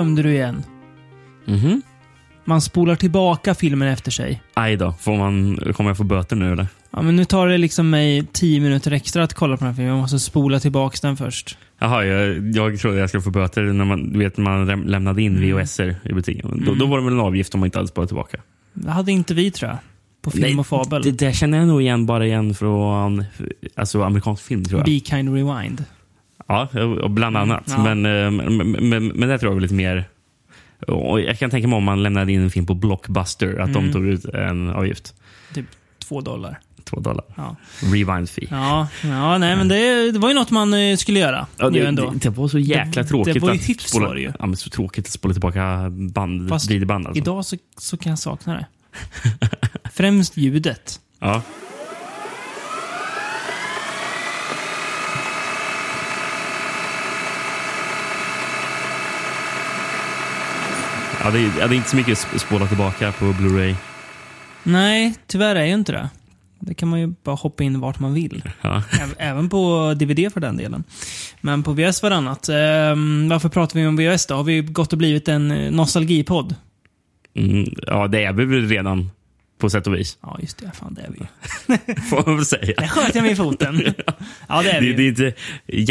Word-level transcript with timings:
glömde 0.00 0.22
du 0.22 0.32
igen. 0.32 0.62
Mhm. 1.46 1.82
Man 2.44 2.60
spolar 2.60 2.94
tillbaka 2.96 3.54
filmen 3.54 3.88
efter 3.88 4.10
sig. 4.10 4.42
Aj 4.54 4.76
då. 4.76 4.92
Får 4.92 5.16
man, 5.16 5.56
kommer 5.74 5.90
jag 5.90 5.96
få 5.96 6.04
böter 6.04 6.36
nu 6.36 6.52
eller? 6.52 6.66
Ja, 6.90 7.02
men 7.02 7.16
nu 7.16 7.24
tar 7.24 7.48
det 7.48 7.58
liksom 7.58 7.90
mig 7.90 8.26
tio 8.32 8.60
minuter 8.60 8.90
extra 8.92 9.24
att 9.24 9.34
kolla 9.34 9.56
på 9.56 9.64
den 9.64 9.68
här 9.68 9.74
filmen. 9.76 9.92
Jag 9.94 10.00
måste 10.00 10.18
spola 10.18 10.60
tillbaka 10.60 10.96
den 11.02 11.16
först. 11.16 11.58
Jaha, 11.78 12.04
jag, 12.04 12.54
jag 12.56 12.78
trodde 12.80 12.98
jag 12.98 13.08
skulle 13.08 13.22
få 13.22 13.30
böter 13.30 13.62
när 13.62 13.84
man, 13.84 14.12
du 14.12 14.18
vet, 14.18 14.36
man 14.36 14.66
läm- 14.70 14.86
lämnade 14.86 15.22
in 15.22 15.36
Mm. 15.36 15.58
VHS-er 15.58 15.96
i 16.04 16.12
butiken. 16.12 16.62
Då, 16.66 16.74
då 16.74 16.86
var 16.86 16.98
det 16.98 17.04
väl 17.04 17.12
en 17.12 17.20
avgift 17.20 17.54
om 17.54 17.60
man 17.60 17.66
inte 17.66 17.78
hade 17.78 17.88
sparat 17.88 18.08
tillbaka. 18.08 18.38
Det 18.74 18.90
hade 18.90 19.12
inte 19.12 19.34
vi 19.34 19.50
tror 19.50 19.70
jag. 19.70 19.78
På 20.22 20.30
Film 20.30 20.58
och 20.58 20.66
Fabel. 20.66 21.02
Det 21.02 21.10
där 21.10 21.32
känner 21.32 21.58
jag 21.58 21.68
nog 21.68 21.82
igen 21.82 22.06
bara 22.06 22.26
igen 22.26 22.54
från 22.54 23.24
alltså, 23.76 24.02
amerikansk 24.02 24.42
film 24.44 24.64
tror 24.64 24.80
jag. 24.80 24.84
Be 24.86 25.00
Kind 25.00 25.34
Rewind. 25.34 25.84
Ja, 26.46 26.68
bland 27.08 27.36
annat. 27.36 27.64
Ja. 27.66 27.82
Men, 27.94 28.06
eh, 28.06 28.30
men, 28.30 28.88
men, 28.88 29.06
men 29.06 29.28
det 29.28 29.38
tror 29.38 29.52
jag 29.52 29.56
är 29.56 29.60
lite 29.60 29.74
mer... 29.74 30.08
och 30.88 31.20
Jag 31.20 31.38
kan 31.38 31.50
tänka 31.50 31.68
mig 31.68 31.76
om 31.76 31.84
man 31.84 32.02
lämnade 32.02 32.32
in 32.32 32.40
en 32.42 32.50
film 32.50 32.66
på 32.66 32.74
Blockbuster, 32.74 33.58
att 33.58 33.72
de 33.74 33.92
tog 33.92 34.06
ut 34.06 34.24
en 34.24 34.70
avgift. 34.70 35.14
Typ 35.54 35.66
två 36.08 36.20
dollar. 36.20 36.58
Två 36.84 37.00
dollar. 37.00 37.24
Ja, 37.36 37.56
Rewind 37.82 38.30
fee. 38.30 38.46
ja, 38.50 38.88
ja 39.02 39.38
nej 39.38 39.56
men 39.56 39.68
det, 39.68 40.12
det 40.12 40.18
var 40.18 40.28
ju 40.28 40.34
något 40.34 40.50
man 40.50 40.74
eh, 40.74 40.96
skulle 40.96 41.18
göra. 41.20 41.46
Ja, 41.56 41.70
det, 41.70 41.86
ändå. 41.86 42.10
det, 42.10 42.18
det 42.18 42.30
var 42.30 42.48
så 42.48 42.58
jäkla 42.58 43.02
Det- 43.02 43.08
tråkigt. 43.08 43.34
det 43.34 43.40
var 43.40 43.50
ju 43.52 43.58
att 43.60 43.68
hyfs 43.68 43.88
spola, 43.90 44.06
var 44.08 44.14
det 44.14 44.20
ju. 44.20 44.32
Ja, 44.38 44.46
men 44.46 44.56
så 44.56 44.70
tråkigt 44.70 45.06
att 45.06 45.12
spola 45.12 45.34
tillbaka 45.34 45.86
band, 45.90 46.48
Fast 46.48 46.70
videoband. 46.70 47.06
Alltså. 47.06 47.22
Idag 47.22 47.44
så, 47.44 47.56
så 47.78 47.96
kan 47.96 48.10
jag 48.10 48.18
sakna 48.18 48.54
det. 48.54 48.66
Främst 49.92 50.36
ljudet. 50.36 51.00
Ja. 51.18 51.42
Ja, 61.24 61.30
det, 61.30 61.38
är, 61.38 61.68
det 61.68 61.74
är 61.74 61.76
inte 61.76 61.90
så 61.90 61.96
mycket 61.96 62.18
sp- 62.18 62.38
spola 62.38 62.66
tillbaka 62.66 63.12
på 63.12 63.24
Blu-ray. 63.24 63.74
Nej, 64.62 65.14
tyvärr 65.26 65.56
är 65.56 65.64
ju 65.64 65.74
inte 65.74 65.92
det. 65.92 66.08
Det 66.60 66.74
kan 66.74 66.88
man 66.88 67.00
ju 67.00 67.06
bara 67.24 67.34
hoppa 67.36 67.62
in 67.64 67.80
vart 67.80 68.00
man 68.00 68.14
vill. 68.14 68.42
Ja. 68.60 68.82
Äv- 68.90 69.14
Även 69.18 69.48
på 69.48 69.94
DVD 69.96 70.32
för 70.32 70.40
den 70.40 70.56
delen. 70.56 70.84
Men 71.40 71.62
på 71.62 71.72
VHS 71.72 72.02
varannat. 72.02 72.48
Ehm, 72.48 73.28
varför 73.28 73.48
pratar 73.48 73.80
vi 73.80 73.86
om 73.86 73.96
VHS 73.96 74.26
då? 74.26 74.34
Har 74.34 74.44
vi 74.44 74.60
gått 74.62 74.92
och 74.92 74.98
blivit 74.98 75.28
en 75.28 75.50
eh, 75.50 75.70
nostalgipodd? 75.72 76.54
Mm, 77.36 77.74
ja, 77.86 78.06
det 78.08 78.24
är 78.24 78.32
vi 78.32 78.44
väl 78.44 78.68
redan 78.68 79.10
på 79.58 79.70
sätt 79.70 79.86
och 79.86 79.94
vis. 79.94 80.18
Ja, 80.22 80.38
just 80.40 80.58
det. 80.58 80.70
Fan, 80.74 80.94
det 80.94 81.02
är 81.02 81.10
vi. 81.18 81.94
Får 82.10 82.26
man 82.26 82.36
väl 82.36 82.44
säga. 82.46 82.74
Där 82.80 82.86
sköt 82.88 83.14
jag 83.14 83.22
mig 83.22 83.32
i 83.32 83.36
foten. 83.36 83.82
Ja, 84.48 84.62
det 84.62 84.70
är 84.70 84.80
Det, 84.80 84.86
vi. 84.86 84.92
det 84.92 85.02
är 85.02 85.08
inte 85.08 85.32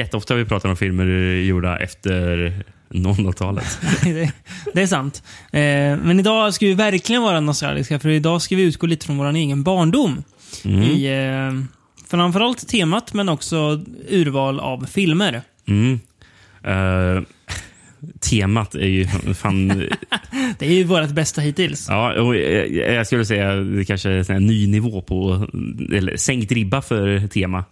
jätteofta 0.01 0.35
vi 0.35 0.45
pratar 0.45 0.69
om 0.69 0.77
filmer 0.77 1.05
gjorda 1.41 1.77
efter 1.79 2.53
00-talet. 2.89 3.79
det, 4.03 4.31
det 4.73 4.81
är 4.81 4.87
sant. 4.87 5.23
Eh, 5.51 5.61
men 6.03 6.19
idag 6.19 6.53
ska 6.53 6.65
vi 6.65 6.73
verkligen 6.73 7.21
vara 7.21 7.39
nostalgiska, 7.39 7.99
för 7.99 8.09
idag 8.09 8.41
ska 8.41 8.55
vi 8.55 8.63
utgå 8.63 8.87
lite 8.87 9.05
från 9.05 9.17
vår 9.17 9.33
egen 9.35 9.63
barndom. 9.63 10.23
Mm. 10.65 10.81
I 10.81 11.05
eh, 11.05 11.77
framförallt 12.07 12.67
temat, 12.67 13.13
men 13.13 13.29
också 13.29 13.81
urval 14.09 14.59
av 14.59 14.85
filmer. 14.85 15.41
Mm. 15.67 15.99
Eh, 16.63 17.23
temat 18.19 18.75
är 18.75 18.87
ju 18.87 19.07
fan... 19.33 19.67
Det 20.59 20.65
är 20.65 20.73
ju 20.73 20.83
vårt 20.83 21.09
bästa 21.09 21.41
hittills. 21.41 21.85
ja, 21.89 22.21
och 22.21 22.35
jag, 22.35 22.71
jag 22.71 23.07
skulle 23.07 23.25
säga 23.25 23.55
det 23.55 23.85
kanske 23.85 24.09
är 24.09 24.31
en 24.31 24.45
ny 24.45 24.67
nivå 24.67 25.01
på... 25.01 25.47
Eller 25.93 26.17
sänkt 26.17 26.51
ribba 26.51 26.81
för 26.81 27.27
tema. 27.27 27.63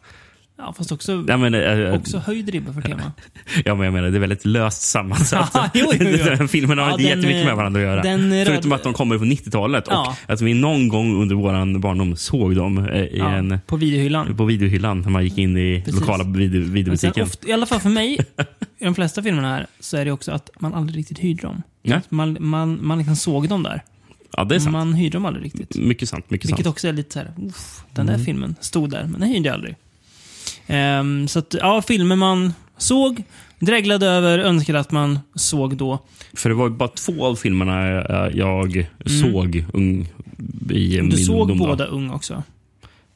Ja, 0.59 0.73
fast 0.78 0.91
också, 0.91 1.23
Ja, 1.28 1.38
men, 1.38 1.53
eh, 1.53 1.94
också 1.94 2.18
höjd 2.18 2.50
ribba 2.50 2.73
för 2.73 2.81
tema. 2.81 3.12
ja, 3.66 3.75
men 3.75 3.85
jag 3.85 3.94
menar, 3.94 4.09
det 4.09 4.18
är 4.18 4.19
väldigt 4.19 4.45
löst 4.45 4.81
sammansatt. 4.81 5.51
Ja, 5.53 5.69
jo, 5.73 5.85
jo, 6.00 6.07
jo. 6.40 6.47
Filmerna 6.47 6.81
har 6.81 6.90
Ja, 6.90 6.94
inte 6.94 7.03
den, 7.03 7.18
jättemycket 7.18 7.44
med 7.44 7.51
eh, 7.51 7.57
varandra 7.57 7.79
att 7.81 7.85
göra. 7.88 8.01
röd- 8.18 8.47
Förutom 8.47 8.72
att 8.72 8.84
de 8.84 8.94
kommer 8.94 9.18
på 9.18 9.23
90-talet 9.25 9.84
Ja. 9.90 10.16
och 10.28 10.34
att 10.34 10.41
vi 10.41 10.53
någon 10.53 10.88
gång 10.88 11.22
under 11.22 11.35
vår 11.35 11.79
barndom 11.79 12.16
såg 12.16 12.56
dem 12.56 12.90
i 12.90 13.09
Ja, 13.18 13.29
en, 13.31 13.59
på 13.68 13.75
videohyllan. 13.78 14.35
på 14.38 14.45
videohyllan 14.45 15.01
när 15.01 15.09
man 15.09 15.23
gick 15.23 15.38
in 15.38 15.57
i 15.57 15.81
Precis. 15.85 16.00
lokala 16.01 16.23
video, 16.23 16.62
videobutiken. 16.72 17.24
ofta, 17.24 17.47
I 17.47 17.51
alla 17.51 17.66
fall 17.66 17.79
för 17.79 17.89
mig, 17.89 18.18
i 18.79 18.84
de 18.85 18.95
flesta 18.95 19.24
filmerna 19.24 19.47
här, 19.50 19.68
så 19.79 19.97
är 19.97 20.06
det 20.06 20.12
också 20.12 20.31
att 20.31 20.50
man 20.59 20.74
aldrig 20.74 20.97
riktigt 21.00 21.19
hyrde 21.19 21.41
dem. 21.41 21.62
Ja. 21.84 22.01
Man, 22.09 22.38
man, 22.39 22.79
man 22.81 22.97
liksom 22.97 23.16
såg 23.16 23.50
dem 23.50 23.63
där. 23.63 23.81
Ja, 24.38 24.44
det 24.44 24.56
är 24.56 24.59
sant. 24.59 24.72
Man 24.72 24.94
hyrde 24.94 25.13
dem 25.18 25.25
aldrig 25.25 25.45
riktigt. 25.45 25.75
Mycket 25.75 26.09
sant. 26.09 26.29
Mycket 26.29 26.50
Vilket 26.50 26.66
sant. 26.66 26.74
också 26.74 26.88
är 26.88 26.94
lite 26.94 27.13
så 27.13 27.19
här, 27.19 27.31
"Uff, 27.47 27.81
den 27.94 28.07
Mm. 28.07 28.18
där 28.19 28.25
filmen 28.25 28.56
stod 28.59 28.89
där, 28.89 29.03
men 29.12 29.19
den 29.22 29.29
hyrde 29.29 29.47
jag 29.50 29.53
aldrig. 29.53 29.75
Ehm, 30.67 31.28
så 31.28 31.39
att, 31.39 31.55
ja, 31.61 31.81
filmer 31.81 32.16
man 32.16 32.53
såg, 32.78 33.23
dreglade 33.59 34.05
över, 34.07 34.39
önskade 34.39 34.79
att 34.79 34.91
man 34.91 35.19
såg 35.35 35.78
då. 35.78 36.00
För 36.33 36.50
det 36.50 36.55
var 36.55 36.69
bara 36.69 36.89
två 36.89 37.25
av 37.25 37.35
filmerna 37.35 37.88
eh, 38.01 38.38
jag 38.38 38.88
såg 39.06 39.66
ung, 39.73 40.01
i 40.69 40.97
Mm. 40.97 41.09
Du 41.09 41.16
min 41.16 41.25
såg 41.25 41.39
ungdom. 41.41 41.57
då. 41.57 41.66
båda 41.66 41.85
ung 41.85 42.09
också. 42.11 42.44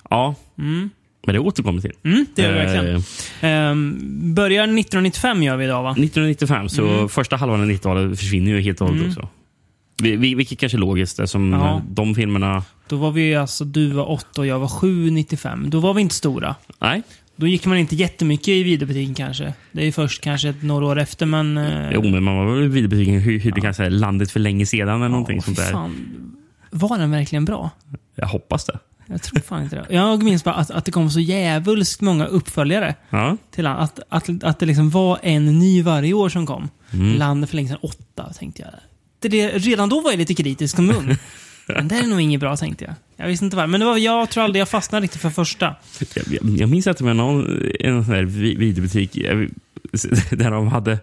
Ja, 0.09 0.35
Mm. 0.57 0.89
men 1.25 1.33
det 1.35 1.39
återkommer 1.39 1.81
till. 1.81 1.91
Mm, 2.03 2.25
det 2.35 2.41
gör 2.41 2.55
Eh, 2.55 2.65
verkligen. 2.65 3.03
Ehm, 3.41 3.97
börjar 4.35 4.63
1995 4.63 5.43
gör 5.43 5.57
vi 5.57 5.65
idag 5.65 5.83
va? 5.83 5.91
1995, 5.91 6.69
så 6.69 6.87
Mm. 6.87 7.09
första 7.09 7.35
halvan 7.35 7.61
av 7.61 7.67
90-talet 7.67 8.19
försvinner 8.19 8.51
ju 8.51 8.61
helt 8.61 8.81
och 8.81 8.87
hållet 8.87 9.07
också. 9.07 9.27
Vi- 10.03 10.15
vi- 10.15 10.35
Vilket 10.35 10.59
kanske 10.59 10.77
är 10.77 10.79
logiskt 10.79 11.19
eftersom 11.19 11.53
Ja. 11.53 11.75
eh, 11.75 11.81
de 11.89 12.15
filmerna... 12.15 12.63
Då 12.87 12.95
var 12.97 13.11
vi 13.11 13.35
alltså, 13.35 13.65
du 13.65 13.87
var 13.89 14.09
8 14.11 14.41
och 14.41 14.47
jag 14.47 14.59
var 14.59 14.67
7 14.67 15.09
95. 15.11 15.69
Då 15.69 15.79
var 15.79 15.93
vi 15.93 16.01
inte 16.01 16.15
stora. 16.15 16.55
Nej, 16.79 17.01
Då 17.35 17.47
gick 17.47 17.65
man 17.65 17.77
inte 17.77 17.95
jättemycket 17.95 18.47
i 18.47 18.63
videobutiken 18.63 19.15
kanske. 19.15 19.53
Det 19.71 19.87
är 19.87 19.91
först 19.91 20.21
kanske 20.21 20.49
ett 20.49 20.63
några 20.63 20.85
år 20.85 20.99
efter, 20.99 21.25
men... 21.25 21.57
eh, 21.57 21.89
jo, 21.93 22.03
men 22.03 22.23
man 22.23 22.35
var 22.37 22.53
väl 22.55 22.63
i 22.63 22.67
videobutiken 22.67 23.19
hy- 23.19 23.39
hyrde 23.39 23.61
kanske 23.61 23.89
landet 23.89 24.31
för 24.31 24.39
länge 24.39 24.65
sedan 24.65 24.95
eller 24.95 25.09
någonting 25.09 25.35
ja, 25.35 25.41
sånt 25.41 25.57
fy 25.59 25.63
där. 25.63 25.71
Fan. 25.71 26.35
Var 26.71 26.97
den 26.97 27.11
verkligen 27.11 27.45
bra? 27.45 27.69
Jag 28.15 28.27
hoppas 28.27 28.65
det. 28.65 28.79
Jag 29.05 29.21
tror 29.21 29.39
fan 29.39 29.63
inte 29.63 29.75
det. 29.75 29.95
Jag 29.95 30.23
minns 30.23 30.43
bara 30.43 30.55
att, 30.55 30.71
att 30.71 30.85
det 30.85 30.91
kom 30.91 31.09
så 31.09 31.19
jävulskt 31.19 32.01
många 32.01 32.25
uppföljare 32.25 32.95
Ja. 33.09 33.37
till. 33.51 33.67
Att, 33.67 33.99
att, 34.09 34.43
att 34.43 34.59
det 34.59 34.65
liksom 34.65 34.89
var 34.89 35.19
en 35.23 35.59
ny 35.59 35.81
varje 35.83 36.13
år 36.13 36.29
som 36.29 36.45
kom. 36.45 36.69
Mm. 36.93 37.17
Landet 37.17 37.49
för 37.49 37.55
länge 37.55 37.67
sedan, 37.69 37.77
åtta, 37.81 38.33
tänkte 38.33 38.61
jag. 38.61 38.71
Det, 39.19 39.27
det, 39.29 39.47
redan 39.57 39.89
då 39.89 40.01
var 40.01 40.11
jag 40.11 40.17
lite 40.17 40.33
kritisk 40.33 40.75
som 40.75 40.89
ung. 40.89 41.15
Men 41.75 41.87
det 41.87 41.95
är 41.95 42.07
nog 42.07 42.21
inget 42.21 42.39
bra, 42.39 42.57
tänkte 42.57 42.85
jag. 42.85 42.93
Jag 43.15 43.27
visste 43.27 43.45
inte 43.45 43.57
varför. 43.57 43.67
Men 43.67 43.79
det 43.79 43.85
var, 43.85 43.97
jag 43.97 44.29
tror 44.29 44.43
aldrig 44.43 44.61
jag 44.61 44.69
fastnade 44.69 45.03
riktigt 45.03 45.21
för 45.21 45.29
första. 45.29 45.75
Jag, 46.15 46.23
jag, 46.41 46.57
jag 46.57 46.69
minns 46.69 46.87
att 46.87 46.97
det 46.97 47.03
var 47.03 47.13
någon, 47.13 47.61
en 47.79 48.05
sån 48.05 48.13
här 48.13 48.23
vi- 48.23 48.55
videobutik 48.55 49.13
där 50.31 50.51
de 50.51 50.67
hade 50.67 50.99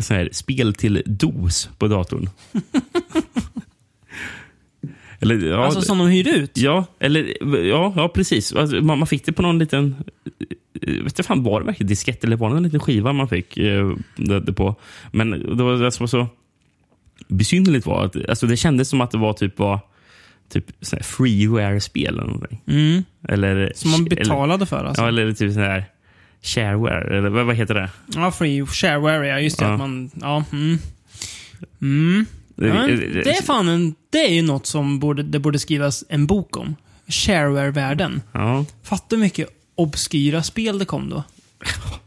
sån 0.00 0.16
här 0.16 0.28
spel 0.32 0.74
till 0.74 1.02
DOS 1.06 1.68
på 1.78 1.88
datorn. 1.88 2.28
eller, 5.20 5.46
ja, 5.46 5.64
Alltså 5.64 5.80
som 5.82 5.98
de 5.98 6.08
hyrde 6.08 6.30
ut. 6.30 6.58
ja, 6.58 6.86
eller, 6.98 7.36
ja, 7.68 7.92
ja, 7.96 8.08
precis. 8.08 8.52
Alltså, 8.52 8.76
man, 8.76 8.98
man 8.98 9.06
fick 9.06 9.24
det 9.26 9.32
på 9.32 9.42
någon 9.42 9.58
liten... 9.58 9.94
eh, 10.40 10.92
Vet 10.92 11.04
inte 11.04 11.22
fan, 11.22 11.42
var 11.42 11.60
det 11.60 11.66
verkligen 11.66 11.88
diskett 11.88 12.24
eller 12.24 12.36
var 12.36 12.50
det 12.50 12.56
en 12.56 12.62
liten 12.62 12.80
skiva 12.80 13.12
man 13.12 13.28
fick 13.28 13.56
eh, 13.58 13.92
det, 14.16 14.40
det 14.40 14.52
på? 14.52 14.74
Men 15.12 15.30
det 15.30 15.62
var 15.64 15.76
var 16.00 16.06
så 16.06 16.26
besynnerligt 17.28 17.86
var 17.86 18.04
att 18.04 18.28
alltså, 18.28 18.46
det 18.46 18.56
kändes 18.56 18.88
som 18.88 19.00
att 19.00 19.10
det 19.10 19.18
var 19.18 19.32
typ 19.32 19.58
var 19.58 19.80
typ 20.48 20.66
freeware-spel 21.02 22.14
eller 22.14 22.22
någonting. 22.24 22.60
Mm. 22.66 23.04
Eller, 23.28 23.72
Som 23.76 23.90
man 23.90 24.00
eller- 24.00 24.16
betalade 24.16 24.66
för 24.66 24.84
alltså. 24.84 25.02
Ja, 25.02 25.08
eller 25.08 25.32
typ 25.32 25.52
sån 25.52 25.62
här 25.62 25.84
shareware, 26.42 27.18
eller 27.18 27.28
vad, 27.28 27.46
vad 27.46 27.56
heter 27.56 27.74
det? 27.74 27.90
Ja, 28.14 28.30
free 28.30 28.66
shareware, 28.66 29.26
ja. 29.26 29.40
Just 29.40 29.58
det. 29.58 29.64
Ja. 29.64 29.72
Att 29.72 29.78
man, 29.78 30.10
ja, 30.20 30.44
mm. 30.52 30.78
Mm. 31.82 32.26
Ja, 32.56 32.64
men 32.64 32.86
det 33.24 33.30
är 33.38 33.42
fan 33.42 33.68
en, 33.68 33.94
det 34.10 34.18
är 34.18 34.32
ju 34.34 34.42
något 34.42 34.66
som 34.66 34.98
borde, 34.98 35.22
det 35.22 35.38
borde 35.38 35.58
skrivas 35.58 36.04
en 36.08 36.26
bok 36.26 36.56
om. 36.56 36.76
Shareware-världen. 37.06 38.22
Ja. 38.32 38.64
Fatta 38.82 39.16
hur 39.16 39.20
mycket 39.22 39.48
obskyra 39.74 40.42
spel 40.42 40.78
det 40.78 40.84
kom 40.84 41.10
då. 41.10 41.22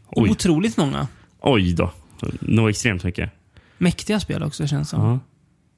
Oj. 0.08 0.30
Otroligt 0.30 0.76
många. 0.76 1.08
Oj 1.40 1.72
då. 1.72 1.92
Nog 2.40 2.70
extremt 2.70 3.04
mycket. 3.04 3.30
Mäktiga 3.78 4.20
spel 4.20 4.42
också, 4.42 4.66
känns 4.66 4.88
som. 4.88 5.00
Ja. 5.04 5.18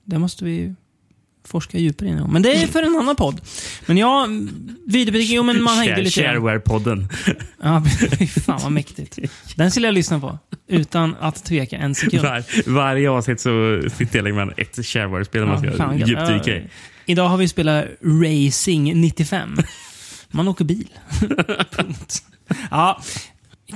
Det 0.05 0.19
måste 0.19 0.44
vi 0.44 0.75
forska 1.44 1.79
djupare 1.79 2.08
i. 2.08 2.14
Men 2.14 2.43
det 2.43 2.62
är 2.62 2.67
för 2.67 2.82
en 2.82 2.97
annan 2.97 3.17
podd. 3.17 3.41
Men 3.87 3.97
ja, 3.97 4.29
videobutik, 4.87 5.31
jo 5.31 5.43
men 5.43 5.62
man 5.62 5.79
hängde 5.79 6.02
lite. 6.02 6.20
Shareware-podden. 6.20 7.08
Ja, 7.62 7.82
fan 8.47 8.61
vad 8.62 8.73
mäktigt. 8.73 9.19
Den 9.56 9.70
skulle 9.70 9.87
jag 9.87 9.94
lyssna 9.94 10.20
på. 10.20 10.38
Utan 10.67 11.17
att 11.20 11.44
tveka 11.44 11.76
en 11.76 11.94
sekund. 11.94 12.23
Var, 12.23 12.70
varje 12.70 13.11
avsnitt 13.11 13.41
så 13.41 13.82
tilldelar 13.99 14.32
man 14.32 14.52
ett 14.56 14.87
shareware-spel 14.87 15.47
man 15.47 15.58
ska 15.58 15.94
djupdyka 15.94 16.56
i. 16.56 16.69
Idag 17.06 17.29
har 17.29 17.37
vi 17.37 17.49
spelat 17.49 17.85
Racing 18.02 19.00
95. 19.00 19.56
Man 20.31 20.49
åker 20.49 20.64
bil. 20.64 20.88
Punkt. 21.70 22.23
Ja, 22.70 23.02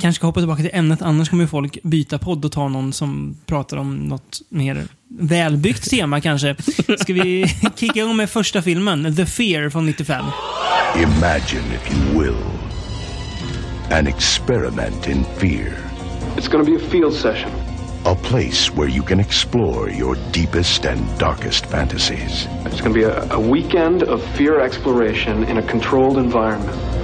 kanske 0.01 0.19
ska 0.19 0.27
hoppa 0.27 0.41
tillbaka 0.41 0.63
till 0.63 0.71
ämnet, 0.75 1.03
annars 1.03 1.29
kommer 1.31 1.45
ju 1.45 1.49
folk 1.49 1.79
byta 1.83 2.19
podd 2.19 2.45
och 2.45 2.53
ta 2.53 2.69
någon 2.69 2.93
som 2.93 3.37
pratar 3.47 3.77
om 3.77 3.97
något 3.97 4.41
mer 4.49 4.85
välbyggt 5.09 5.91
tema 5.91 6.21
kanske. 6.21 6.57
Ska 6.99 7.13
vi 7.13 7.47
kicka 7.77 8.01
igång 8.01 8.17
med 8.17 8.31
första 8.31 8.63
filmen, 8.63 9.17
The 9.17 9.27
Fear 9.27 9.71
från 9.71 9.87
95? 9.87 10.25
Imagine, 10.97 11.65
if 11.75 11.93
you 11.93 12.23
will, 12.23 12.37
an 13.91 14.07
experiment 14.07 15.09
in 15.09 15.25
fear. 15.25 15.73
It's 16.37 16.49
to 16.49 16.65
be 16.65 16.77
a 16.77 16.91
field 16.91 17.15
session. 17.15 17.51
A 18.07 18.15
place 18.15 18.71
where 18.75 18.89
you 18.89 19.03
can 19.03 19.21
explore 19.21 19.91
your 19.91 20.17
deepest 20.33 20.85
and 20.85 21.19
darkest 21.19 21.67
fantasies. 21.67 22.49
It's 22.67 22.83
to 22.83 22.91
be 22.91 23.05
a, 23.05 23.27
a 23.31 23.41
weekend 23.41 24.03
of 24.03 24.23
fear 24.37 24.61
exploration 24.61 25.45
in 25.45 25.59
a 25.59 25.63
controlled 25.63 26.19
environment. 26.19 27.04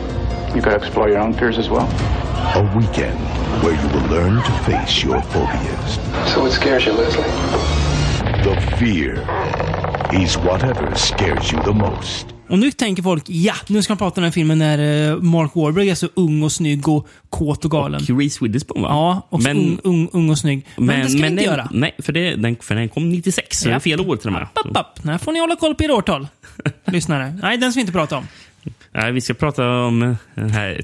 You 0.54 0.60
gotta 0.60 0.76
explore 0.76 1.08
your 1.08 1.20
own 1.20 1.32
fears 1.32 1.58
as 1.58 1.68
well. 1.70 1.86
A 2.54 2.62
weekend 2.76 3.18
where 3.62 3.74
you 3.74 3.88
will 3.94 4.08
learn 4.10 4.42
to 4.42 4.52
face 4.64 5.04
your 5.04 5.22
phobias. 5.22 5.98
So 6.34 6.40
what 6.42 6.52
scares 6.52 6.86
you, 6.86 6.92
Leslie? 6.92 7.30
The 8.42 8.60
fear 8.76 9.12
is 10.12 10.36
whatever 10.38 10.94
scares 10.96 11.52
you 11.52 11.62
the 11.62 11.72
most. 11.72 12.26
Och 12.48 12.58
nu 12.58 12.70
tänker 12.70 13.02
folk, 13.02 13.24
ja, 13.26 13.54
nu 13.68 13.82
ska 13.82 13.90
man 13.92 13.98
prata 13.98 14.20
om 14.20 14.22
den 14.22 14.24
här 14.24 14.30
filmen 14.30 14.58
när 14.58 15.10
eh, 15.10 15.16
Mark 15.16 15.50
Wahlberg 15.54 15.90
är 15.90 15.94
så 15.94 16.08
ung 16.14 16.42
och 16.42 16.52
snygg 16.52 16.88
och 16.88 17.08
kåt 17.28 17.64
och 17.64 17.70
galen. 17.70 18.00
Och 18.10 18.18
Reese 18.18 18.42
Witherspoon 18.42 18.82
va? 18.82 18.88
Ja, 18.88 19.26
och 19.30 19.42
men, 19.42 19.56
ung, 19.56 19.78
ung, 19.84 20.08
ung 20.12 20.30
och 20.30 20.38
snygg. 20.38 20.66
Men, 20.76 21.00
det 21.00 21.08
ska 21.08 21.18
vi 21.18 21.26
inte 21.26 21.34
nej, 21.34 21.44
göra. 21.44 21.68
Nej, 21.72 21.94
för, 21.98 22.12
det, 22.12 22.36
den, 22.36 22.56
för 22.60 22.74
den 22.74 22.88
kom 22.88 23.10
96, 23.10 23.58
så 23.60 23.68
det 23.68 23.74
är 23.74 23.78
fel 23.78 24.00
år 24.00 24.16
till 24.16 24.26
och 24.26 24.32
med. 24.32 24.42
App, 24.42 24.58
app, 24.58 24.76
app. 24.76 25.04
Nej, 25.04 25.18
får 25.18 25.32
ni 25.32 25.40
hålla 25.40 25.56
koll 25.56 25.74
på 25.74 25.84
era 25.84 25.94
årtal. 25.94 26.28
Lyssnare. 26.84 27.38
Nej, 27.42 27.58
den 27.58 27.72
ska 27.72 27.78
vi 27.78 27.80
inte 27.80 27.92
prata 27.92 28.16
om. 28.16 28.26
Nej, 28.92 29.12
vi 29.12 29.20
ska 29.20 29.34
prata 29.34 29.70
om 29.70 30.02
eh, 30.02 30.16
den 30.34 30.50
här 30.50 30.80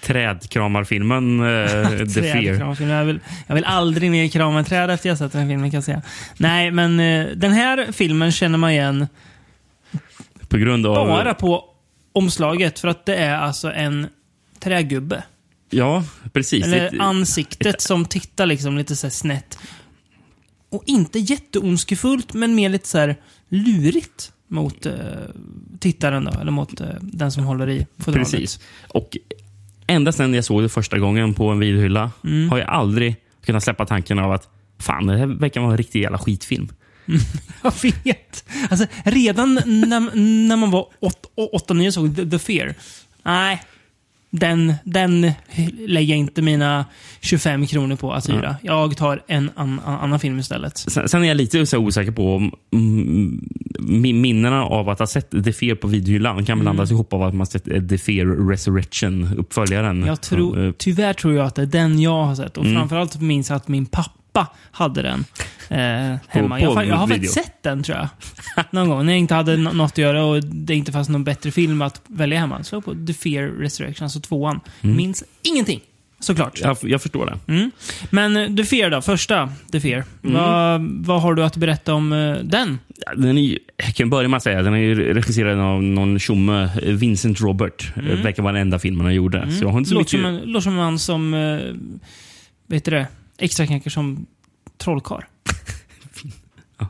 trädkramarfilmen 0.00 1.40
uh, 1.40 1.98
The 2.14 2.22
Fear. 2.22 2.88
Jag 2.90 3.04
vill, 3.04 3.20
jag 3.46 3.54
vill 3.54 3.64
aldrig 3.64 4.10
mer 4.10 4.28
krama 4.28 4.60
ett 4.60 4.66
träd 4.66 4.90
efter 4.90 5.08
jag 5.08 5.18
sett 5.18 5.32
den 5.32 5.48
filmen 5.48 5.70
kan 5.70 5.76
jag 5.76 5.84
säga. 5.84 6.02
Nej, 6.36 6.70
men 6.70 7.00
eh, 7.00 7.26
den 7.36 7.52
här 7.52 7.92
filmen 7.92 8.32
känner 8.32 8.58
man 8.58 8.70
igen 8.70 9.06
På 10.48 10.56
grund 10.56 10.86
av... 10.86 11.06
bara 11.06 11.34
på 11.34 11.64
omslaget. 12.12 12.78
För 12.78 12.88
att 12.88 13.06
det 13.06 13.16
är 13.16 13.36
alltså 13.36 13.72
en 13.72 14.06
trägubbe. 14.60 15.22
Ja, 15.70 16.04
precis. 16.32 16.64
Eller 16.64 16.86
Ett- 16.86 17.00
ansiktet 17.00 17.80
som 17.80 18.04
tittar 18.04 18.46
liksom 18.46 18.78
lite 18.78 18.96
så 18.96 19.10
snett. 19.10 19.58
Och 20.70 20.82
inte 20.86 21.18
jätteondskefullt, 21.18 22.34
men 22.34 22.54
mer 22.54 22.68
lite 22.68 22.88
så 22.88 22.98
här 22.98 23.16
lurigt 23.48 24.32
mot 24.48 24.86
eh, 24.86 24.92
tittaren 25.78 26.24
då. 26.24 26.40
Eller 26.40 26.50
mot 26.52 26.80
eh, 26.80 26.86
den 27.00 27.32
som 27.32 27.44
håller 27.44 27.70
i 27.70 27.86
fodralet. 27.98 28.30
Precis. 28.30 28.60
Och 28.88 29.16
ända 29.86 30.12
sedan 30.12 30.34
jag 30.34 30.44
såg 30.44 30.62
det 30.62 30.68
första 30.68 30.98
gången 30.98 31.34
på 31.34 31.48
en 31.48 31.58
videohylla 31.58 32.10
Mm. 32.24 32.50
har 32.50 32.58
jag 32.58 32.68
aldrig 32.68 33.16
kunnat 33.44 33.64
släppa 33.64 33.86
tanken 33.86 34.18
av 34.18 34.32
att 34.32 34.48
fan, 34.78 35.06
det 35.06 35.16
här 35.16 35.26
verkar 35.26 35.60
vara 35.60 35.70
en 35.70 35.76
riktig 35.78 36.02
jävla 36.02 36.18
skitfilm. 36.18 36.68
Jag 37.62 37.72
vet. 38.04 38.44
Alltså, 38.70 38.86
redan 39.04 39.54
när, 39.54 40.16
när 40.48 40.56
man 40.56 40.70
var 40.70 40.86
8-9 41.36 41.86
och 41.86 41.94
såg 41.94 42.16
The, 42.16 42.30
The 42.30 42.38
Fear. 42.38 42.74
Nej, 43.22 43.62
den, 44.40 44.74
den 44.84 45.32
lägger 45.86 46.14
jag 46.14 46.18
inte 46.18 46.42
mina 46.42 46.84
25 47.20 47.66
kronor 47.66 47.96
på 47.96 48.12
att 48.12 48.28
hyra. 48.28 48.56
Jag 48.62 48.96
tar 48.96 49.22
en 49.26 49.50
an, 49.56 49.80
an, 49.84 49.94
annan 50.00 50.20
film 50.20 50.38
istället. 50.38 50.78
Sen, 50.78 51.08
sen 51.08 51.24
är 51.24 51.28
jag 51.28 51.36
lite 51.36 51.66
så 51.66 51.78
osäker 51.78 52.12
på 52.12 52.34
om 52.36 52.52
mm, 52.72 53.48
min- 53.78 54.20
minnena 54.20 54.64
av 54.64 54.88
att 54.88 54.98
ha 54.98 55.06
sett 55.06 55.30
The 55.44 55.52
Fear 55.52 55.74
på 55.74 55.88
videohyllan 55.88 56.44
kan 56.44 56.60
blandas 56.60 56.90
ihop 56.90 57.12
av 57.12 57.22
att 57.22 57.34
man 57.34 57.46
sett 57.46 57.68
eh, 57.68 57.82
The 57.86 57.98
Fear 57.98 58.48
Resurrection, 58.48 59.34
uppföljaren. 59.38 60.04
Jag 60.06 60.20
tror, 60.20 60.64
eh, 60.66 60.72
tyvärr 60.78 61.12
tror 61.12 61.34
jag 61.34 61.46
att 61.46 61.54
det 61.54 61.62
är 61.62 61.66
den 61.66 62.00
jag 62.00 62.24
har 62.24 62.34
sett. 62.34 62.56
Och 62.56 62.66
framförallt 62.66 63.20
minns 63.20 63.48
jag 63.50 63.56
att 63.56 63.68
min 63.68 63.86
pappa 63.86 64.10
hade 64.70 65.02
den 65.02 65.24
eh, 65.68 66.18
hemma. 66.28 66.58
på 66.58 66.64
jag, 66.64 66.86
jag 66.86 66.96
har 66.96 67.06
faktiskt 67.08 67.34
sett 67.34 67.62
den 67.62 67.82
tror 67.82 67.98
jag. 67.98 68.08
Någon 68.70 68.88
gång. 68.88 69.06
När 69.06 69.12
jag 69.12 69.18
inte 69.20 69.34
hade 69.34 69.56
nå- 69.56 69.72
något 69.72 69.92
att 69.92 69.98
göra 69.98 70.24
och 70.24 70.44
det 70.44 70.74
inte 70.74 70.92
fanns 70.92 71.08
någon 71.08 71.24
bättre 71.24 71.50
film 71.50 71.82
att 71.82 72.00
välja 72.06 72.38
hemma. 72.38 72.62
Så 72.64 72.80
på 72.80 72.94
The 73.06 73.12
Fear 73.14 73.42
Resurrection, 73.48 74.04
alltså 74.04 74.20
tvåan. 74.20 74.60
Minns 74.80 75.24
ingenting. 75.42 75.80
Såklart. 76.20 76.60
jag, 76.60 76.76
jag 76.82 77.02
förstår 77.02 77.26
det. 77.26 77.52
Mm. 77.52 77.70
Men 78.10 78.36
eh, 78.36 78.54
The 78.56 78.64
Fear 78.64 78.90
då, 78.90 79.02
första 79.02 79.52
The 79.72 79.80
Fear. 79.80 80.04
Vad, 80.20 80.80
vad 81.06 81.22
har 81.22 81.34
du 81.34 81.44
att 81.44 81.56
berätta 81.56 81.94
om 81.94 82.12
eh, 82.12 82.34
den? 82.34 82.78
Den 83.16 83.38
är, 83.38 83.42
ju- 83.42 83.58
jag 83.76 83.94
kan 83.94 84.10
börja 84.10 84.28
med 84.28 84.36
att 84.36 84.42
säga 84.42 84.62
den 84.62 84.74
är 84.74 84.78
ju 84.78 85.14
regisserad 85.14 85.58
av 85.60 85.82
någon 85.82 86.18
tjomme, 86.18 86.62
eh, 86.82 86.92
Vincent 86.92 87.40
Robert. 87.40 87.92
Mm. 87.96 88.22
Verkar 88.22 88.42
vara 88.42 88.52
den 88.52 88.62
enda 88.62 88.78
filmen 88.78 89.06
han 89.06 89.14
gjorde. 89.14 89.52
Så 89.52 89.64
jag 89.64 89.68
har 89.68 89.78
inte 89.78 89.88
så 89.90 89.94
Låter 89.94 90.10
som, 90.10 90.20
mycket... 90.32 90.44
en, 90.46 90.52
låter 90.52 90.62
som 90.64 90.72
en 90.72 90.78
man 90.78 90.98
som, 90.98 91.34
eh, 91.34 91.58
vet 92.66 92.84
du 92.84 92.90
det, 92.90 93.06
extra 93.38 93.66
knäcker 93.66 93.90
som 93.90 94.26
trollkarl. 94.78 95.22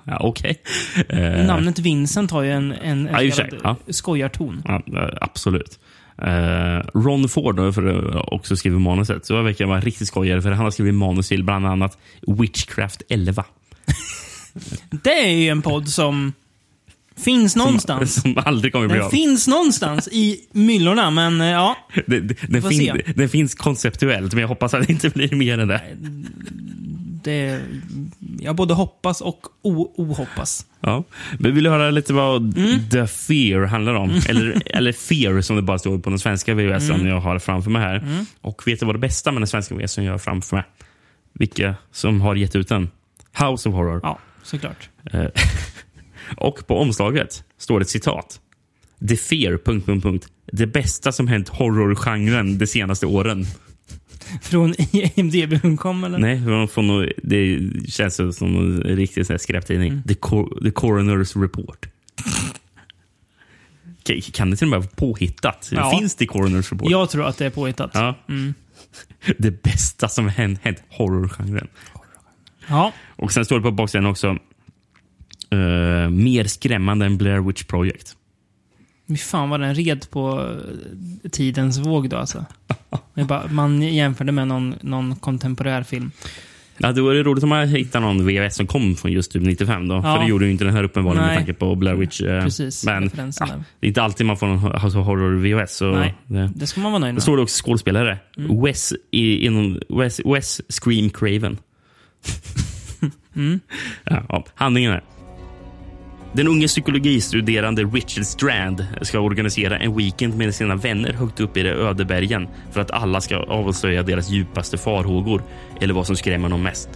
Ja, 0.05 0.19
Okej. 0.20 0.62
Eh, 1.08 1.46
Namnet 1.46 1.79
Vincent 1.79 2.31
har 2.31 2.43
ju 2.43 2.50
en, 2.50 2.73
en, 2.73 3.08
Ja, 3.12 3.23
en 3.23 3.32
sig, 3.32 3.50
så 3.50 3.56
kallad 3.56 3.76
ja. 3.87 3.93
skojarton. 3.93 4.62
Ja, 4.64 4.82
eh, 4.87 5.08
absolut. 5.20 5.79
Eh, 6.23 6.79
Ron 6.94 7.29
Ford 7.29 7.58
har 7.58 8.35
också 8.35 8.56
skrivit 8.56 8.81
manuset. 8.81 9.26
Så 9.26 9.35
jag 9.35 9.43
verkar 9.43 9.67
vara 9.67 9.81
riktigt 9.81 10.08
skojare 10.08 10.43
för 10.43 10.50
han 10.50 10.64
har 10.64 10.70
skrivit 10.70 10.94
manus 10.94 11.29
till 11.29 11.44
bland 11.44 11.67
annat 11.67 11.99
Witchcraft 12.26 13.02
11. 13.08 13.44
Det 14.91 15.25
är 15.25 15.31
ju 15.31 15.49
en 15.49 15.62
podd 15.62 15.88
som 15.88 16.32
finns 17.16 17.56
någonstans. 17.56 18.14
Som 18.22 18.38
aldrig 18.44 18.72
kommer 18.72 18.87
bli 18.88 18.96
Den 18.96 19.06
av. 19.06 19.11
finns 19.11 19.49
någonstans 19.49 20.08
i 20.12 20.40
myllorna, 20.52 21.11
men 21.11 21.40
eh, 21.40 21.46
ja. 21.46 21.76
Den, 22.06 22.62
får 22.62 22.69
fin, 22.70 23.00
den 23.16 23.28
finns 23.28 23.55
konceptuellt, 23.55 24.32
men 24.32 24.40
jag 24.40 24.49
hoppas 24.49 24.75
att 24.75 24.87
det 24.87 24.93
inte 24.93 25.11
blir 25.11 25.34
mer 25.37 25.58
än 25.58 25.69
det. 25.69 25.81
Det, 27.25 27.61
jag 28.40 28.56
både 28.56 28.75
hoppas 28.75 29.20
och 29.20 29.46
ohoppas. 29.96 30.66
Ja. 30.81 31.05
Men 31.38 31.55
vill 31.55 31.64
du 31.64 31.70
höra 31.70 31.90
lite 31.90 32.12
vad 32.12 32.58
Mm. 32.58 32.88
The 32.90 33.06
Fear 33.06 33.67
handlar 33.67 33.94
om? 33.94 34.10
Eller, 34.28 34.62
eller 34.67 34.93
Fear 34.93 35.40
som 35.40 35.56
det 35.56 35.62
bara 35.62 35.78
står 35.78 35.99
på 35.99 36.10
den 36.10 36.19
svenska 36.19 36.55
VHS 36.55 36.90
Mm. 36.90 37.06
jag 37.06 37.20
har 37.20 37.38
framför 37.38 37.70
mig 37.70 37.82
här. 37.82 38.25
Och 38.40 38.62
vet 38.67 38.81
du 38.81 38.87
vad 38.87 38.94
det 38.94 38.99
bästa 38.99 39.32
med 39.32 39.40
den 39.40 39.46
svenska 39.49 39.75
VHS 39.75 39.99
jag 39.99 40.10
har 40.12 40.19
framför 40.19 40.56
mig? 40.56 40.64
Vilka 41.32 41.75
som 41.93 42.20
har 42.20 42.34
gett 42.34 42.56
ut 42.56 42.69
den? 42.69 42.91
House 43.38 43.69
of 43.69 43.74
Horror. 43.74 44.00
Ja, 44.03 44.19
såklart. 44.43 44.88
Och 46.36 46.66
på 46.66 46.78
omslaget 46.78 47.44
står 47.58 47.81
ett 47.81 47.88
citat. 47.88 48.40
The 49.08 49.16
Fear... 49.16 49.58
Punkt, 49.64 49.86
punkt, 49.86 50.02
punkt. 50.02 50.28
Det 50.52 50.66
bästa 50.66 51.12
som 51.12 51.28
hänt 51.28 51.48
horrorgenren 51.48 52.58
de 52.58 52.66
senaste 52.66 53.06
åren. 53.06 53.46
Från 54.43 54.74
IMDB.com 54.93 56.04
eller? 56.04 56.19
Nej, 56.19 56.69
från, 56.69 57.08
det 57.22 57.60
känns 57.88 58.16
som 58.16 58.56
en 58.56 58.82
riktig 58.82 59.26
sån 59.26 59.38
skräptidning. 59.38 59.93
Mm. 59.93 60.02
The, 60.02 60.14
Cor- 60.14 60.62
The 60.62 60.70
Coroner's 60.70 61.43
Report. 61.43 61.86
Kan 64.32 64.50
det 64.50 64.56
till 64.56 64.66
och 64.66 64.70
med 64.70 64.78
vara 64.81 64.90
påhittat? 64.96 65.70
Ja. 65.72 65.96
Finns 65.98 66.14
det 66.14 66.24
Coroner's 66.24 66.70
Report? 66.70 66.90
Jag 66.90 67.10
tror 67.10 67.26
att 67.26 67.38
det 67.38 67.46
är 67.46 67.50
påhittat. 67.50 67.90
Ja. 67.94 68.14
Det 69.38 69.62
bästa 69.62 70.08
som 70.08 70.28
hänt, 70.28 70.60
hänt 70.62 70.82
horrorgenren. 70.88 71.69
Ja. 72.69 72.93
Och 73.16 73.32
sen 73.32 73.44
står 73.44 73.56
det 73.56 73.62
på 73.62 73.70
baksidan 73.70 74.06
också 74.06 74.38
eh, 75.55 76.11
mer 76.11 76.44
skrämmande 76.44 77.06
än 77.06 77.19
Blair 77.19 77.41
Witch 77.41 77.65
Project. 77.65 78.17
Fy 79.08 79.17
fan 79.17 79.51
vad 79.51 79.61
den 79.61 79.75
red 79.75 80.06
på 80.11 80.51
eh, 81.25 81.31
tidens 81.31 81.79
våg 81.79 82.08
då 82.08 82.17
alltså. 82.17 82.44
Det 83.15 83.25
bara, 83.25 83.46
man 83.46 83.82
jämförde 83.82 84.32
med 84.32 84.49
någon, 84.49 84.75
någon 84.81 85.17
kontemporär 85.17 85.82
film. 85.82 86.11
Ja, 86.79 86.93
det 86.93 87.01
vore 87.03 87.23
roligt 87.23 87.43
om 87.43 87.49
man 87.49 87.69
hittade 87.69 88.06
någon 88.06 88.27
VHS 88.27 88.56
som 88.56 88.67
kom 88.67 88.96
från 88.96 89.13
just 89.13 89.32
typ 89.32 89.43
95. 89.43 89.89
Då. 89.89 89.94
Ja. 89.94 90.03
För 90.03 90.19
det 90.23 90.29
gjorde 90.29 90.44
ju 90.46 90.51
inte 90.53 90.65
den 90.65 90.75
här 90.75 90.84
uppenbarligen 90.84 91.23
med 91.27 91.29
Nej. 91.34 91.37
tanke 91.37 91.55
på 91.55 91.75
Blair 91.75 91.94
Witch. 91.96 92.20
eh, 92.20 92.43
Precis, 92.44 92.84
Men 92.84 93.11
ja, 93.17 93.46
det 93.81 93.87
är 93.87 93.89
inte 93.89 94.03
alltid 94.03 94.27
man 94.27 94.37
får 94.37 94.46
en 94.46 94.58
alltså, 94.73 94.99
horror-VHS. 94.99 95.82
Nej. 95.94 96.15
det, 96.27 96.51
Det 96.55 96.67
ska 96.67 96.81
man 96.81 96.93
vara 96.93 97.01
nöjd 97.01 97.11
det 97.11 97.15
med. 97.15 97.23
står 97.23 97.37
det 97.37 97.43
också 97.43 97.65
skådespelare. 97.65 98.19
Mm. 98.37 98.63
Wes, 98.63 98.93
i, 99.11 99.46
inom, 99.46 99.81
Wes, 99.89 100.20
Wes 100.25 100.61
Scream 100.82 101.11
Craven. 101.11 101.58
Mm. 103.37 103.61
ja, 104.05 104.44
handlingen 104.55 104.93
är. 104.93 105.03
Den 106.36 106.48
unge 106.48 106.67
psykologistuderande 106.67 107.82
Richard 107.84 108.24
Strand 108.24 108.86
ska 109.03 109.19
organisera 109.20 109.79
en 109.79 109.96
weekend 109.96 110.36
med 110.36 110.55
sina 110.55 110.76
vänner 110.76 111.12
högt 111.12 111.41
upp 111.41 111.56
i 111.56 111.62
de 111.62 111.69
öde 111.70 112.05
bergen 112.05 112.48
för 112.72 112.81
att 112.81 112.91
alla 112.91 113.20
ska 113.20 113.36
avslöja 113.36 114.03
deras 114.03 114.31
djupaste 114.31 114.79
farhågor 114.79 115.43
eller 115.81 115.94
vad 115.94 116.06
som 116.06 116.17
skrämmer 116.17 116.48
dem 116.48 116.62
mest. 116.62 116.88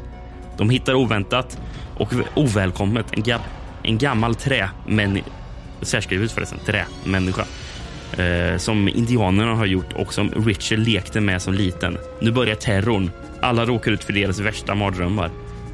De 0.57 0.71
hittar 0.71 0.95
oväntat 0.95 1.59
och 1.97 2.13
ovälkommet 2.35 3.07
en, 3.11 3.23
gab 3.23 3.41
en 3.83 3.99
gammal 3.99 4.35
trä, 4.35 4.71
men 4.87 5.19
särskrivet 5.83 6.33
förresten, 6.33 6.59
trämänniska 6.67 7.45
eh, 8.17 8.57
som 8.57 8.89
indianerna 8.89 9.55
har 9.55 9.67
gjort 9.67 9.93
och 9.93 10.15
som 10.15 10.31
Richard 10.47 10.79
lekte 10.79 11.21
med 11.21 11.43
som 11.43 11.55
liten. 11.55 11.99
Nu 12.21 12.33
börjar 12.33 12.55
terrorn. 12.55 13.11
Alla 13.41 13.65
råkar 13.65 13.93
ut 13.93 14.05
för 14.05 14.13
deras 14.13 14.39
värsta 14.41 14.75
mardrömmar. 14.75 15.31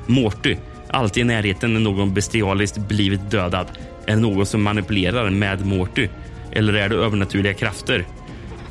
Morty, 0.07 0.57
alltid 0.95 1.21
i 1.21 1.25
närheten 1.25 1.75
när 1.75 1.81
någon 1.81 2.15
bestialiskt 2.15 2.77
blivit 2.77 3.31
dödad. 3.31 3.67
Är 4.07 4.15
det 4.15 4.21
någon 4.21 4.47
som 4.47 4.63
manipulerar 4.63 5.31
med 5.31 5.67
Morty? 5.67 6.09
Eller 6.53 6.75
är 6.75 6.89
det 6.89 6.97
övernaturliga 6.97 7.55
krafter? 7.55 8.07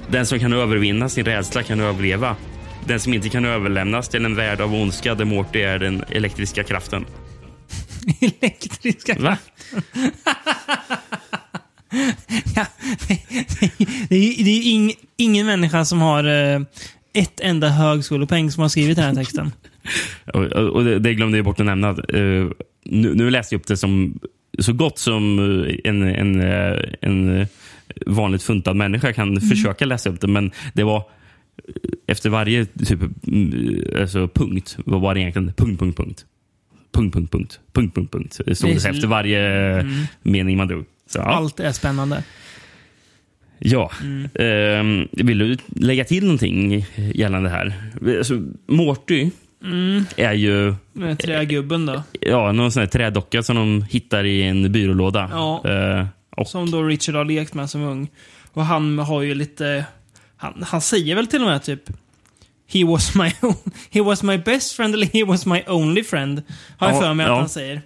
Den 0.07 0.25
som 0.25 0.39
kan 0.39 0.53
övervinna 0.53 1.09
sin 1.09 1.25
rädsla 1.25 1.63
kan 1.63 1.79
överleva. 1.79 2.35
Den 2.85 2.99
som 2.99 3.13
inte 3.13 3.29
kan 3.29 3.45
överlämnas 3.45 4.09
till 4.09 4.25
en 4.25 4.35
värld 4.35 4.61
av 4.61 4.73
ondska 4.73 5.15
där 5.15 5.25
Morty 5.25 5.61
är 5.61 5.79
den 5.79 6.03
elektriska 6.09 6.63
kraften. 6.63 7.05
Elektriska. 8.41 9.15
Va? 9.19 9.37
Ja, 12.55 12.65
det, 13.07 13.19
det, 14.09 14.15
är, 14.15 14.43
det 14.43 14.49
är 14.49 14.63
ing, 14.63 14.93
ingen 15.17 15.45
människa 15.45 15.85
som 15.85 16.01
har 16.01 16.23
eh, 16.23 16.61
ett 17.13 17.39
enda 17.39 17.69
högskolepoäng 17.69 18.51
som 18.51 18.61
har 18.61 18.69
skrivit 18.69 18.95
den 18.95 19.05
här 19.05 19.15
texten. 19.23 19.51
Och, 20.33 20.43
och 20.43 20.83
det, 20.83 20.99
det 20.99 21.13
glömde 21.13 21.37
jag 21.37 21.45
bort 21.45 21.59
att 21.59 21.65
nämna. 21.65 21.91
Uh, 22.13 22.51
nu, 22.85 23.15
nu 23.15 23.29
läste 23.29 23.55
jag 23.55 23.59
upp 23.59 23.67
det 23.67 23.77
som 23.77 24.19
så 24.59 24.73
gott 24.73 24.99
som 24.99 25.39
en, 25.83 26.03
en, 26.03 26.41
en 27.01 27.47
vanligt 28.05 28.43
funtad 28.43 28.75
människa 28.75 29.13
kan 29.13 29.41
försöka 29.41 29.85
läsa 29.85 30.09
upp 30.09 30.21
det, 30.21 30.27
men 30.27 30.51
det 30.73 30.83
var 30.83 31.03
efter 32.07 32.29
varje 32.29 32.65
typ, 32.65 32.99
alltså, 33.99 34.27
punkt 34.27 34.77
var 34.85 35.13
det 35.13 35.19
egentligen 35.19 35.53
punkt, 35.53 35.79
punkt, 35.79 35.97
punkt. 35.97 36.25
Punkt, 36.93 37.13
punkt, 37.13 37.31
punkt. 37.31 37.59
Punkt, 37.73 37.95
punkt, 37.95 38.11
punkt. 38.11 38.33
Stod 38.33 38.45
Det 38.45 38.73
det 38.73 38.79
så- 38.79 38.89
efter 38.89 39.07
varje 39.07 39.85
mening 40.23 40.57
man 40.57 40.67
drog. 40.67 40.85
Så, 41.07 41.19
ja. 41.19 41.23
Allt 41.23 41.59
är 41.59 41.71
spännande. 41.71 42.23
Ja. 43.59 43.91
Ehm, 44.35 45.07
vill 45.11 45.37
du 45.37 45.57
lägga 45.75 46.03
till 46.03 46.23
någonting 46.23 46.85
gällande 46.95 47.49
det 47.49 47.55
här? 47.55 47.73
Alltså, 48.17 48.41
Morty 48.67 49.29
är 50.15 50.33
ju 50.33 50.75
trägubben 51.19 51.85
då. 51.85 52.03
ja, 52.21 52.51
någon 52.51 52.71
sån 52.71 52.79
här 52.79 52.87
trädocka 52.87 53.43
som 53.43 53.55
de 53.55 53.81
hittar 53.89 54.23
i 54.23 54.43
en 54.43 54.71
byrålåda. 54.71 55.29
Ja. 55.31 55.69
Eh, 55.69 56.05
och, 56.35 56.47
Som 56.47 56.71
då 56.71 56.83
Richard 56.83 57.15
har 57.15 57.25
lekt 57.25 57.53
med 57.53 57.69
som 57.69 57.83
ung. 57.83 58.07
Och 58.53 58.65
han 58.65 58.99
har 58.99 59.21
ju 59.21 59.35
lite... 59.35 59.85
Han, 60.37 60.63
han 60.67 60.81
säger 60.81 61.15
väl 61.15 61.27
till 61.27 61.41
och 61.41 61.47
med 61.47 61.63
typ... 61.63 61.81
He 62.73 62.85
was 62.85 63.15
my 63.15 63.31
own, 63.41 63.55
He 63.91 64.01
was 64.01 64.23
my 64.23 64.37
best 64.37 64.75
friend 64.75 64.93
eller 64.95 65.07
he 65.07 65.25
was 65.25 65.45
my 65.45 65.61
only 65.67 66.03
friend. 66.03 66.43
Har 66.77 66.87
jag 66.87 66.95
Ja, 66.95 67.01
för 67.01 67.13
mig 67.13 67.23
att 67.23 67.29
ja. 67.29 67.39
han 67.39 67.49
säger. 67.49 67.81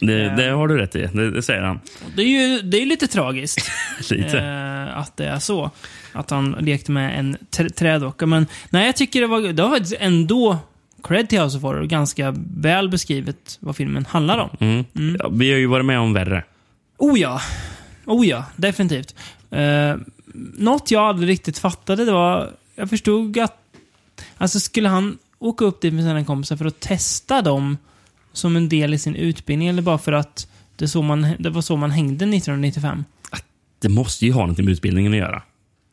det, 0.00 0.36
det 0.36 0.50
har 0.50 0.68
du 0.68 0.78
rätt 0.78 0.96
i. 0.96 1.06
Det, 1.12 1.30
det 1.30 1.42
säger 1.42 1.62
han. 1.62 1.80
Det 2.16 2.22
är 2.22 2.26
ju 2.26 2.62
det 2.62 2.82
är 2.82 2.86
lite 2.86 3.06
tragiskt. 3.06 3.70
Lite. 4.10 4.38
eh, 4.38 4.98
att 4.98 5.16
det 5.16 5.24
är 5.26 5.38
så. 5.38 5.70
Att 6.12 6.30
han 6.30 6.50
lekte 6.60 6.92
med 6.92 7.18
en 7.18 7.36
tr- 7.36 7.68
trädocka. 7.68 8.26
Men 8.26 8.46
nej, 8.70 8.86
jag 8.86 8.96
tycker 8.96 9.20
det 9.20 9.26
var... 9.26 9.40
Det 9.52 9.62
var 9.62 9.80
ändå 10.00 10.58
cred 11.02 11.28
till 11.28 11.40
House 11.40 11.56
of 11.56 11.62
Horror. 11.62 11.86
Ganska 11.86 12.34
väl 12.56 12.88
beskrivet 12.88 13.58
vad 13.60 13.76
filmen 13.76 14.04
handlar 14.04 14.38
om. 14.38 14.50
Mm. 14.60 15.16
Ja, 15.18 15.28
vi 15.28 15.50
har 15.50 15.58
ju 15.58 15.66
varit 15.66 15.86
med 15.86 15.98
om 15.98 16.12
värre. 16.12 16.44
Oh 16.98 17.20
ja. 17.20 17.40
Oh 18.06 18.26
ja, 18.26 18.44
definitivt. 18.56 19.14
Uh, 19.52 19.96
något 20.54 20.90
jag 20.90 21.02
aldrig 21.02 21.28
riktigt 21.28 21.58
fattade, 21.58 22.04
det 22.04 22.12
var... 22.12 22.50
Jag 22.74 22.90
förstod 22.90 23.38
att... 23.38 23.58
Alltså 24.38 24.60
skulle 24.60 24.88
han 24.88 25.18
åka 25.38 25.64
upp 25.64 25.80
dit 25.80 25.94
med 25.94 26.04
sina 26.04 26.24
kompisar 26.24 26.56
för 26.56 26.64
att 26.64 26.80
testa 26.80 27.42
dem 27.42 27.78
som 28.32 28.56
en 28.56 28.68
del 28.68 28.94
i 28.94 28.98
sin 28.98 29.16
utbildning 29.16 29.68
eller 29.68 29.82
bara 29.82 29.98
för 29.98 30.12
att 30.12 30.48
det, 30.76 30.88
så 30.88 31.02
man, 31.02 31.34
det 31.38 31.50
var 31.50 31.62
så 31.62 31.76
man 31.76 31.90
hängde 31.90 32.24
1995? 32.24 33.04
Det 33.78 33.88
måste 33.88 34.26
ju 34.26 34.32
ha 34.32 34.46
något 34.46 34.58
med 34.58 34.68
utbildningen 34.68 35.12
att 35.12 35.18
göra. 35.18 35.42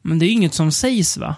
Men 0.01 0.19
det 0.19 0.25
är 0.25 0.27
ju 0.27 0.33
inget 0.33 0.53
som 0.53 0.71
sägs 0.71 1.17
va? 1.17 1.35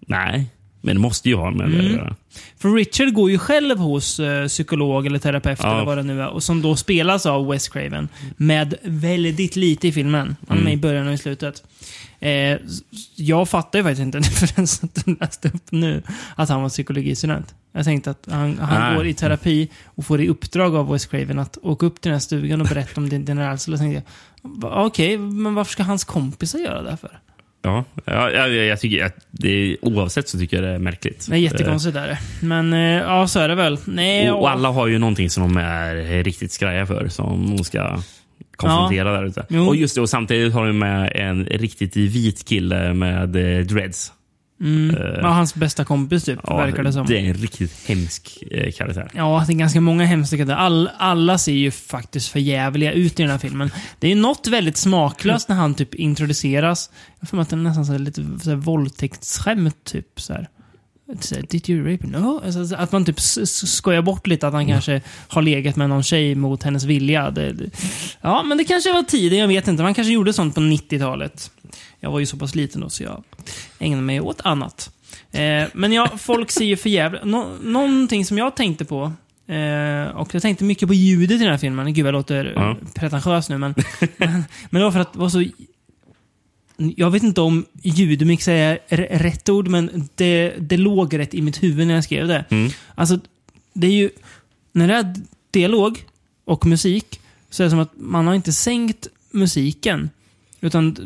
Nej, 0.00 0.50
men 0.82 0.96
det 0.96 1.00
måste 1.00 1.28
ju 1.28 1.34
ha 1.36 1.50
med 1.50 1.70
det 1.70 1.74
Mm. 1.78 1.86
att 1.86 1.92
göra. 1.92 2.16
För 2.58 2.74
Richard 2.74 3.12
går 3.12 3.30
ju 3.30 3.38
själv 3.38 3.78
hos 3.78 4.20
eh, 4.20 4.46
psykolog 4.48 5.06
eller 5.06 5.18
terapeut 5.18 5.58
Ja. 5.62 5.74
eller 5.74 5.84
vad 5.84 5.98
det 5.98 6.02
nu 6.02 6.20
är. 6.22 6.28
Och 6.28 6.42
som 6.42 6.62
då 6.62 6.76
spelas 6.76 7.26
av 7.26 7.46
Wes 7.46 7.68
Craven. 7.68 8.08
Med 8.36 8.74
väldigt 8.82 9.56
lite 9.56 9.88
i 9.88 9.92
filmen. 9.92 10.36
Han 10.48 10.58
är 10.58 10.62
med 10.62 10.72
i 10.72 10.76
början 10.76 11.06
och 11.08 11.14
i 11.14 11.18
slutet. 11.18 11.62
Eh, 12.20 12.58
jag 13.16 13.48
fattar 13.48 13.78
ju 13.78 13.82
faktiskt 13.82 14.02
inte 14.02 14.22
förrän 14.30 14.66
du 15.04 15.16
läste 15.20 15.48
upp 15.48 15.70
nu 15.72 16.02
att 16.36 16.48
han 16.48 16.62
var 16.62 16.68
psykologistudent. 16.68 17.54
Jag 17.72 17.84
tänkte 17.84 18.10
att 18.10 18.28
han, 18.30 18.58
han 18.58 18.96
går 18.96 19.06
i 19.06 19.14
terapi 19.14 19.68
och 19.84 20.06
får 20.06 20.20
i 20.20 20.28
uppdrag 20.28 20.76
av 20.76 20.92
Wes 20.92 21.06
Craven 21.06 21.38
att 21.38 21.58
åka 21.62 21.86
upp 21.86 22.00
till 22.00 22.08
den 22.08 22.14
här 22.14 22.20
stugan 22.20 22.60
och 22.60 22.66
berätta 22.66 23.00
om 23.00 23.08
din, 23.08 23.24
din 23.24 23.38
rädsla. 23.38 23.78
Okej, 24.62 25.18
men 25.18 25.54
varför 25.54 25.72
ska 25.72 25.82
hans 25.82 26.04
kompisar 26.04 26.58
göra 26.58 26.82
det 26.82 26.96
för? 26.96 27.18
Ja, 27.62 27.84
ja, 28.04 28.30
ja, 28.30 28.46
jag 28.48 28.80
tycker 28.80 29.04
att 29.04 29.16
det 29.30 29.48
är, 29.48 29.76
oavsett 29.82 30.28
så 30.28 30.38
tycker 30.38 30.56
jag 30.56 30.64
det 30.64 30.70
är 30.70 30.78
märkligt. 30.78 31.26
Det 31.30 31.36
är 31.36 31.38
jättekonstigt 31.38 31.96
är 31.96 32.06
det. 32.08 32.18
Men 32.42 32.72
eh, 32.72 32.80
ja, 32.80 33.28
så 33.28 33.40
är 33.40 33.48
det 33.48 33.54
väl. 33.54 33.78
Nej, 33.84 34.30
Och, 34.30 34.38
och 34.40 34.48
ja. 34.48 34.50
alla 34.50 34.68
har 34.68 34.86
ju 34.86 34.98
någonting 34.98 35.30
som 35.30 35.42
de 35.42 35.56
är 35.56 36.24
riktigt 36.24 36.52
skraja 36.52 36.86
för, 36.86 37.08
som 37.08 37.56
de 37.56 37.64
ska 37.64 37.98
konfrontera 38.56 39.12
där 39.12 39.24
ute. 39.24 39.46
Jo. 39.48 39.66
Och 39.66 39.76
just 39.76 39.94
det, 39.94 40.00
och 40.00 40.10
samtidigt 40.10 40.54
har 40.54 40.66
de 40.66 40.78
med 40.78 41.12
en 41.14 41.44
riktigt 41.44 41.96
vit 41.96 42.48
kille 42.48 42.94
med 42.94 43.36
eh, 43.36 43.64
dreads. 43.64 44.12
Mm. 44.62 44.96
Ja, 45.22 45.28
hans 45.28 45.54
bästa 45.54 45.84
kompis 45.84 46.24
typ, 46.24 46.40
Ja, 46.46 46.56
verkar 46.56 46.82
det 46.82 46.92
som. 46.92 47.06
Det 47.06 47.18
är 47.18 47.24
en 47.24 47.34
riktigt 47.34 47.88
hemsk 47.88 48.42
eh, 48.50 48.72
karaktär. 48.72 49.10
Ja, 49.14 49.44
det 49.46 49.52
är 49.52 49.56
ganska 49.56 49.80
många 49.80 50.04
hemskheter. 50.04 50.52
All, 50.52 50.90
alla 50.98 51.38
ser 51.38 51.52
ju 51.52 51.70
faktiskt 51.70 52.28
för 52.28 52.38
jävliga 52.38 52.92
ut 52.92 53.20
i 53.20 53.22
den 53.22 53.30
här 53.30 53.38
filmen. 53.38 53.70
Det 53.98 54.12
är 54.12 54.16
något 54.16 54.46
väldigt 54.46 54.76
smaklöst 54.76 55.48
när 55.48 55.56
han 55.56 55.74
typ 55.74 55.94
introduceras. 55.94 56.90
Jag 57.20 57.28
får 57.28 57.40
att 57.40 57.48
det 57.48 57.56
är 57.56 57.58
nästan 57.58 57.86
så 57.86 57.92
här, 57.92 57.98
lite 57.98 58.24
så 58.42 58.50
här, 58.50 58.56
våldtäktsskämt, 58.56 59.84
typ 59.84 60.20
så 60.20 60.32
här. 60.32 60.48
Här, 61.08 61.42
Did 61.42 61.70
you 61.70 61.92
rape? 61.92 62.06
No. 62.06 62.42
Alltså, 62.44 62.66
så 62.66 62.76
att 62.76 62.92
man 62.92 63.04
typ 63.04 63.20
skojar 63.20 64.02
bort 64.02 64.26
lite 64.26 64.46
att 64.46 64.54
han 64.54 64.66
kanske 64.66 65.00
har 65.28 65.42
legat 65.42 65.76
med 65.76 65.88
någon 65.88 66.02
tjej 66.02 66.34
mot 66.34 66.62
hennes 66.62 66.84
vilja. 66.84 67.30
Det, 67.30 67.52
det, 67.52 67.70
ja, 68.20 68.42
men 68.42 68.58
det 68.58 68.64
kanske 68.64 68.92
var 68.92 69.02
tiden, 69.02 69.38
jag 69.38 69.48
vet 69.48 69.68
inte. 69.68 69.82
Man 69.82 69.94
kanske 69.94 70.12
gjorde 70.12 70.32
sånt 70.32 70.54
på 70.54 70.60
90-talet. 70.60 71.50
Jag 72.02 72.10
var 72.10 72.18
ju 72.20 72.26
så 72.26 72.36
pass 72.36 72.54
liten 72.54 72.80
då, 72.80 72.90
så 72.90 73.02
jag 73.02 73.22
ägnade 73.78 74.02
mig 74.02 74.20
åt 74.20 74.40
annat. 74.40 74.90
Eh, 75.30 75.64
men 75.72 75.92
ja, 75.92 76.10
folk 76.18 76.50
ser 76.50 76.64
ju 76.64 76.76
för 76.76 76.90
jävla... 76.90 77.24
Nå, 77.24 77.48
någonting 77.62 78.24
som 78.24 78.38
jag 78.38 78.56
tänkte 78.56 78.84
på, 78.84 79.12
eh, 79.46 80.16
och 80.16 80.34
jag 80.34 80.42
tänkte 80.42 80.64
mycket 80.64 80.88
på 80.88 80.94
ljudet 80.94 81.36
i 81.36 81.38
den 81.42 81.50
här 81.50 81.58
filmen. 81.58 81.94
Gud, 81.94 82.06
jag 82.06 82.12
låter 82.12 82.44
Ja. 82.56 82.62
ja. 82.62 82.76
pretentiös 82.94 83.48
nu, 83.48 83.58
men, 83.58 83.74
men... 84.16 84.44
Men 84.70 84.80
det 84.80 84.84
var 84.84 84.92
för 84.92 85.00
att 85.00 85.12
det 85.12 85.18
var 85.18 85.28
så... 85.28 85.44
Jag 86.76 87.10
vet 87.10 87.22
inte 87.22 87.40
om 87.40 87.64
ljudmix 87.82 88.48
är 88.48 88.78
rätt 89.18 89.48
ord, 89.48 89.68
men 89.68 90.08
det, 90.14 90.54
det 90.58 90.76
låg 90.76 91.18
rätt 91.18 91.34
i 91.34 91.42
mitt 91.42 91.62
huvud 91.62 91.86
när 91.86 91.94
jag 91.94 92.04
skrev 92.04 92.28
det. 92.28 92.44
Mm. 92.50 92.70
Alltså, 92.94 93.18
det 93.72 93.86
är 93.86 93.92
ju... 93.92 94.10
När 94.72 94.88
det 94.88 94.94
är 94.94 95.14
dialog 95.50 96.04
och 96.44 96.66
musik, 96.66 97.20
så 97.50 97.62
är 97.62 97.64
det 97.64 97.70
som 97.70 97.78
att 97.80 97.92
man 97.94 98.26
har 98.26 98.34
inte 98.34 98.52
sänkt 98.52 99.06
musiken. 99.30 100.10
Utan 100.64 100.96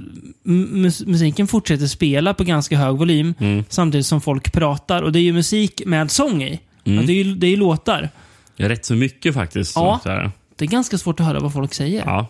mus- 0.45 1.07
musiken 1.07 1.47
fortsätter 1.47 1.87
spela 1.87 2.35
på 2.35 2.45
ganska 2.45 2.77
hög 2.79 2.97
volym 2.97 3.35
Mm. 3.41 3.65
samtidigt 3.69 4.07
som 4.07 4.21
folk 4.21 4.53
pratar. 4.53 5.03
Och 5.03 5.13
det 5.13 5.19
är 5.19 5.23
ju 5.23 5.33
musik 5.33 5.83
med 5.87 6.11
sång 6.11 6.43
i. 6.43 6.61
Mm. 6.85 7.07
Det, 7.07 7.13
är 7.13 7.25
ju, 7.25 7.35
det 7.35 7.47
är 7.47 7.51
ju 7.51 7.57
låtar. 7.57 8.11
Ja, 8.57 8.69
rätt 8.69 8.85
så 8.85 8.95
mycket 8.95 9.35
faktiskt. 9.35 9.77
Ja. 9.77 10.01
Så. 10.03 10.31
Det 10.57 10.65
är 10.65 10.69
ganska 10.69 10.99
svårt 10.99 11.21
att 11.21 11.27
höra 11.27 11.41
vad 11.41 11.53
folk 11.53 11.75
säger. 11.75 12.03
ja. 12.07 12.27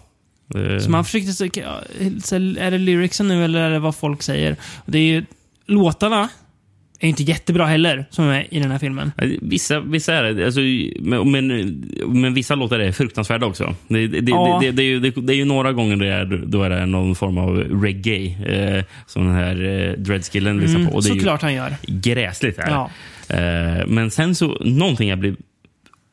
Så 0.83 0.91
man 0.91 1.05
försökte 1.05 1.33
så 1.33 1.45
är 1.45 2.71
det 2.71 2.79
lyricsen 2.79 3.29
nu 3.29 3.45
eller 3.45 3.61
är 3.61 3.71
det 3.71 3.79
vad 3.79 3.97
folk 3.97 4.23
säger? 4.23 4.57
Det 4.87 4.99
är 4.99 5.03
ju, 5.03 5.25
låtarna 5.67 6.29
är 7.01 7.09
inte 7.09 7.23
jättebra 7.23 7.67
heller, 7.67 8.05
som 8.11 8.25
är 8.25 8.55
i 8.55 8.61
den 8.61 8.71
här 8.71 8.79
filmen. 8.79 9.13
Vissa, 9.43 9.81
vissa 9.81 10.15
är 10.15 10.23
det. 10.33 10.45
Alltså, 10.45 10.61
men, 11.25 11.83
men, 12.21 12.35
vissa 12.35 12.55
låtar 12.55 12.79
är 12.79 12.93
fruktansvärda 12.93 13.47
också. 13.47 13.75
Det, 13.89 14.07
det, 14.07 14.31
Ja. 14.31 14.59
det, 14.63 14.71
det, 14.71 14.83
är 14.83 14.87
ju, 14.87 15.01
det, 15.01 15.33
är 15.33 15.37
ju 15.37 15.45
några 15.45 15.73
gånger 15.73 15.97
det 15.97 16.09
är, 16.09 16.43
då 16.47 16.63
är 16.63 16.71
det 16.71 16.87
någon 16.87 17.15
form 17.15 17.39
av 17.39 17.57
reggae 17.59 18.27
eh, 18.79 18.85
som 19.07 19.27
den 19.27 19.35
här 19.35 19.65
eh, 19.65 19.93
dreadskillen 19.93 20.59
lyssnar 20.61 20.81
Mm, 20.81 20.91
på. 20.91 20.97
Och 20.97 21.03
det 21.03 21.09
är 21.11 21.15
såklart 21.15 21.43
han 21.43 21.55
gör. 21.55 21.77
gräsligt. 21.87 22.59
Här. 22.59 22.71
Ja. 22.71 22.91
Eh, 23.37 23.87
men 23.87 24.11
sen 24.11 24.35
så, 24.35 24.59
någonting 24.61 25.09
jag 25.09 25.19
blev 25.19 25.37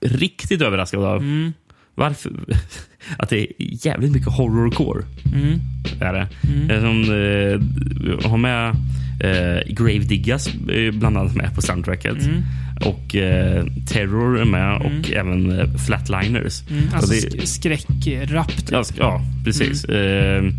riktigt 0.06 0.62
överraskad 0.62 1.04
av. 1.04 1.18
Mm. 1.18 1.54
Varför? 1.96 2.32
Att 3.18 3.30
det 3.30 3.40
är 3.40 3.48
jävligt 3.58 4.12
mycket 4.12 4.34
horrorcore. 4.34 5.04
Mm. 5.36 5.60
Är 6.02 6.14
det. 6.14 6.28
Eh, 6.74 6.82
Som 6.82 7.02
eh, 7.04 8.30
har 8.30 8.38
med 8.38 8.76
eh, 9.24 9.74
Grave 9.74 10.00
Diggas 10.00 10.48
eh, 10.48 10.92
bland 10.94 11.18
annat 11.18 11.36
med 11.36 11.56
på 11.56 11.62
soundtracket. 11.62 12.18
Mm. 12.26 12.44
Och 12.86 13.16
eh, 13.16 13.66
Terror 13.88 14.40
är 14.40 14.46
med 14.46 14.76
och 14.82 15.12
även 15.12 15.60
eh, 15.60 15.68
Flatliners. 15.86 16.64
Mm. 16.70 16.84
Alltså 16.94 17.12
det- 17.12 17.18
sk- 17.20 17.46
skräckrapp. 17.46 18.48
Typ. 18.58 18.72
Ja, 18.72 18.82
sk- 18.82 18.96
ja, 18.98 19.22
precis. 19.44 19.86
Mm. 19.86 20.48
Eh, 20.48 20.54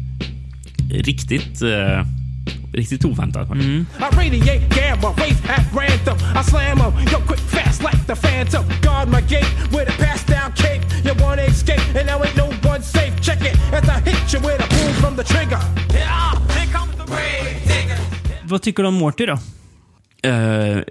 riktigt, 0.90 1.62
eh, 1.62 2.04
riktigt 2.72 3.04
oväntat. 3.04 3.50
Mm. 3.50 3.86
I 3.98 4.02
radiate 4.16 4.62
gamma, 4.76 5.08
race 5.16 5.42
at 5.48 5.66
random. 5.76 6.18
I 6.40 6.44
slam 6.50 6.78
'em, 6.80 6.92
yo, 7.12 7.18
quick, 7.26 7.40
fast 7.40 7.82
like 7.82 8.04
the 8.06 8.16
phantom. 8.16 8.64
Guard 8.82 9.08
my 9.08 9.20
gate 9.20 9.52
with 9.70 9.88
a 9.88 10.04
pass 10.04 10.24
down 10.26 10.52
cake. 10.56 10.82
You 11.04 11.14
wanna 11.24 11.42
escape, 11.42 11.98
and 11.98 12.06
now 12.06 12.22
ain't 12.24 12.36
no 12.36 12.70
one 12.70 12.82
safe. 12.82 13.12
Check 13.22 13.40
it 13.40 13.56
as 13.72 13.88
I 13.88 14.00
hit 14.10 14.32
you 14.32 14.40
with 14.40 14.60
a 14.64 14.68
boom 14.74 14.92
from 15.02 15.16
the 15.16 15.24
trigger. 15.24 15.60
Yeah, 15.92 16.32
here 16.56 16.72
comes 16.72 16.92
the 16.96 17.04
digger. 17.04 17.43
Vad 18.46 18.62
tycker 18.62 18.82
du 18.82 18.88
om 18.88 18.94
Morty 18.94 19.26
då? 19.26 19.38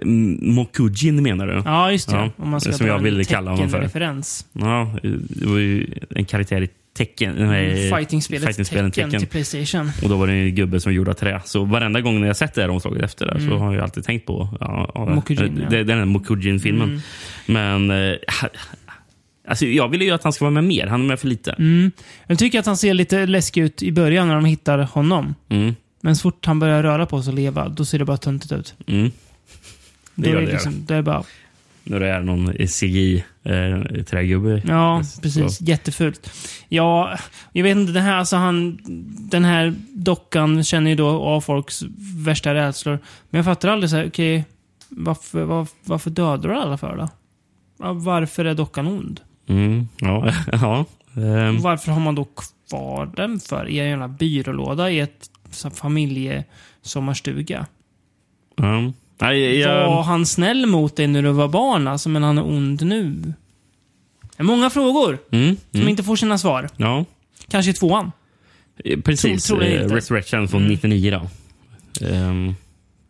M- 0.02 0.38
Mokujin 0.42 1.22
menar 1.22 1.46
du? 1.46 1.62
Ja, 1.64 1.92
just 1.92 2.08
det. 2.08 2.16
Ja, 2.16 2.30
Om 2.36 2.50
man 2.50 2.60
ska 2.60 2.72
som 2.72 2.86
jag 2.86 2.98
ville 2.98 3.24
kalla 3.24 3.50
honom 3.50 3.68
för. 3.70 3.80
referens. 3.80 4.46
Ja, 4.52 4.96
det 5.28 5.46
var 5.46 5.58
ju 5.58 5.86
en 6.10 6.24
karaktär 6.24 6.62
i 6.62 6.68
Tekken. 6.96 7.34
nej, 7.38 7.90
Fighting-spelet 7.90 8.44
fighting-spelen 8.44 8.90
Tekken 8.90 9.10
till 9.20 9.28
Playstation. 9.28 9.90
Och 10.02 10.08
då 10.08 10.16
var 10.16 10.26
det 10.26 10.32
en 10.32 10.54
gubbe 10.54 10.80
som 10.80 10.92
gjorde 10.94 11.14
trä. 11.14 11.40
Så 11.44 11.64
varenda 11.64 12.00
gång 12.00 12.20
när 12.20 12.26
jag 12.26 12.36
sett 12.36 12.54
det 12.54 12.62
här 12.62 12.68
omslaget 12.68 13.02
efter 13.02 13.26
det 13.26 13.40
så 13.40 13.56
har 13.56 13.74
jag 13.74 13.82
alltid 13.82 14.04
tänkt 14.04 14.26
på 14.26 14.48
ja, 14.60 14.90
ja, 14.94 15.02
Mm. 15.02 15.14
Mokujin, 15.14 15.64
det, 15.70 15.76
ja. 15.78 15.84
den 15.84 15.98
här 15.98 16.04
Mokujin-filmen. 16.04 17.00
Men 17.46 17.90
eh, 17.90 18.16
alltså, 19.48 19.66
jag 19.66 19.88
vill 19.88 20.02
ju 20.02 20.10
att 20.10 20.22
han 20.24 20.32
ska 20.32 20.44
vara 20.44 20.50
med 20.52 20.64
mer. 20.64 20.86
Han 20.86 21.00
är 21.00 21.04
med 21.06 21.20
för 21.20 21.28
lite. 21.28 21.52
Mm. 21.52 21.90
Jag 22.26 22.38
tycker 22.38 22.58
att 22.58 22.66
han 22.66 22.76
ser 22.76 22.94
lite 22.94 23.26
läskig 23.26 23.60
ut 23.62 23.82
i 23.82 23.92
början 23.92 24.28
när 24.28 24.34
de 24.34 24.44
hittar 24.44 24.78
honom. 24.78 25.34
Mm. 25.48 25.74
Men 26.04 26.16
så 26.16 26.22
fort 26.22 26.46
han 26.46 26.58
börjar 26.58 26.82
röra 26.82 27.06
på 27.06 27.22
sig 27.22 27.30
och 27.30 27.36
leva, 27.36 27.68
då 27.68 27.84
ser 27.84 27.98
det 27.98 28.04
bara 28.04 28.16
töntigt 28.16 28.52
ut. 28.52 28.74
Mm. 28.86 29.10
Det 30.14 30.32
Då 30.32 30.38
är 30.38 30.42
det. 30.42 30.52
liksom, 30.52 30.84
det 30.86 30.94
är 30.94 31.02
bara, 31.02 31.24
När 31.84 32.00
det 32.00 32.08
är 32.08 32.20
någon 32.22 32.52
CGI-trägubbe. 33.44 34.62
ja, 34.68 35.02
precis. 35.22 35.60
Jättefult. 35.60 36.30
Ja, 36.68 37.18
jag 37.52 37.62
vet 37.62 37.76
inte, 37.76 37.92
det 37.92 38.00
här, 38.00 38.16
alltså 38.16 38.36
han, 38.36 38.78
den 39.30 39.44
här 39.44 39.74
dockan 39.92 40.64
känner 40.64 40.90
ju 40.90 40.96
då 40.96 41.08
av 41.08 41.40
folks 41.40 41.82
värsta 42.16 42.54
rädslor. 42.54 42.98
Men 43.30 43.38
jag 43.38 43.44
fattar 43.44 43.68
aldrig 43.68 43.90
så 43.90 43.96
här, 43.96 44.06
okej, 44.08 44.44
varför, 44.88 45.44
var, 45.44 45.66
varför 45.84 46.10
dödar 46.10 46.48
du 46.48 46.54
alla 46.54 46.78
för 46.78 46.96
då? 46.96 47.08
Varför 47.94 48.44
är 48.44 48.54
dockan 48.54 48.86
ond? 48.86 49.20
Mm, 49.48 49.88
ja, 49.98 50.32
ja. 50.52 50.84
ehm, 51.16 51.60
Varför 51.60 51.92
har 51.92 52.00
man 52.00 52.14
då 52.14 52.26
kvar 52.68 53.10
den 53.16 53.40
för 53.40 53.68
i 53.68 53.78
en 53.78 53.88
jävla 53.88 54.08
byrålåda 54.08 54.90
i 54.90 55.00
ett 55.00 55.30
familjesommarstuga? 55.74 57.66
ja. 58.56 58.92
Nej, 59.20 59.58
jag, 59.60 59.86
Var 59.88 60.02
han 60.02 60.26
snäll 60.26 60.66
mot 60.66 60.96
dig 60.96 61.06
när 61.06 61.22
du 61.22 61.30
var 61.30 61.48
barn 61.48 61.88
alltså, 61.88 62.08
men 62.08 62.22
han 62.22 62.38
är 62.38 62.44
ond 62.44 62.82
nu? 62.82 63.32
Det 64.36 64.42
många 64.42 64.70
frågor 64.70 65.18
mm, 65.32 65.56
som 65.70 65.80
mm, 65.80 65.88
inte 65.88 66.02
får 66.02 66.16
sina 66.16 66.38
svar. 66.38 66.68
ja. 66.76 67.04
Kanske 67.48 67.70
i 67.70 67.74
tvåan. 67.74 68.12
Eh, 68.84 69.00
Precis. 69.00 69.44
Tror- 69.44 69.56
tror 69.58 69.66
eh. 69.68 69.88
Resurrection 69.88 70.48
från 70.48 70.60
Mm. 70.60 70.72
99 70.72 71.10
då. 71.10 71.28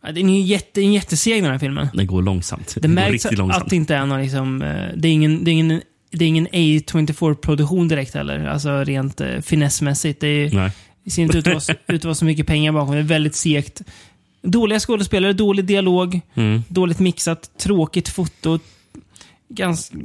Ja, 0.01 0.11
Den 0.11 0.29
är 0.29 0.33
ju 0.35 0.41
jätte, 0.41 0.81
en 0.81 0.93
jätteseg 0.93 1.43
den 1.43 1.51
här 1.51 1.59
filmen. 1.59 1.87
den 1.93 2.07
går 2.07 2.21
långsamt. 2.21 2.75
Det 2.75 2.81
går 2.81 2.89
märks 2.95 3.11
riktigt 3.11 3.37
långsamt. 3.37 3.63
att 3.63 3.69
det 3.69 3.75
inte 3.75 3.95
är 3.95 4.05
någon 4.05 4.21
liksom... 4.21 4.61
eh, 4.61 4.87
Det 4.95 5.07
är 5.07 5.11
ingen, 5.11 5.43
det 5.43 5.51
är 5.51 5.53
ingen, 5.53 5.81
det 6.11 6.25
är 6.25 6.29
ingen 6.29 6.47
A24-produktion 6.47 7.87
direkt 7.87 8.13
heller. 8.13 8.45
Alltså 8.45 8.83
rent 8.83 9.21
eh, 9.21 9.39
finessmässigt. 9.41 10.21
Det 10.21 10.27
är, 10.27 10.51
Nej. 10.51 10.71
Det 11.05 11.11
ser 11.11 11.21
inte 11.23 11.37
ut 11.37 11.47
att 11.47 11.53
vara, 11.69 11.77
ut 11.87 11.95
att 12.01 12.03
vara 12.05 12.15
så 12.15 12.25
mycket 12.25 12.47
pengar 12.47 12.71
bakom. 12.71 12.93
Det 12.93 12.99
är 12.99 13.03
väldigt 13.03 13.35
segt. 13.35 13.81
Dåliga 14.41 14.79
skådespelare, 14.79 15.33
dålig 15.33 15.65
dialog, 15.65 16.21
Mm. 16.35 16.61
dåligt 16.67 16.99
mixat, 16.99 17.57
tråkigt 17.57 18.09
foto. 18.09 18.59
Ganska... 19.49 19.97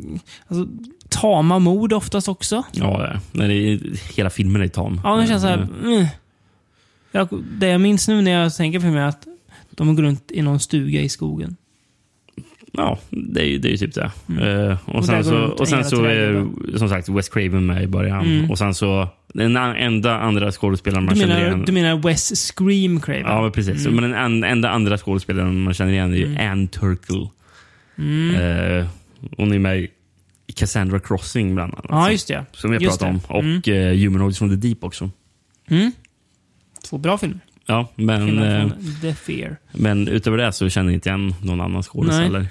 Alltså, 0.46 0.66
tama 1.08 1.58
mord 1.58 1.92
oftast 1.92 2.28
också. 2.28 2.62
Ja, 2.72 3.16
det 3.32 3.44
är- 3.44 3.48
det 3.48 3.54
är, 3.54 4.14
hela 4.16 4.30
filmen 4.30 4.62
är 4.62 4.68
tam. 4.68 5.00
Ja, 5.04 5.16
det 5.16 5.26
känns 5.26 5.42
så 5.42 5.48
här... 5.48 5.58
Eh, 5.58 5.84
Mm. 5.92 6.06
Jag, 7.12 7.28
det 7.58 7.66
jag 7.66 7.80
minns 7.80 8.08
nu 8.08 8.22
när 8.22 8.30
jag 8.30 8.56
tänker 8.56 8.78
på 8.78 8.82
filmen 8.82 9.02
är 9.02 9.06
att 9.08 9.26
de 9.70 9.96
går 9.96 10.02
runt 10.02 10.30
i 10.30 10.42
någon 10.42 10.60
stuga 10.60 11.00
i 11.00 11.08
skogen. 11.08 11.56
Ja, 12.72 12.98
det 13.10 13.40
är 13.40 13.44
ju, 13.46 13.58
det 13.58 13.68
är 13.68 13.70
ju 13.70 13.76
typ 13.76 13.94
det. 13.94 14.02
Eh, 14.28 14.78
och, 14.84 14.88
Mm. 14.88 14.96
Och 14.98 15.04
sen 15.04 15.24
så, 15.24 15.36
och 15.44 15.68
sen 15.68 15.84
så 15.84 16.04
är 16.04 16.46
som 16.78 16.88
sagt 16.88 17.08
Wes 17.08 17.28
Craven 17.28 17.66
med 17.66 17.82
i 17.82 17.86
början. 17.86 18.26
Mm. 18.26 18.50
Och 18.50 18.58
sen 18.58 18.74
så 18.74 19.08
den 19.34 19.56
enda 19.56 20.18
andra 20.18 20.52
skådespelaren 20.52 21.04
man 21.04 21.14
Du 21.14 21.20
känner 21.20 21.34
menar, 21.34 21.48
igen. 21.48 21.64
du 21.66 21.72
menar 21.72 21.96
Wes 21.96 22.52
Scream 22.52 23.00
Craven? 23.00 23.22
Ja, 23.22 23.42
men 23.42 23.52
precis. 23.52 23.86
Men 23.86 24.02
den 24.02 24.14
en, 24.14 24.44
enda 24.44 24.70
andra 24.70 24.98
skådespelaren 24.98 25.62
man 25.62 25.74
känner 25.74 25.92
igen 25.92 26.14
är 26.14 26.26
Mm. 26.26 26.52
Anne 26.52 26.68
Turkel. 26.68 27.28
Eh, 27.96 28.86
hon 29.36 29.52
är 29.52 29.58
med 29.58 29.88
i 30.46 30.52
Cassandra 30.52 31.00
Crossing 31.00 31.54
bland 31.54 31.74
annat. 31.74 31.86
Ja, 31.88 32.10
just 32.10 32.28
det. 32.28 32.44
Som 32.52 32.72
jag 32.72 32.82
Just 32.82 32.98
pratade 32.98 33.20
om. 33.28 33.36
Och 33.36 33.68
mm. 33.68 33.98
Humanoids 33.98 34.38
from 34.38 34.48
the 34.48 34.56
Deep 34.68 34.84
också. 34.84 35.10
Mm. 35.68 35.92
Två 36.88 36.98
bra 36.98 37.18
filmer. 37.18 37.40
Ja, 37.66 37.88
men, 37.94 38.26
Filmer 38.26 38.60
eh, 38.60 38.70
The 39.00 39.14
Fear. 39.14 39.56
men 39.72 40.08
utöver 40.08 40.38
det 40.38 40.52
så 40.52 40.68
känner 40.68 40.90
jag 40.90 40.94
inte 40.96 41.08
igen 41.08 41.34
någon 41.42 41.60
annan 41.60 41.82
skådis 41.82 42.14
heller. 42.14 42.46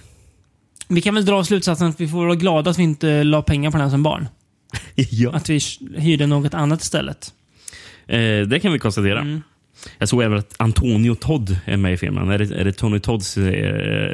Vi 0.88 1.02
kan 1.02 1.16
väl 1.16 1.26
dra 1.26 1.44
slutsatsen 1.44 1.88
att 1.88 2.02
vi 2.02 2.08
får 2.08 2.18
vara 2.26 2.36
glada 2.36 2.72
att 2.72 2.80
vi 2.80 2.84
inte 2.84 3.24
la 3.24 3.42
pengar 3.42 3.72
på 3.72 3.78
den 3.78 3.84
här 3.86 3.92
som 3.92 4.04
barn. 4.04 4.28
Ja. 4.96 5.32
Att 5.34 5.50
vi 5.50 5.60
hyrde 5.98 6.28
något 6.28 6.54
annat 6.54 6.82
istället. 6.82 7.34
Eh, 8.08 8.42
det 8.48 8.60
kan 8.62 8.74
vi 8.74 8.80
konstatera. 8.80 9.20
Mm. 9.20 9.42
Jag 9.98 10.10
såg 10.10 10.24
även 10.24 10.38
att 10.38 10.56
Antonio 10.58 11.16
Todd 11.16 11.58
är 11.66 11.78
med 11.78 11.94
i 11.94 11.98
filmen. 11.98 12.30
Är 12.30 12.38
det, 12.38 12.56
är 12.56 12.66
det 12.66 12.72
Tony 12.72 13.00
Todds 13.00 13.38
eh, 13.38 13.44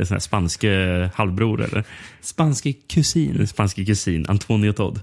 här 0.09 0.19
spanske 0.19 1.09
halvbror? 1.15 1.63
Eller? 1.63 1.83
Spanske 2.21 2.73
kusin. 2.73 3.47
Spanske 3.47 3.85
kusin. 3.85 4.25
Antonio 4.27 4.73
Todd. 4.73 4.99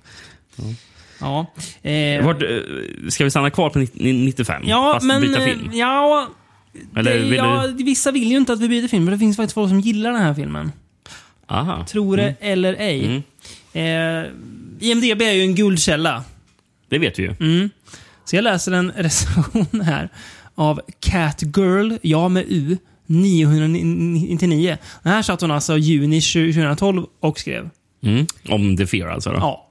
Ja. 1.21 1.47
Eh, 1.91 2.25
Vart, 2.25 2.43
eh, 2.43 2.49
ska 3.09 3.25
vi 3.25 3.31
stanna 3.31 3.51
kvar 3.51 3.71
på 3.71 3.79
90 3.79 4.13
95? 4.13 4.63
ja, 4.67 4.93
fast 4.95 5.07
men... 5.07 5.21
byta 5.21 5.39
eh, 5.39 5.45
film? 5.45 5.71
Ja, 5.73 6.29
Eller 6.97 7.15
det, 7.15 7.19
vill 7.19 7.35
ja, 7.35 7.67
du... 7.67 7.85
vissa 7.85 8.11
vill 8.11 8.31
ju 8.31 8.37
inte 8.37 8.53
att 8.53 8.61
vi 8.61 8.69
byter 8.69 8.89
film, 8.89 9.07
för 9.07 9.13
det 9.13 9.19
finns 9.19 9.37
faktiskt 9.37 9.55
folk 9.55 9.69
som 9.69 9.81
gillar 9.81 10.13
den 10.13 10.23
här 10.23 10.35
filmen. 10.35 10.73
Aha. 11.47 11.87
Tror 11.87 12.17
det 12.17 12.35
eller 12.41 12.75
ej. 12.75 13.23
Mm. 13.75 14.25
Eh, 14.25 14.31
IMDB 14.83 15.23
är 15.23 15.33
ju 15.33 15.43
en 15.43 15.55
guldkälla. 15.55 16.25
Det 16.89 16.99
vet 16.99 17.19
vi 17.19 17.23
ju. 17.23 17.35
Mm. 17.41 17.71
Så 18.25 18.37
jag 18.37 18.43
läser 18.43 18.73
en 18.73 18.91
recension 18.97 19.81
här 19.81 20.09
av 20.55 20.81
Catgirl, 21.01 21.97
ja 22.03 22.29
med 22.29 22.45
U, 22.49 22.79
999. 23.07 24.79
Den 25.03 25.13
här 25.13 25.23
satt 25.23 25.41
hon 25.41 25.51
alltså 25.51 25.79
juni 25.79 26.21
2012 26.21 27.07
och 27.21 27.39
skrev. 27.39 27.71
Mm. 28.03 28.27
Om 28.49 28.77
The 28.77 28.87
Fear 28.87 29.09
alltså? 29.09 29.31
Då. 29.31 29.37
Ja. 29.37 29.69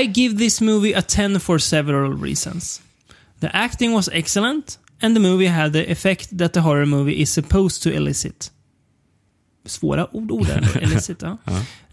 I 0.00 0.12
give 0.14 0.38
this 0.38 0.60
movie 0.60 0.98
a 0.98 1.02
10 1.02 1.38
for 1.38 1.58
several 1.58 2.22
reasons. 2.22 2.82
The 3.40 3.48
acting 3.52 3.92
was 3.92 4.08
excellent 4.12 4.78
and 5.02 5.16
the 5.16 5.20
movie 5.20 5.48
had 5.48 5.72
the 5.72 5.92
effect 5.92 6.38
that 6.38 6.52
the 6.52 6.60
horror 6.60 6.84
movie 6.84 7.20
is 7.20 7.32
supposed 7.32 7.82
to 7.82 7.96
elicit. 7.96 8.50
Svåra 9.66 10.06
ord, 10.12 10.30
ord 10.30 10.46
där. 10.46 10.78
elicit, 10.82 11.22
ja. 11.22 11.38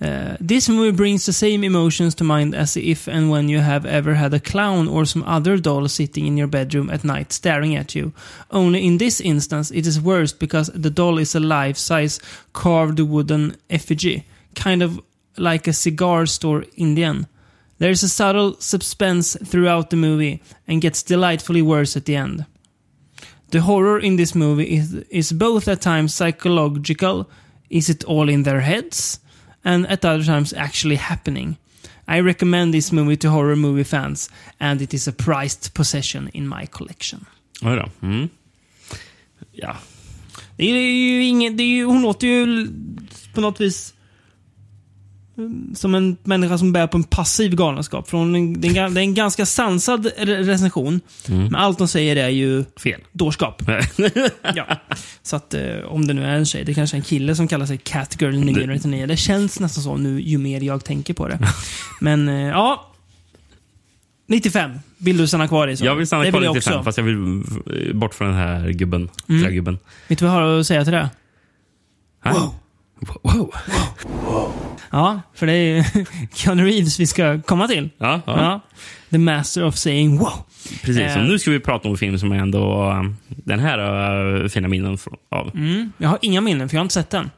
Uh, 0.02 0.48
this 0.48 0.70
movie 0.70 0.92
brings 0.92 1.26
the 1.26 1.34
same 1.34 1.66
emotions 1.66 2.16
to 2.16 2.24
mind 2.24 2.56
as 2.56 2.78
if 2.78 3.08
and 3.08 3.32
when 3.32 3.50
you 3.50 3.62
have 3.62 3.90
ever 3.90 4.14
had 4.14 4.34
a 4.34 4.40
clown 4.40 4.90
or 4.90 5.06
some 5.06 5.26
other 5.38 5.58
doll 5.58 5.88
sitting 5.88 6.28
in 6.28 6.38
your 6.38 6.48
bedroom 6.48 6.90
at 6.90 7.04
night 7.04 7.32
staring 7.32 7.76
at 7.76 7.96
you. 7.96 8.12
Only 8.50 8.86
in 8.86 8.98
this 8.98 9.22
instance 9.22 9.72
it 9.72 9.88
is 9.88 10.00
worse 10.00 10.34
because 10.34 10.72
the 10.82 10.90
doll 10.90 11.20
is 11.20 11.36
a 11.36 11.40
life-size 11.40 12.20
carved 12.52 13.00
wooden 13.00 13.56
effigy. 13.70 14.24
Kind 14.56 14.84
of 14.84 15.00
like 15.38 15.70
a 15.70 15.74
cigar 15.74 16.26
store 16.26 16.66
Indian. 16.76 17.28
There 17.80 17.92
is 17.92 18.04
a 18.04 18.10
subtle 18.10 18.56
suspense 18.60 19.38
throughout 19.46 19.90
the 19.90 19.98
movie 19.98 20.42
and 20.68 20.82
gets 20.82 21.04
delightfully 21.04 21.62
worse 21.62 21.98
at 21.98 22.06
the 22.06 22.16
end. 22.16 22.46
The 23.50 23.62
horror 23.62 24.00
in 24.00 24.16
this 24.16 24.34
movie 24.34 24.76
is, 24.78 24.94
is 25.10 25.32
both 25.32 25.68
at 25.68 25.82
times 25.82 26.14
psychological, 26.14 27.30
is 27.74 27.90
it 27.90 28.04
all 28.04 28.30
in 28.30 28.44
their 28.44 28.62
heads, 28.62 29.20
and 29.64 29.88
at 29.88 30.06
other 30.06 30.24
times 30.24 30.54
actually 30.54 30.98
happening. 30.98 31.58
I 32.08 32.22
recommend 32.22 32.74
this 32.74 32.92
movie 32.92 33.18
to 33.18 33.30
horror 33.30 33.56
movie 33.56 33.84
fans, 33.84 34.30
and 34.60 34.82
it 34.82 34.94
is 34.94 35.08
a 35.08 35.12
prized 35.12 35.74
possession 35.74 36.30
in 36.34 36.48
my 36.48 36.68
collection. 36.68 37.26
Oj 37.62 37.76
då. 37.76 38.08
Mm. 38.08 38.30
Ja. 39.52 39.76
Det 40.58 40.64
är 40.64 40.78
ju 40.78 41.24
ingen, 41.24 41.58
det 41.58 41.64
är 41.64 41.68
ju, 41.68 41.86
hon 41.86 42.02
låter 42.02 42.28
ju 42.28 42.68
på 43.34 43.42
något 43.42 43.62
vis 43.62 43.94
som 45.76 45.96
en 45.96 46.17
människa 46.24 46.58
som 46.58 46.74
bär 46.74 46.88
på 46.88 46.98
en 46.98 47.04
passiv 47.04 47.56
galenskap. 47.56 48.13
Är 48.13 48.17
en, 48.17 48.62
det 48.62 48.67
är 48.78 48.98
en 48.98 49.13
ganska 49.13 49.46
sansad 49.46 50.06
re- 50.06 50.43
recension, 50.43 51.02
men 51.28 51.56
allt 51.56 51.78
de 51.78 51.88
säger 51.88 52.15
är 52.15 52.30
ju 52.30 52.63
Fel. 52.84 53.02
dårskap. 53.12 53.62
ja. 54.56 54.67
Så 55.24 55.36
att 55.36 55.54
eh, 55.54 55.62
om 55.88 56.08
det 56.08 56.13
nu 56.13 56.24
är 56.26 56.36
en 56.36 56.46
tjej, 56.46 56.63
det 56.63 56.74
kanske 56.74 56.96
är 56.96 57.00
en 57.00 57.04
kille 57.04 57.36
som 57.36 57.48
kallar 57.48 57.65
sig 57.65 57.78
Catgirl 57.78 58.34
999. 58.39 59.06
Det 59.08 59.17
känns 59.17 59.60
nästan 59.60 59.84
så 59.84 59.98
nu 59.98 60.22
ju 60.22 60.38
mer 60.38 60.62
jag 60.62 60.86
tänker 60.86 61.13
på 61.13 61.28
det. 61.28 61.39
Men 62.02 62.30
eh, 62.30 62.36
ja. 62.36 62.89
95 64.28 64.72
vill 64.98 65.17
du 65.17 65.28
stanna 65.28 65.48
kvar 65.48 65.67
i. 65.67 65.78
Så. 65.78 65.86
Jag 65.86 65.96
vill 65.96 66.08
stanna 66.08 66.24
det 66.24 66.30
kvar 66.30 66.41
lite 66.41 66.62
fem, 66.62 66.74
också. 66.74 66.84
fast 66.84 66.98
jag 66.98 67.06
vill 67.06 67.43
eh, 67.88 67.93
bort 67.93 68.13
från 68.13 68.28
den 68.28 68.38
här 68.38 68.69
gubben. 68.69 69.10
Mm. 69.30 69.43
Trägubben. 69.43 69.80
Vet 70.08 70.19
du 70.19 70.26
vad 70.26 70.36
jag 70.36 70.41
har 70.41 70.60
att 70.60 70.67
säga 70.67 70.84
till 70.84 70.93
det? 70.93 71.10
Wow. 72.26 72.54
Wow. 73.24 74.54
Ja, 74.93 75.21
för 75.36 75.45
det 75.47 75.53
är 75.53 75.75
ju 75.75 76.06
Keanu 76.34 76.65
Reeves 76.65 76.99
vi 76.99 77.08
ska 77.08 77.41
komma 77.41 77.67
till. 77.67 77.89
Ja, 77.97 78.21
ja. 78.25 78.34
Ja. 78.43 78.60
The 79.10 79.17
master 79.17 79.63
of 79.65 79.75
saying 79.75 80.17
wow. 80.17 80.34
precis. 80.82 80.97
Eh. 81.01 81.21
Och 81.21 81.27
nu 81.27 81.39
ska 81.39 81.51
vi 81.51 81.60
prata 81.60 81.88
om 81.88 81.93
en 81.93 81.97
film 81.97 82.19
som 82.19 82.32
är 82.32 82.36
ändå 82.36 82.89
eh, 82.91 83.03
den 83.27 83.60
här 83.60 83.77
har 83.79 84.47
fina 84.47 84.67
minnen 84.67 84.97
av. 85.32 85.51
Mm. 85.56 85.91
Jag 85.97 86.10
har 86.10 86.17
inga 86.21 86.41
minnen, 86.41 86.69
för 86.69 86.75
jag 86.75 86.79
har 86.79 86.86
inte 86.86 86.93
sett 86.93 87.10
den. 87.10 87.29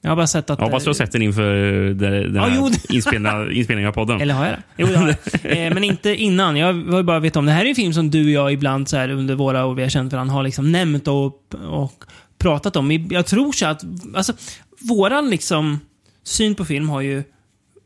Jag 0.00 0.10
har 0.10 0.16
bara 0.16 0.26
sett 0.26 0.50
att... 0.50 0.58
Jag 0.58 0.66
hoppas 0.66 0.84
du 0.84 0.88
har 0.88 0.94
eh, 0.94 0.96
sett 0.96 1.12
den 1.12 1.22
inför 1.22 1.54
den, 1.54 1.98
den 1.98 2.34
Ja, 2.34 2.42
här 2.42 2.94
inspelna, 2.94 3.50
inspelningen 3.52 3.88
av 3.88 3.92
podden. 3.92 4.20
Eller 4.20 4.34
har 4.34 4.44
jag 4.46 4.54
det? 4.54 4.62
Jo, 4.76 4.86
det 4.86 4.96
har 4.98 5.06
jag. 5.42 5.66
eh, 5.66 5.74
Men 5.74 5.84
inte 5.84 6.14
innan. 6.14 6.56
Jag 6.56 6.66
har 6.66 6.96
ju 6.96 7.02
bara 7.02 7.20
vet 7.20 7.36
om. 7.36 7.46
Det 7.46 7.52
här 7.52 7.64
är 7.64 7.68
en 7.68 7.74
film 7.74 7.92
som 7.92 8.10
du 8.10 8.24
och 8.24 8.30
jag 8.30 8.52
ibland 8.52 8.88
så 8.88 8.96
här, 8.96 9.08
under 9.08 9.34
våra 9.34 9.66
år 9.66 9.74
vi 9.74 9.82
har 9.82 9.88
känt 9.90 10.12
varandra 10.12 10.34
har 10.34 10.42
liksom 10.42 10.72
nämnt 10.72 11.08
och, 11.08 11.26
och 11.68 12.04
pratat 12.38 12.76
om. 12.76 13.06
Jag 13.10 13.26
tror 13.26 13.52
så 13.52 13.66
att... 13.66 13.82
Alltså, 14.14 14.32
våran 14.80 15.30
liksom 15.30 15.80
syn 16.24 16.54
på 16.54 16.64
film 16.64 16.88
har 16.88 17.00
ju 17.00 17.22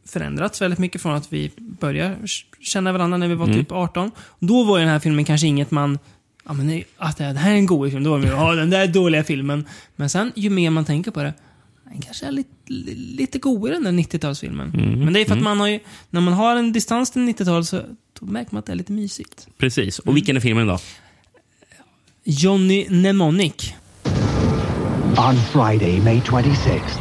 förändrats 0.06 0.62
väldigt 0.62 0.78
mycket 0.78 1.02
från 1.02 1.14
att 1.14 1.32
vi 1.32 1.50
började 1.58 2.16
känna 2.60 2.92
varandra 2.92 3.18
när 3.18 3.28
vi 3.28 3.34
var 3.34 3.46
typ 3.46 3.72
18. 3.72 4.10
Då 4.38 4.64
var 4.64 4.78
ju 4.78 4.84
den 4.84 4.92
här 4.92 4.98
filmen 4.98 5.24
kanske 5.24 5.46
inget 5.46 5.70
man... 5.70 5.98
Ja, 6.44 6.52
men 6.52 6.68
det, 6.68 6.84
att 6.96 7.16
det 7.16 7.24
här 7.24 7.50
är 7.50 7.54
en 7.54 7.66
god 7.66 7.90
film. 7.90 8.04
Då 8.04 8.10
var 8.10 8.18
man 8.18 8.26
ju, 8.26 8.32
ja, 8.32 8.52
den 8.54 8.70
där 8.70 8.86
dåliga 8.86 9.24
filmen. 9.24 9.66
Men 9.96 10.10
sen, 10.10 10.32
ju 10.36 10.50
mer 10.50 10.70
man 10.70 10.84
tänker 10.84 11.10
på 11.10 11.22
det, 11.22 11.34
den 11.84 12.00
kanske 12.00 12.26
är 12.26 12.30
lite, 12.30 12.50
lite 12.68 13.38
godare 13.38 13.76
än 13.76 13.84
den 13.84 13.98
90-talsfilmen. 13.98 14.96
Men 15.04 15.12
det 15.12 15.20
är 15.20 15.24
för 15.24 15.36
att 15.36 15.42
man 15.42 15.60
har 15.60 15.68
ju, 15.68 15.80
när 16.10 16.20
man 16.20 16.34
har 16.34 16.56
en 16.56 16.72
distans 16.72 17.10
till 17.10 17.22
90-tal 17.22 17.64
så 17.64 17.82
då 18.20 18.26
märker 18.26 18.54
man 18.54 18.58
att 18.58 18.66
det 18.66 18.72
är 18.72 18.76
lite 18.76 18.92
mysigt. 18.92 19.48
Precis. 19.58 19.98
Och 19.98 20.16
vilken 20.16 20.36
är 20.36 20.40
filmen 20.40 20.66
då? 20.66 20.78
Johnny 22.24 22.86
Mnemonic. 22.90 23.74
On 25.18 25.34
Friday, 25.34 25.98
May 25.98 26.20
26th, 26.20 27.00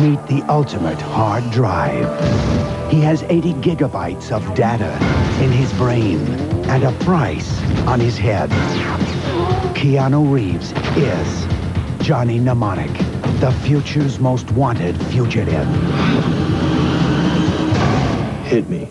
meet 0.00 0.24
the 0.28 0.48
ultimate 0.48 1.00
hard 1.00 1.42
drive. 1.50 2.06
He 2.88 3.00
has 3.00 3.24
80 3.24 3.54
gigabytes 3.54 4.30
of 4.30 4.54
data 4.54 4.94
in 5.42 5.50
his 5.50 5.72
brain 5.72 6.20
and 6.68 6.84
a 6.84 6.92
price 7.04 7.60
on 7.88 7.98
his 7.98 8.16
head. 8.16 8.48
Keanu 9.74 10.32
Reeves 10.32 10.72
is 10.96 12.06
Johnny 12.06 12.38
Mnemonic, 12.38 12.96
the 13.40 13.50
future's 13.64 14.20
most 14.20 14.48
wanted 14.52 14.96
fugitive. 15.06 15.66
Hit 18.44 18.68
me. 18.68 18.86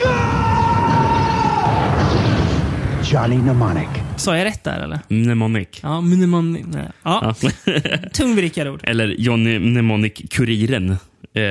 Johnny 3.01 3.37
Mnemonic. 3.37 4.06
Sa 4.17 4.37
jag 4.37 4.45
rätt 4.45 4.63
där 4.63 4.79
eller? 4.79 4.99
Mnemonic. 5.07 5.67
Ja, 5.83 6.01
mnemonic. 6.01 6.65
nej. 6.67 6.87
Ja, 7.03 7.35
Ja. 7.41 7.49
tungvrickade 8.13 8.69
ord. 8.69 8.79
Eller 8.83 9.07
Johnny 9.07 9.59
Mnemonic-kuriren. 9.59 10.89
Eh, 11.33 11.41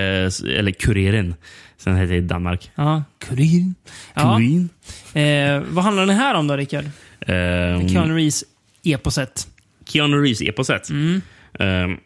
eller 0.58 0.70
Kuriren, 0.72 1.34
som 1.76 1.92
den 1.92 2.00
heter 2.00 2.14
i 2.14 2.20
Danmark. 2.20 2.70
Ja, 2.74 3.04
kurir. 3.18 3.72
Ja. 4.14 4.36
Kuriren. 4.36 4.68
Eh, 5.14 5.62
vad 5.74 5.84
handlar 5.84 6.06
den 6.06 6.16
här 6.16 6.34
om 6.34 6.46
då, 6.46 6.56
Rickard? 6.56 6.84
Eh, 7.20 7.86
Keanu 7.88 8.14
Reeves 8.14 8.44
eposet. 8.84 9.46
Keanu 9.86 10.16
Reeves-eposet. 10.22 10.90
Mm. 10.90 11.20
Um, 11.58 11.98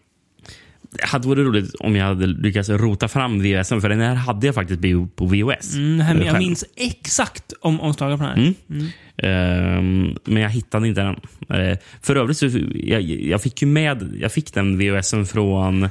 det 0.90 1.06
hade 1.06 1.28
varit 1.28 1.46
roligt 1.46 1.74
om 1.74 1.96
jag 1.96 2.04
hade 2.06 2.26
lyckats 2.26 2.68
rota 2.68 3.08
fram 3.08 3.42
VHSen, 3.42 3.80
för 3.80 3.88
den 3.88 4.00
här 4.00 4.14
hade 4.14 4.46
jag 4.46 4.54
faktiskt 4.54 4.80
på 5.16 5.26
VHS. 5.26 5.74
Mm, 5.74 6.00
här, 6.00 6.24
jag 6.24 6.38
minns 6.38 6.64
exakt 6.76 7.52
om 7.60 7.80
omslaget 7.80 8.18
på 8.18 8.24
den 8.24 8.36
här. 8.36 8.54
Mm. 8.70 8.86
Ehm, 9.16 10.16
men 10.24 10.42
jag 10.42 10.50
hittade 10.50 10.88
inte 10.88 11.00
den. 11.00 11.16
Eh, 11.60 11.78
för 12.02 12.16
övrigt 12.16 12.38
så 12.38 12.46
jag, 12.74 13.02
jag 13.02 13.42
fick 13.42 13.62
ju 13.62 13.68
med 13.68 14.18
jag 14.20 14.32
fick 14.32 14.54
den 14.54 14.78
VHSen 14.78 15.26
från 15.26 15.88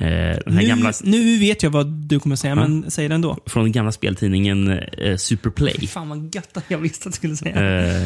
eh, 0.00 0.38
Nu, 0.46 0.62
gamla, 0.62 0.92
nu 1.04 1.38
vet 1.38 1.62
jag 1.62 1.70
vad 1.70 1.86
du 1.86 2.20
kommer 2.20 2.36
säga, 2.36 2.54
men 2.54 2.90
säg 2.90 3.08
den 3.08 3.20
då. 3.20 3.36
från 3.46 3.62
den 3.62 3.72
gamla 3.72 3.92
speltidningen 3.92 4.70
eh, 4.98 5.16
Superplay. 5.16 5.86
Fan 5.86 6.08
vad 6.08 6.34
gött 6.34 6.56
att 6.56 6.64
jag 6.68 6.78
visste 6.78 7.08
att 7.08 7.12
du 7.12 7.16
skulle 7.16 7.36
säga. 7.36 7.54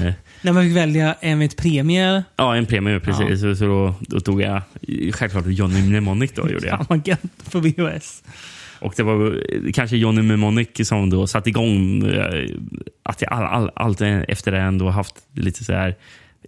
Eh, 0.07 0.13
När 0.43 0.53
man 0.53 0.65
fick 0.65 0.77
välja 0.77 1.15
en 1.21 1.39
med 1.39 1.45
ett 1.47 1.57
premie. 1.57 2.23
ja, 2.37 2.57
en 2.57 2.67
premie 2.67 3.01
precis. 3.01 3.41
Så, 3.41 3.57
så 3.57 3.65
då, 3.65 3.95
då 4.01 4.21
tog 4.21 4.43
jag 4.43 4.63
självklart 5.13 5.45
Johnny 5.47 5.83
Mnemonic 5.83 6.33
då, 6.35 6.43
gjorde 6.51 6.67
jag. 6.67 6.77
Fan 6.79 6.87
vad 6.89 7.09
gött 7.09 7.51
på 7.51 7.61
VHS. 7.61 8.23
Och 8.79 8.95
det 8.97 9.03
var 9.03 9.27
eh, 9.27 9.73
kanske 9.73 9.97
Johnny 9.97 10.23
Mnemonic 10.23 10.69
som 10.83 11.11
då 11.11 11.27
satte 11.27 11.49
igång 11.49 12.03
eh, 12.07 12.47
att 13.03 13.23
jag 13.23 13.33
all, 13.33 13.45
all, 13.45 13.71
allt 13.75 14.01
efter 14.29 14.53
det 14.53 14.59
ändå 14.61 14.89
haft 14.91 15.15
lite 15.35 15.65
så 15.65 15.73
här 15.73 15.95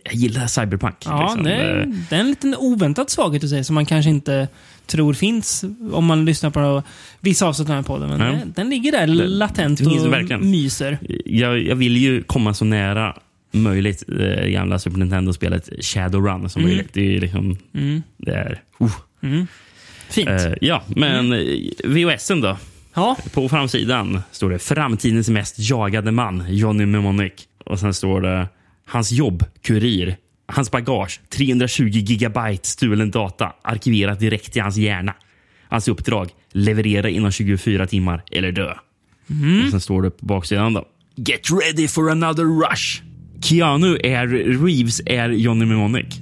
jag 0.05 0.15
gillar 0.15 0.47
cyberpunk. 0.47 0.97
Ja, 1.05 1.23
liksom. 1.23 1.43
det, 1.45 1.55
Eh, 1.81 1.87
det 2.11 2.17
är 2.17 2.21
en 2.21 2.27
liten 2.29 2.55
oväntad 2.59 3.11
svaghet 3.11 3.45
att 3.45 3.51
säga 3.51 3.65
som 3.65 3.75
man 3.75 3.87
kanske 3.87 4.11
inte 4.11 4.49
tror 4.87 5.15
finns 5.15 5.65
om 5.93 6.05
man 6.05 6.25
lyssnar 6.25 6.51
på 6.51 6.83
vissa 7.21 7.47
avsnitt 7.47 7.69
av 7.69 7.69
den 7.69 7.77
här 7.77 7.83
podden. 7.83 8.09
Men 8.09 8.19
det, 8.19 8.53
den 8.55 8.71
ligger 8.71 8.93
där 8.93 9.07
latent 9.07 9.81
och 9.81 10.13
verkligen. 10.13 10.51
myser. 10.51 10.99
jag, 11.25 11.63
jag 11.63 11.77
vill 11.77 11.97
ju 11.97 12.23
komma 12.23 12.55
så 12.55 12.65
nära 12.65 13.17
möjligt 13.53 14.05
eh, 14.09 14.15
det 14.15 14.51
gamla 14.51 14.79
Super 14.79 14.99
Nintendo-spelet 14.99 15.69
Shadowrun 15.81 16.51
som 16.51 16.63
möjligt. 16.63 16.89
Det 16.93 17.17
är 17.17 17.21
liksom... 17.21 17.59
Det 18.17 18.35
är... 18.35 18.61
Uh. 19.23 19.45
Fint. 20.11 20.29
Eh, 20.29 20.53
ja, 20.61 20.83
men 20.89 21.33
eh, 21.33 21.39
VHSen 21.85 22.41
då? 22.41 22.57
ja, 22.95 23.17
På 23.33 23.49
framsidan 23.49 24.23
står 24.31 24.51
det 24.51 24.59
“Framtidens 24.59 25.29
mest 25.29 25.55
jagade 25.59 26.11
man, 26.11 26.45
Johnny 26.49 26.87
Mnemonic”. 26.87 27.33
Och 27.65 27.81
sen 27.81 27.95
står 27.95 28.21
det 28.21 28.49
“Hans 28.87 29.13
jobb, 29.13 29.45
kurir. 29.63 30.17
Hans 30.47 30.71
bagage, 30.71 31.21
320 31.29 31.85
gigabyte 31.85 32.69
stulen 32.69 33.11
data, 33.11 33.53
arkiverat 33.63 34.21
direkt 34.21 34.57
i 34.57 34.61
hans 34.61 34.77
hjärna. 34.77 35.15
Hans 35.69 35.89
uppdrag, 35.89 36.31
leverera 36.53 37.09
inom 37.09 37.31
24 37.31 37.87
timmar 37.87 38.23
eller 38.31 38.53
dö.” 38.53 38.75
Och 39.65 39.71
sen 39.71 39.81
står 39.81 40.03
det 40.03 40.11
på 40.11 40.27
baksidan 40.27 40.73
då 40.73 40.85
“Get 41.17 41.51
ready 41.51 41.89
for 41.89 42.11
another 42.11 42.45
rush”. 42.45 43.03
Keanu 43.43 43.97
är 43.97 44.27
Reeves 44.67 45.01
är 45.07 45.29
Johnny 45.29 45.65
Mnemonic. 45.65 46.07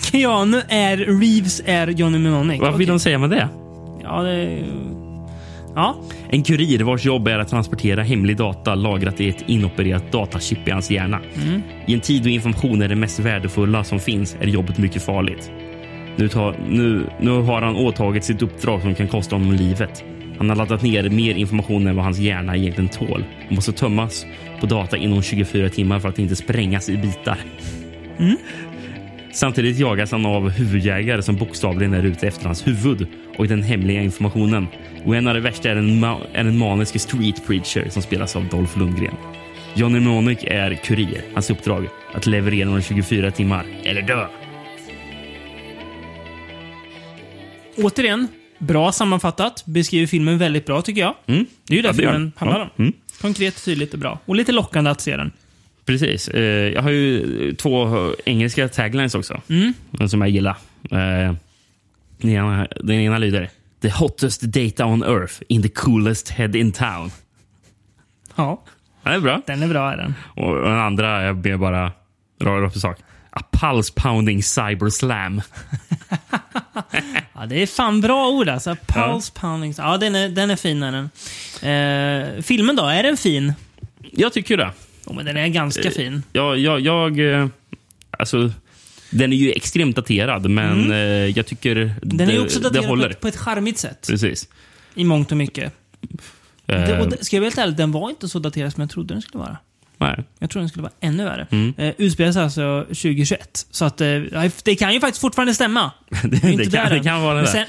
Keanu 0.00 0.62
är 0.68 0.96
Reeves 0.96 1.62
är 1.64 1.88
Johnny 1.88 2.18
Mnemonic. 2.18 2.60
Vad 2.60 2.78
vill 2.78 2.88
de 2.88 2.98
säga 2.98 3.18
med 3.18 3.30
det? 3.30 3.48
Ja, 4.02 4.22
det... 4.22 4.64
Ja. 5.74 5.96
En 6.28 6.42
kurir 6.42 6.80
vars 6.80 7.04
jobb 7.04 7.28
är 7.28 7.38
att 7.38 7.48
transportera 7.48 8.02
hemlig 8.02 8.36
data 8.36 8.74
lagrat 8.74 9.20
i 9.20 9.28
ett 9.28 9.44
inopererat 9.46 10.12
datachip 10.12 10.68
i 10.68 10.70
hans 10.70 10.90
hjärna. 10.90 11.20
I 11.86 11.94
en 11.94 12.00
tid 12.00 12.22
då 12.22 12.28
information 12.28 12.82
är 12.82 12.88
det 12.88 12.96
mest 12.96 13.18
värdefulla 13.18 13.84
som 13.84 14.00
finns 14.00 14.36
är 14.40 14.46
jobbet 14.46 14.78
mycket 14.78 15.02
farligt. 15.02 15.50
Nu, 16.16 16.28
tar, 16.28 16.56
nu, 16.68 17.06
nu 17.20 17.30
har 17.30 17.62
han 17.62 17.76
åtagit 17.76 18.24
sitt 18.24 18.42
uppdrag 18.42 18.82
som 18.82 18.94
kan 18.94 19.08
kosta 19.08 19.36
honom 19.36 19.52
livet. 19.52 20.04
Han 20.38 20.48
har 20.48 20.56
laddat 20.56 20.82
ner 20.82 21.10
mer 21.10 21.34
information 21.34 21.86
än 21.86 21.96
vad 21.96 22.04
hans 22.04 22.18
hjärna 22.18 22.56
egentligen 22.56 22.88
tål 22.88 23.24
och 23.48 23.52
måste 23.52 23.72
tömmas 23.72 24.26
på 24.60 24.66
data 24.66 24.96
inom 24.96 25.22
24 25.22 25.68
timmar 25.68 26.00
för 26.00 26.08
att 26.08 26.18
inte 26.18 26.36
sprängas 26.36 26.88
i 26.88 26.96
bitar. 26.96 27.38
Samtidigt 29.34 29.78
jagas 29.78 30.12
han 30.12 30.26
av 30.26 30.48
huvudjägare 30.48 31.22
som 31.22 31.36
bokstavligen 31.36 31.94
är 31.94 32.02
ute 32.02 32.26
efter 32.26 32.46
hans 32.46 32.66
huvud 32.66 33.06
och 33.38 33.48
den 33.48 33.62
hemliga 33.62 34.02
informationen. 34.02 34.66
Och 35.04 35.16
en 35.16 35.28
av 35.28 35.34
det 35.34 35.40
värsta 35.40 35.70
är 35.70 35.76
en, 35.76 36.04
ma- 36.04 36.26
är 36.32 36.40
en 36.44 36.58
manisk 36.58 37.00
street 37.00 37.46
preacher 37.46 37.88
som 37.90 38.02
spelas 38.02 38.36
av 38.36 38.48
Dolph 38.48 38.78
Lundgren. 38.78 39.14
Johnny 39.74 40.00
Mnemonic 40.00 40.38
är 40.42 40.74
kurir. 40.74 41.22
Hans 41.34 41.50
uppdrag 41.50 41.88
att 42.14 42.26
leverera 42.26 42.62
inom 42.68 42.82
24 42.82 43.30
timmar 43.30 43.66
eller 43.84 44.02
dö. 44.02 44.26
Återigen, 47.76 48.28
bra 48.58 48.92
sammanfattat. 48.92 49.62
Beskriver 49.66 50.06
filmen 50.06 50.38
väldigt 50.38 50.66
bra 50.66 50.82
tycker 50.82 51.00
jag. 51.00 51.14
Mm. 51.26 51.46
Det 51.68 51.72
är 51.74 51.76
ju 51.76 51.82
det 51.82 51.88
Ja, 51.88 51.94
filmen 51.94 52.32
handlar 52.36 52.60
om. 52.60 52.68
Mm. 52.78 52.92
Konkret, 53.20 53.64
tydligt 53.64 53.92
och 53.92 53.98
bra. 53.98 54.18
Och 54.24 54.36
lite 54.36 54.52
lockande 54.52 54.90
att 54.90 55.00
se 55.00 55.16
den. 55.16 55.32
Precis. 55.86 56.28
Eh, 56.28 56.42
Jag 56.72 56.82
har 56.82 56.90
ju 56.90 57.52
två 57.54 58.10
engelska 58.24 58.68
taglines 58.68 59.14
också 59.14 59.40
som 60.08 60.20
jag 60.20 60.30
gillar. 60.30 60.56
Eh, 60.90 61.34
Den 62.18 62.30
ena, 62.30 62.66
den 62.80 62.96
ena 63.00 63.18
lyder 63.18 63.50
The 63.82 63.90
hottest 63.90 64.40
data 64.42 64.86
on 64.86 65.02
earth 65.02 65.34
in 65.48 65.62
the 65.62 65.68
coolest 65.68 66.28
head 66.30 66.56
in 66.56 66.72
town. 66.72 67.10
Ja, 68.36 68.62
Ja, 69.02 69.10
det 69.10 69.16
är 69.16 69.20
bra. 69.20 69.40
den 69.46 69.62
är 69.62 69.68
bra 69.68 69.92
är 69.92 69.96
den. 69.96 70.14
Och 70.36 70.54
den 70.54 70.78
andra 70.78 71.22
jag 71.24 71.36
ber 71.36 71.56
bara 71.56 71.92
upp 72.66 72.72
på 72.72 72.78
sak. 72.80 72.98
A 73.30 73.40
pulse 73.52 73.92
pounding 73.96 74.42
cyber 74.42 74.90
slam. 74.90 75.40
Ja, 77.36 77.46
det 77.46 77.62
är 77.62 77.66
fan 77.66 78.00
bra 78.00 78.28
ord 78.28 78.48
alltså. 78.48 78.76
Pulse 78.86 79.32
pounding. 79.32 79.74
Ja, 79.78 79.96
den 79.96 80.14
är, 80.14 80.28
den 80.28 80.50
är 80.50 80.56
fin 80.56 80.82
är 80.82 80.92
den. 80.92 81.10
Eh, 82.36 82.42
filmen 82.42 82.76
då, 82.76 82.86
är 82.86 83.02
den 83.02 83.16
fin? 83.16 83.52
Jag 84.12 84.32
tycker 84.32 84.56
det. 84.56 84.70
Jo, 85.06 85.12
men 85.12 85.24
den 85.26 85.36
är 85.36 85.48
ganska 85.48 85.90
fin. 85.90 86.22
Jag, 86.32 86.58
jag, 86.58 86.80
jag 86.80 87.32
eh, 87.40 87.46
alltså, 88.10 88.52
den 89.10 89.32
är 89.32 89.36
ju 89.36 89.52
extremt 89.52 89.96
daterad, 89.96 90.50
men 90.50 90.92
eh, 90.92 90.98
jag 90.98 91.46
tycker 91.46 91.76
Mm. 91.76 91.94
Den 92.02 92.28
är 92.28 92.32
ju 92.32 92.40
också 92.40 92.60
det, 92.60 92.70
det 92.70 92.80
daterad 92.80 93.00
på 93.00 93.06
ett, 93.06 93.20
på 93.20 93.28
ett 93.28 93.36
charmigt 93.36 93.78
sätt. 93.78 94.06
Precis. 94.08 94.48
I 94.94 95.04
mångt 95.04 95.30
och 95.30 95.36
mycket. 95.36 95.72
Eh, 96.66 96.80
Det, 96.86 97.00
och 97.00 97.08
det, 97.10 97.24
ska 97.24 97.36
jag 97.36 97.40
vara 97.40 97.46
helt 97.48 97.58
ärlig, 97.58 97.76
den 97.76 97.92
var 97.92 98.10
inte 98.10 98.28
så 98.28 98.38
daterad 98.38 98.72
som 98.72 98.80
jag 98.80 98.90
trodde 98.90 99.14
den 99.14 99.22
skulle 99.22 99.38
vara. 99.44 99.58
nej. 99.98 100.24
Jag 100.38 100.50
trodde 100.50 100.62
den 100.62 100.68
skulle 100.68 100.82
vara 100.82 100.92
ännu 101.00 101.24
värre. 101.24 101.46
Mm. 101.50 101.74
Eh, 101.78 101.94
utspelar 101.98 102.32
sig 102.32 102.42
alltså 102.42 102.84
2021. 102.88 103.66
Så 103.70 103.84
att, 103.84 104.00
eh, 104.00 104.20
det 104.64 104.76
kan 104.76 104.94
ju 104.94 105.00
faktiskt 105.00 105.20
fortfarande 105.20 105.54
stämma. 105.54 105.90
det, 106.24 106.44
är 106.44 106.50
inte 106.50 106.64
det, 106.64 106.70
kan, 106.76 106.90
det 106.90 107.00
kan 107.00 107.22
vara 107.22 107.40
det. 107.40 107.46
Sen, 107.46 107.66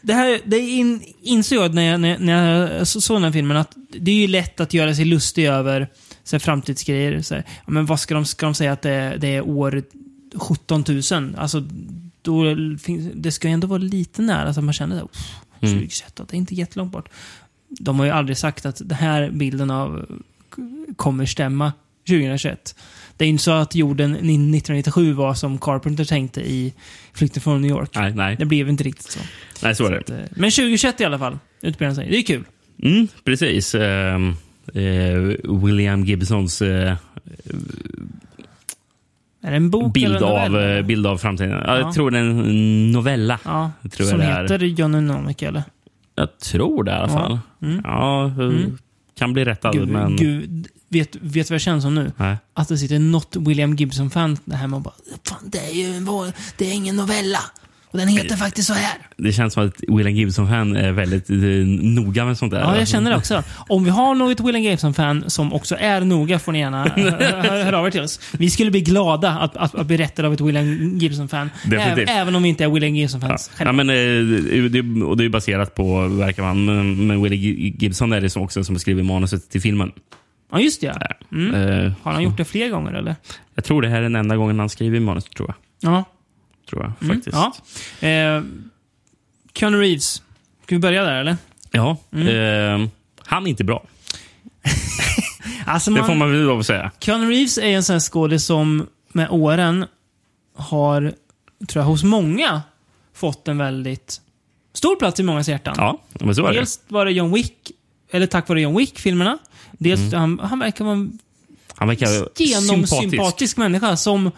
det 0.00 0.14
här 0.14 0.40
det 0.44 0.58
in, 0.58 1.02
insåg 1.22 1.58
jag 1.58 1.74
när 1.74 1.82
jag, 2.08 2.20
när, 2.20 2.52
jag 2.68 2.86
så- 2.86 3.00
såg 3.00 3.16
den 3.16 3.24
här 3.24 3.32
filmen, 3.32 3.56
att 3.56 3.72
det 3.98 4.10
är 4.10 4.14
ju 4.14 4.26
lätt 4.26 4.60
att 4.60 4.74
göra 4.74 4.94
sig 4.94 5.04
lustig 5.04 5.46
över 5.46 5.88
så 6.24 6.36
här, 6.36 6.40
framtidsgrejer. 6.40 7.22
Så 7.22 7.34
här, 7.34 7.44
ja, 7.46 7.72
men 7.72 7.86
vad 7.86 8.00
ska 8.00 8.14
de, 8.14 8.24
ska 8.24 8.46
de 8.46 8.54
säga 8.54 8.72
att 8.72 8.82
det, 8.82 9.16
det 9.20 9.28
är 9.36 9.40
år 9.48 9.82
17 10.34 10.84
000? 11.12 11.34
Alltså, 11.38 11.64
då, 12.22 12.44
finns- 12.82 13.12
det 13.14 13.32
ska 13.32 13.48
ju 13.48 13.54
ändå 13.54 13.66
vara 13.66 13.78
lite 13.78 14.22
nära 14.22 14.54
så 14.54 14.62
man 14.62 14.74
känner 14.74 14.96
Mm. 15.60 15.74
2021, 15.74 16.16
det 16.16 16.34
är 16.34 16.38
inte 16.38 16.54
jättelångt 16.54 16.92
bort. 16.92 17.08
De 17.68 17.98
har 17.98 18.06
ju 18.06 18.12
aldrig 18.12 18.36
sagt 18.38 18.66
att 18.66 18.76
den 18.84 18.98
här 18.98 19.30
bilden 19.30 19.70
av 19.70 20.06
kommer 20.96 21.26
stämma 21.26 21.72
2021. 22.08 22.76
Det 23.16 23.24
är 23.24 23.28
inte 23.28 23.42
så 23.44 23.50
att 23.50 23.74
jorden 23.74 24.12
1997 24.12 25.12
var 25.12 25.34
som 25.34 25.58
Carpenter 25.58 26.04
tänkte 26.04 26.40
i 26.40 26.74
Flykten 27.12 27.42
från 27.42 27.60
New 27.62 27.70
York. 27.70 27.90
Nej, 27.94 28.14
nej. 28.14 28.36
Det 28.36 28.44
blev 28.44 28.68
inte 28.68 28.84
riktigt 28.84 29.10
så. 29.10 29.20
nej, 29.62 29.74
så 29.74 29.86
är 29.86 29.90
det. 29.90 29.98
Att, 29.98 30.10
eh, 30.10 30.16
Men 30.30 30.50
2021 30.50 31.00
i 31.00 31.04
alla 31.04 31.18
fall, 31.18 31.38
utspelar 31.62 31.94
sig. 31.94 32.08
Det 32.10 32.16
är 32.18 32.22
kul. 32.22 32.44
Mm, 32.82 33.08
precis. 33.24 33.74
Eh, 33.74 34.18
William 35.62 36.04
Gibsons 36.04 36.62
eh, 36.62 36.96
Är 39.42 39.50
det 39.50 39.56
en 39.56 39.70
bok 39.70 39.92
bild, 39.94 40.16
av, 40.16 40.56
eh, 40.60 40.82
bild 40.86 41.06
av 41.06 41.18
framtiden. 41.18 41.50
Ja, 41.50 41.62
Ja. 41.66 41.78
Jag 41.78 41.94
tror 41.94 42.10
det 42.10 42.18
är 42.18 42.22
en 42.22 42.92
novella. 42.92 43.38
Ja, 43.44 43.70
tror 43.92 44.06
som 44.06 44.20
heter 44.20 44.58
Johnny 44.58 45.00
Mnemonic, 45.00 45.42
eller? 45.42 45.62
Jag 46.14 46.38
tror 46.38 46.84
det 46.84 46.90
i 46.90 46.94
alla 46.94 47.12
Ja. 47.12 47.18
fall. 47.18 47.38
Mm. 47.62 47.80
Ja, 47.84 48.26
eh, 48.26 48.38
Mm. 48.38 48.78
kan 49.18 49.32
bli 49.32 49.44
rättad, 49.44 49.72
Gud, 49.72 49.88
men... 49.88 50.16
gud, 50.16 50.68
vet, 50.88 51.16
vet 51.16 51.50
vad 51.50 51.54
jag 51.54 51.60
känner 51.60 51.80
som 51.80 51.94
nu? 51.94 52.12
Nej. 52.16 52.36
Att 52.54 52.68
det 52.68 52.78
sitter 52.78 52.98
något 52.98 53.36
William 53.36 53.76
Gibson-fan 53.76 54.36
där 54.44 54.56
hemma 54.56 54.76
och 54.76 54.82
bara 54.82 54.94
Fan, 55.24 55.38
det 55.44 55.58
är 55.58 55.72
ju 55.74 55.96
en, 55.96 56.32
det 56.58 56.70
är 56.70 56.74
ingen 56.74 56.96
novella. 56.96 57.38
Och 57.94 58.00
den 58.00 58.08
heter 58.08 58.36
faktiskt 58.36 58.66
så 58.68 58.74
här. 58.74 58.96
Det 59.16 59.32
känns 59.32 59.54
som 59.54 59.66
att 59.66 59.74
William 59.88 60.14
Gibson-fan 60.14 60.76
är 60.76 60.92
väldigt 60.92 61.30
eh, 61.30 61.36
noga 61.80 62.24
med 62.24 62.38
sånt 62.38 62.52
där. 62.52 62.60
Ja, 62.60 62.78
jag 62.78 62.88
känner 62.88 63.10
det 63.10 63.16
också. 63.16 63.42
Om 63.68 63.84
vi 63.84 63.90
har 63.90 64.14
något 64.14 64.40
William 64.40 64.62
Gibson-fan 64.62 65.24
som 65.30 65.52
också 65.52 65.76
är 65.80 66.00
noga 66.00 66.38
får 66.38 66.52
ni 66.52 66.58
gärna 66.58 66.84
hö- 66.84 67.10
hö- 67.42 67.64
höra 67.64 67.78
av 67.78 67.86
er 67.86 67.90
till 67.90 68.00
oss. 68.00 68.20
Vi 68.32 68.50
skulle 68.50 68.70
bli 68.70 68.80
glada 68.80 69.30
att, 69.30 69.56
att, 69.56 69.74
att 69.74 69.86
bli 69.86 69.96
rättade 69.96 70.28
av 70.28 70.34
ett 70.34 70.40
William 70.40 70.98
Gibson-fan. 70.98 71.50
Även, 71.72 72.08
även 72.08 72.34
om 72.34 72.42
vi 72.42 72.48
inte 72.48 72.64
är 72.64 72.68
William 72.68 72.94
Ja. 72.96 73.00
Gibson-fans 73.00 73.50
Ja, 73.58 73.72
men, 73.72 73.90
eh, 73.90 73.94
det, 73.94 75.04
och 75.04 75.16
det 75.16 75.24
är 75.24 75.28
baserat 75.28 75.74
på, 75.74 76.08
verkar 76.08 76.42
man, 76.42 76.64
men, 76.64 77.06
men 77.06 77.22
Willie 77.22 77.74
Gibson 77.78 78.12
är 78.12 78.20
det 78.20 78.30
som 78.30 78.42
också 78.42 78.64
som 78.64 78.78
skriver 78.78 79.02
manuset 79.02 79.50
till 79.50 79.60
filmen. 79.60 79.92
Ja, 80.52 80.60
just 80.60 80.80
det. 80.80 80.86
Ja. 81.00 81.36
Mm. 81.36 81.54
Eh, 81.54 81.92
Har 82.02 82.12
han 82.12 82.22
gjort 82.22 82.36
det 82.36 82.44
fler 82.44 82.68
gånger 82.68 82.92
eller? 82.92 83.16
Jag 83.54 83.64
tror 83.64 83.82
det 83.82 83.88
här 83.88 83.96
är 83.98 84.02
den 84.02 84.16
enda 84.16 84.36
gången 84.36 84.58
han 84.58 84.68
skriver 84.68 85.00
manus, 85.00 85.24
tror 85.24 85.48
jag. 85.48 85.92
Ja. 85.92 86.04
Tror 86.74 86.84
jag 86.84 86.92
Mm. 87.10 87.16
faktiskt. 87.16 87.36
ja. 88.00 88.08
Eh, 88.08 88.42
Keanu 89.54 89.80
Reeves. 89.80 90.22
Ska 90.64 90.74
vi 90.74 90.78
börja 90.78 91.04
där 91.04 91.14
eller? 91.20 91.36
Ja, 91.70 91.96
Mm. 92.12 92.82
eh, 92.82 92.88
han 93.18 93.46
är 93.46 93.50
inte 93.50 93.64
bra. 93.64 93.84
Alltså, 95.66 95.90
Det 95.90 96.04
får 96.04 96.14
man 96.14 96.30
väl 96.32 96.40
lov 96.42 96.60
att 96.60 96.66
säga. 96.66 96.90
Keanu 97.00 97.30
Reeves 97.30 97.58
är 97.58 97.62
en 97.66 97.82
sån 97.84 98.00
skådis 98.00 98.44
som 98.44 98.86
med 99.12 99.28
åren 99.30 99.86
har, 100.56 101.00
tror 101.68 101.82
jag, 101.82 101.88
hos 101.88 102.02
många 102.04 102.62
fått 103.14 103.48
en 103.48 103.58
väldigt 103.58 104.20
stor 104.72 104.96
plats 104.96 105.20
i 105.20 105.22
mångas 105.22 105.48
hjärtan. 105.48 105.74
Ja, 105.78 106.00
men 106.20 106.34
så 106.34 106.42
var 106.42 106.52
det. 106.52 106.58
Dels 106.58 106.80
var 106.88 107.04
det 107.04 107.12
John 107.12 107.32
Wick, 107.32 107.70
eller 108.10 108.26
tack 108.26 108.48
vare 108.48 108.60
John 108.60 108.76
Wick-filmerna. 108.76 109.38
Dels 109.72 110.00
Mm. 110.00 110.14
han, 110.14 110.48
han 110.48 110.58
verkar 110.58 110.84
vara 110.84 110.94
en 110.94 111.18
Han 111.76 111.88
verkar 111.88 112.06
sympatisk. 112.06 112.40
genomsympatisk 112.40 113.56
människa 113.56 113.96
som 113.96 114.30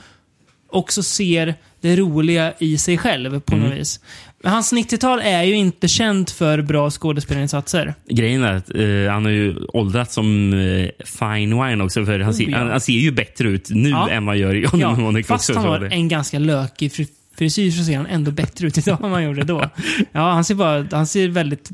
också 0.71 1.03
ser 1.03 1.55
det 1.87 1.97
roliga 1.97 2.53
i 2.59 2.79
sig 2.79 2.99
själv 2.99 3.41
på 3.41 3.55
Mm. 3.55 3.69
något 3.69 3.79
vis. 3.79 4.01
Hans 4.45 4.73
90-tal 4.73 5.21
är 5.21 5.43
ju 5.43 5.55
inte 5.55 5.89
känt 5.89 6.31
för 6.31 6.63
bra 6.63 6.91
skådespelarinsatser. 6.91 7.95
Grejen 8.09 8.43
är 8.43 8.53
att 8.53 8.71
eh, 8.75 9.13
han 9.13 9.25
har 9.25 9.33
ju 9.33 9.57
åldrats 9.73 10.15
som 10.15 10.53
eh, 10.55 10.89
fine 11.05 11.65
wine 11.65 11.85
också. 11.85 12.05
För 12.05 12.21
han, 12.21 12.35
ser, 12.35 12.45
Oh, 12.47 12.51
ja. 12.51 12.59
han, 12.59 12.71
han 12.71 12.81
ser 12.81 12.93
ju 12.93 13.11
bättre 13.11 13.49
ut 13.49 13.71
nu 13.71 13.89
Ja. 13.91 14.09
än 14.11 14.27
vad 14.27 14.37
gör 14.37 14.55
i 14.55 14.59
Johnny 14.61 14.83
Ja, 14.83 14.93
Mnemonic 14.95 15.27
fast 15.27 15.55
han 15.55 15.65
har 15.65 15.81
en 15.93 16.09
ganska 16.09 16.39
lökig 16.39 16.93
fri- 16.93 17.09
frisyr 17.39 17.71
så 17.71 17.85
ser 17.85 17.97
han 17.97 18.07
ändå 18.07 18.31
bättre 18.31 18.67
ut 18.67 18.79
idag 18.79 19.05
än 19.05 19.11
han 19.13 19.25
gjorde 19.25 19.45
då. 19.45 19.71
Ja, 20.13 20.31
han 20.33 20.45
ser, 20.45 20.55
bara, 20.55 20.87
han 20.93 21.07
ser 21.07 21.29
väldigt, 21.29 21.71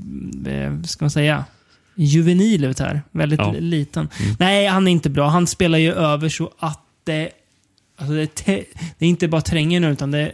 eh, 0.47 0.83
ska 0.83 1.05
man 1.05 1.11
säga, 1.11 1.45
juvenil 1.95 2.65
ut 2.65 2.79
här. 2.79 3.03
Väldigt 3.11 3.41
Ja. 3.41 3.49
Mm. 3.51 3.65
liten. 3.65 4.09
Nej, 4.39 4.67
han 4.67 4.89
är 4.89 4.93
inte 4.93 5.11
bra. 5.11 5.29
Han 5.29 5.47
spelar 5.47 5.79
ju 5.79 5.93
över 5.93 6.29
så 6.29 6.51
att 6.59 6.81
det... 7.05 7.29
Alltså 8.03 8.15
det, 8.15 8.35
te, 8.35 8.65
det 8.99 9.05
är 9.05 9.09
inte 9.09 9.29
bara 9.29 9.41
tränger 9.43 9.81
nu, 9.81 9.91
utan 9.93 10.11
det 10.11 10.33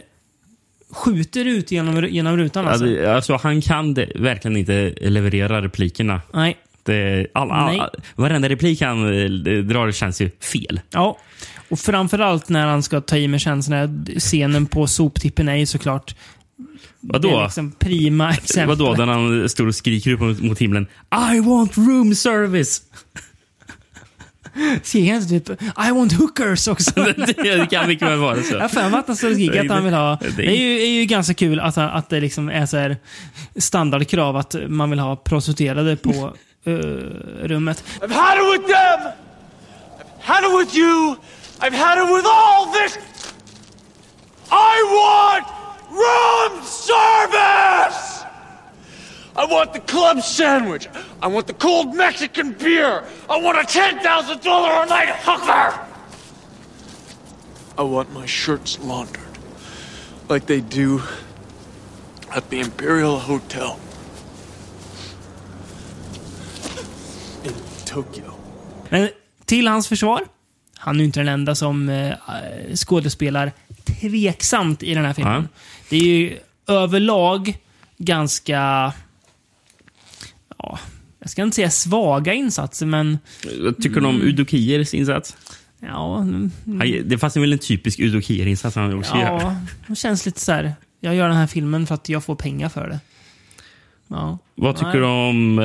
skjuter 0.91 1.45
ut 1.45 1.71
genom, 1.71 2.05
genom 2.09 2.37
rutan. 2.37 2.65
Ja, 2.65 2.71
Alltså. 2.71 2.85
det- 2.85 3.15
alltså, 3.15 3.39
han 3.43 3.61
kan 3.61 3.93
det, 3.93 4.11
verkligen 4.15 4.57
inte 4.57 4.93
leverera 5.01 5.61
replikerna. 5.61 6.21
Nej. 6.33 6.57
Det, 6.83 7.27
all, 7.33 7.51
all, 7.51 7.77
Nej. 7.77 7.81
varenda 8.15 8.49
replik 8.49 8.81
han 8.81 9.23
eh, 9.23 9.29
drar 9.63 9.91
känns 9.91 10.21
ju 10.21 10.31
fel. 10.39 10.79
Ja. 10.89 11.17
Och 11.69 11.79
framförallt 11.79 12.49
när 12.49 12.67
han 12.67 12.83
ska 12.83 13.01
ta 13.01 13.17
i 13.17 13.27
med 13.27 13.41
känslorna. 13.41 14.05
Scenen 14.19 14.65
på 14.65 14.87
soptippen 14.87 15.49
är 15.49 15.55
ju 15.55 15.65
såklart 15.65 16.15
Vadå? 16.99 17.27
Det 17.29 17.35
är 17.35 17.43
liksom 17.43 17.71
prima 17.71 18.31
exempel. 18.33 18.77
Vadå, 18.77 19.05
när 19.05 19.13
han 19.13 19.49
står 19.49 19.67
och 19.67 19.75
skriker 19.75 20.11
upp 20.11 20.41
mot 20.41 20.59
himlen 20.59 20.87
I 21.33 21.39
want 21.39 21.77
room 21.77 22.15
service! 22.15 22.81
Skriker 24.83 25.21
typ 25.29 25.61
I 25.61 25.91
want 25.91 26.13
hookers 26.13 26.67
också? 26.67 26.91
det 27.43 27.69
kan 27.71 27.87
mycket 27.87 28.07
väl 28.07 28.17
vara 28.19 28.43
så. 28.43 28.53
Jag 28.53 28.61
har 28.61 28.67
att 28.93 29.07
han 29.07 29.15
står 29.15 29.27
och 29.29 29.33
skriker 29.35 29.61
att 29.65 29.71
han 29.71 29.83
vill 29.85 29.93
ha... 29.93 30.15
Det- 30.21 30.29
Det 30.37 30.47
är 30.47 30.55
ju, 30.55 30.81
är 30.81 30.87
ju 30.87 31.05
ganska 31.05 31.33
kul 31.33 31.59
att, 31.59 31.77
att 31.77 32.09
det 32.09 32.19
liksom 32.19 32.49
är 32.49 32.65
så 32.65 32.77
här 32.77 32.97
standardkrav 33.57 34.37
att 34.37 34.55
man 34.67 34.89
vill 34.89 34.99
ha 34.99 35.15
prostituerade 35.15 35.95
på 35.95 36.09
eh, 36.65 36.73
rummet. 37.43 37.83
I've 38.01 38.13
had 38.13 38.37
it 38.37 38.59
with 38.61 38.67
them! 38.73 39.11
I've 39.99 40.33
had 40.33 40.43
it 40.43 40.59
with 40.67 40.77
you! 40.77 41.15
I've 41.59 41.75
had 41.77 41.97
it 41.97 42.15
with 42.15 42.27
all 42.27 42.65
this! 42.73 42.97
I 44.51 44.75
want 44.97 45.45
room 45.91 46.61
service! 46.65 48.18
I 49.35 49.45
want 49.45 49.73
the 49.73 49.79
club 49.79 50.21
sandwich! 50.21 50.87
I 51.21 51.27
want 51.27 51.47
the 51.47 51.53
cold 51.53 51.95
Mexican 51.95 52.53
beer! 52.53 53.03
I 53.29 53.41
want 53.41 53.57
a 53.57 53.63
$10,000 53.63 54.83
a 54.83 54.85
night 54.85 55.15
hooker! 55.23 55.79
I 57.77 57.83
want 57.83 58.13
my 58.13 58.25
shirts 58.27 58.79
laundered 58.83 59.29
like 60.29 60.45
they 60.45 60.61
do 60.61 61.01
at 62.35 62.49
the 62.49 62.59
Imperial 62.59 63.19
Hotel 63.19 63.79
in 67.43 67.53
Tokyo. 67.85 68.33
Men 68.89 69.09
till 69.45 69.67
hans 69.67 69.87
försvar, 69.87 70.21
han 70.75 70.95
är 70.95 70.99
ju 70.99 71.05
inte 71.05 71.19
den 71.19 71.27
enda 71.27 71.55
som 71.55 71.89
eh, 71.89 72.13
skådespelar 72.75 73.51
tveksamt 73.85 74.83
i 74.83 74.93
den 74.93 75.05
här 75.05 75.13
filmen. 75.13 75.47
Ja. 75.53 75.59
Det 75.89 75.97
är 75.97 76.03
ju 76.03 76.37
överlag 76.67 77.57
ganska... 77.97 78.93
Ja, 80.63 80.79
jag 81.19 81.29
ska 81.29 81.43
inte 81.43 81.55
säga 81.55 81.69
svaga 81.69 82.33
insatser, 82.33 82.85
men... 82.85 83.17
Vad 83.59 83.77
tycker 83.77 84.01
du 84.01 84.07
om 84.07 84.21
Udo 84.21 84.45
Kiers 84.45 84.93
insats? 84.93 85.37
Ja, 85.79 86.21
mm, 86.21 86.51
Det 87.05 87.17
fanns 87.17 87.37
väl 87.37 87.53
en 87.53 87.59
typisk 87.59 87.99
Udo 87.99 88.21
Kier-insats 88.21 88.75
han 88.75 88.99
också 88.99 89.15
gör? 89.15 89.21
ja 89.23 89.55
det 89.87 89.95
känns 89.95 90.25
lite 90.25 90.39
så 90.39 90.51
här. 90.51 90.73
Jag 90.99 91.15
gör 91.15 91.27
den 91.27 91.37
här 91.37 91.47
filmen 91.47 91.87
för 91.87 91.95
att 91.95 92.09
jag 92.09 92.23
får 92.23 92.35
pengar 92.35 92.69
för 92.69 92.87
det. 92.89 92.99
Ja. 94.07 94.37
Vad 94.55 94.75
tycker 94.75 94.87
Nej. 94.87 94.99
du 94.99 95.05
om 95.05 95.59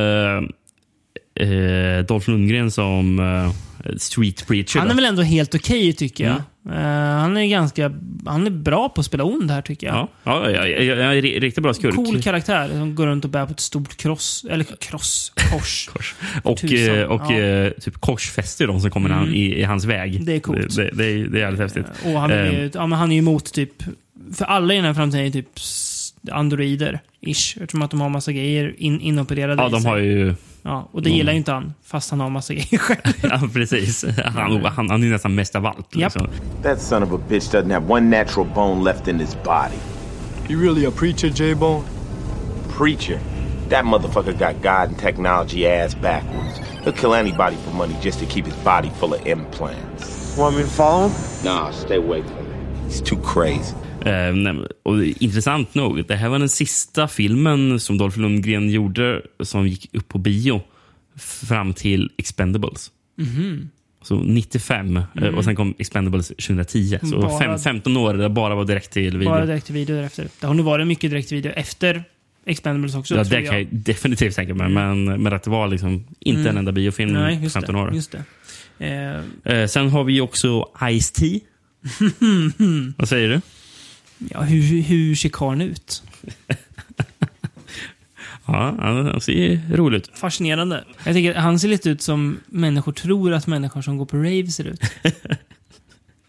eh, 1.36 1.46
eh, 1.48 2.04
Dolph 2.04 2.30
Lundgren 2.30 2.70
som 2.70 3.18
eh, 3.18 3.96
street 3.96 4.46
preacher? 4.46 4.78
Han 4.78 4.88
är 4.88 4.90
då? 4.90 4.96
väl 4.96 5.04
ändå 5.04 5.22
helt 5.22 5.54
okej, 5.54 5.92
tycker 5.92 6.24
jag. 6.24 6.42
Eh, 6.70 6.76
han 7.20 7.36
är 7.36 7.46
ganska... 7.46 7.92
Han 8.26 8.46
är 8.46 8.50
bra 8.50 8.88
på 8.88 9.00
att 9.00 9.06
spela 9.06 9.24
ond 9.24 9.50
här, 9.50 9.62
tycker 9.62 9.86
jag. 9.86 9.96
Ja, 9.96 10.08
ja, 10.24 10.50
ja, 10.50 10.66
ja, 10.66 10.94
ja, 10.94 11.20
riktigt 11.22 11.62
bra 11.62 11.74
skurk. 11.74 11.94
Cool 11.94 12.22
karaktär 12.22 12.68
som 12.68 12.94
går 12.94 13.06
runt 13.06 13.24
och 13.24 13.30
bär 13.30 13.46
på 13.46 13.52
ett 13.52 13.60
stort 13.60 13.96
kross. 13.96 14.46
Eller 14.50 14.64
kross. 14.64 15.32
Kors. 15.52 15.90
Och, 16.42 16.58
Tusan, 16.58 16.98
eh, 16.98 17.02
och 17.02 17.32
ja. 17.32 17.38
eh, 17.40 17.70
typ 17.70 18.00
korsfäster 18.00 18.66
de 18.66 18.80
som 18.80 18.90
kommer 18.90 19.10
Mm. 19.10 19.34
i, 19.34 19.60
i 19.60 19.62
hans 19.62 19.84
väg. 19.84 20.24
Det 20.26 20.32
är 20.36 20.40
coolt. 20.40 20.76
Det, 20.76 20.90
det, 20.92 21.04
är, 21.04 21.16
det 21.28 21.38
är 21.38 21.40
jävligt 21.40 21.60
häftigt. 21.60 21.86
Och 22.04 22.20
han 22.20 22.30
är, 22.30 22.44
ju, 22.52 22.70
ja, 22.74 22.86
men 22.86 22.98
han 22.98 23.12
är 23.12 23.18
emot 23.18 23.52
typ... 23.52 23.72
För 24.34 24.44
alla 24.44 24.74
i 24.74 24.76
den 24.76 24.84
här 24.86 24.94
framtiden 24.94 25.26
är 25.26 25.30
typ 25.30 25.60
androider. 26.32 27.00
Ish. 27.20 27.56
Eftersom 27.60 27.82
att 27.82 27.90
de 27.90 28.00
har 28.00 28.08
massa 28.08 28.32
grejer 28.32 28.74
in, 28.78 29.00
inopererade 29.00 29.62
ja, 29.62 29.68
i 29.68 29.70
de 29.70 29.80
sig. 29.80 29.90
har 29.90 29.98
ju... 29.98 30.34
Ja, 30.62 30.88
och 30.92 31.02
det 31.02 31.10
gillar 31.10 31.32
ju 31.32 31.38
inte 31.38 31.52
han. 31.52 31.74
Fast 31.84 32.10
han 32.10 32.20
har 32.20 32.30
massa 32.30 32.54
grejer 32.54 32.78
själv. 32.78 33.00
Ja, 33.22 33.48
precis. 33.52 34.04
Han, 34.24 34.64
han, 34.64 34.90
han 34.90 35.02
är 35.02 35.06
nästan 35.06 35.34
mest 35.34 35.56
av 35.56 35.66
allt. 35.66 35.96
Japp. 35.96 36.14
Liksom. 36.14 36.28
That 36.62 36.80
son 36.80 37.02
of 37.02 37.12
a 37.12 37.18
bitch 37.28 37.50
doesn't 37.52 37.70
have 37.72 37.92
one 37.92 38.10
natural 38.10 38.46
bone 38.54 38.84
left 38.84 39.08
in 39.08 39.20
his 39.20 39.36
body. 39.44 39.78
You 40.48 40.60
really 40.60 40.86
a 40.86 40.90
preacher, 40.90 41.28
J-Bone? 41.28 41.84
Preacher. 42.76 43.20
That 43.70 43.84
motherfucker 43.84 44.38
got 44.38 44.62
God 44.62 44.88
and 44.88 44.98
technology 44.98 45.66
ass 45.66 45.94
backwards. 45.94 46.60
He'll 46.84 46.92
kill 46.92 47.14
anybody 47.14 47.56
for 47.56 47.70
money 47.70 47.96
just 48.02 48.18
to 48.18 48.26
keep 48.26 48.44
his 48.44 48.56
body 48.64 48.90
full 48.90 49.14
of 49.14 49.26
implants. 49.26 50.36
Want 50.36 50.56
me 50.56 50.62
to 50.62 50.68
follow 50.68 51.08
him? 51.08 51.44
Nah, 51.44 51.70
stay 51.70 51.96
away 51.96 52.22
from 52.22 52.36
him. 52.36 52.84
He's 52.84 53.00
too 53.00 53.16
crazy. 53.18 53.74
Eh, 54.04 54.56
och 54.82 55.04
intressant 55.04 55.74
nog, 55.74 56.06
det 56.06 56.16
här 56.16 56.28
var 56.28 56.38
den 56.38 56.48
sista 56.48 57.08
filmen 57.08 57.80
som 57.80 57.98
Dolph 57.98 58.18
Lundgren 58.18 58.70
gjorde 58.70 59.22
som 59.42 59.68
gick 59.68 59.94
upp 59.94 60.08
på 60.08 60.18
bio 60.18 60.62
fram 61.18 61.74
till 61.74 62.10
Expendables. 62.18 62.90
Mhm. 63.18 63.70
Så 64.02 64.16
95 64.16 64.96
eh, 65.22 65.28
och 65.28 65.44
sen 65.44 65.56
kom 65.56 65.74
Expendables 65.78 66.28
2010. 66.28 66.98
Så 67.02 67.20
Bara- 67.20 67.38
fem, 67.38 67.58
15 67.58 67.96
år 67.96 68.14
där 68.14 68.28
bara 68.28 68.54
var 68.54 68.64
direkt 68.64 68.90
till 68.92 69.18
video. 69.18 69.28
Bara 69.32 69.46
direkt 69.46 69.66
till 69.66 69.74
video 69.74 69.96
därefter. 69.96 70.28
Det 70.40 70.46
har 70.46 70.54
nog 70.54 70.66
varit 70.66 70.86
mycket 70.86 71.10
direkt 71.10 71.28
till 71.28 71.36
video 71.36 71.52
efter 71.52 72.04
Expendables 72.46 72.94
också, 72.94 73.16
ja, 73.16 73.24
det 73.24 73.34
jag. 73.40 73.46
kan 73.46 73.58
jag 73.58 73.66
definitivt 73.70 74.34
tänka 74.36 74.54
mig. 74.54 74.68
Men, 74.68 75.04
men 75.22 75.32
att 75.32 75.42
det 75.42 75.50
var 75.50 75.68
liksom 75.68 76.04
inte 76.20 76.40
Mm. 76.40 76.50
en 76.50 76.56
enda 76.56 76.72
biofilm 76.72 77.12
Nej, 77.12 77.36
på 77.36 77.42
just 77.42 77.54
15 77.54 77.74
det. 77.74 77.80
år. 77.80 77.94
Just 77.94 78.12
det. 78.12 78.24
Eh, 79.44 79.54
Eh, 79.56 79.66
sen 79.66 79.88
har 79.88 80.04
vi 80.04 80.20
också 80.20 80.68
Ice-T. 80.80 81.40
Vad 82.96 83.08
säger 83.08 83.28
du? 83.28 83.40
Ja, 84.18 84.40
hur, 84.42 84.82
hur 84.82 85.14
ser 85.14 85.28
karln 85.28 85.60
ut? 85.60 86.02
Ja, 88.46 88.74
han 88.80 89.06
han 89.06 89.20
ser 89.20 89.60
rolig 89.76 89.96
ut. 89.98 90.10
Fascinerande. 90.14 90.84
Jag 91.04 91.14
tycker 91.14 91.34
han 91.34 91.58
ser 91.58 91.68
lite 91.68 91.90
ut 91.90 92.02
som 92.02 92.38
människor 92.46 92.92
tror 92.92 93.32
att 93.32 93.46
människor 93.46 93.82
som 93.82 93.96
går 93.98 94.06
på 94.06 94.16
rave 94.16 94.46
ser 94.46 94.64
ut. 94.64 94.80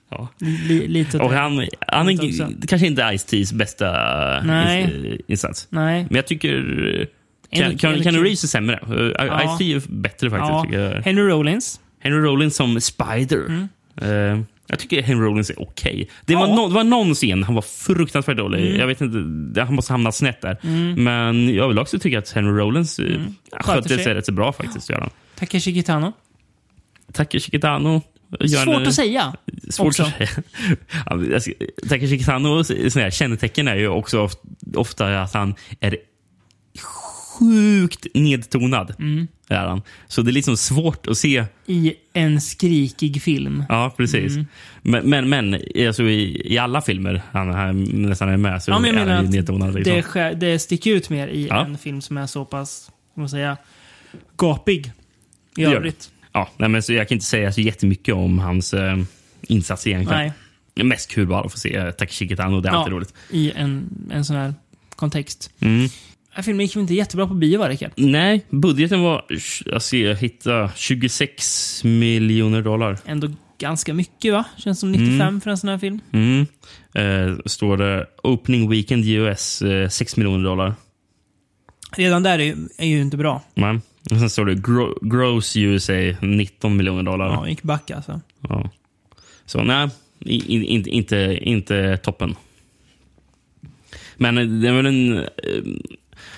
Ja. 0.10 0.28
Li, 0.39 0.88
lite 0.88 1.19
Och 1.19 1.34
han, 1.34 1.67
han 1.88 2.10
är 2.10 2.67
kanske 2.67 2.88
inte 2.88 3.02
Ice-T's 3.02 3.56
bästa 3.56 3.91
Nej. 4.45 4.84
ins- 4.84 5.21
insats. 5.28 5.67
Nej, 5.69 6.04
Men 6.10 6.15
jag 6.15 6.28
tycker... 6.28 6.58
Ändå 7.50 7.78
Keanu 7.78 8.04
kul. 8.04 8.24
Reeves 8.24 8.43
är 8.43 8.48
sämre. 8.48 8.80
Uh, 8.89 9.12
Ja. 9.28 9.41
Ice-T 9.43 9.74
är 9.74 9.82
bättre 9.88 10.30
faktiskt. 10.30 10.74
Ja. 10.80 11.02
Henry 11.06 11.24
Rollins. 11.24 11.80
Henry 12.00 12.19
Rollins 12.19 12.56
som 12.56 12.82
Spider. 12.82 13.45
Mm. 13.48 13.67
Eh, 14.02 14.45
jag 14.67 14.80
tycker 14.80 15.01
Henry 15.01 15.25
Rollins 15.25 15.49
är 15.49 15.62
okej. 15.62 16.10
Det, 16.25 16.34
Ja. 16.34 16.39
var 16.39 16.47
no, 16.56 16.67
det 16.67 16.73
var 16.73 16.84
någon 16.84 17.13
scen 17.15 17.43
han 17.43 17.56
var 17.56 17.62
fruktansvärt 17.62 18.38
dålig. 18.38 18.65
Mm. 18.67 18.80
Jag 18.80 18.88
vet 18.88 19.01
inte, 19.01 19.62
Han 19.62 19.75
måste 19.75 19.93
hamna 19.93 20.12
snett 20.12 20.41
där. 20.41 20.58
Men 20.95 21.54
jag 21.56 21.67
vill 21.67 21.80
också 21.80 21.99
tycka 21.99 22.19
att 22.19 22.32
Henry 22.32 22.51
Rollins 22.62 22.99
eh, 22.99 23.06
skötte 23.60 23.71
Mm. 23.73 23.84
sig. 23.84 24.04
sig 24.04 24.13
rätt 24.13 24.25
så 24.25 24.32
bra 24.32 24.54
faktiskt. 24.54 24.89
Gör 24.89 24.99
han. 24.99 25.10
Takeshi 25.36 25.73
Kitano. 25.73 26.13
Takeshi 27.13 27.51
Kitano. 27.51 28.01
Svårt 28.47 28.67
en- 28.82 28.88
att 28.88 28.93
säga. 28.93 29.36
Svårt 29.69 29.88
också. 29.88 30.04
att 30.04 30.10
säga. 30.17 30.30
Ja, 31.06 31.39
Takeshi 31.89 32.19
Kitanos 32.19 32.71
kännetecken 33.12 33.67
är 33.67 33.75
ju 33.75 33.88
också 33.88 34.19
of- 34.25 34.36
ofta 34.75 35.21
att 35.21 35.34
han 35.34 35.56
är 35.80 35.97
sjukt 37.39 38.08
nedtonad. 38.13 38.95
Mm. 39.00 39.28
Är 39.50 39.65
han. 39.67 39.82
Så 40.08 40.21
det 40.21 40.32
är 40.32 40.34
liksom 40.34 40.58
svårt 40.58 41.08
att 41.08 41.17
se. 41.17 41.45
I 41.65 41.93
en 42.13 42.41
skrikig 42.41 43.21
film. 43.21 43.63
Ja, 43.69 43.93
precis. 43.98 44.34
Mm. 44.34 44.45
Men, 44.82 45.10
men, 45.10 45.30
men 45.30 45.62
alltså, 45.88 46.04
i, 46.04 46.54
i 46.54 46.58
alla 46.58 46.82
filmer 46.82 47.21
han, 47.32 47.50
han 47.50 47.84
nästan 47.84 48.30
är 48.30 48.38
med 48.38 48.63
så 48.63 48.71
Ja, 48.71 48.80
men 48.80 48.88
jag 48.89 48.95
är 48.95 49.06
menar 49.06 49.15
han 49.15 49.26
ju 49.26 49.32
nedtonad. 49.32 49.76
Liksom. 49.76 50.02
det, 50.13 50.34
det 50.34 50.60
sticker 50.60 50.91
ut 50.91 51.10
mer 51.10 51.28
i 51.28 51.48
Ja. 51.48 51.65
en 51.65 51.78
film 51.78 52.02
som 52.02 52.17
är 52.17 52.28
så 52.28 52.45
pass, 52.45 52.91
vad 53.13 53.21
man 53.21 53.30
säga, 53.30 53.58
gapig. 54.38 54.86
I 55.58 55.63
Det 55.63 55.71
övrigt. 55.71 56.10
Ja, 56.32 56.50
nej, 56.58 56.69
men 56.69 56.84
så 56.84 56.93
jag 56.93 57.08
kan 57.10 57.15
inte 57.15 57.26
säga 57.26 57.52
så 57.52 57.62
jättemycket 57.62 58.15
om 58.15 58.39
hans 58.39 58.74
eh, 58.74 58.98
insats 59.48 59.88
egentligen. 59.88 60.19
Nej. 60.21 60.34
Det 60.74 60.82
är 60.82 60.86
mest 60.86 61.12
kul 61.12 61.28
bara 61.28 61.41
att 61.45 61.52
få 61.52 61.58
se 61.60 61.91
Takeshi 61.91 62.28
Kitano. 62.28 62.62
Det 62.62 62.69
är 62.69 62.74
alltid 62.74 62.93
Ja, 62.93 62.98
roligt. 62.98 63.13
I 63.32 63.52
en, 63.56 63.89
en 64.12 64.26
sån 64.26 64.36
här 64.36 64.54
kontext. 64.95 65.52
Mm. 65.60 65.89
Den 66.36 66.41
här 66.41 66.43
filmen 66.43 66.65
gick 66.65 66.76
ju 66.76 66.82
inte 66.82 66.93
jättebra 66.93 67.28
på 67.28 67.34
bio, 67.34 67.60
va, 67.60 67.69
Rickard? 67.69 67.91
Nej, 67.95 68.45
budgeten 68.50 69.02
var... 69.02 69.26
Alltså, 69.74 69.98
jag 69.98 70.15
hittade 70.15 70.71
26 70.76 71.84
miljoner 71.84 72.62
dollar. 72.62 72.98
Ändå 73.06 73.28
ganska 73.58 73.93
mycket, 73.93 74.34
va? 74.34 74.43
Känns 74.58 74.80
som 74.80 74.91
95 74.91 75.41
för 75.41 75.50
en 75.50 75.58
sån 75.58 75.69
här 75.69 75.78
film. 75.78 76.00
Mm. 76.12 76.45
Eh, 76.93 77.38
står 77.45 77.78
det 77.78 78.08
Opening 78.24 78.69
Weekend 78.69 79.06
US 79.06 79.62
eh, 79.62 79.89
6 79.89 80.17
miljoner 80.17 80.43
dollar. 80.43 80.74
Redan 81.91 82.24
där 82.24 82.39
är 82.39 82.43
ju, 82.43 82.56
är 82.78 82.88
ju 82.88 83.02
inte 83.02 83.17
bra. 83.17 83.41
Nej. 83.54 83.80
Och 84.12 84.17
sen 84.17 84.30
står 84.30 84.45
det 84.45 84.56
gro 84.56 84.98
Gross 85.02 85.58
USA 85.58 85.93
19 86.21 86.78
miljoner 86.78 87.04
dollar. 87.04 87.26
Ja, 87.26 87.48
gick 87.48 87.63
back 87.63 87.91
alltså. 87.91 88.21
Ja. 88.39 88.69
Så 89.45 89.63
nej, 89.63 89.89
i, 90.19 90.36
i, 90.36 90.65
inte, 90.65 90.89
inte, 90.89 91.39
inte 91.41 91.98
toppen. 91.98 92.36
Men 94.17 94.38
eh, 94.38 94.45
det 94.45 94.67
är 94.67 94.74
väl 94.74 94.86
en 94.86 95.17
eh, 95.17 95.24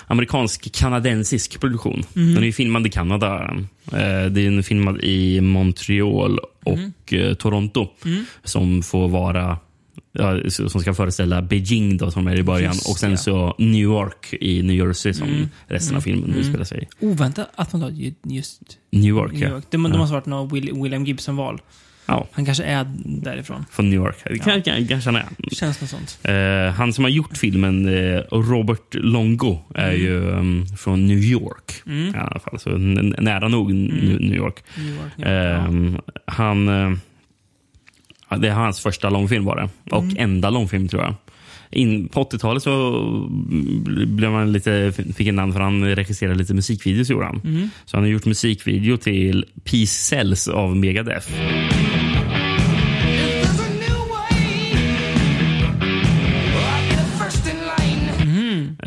amerikansk-kanadensisk 0.08 1.60
produktion. 1.60 2.04
Den 2.14 2.38
är 2.38 2.42
ju 2.42 2.54
filmad 2.54 2.88
i 2.88 2.90
Kanada. 2.90 3.58
Eh, 3.92 4.26
det 4.32 4.46
är 4.46 4.62
filmad 4.62 5.04
i 5.04 5.42
Montreal 5.42 6.40
och 6.64 7.14
eh, 7.14 7.34
Toronto. 7.34 7.88
Som 8.44 8.84
får 8.84 9.08
vara 9.08 9.58
Ja, 10.20 10.50
som 10.50 10.82
ska 10.82 10.94
föreställa 10.94 11.42
Beijing 11.42 11.98
då, 11.98 12.12
som 12.12 12.28
är 12.28 12.36
i 12.36 12.44
början. 12.44 12.74
Just 12.74 12.90
och 12.90 12.98
sen 12.98 13.12
ja. 13.12 13.18
så 13.18 13.56
New 13.58 13.82
York 13.82 14.34
i 14.42 14.64
New 14.64 14.76
Jersey 14.88 15.14
som 15.14 15.50
resten 15.68 15.98
av 15.98 16.02
filmen 16.02 16.34
utspelar 16.36 16.64
sig 16.66 16.84
i. 17.02 17.06
Oväntat 17.06 17.50
att 17.56 17.74
man 17.74 17.82
tar 17.82 17.90
ju- 17.90 18.14
just 18.24 18.62
New 18.92 19.10
York, 19.10 19.32
New 19.34 19.42
ja. 19.44 19.50
York. 19.50 19.66
Det, 19.70 19.78
må- 19.78 19.90
det 19.90 19.98
måste 19.98 20.14
ha 20.14 20.20
varit 20.20 20.26
något 20.26 20.54
Will, 20.54 20.74
William 20.84 21.06
Gibson-val. 21.06 21.62
Ja. 22.08 22.28
Han 22.32 22.46
kanske 22.46 22.64
är 22.64 22.86
därifrån. 23.06 23.66
Från 23.72 23.90
New 23.90 24.00
York. 24.00 24.16
Det 24.26 24.40
kan, 24.40 24.62
kan, 24.62 24.88
kanske 24.88 25.10
han 25.10 25.16
är. 25.16 25.26
Känns 25.56 25.82
något 25.82 25.90
sånt. 25.90 26.20
Eh, 26.24 26.74
han 26.76 26.94
som 26.94 27.04
har 27.04 27.12
gjort 27.12 27.38
filmen, 27.38 27.88
eh, 27.88 28.22
Robert 28.32 28.94
Longo, 28.94 29.60
är 29.76 29.90
Mm. 29.90 30.02
ju 30.02 30.18
um, 30.20 30.66
från 30.78 31.08
New 31.08 31.18
York. 31.24 31.72
I 31.86 32.18
alla 32.18 32.40
fall, 32.40 32.60
så 32.60 32.70
nära 32.70 33.48
nog 33.48 33.74
New 33.74 34.22
New 34.22 34.36
York. 34.36 34.64
New 34.78 34.96
York, 34.96 35.12
ja. 35.18 35.26
Ehm, 35.28 35.98
han, 36.26 36.68
eh, 36.68 36.98
ja, 38.30 38.38
det 38.38 38.48
är 38.48 38.54
hans 38.54 38.80
första 38.80 39.10
långfilm 39.10 39.46
var 39.46 39.56
det. 39.56 39.70
Och 39.96 40.04
Mm. 40.04 40.16
enda 40.20 40.50
långfilm 40.50 40.88
tror 40.88 41.02
jag. 41.04 41.16
In, 41.70 42.08
på 42.08 42.20
80-talet 42.24 42.64
så 42.64 43.02
blev 44.08 44.32
man 44.32 44.52
lite, 44.52 44.94
fick 45.16 45.28
en 45.28 45.36
namn 45.36 45.54
för 45.54 45.60
han 45.60 45.96
regisserade 45.96 46.36
lite 46.38 46.54
musikvideos. 46.54 47.10
Gjorde 47.10 47.26
han. 47.26 47.42
Mm. 47.44 47.70
Så 47.86 47.98
han 47.98 48.04
har 48.04 48.10
gjort 48.10 48.26
musikvideo 48.26 48.98
till 48.98 49.46
Peace 49.64 49.86
Cells 49.88 50.48
av 50.48 50.76
Megadeth. 50.78 51.28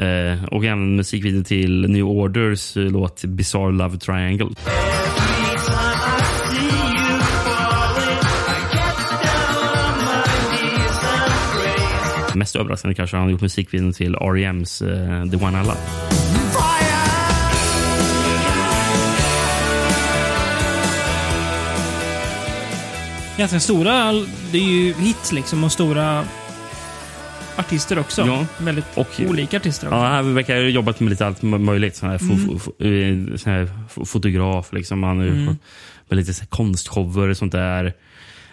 Eh, 0.01 0.45
och 0.45 0.65
även 0.65 0.97
musikvideo 0.97 1.45
till 1.45 1.91
New 1.91 2.05
Orders 2.05 2.77
eh, 2.77 2.83
låt 2.83 3.25
Bizarre 3.25 3.73
Love 3.73 3.99
Triangle. 3.99 4.49
Mest 12.35 12.57
överraskande 12.57 12.95
kanske 12.95 13.17
har 13.17 13.23
han 13.23 13.33
gjort 13.33 13.41
musikvideon 13.41 13.93
till 13.93 14.15
R.E.M's 14.15 14.83
eh, 14.83 15.31
The 15.31 15.37
One 15.37 15.61
I 15.61 15.65
Love. 15.65 15.81
Ganska 23.39 23.61
stora, 23.61 24.13
det 24.53 24.59
är 24.59 24.63
ju 24.63 24.93
hits 24.93 25.33
liksom 25.33 25.65
och 25.65 25.73
stora 25.73 26.25
artister 27.57 27.99
också. 27.99 28.23
Ja. 28.27 28.47
Väldigt 28.59 28.85
Och- 28.95 29.21
olika 29.29 29.57
artister 29.57 29.87
också. 29.87 29.97
Ja, 29.97 30.07
han 30.07 30.35
verkar 30.35 30.55
ha 30.57 30.63
jobbat 30.63 31.01
med 31.01 31.11
lite 31.11 31.27
allt 31.27 31.43
möjligt. 31.43 31.97
Sån 31.97 32.11
här, 32.11 32.19
Mm. 32.23 32.39
fo, 32.59 32.85
eh, 32.85 33.37
sån 33.37 33.53
här 33.53 33.71
fo- 33.95 34.05
fotograf, 34.05 34.73
liksom. 34.73 35.03
han 35.03 35.21
ju 35.21 35.33
med 36.09 36.17
lite 36.19 36.35
så 36.35 36.47
konstshower 36.47 37.29
och 37.29 37.37
sånt 37.37 37.53
där. 37.53 37.93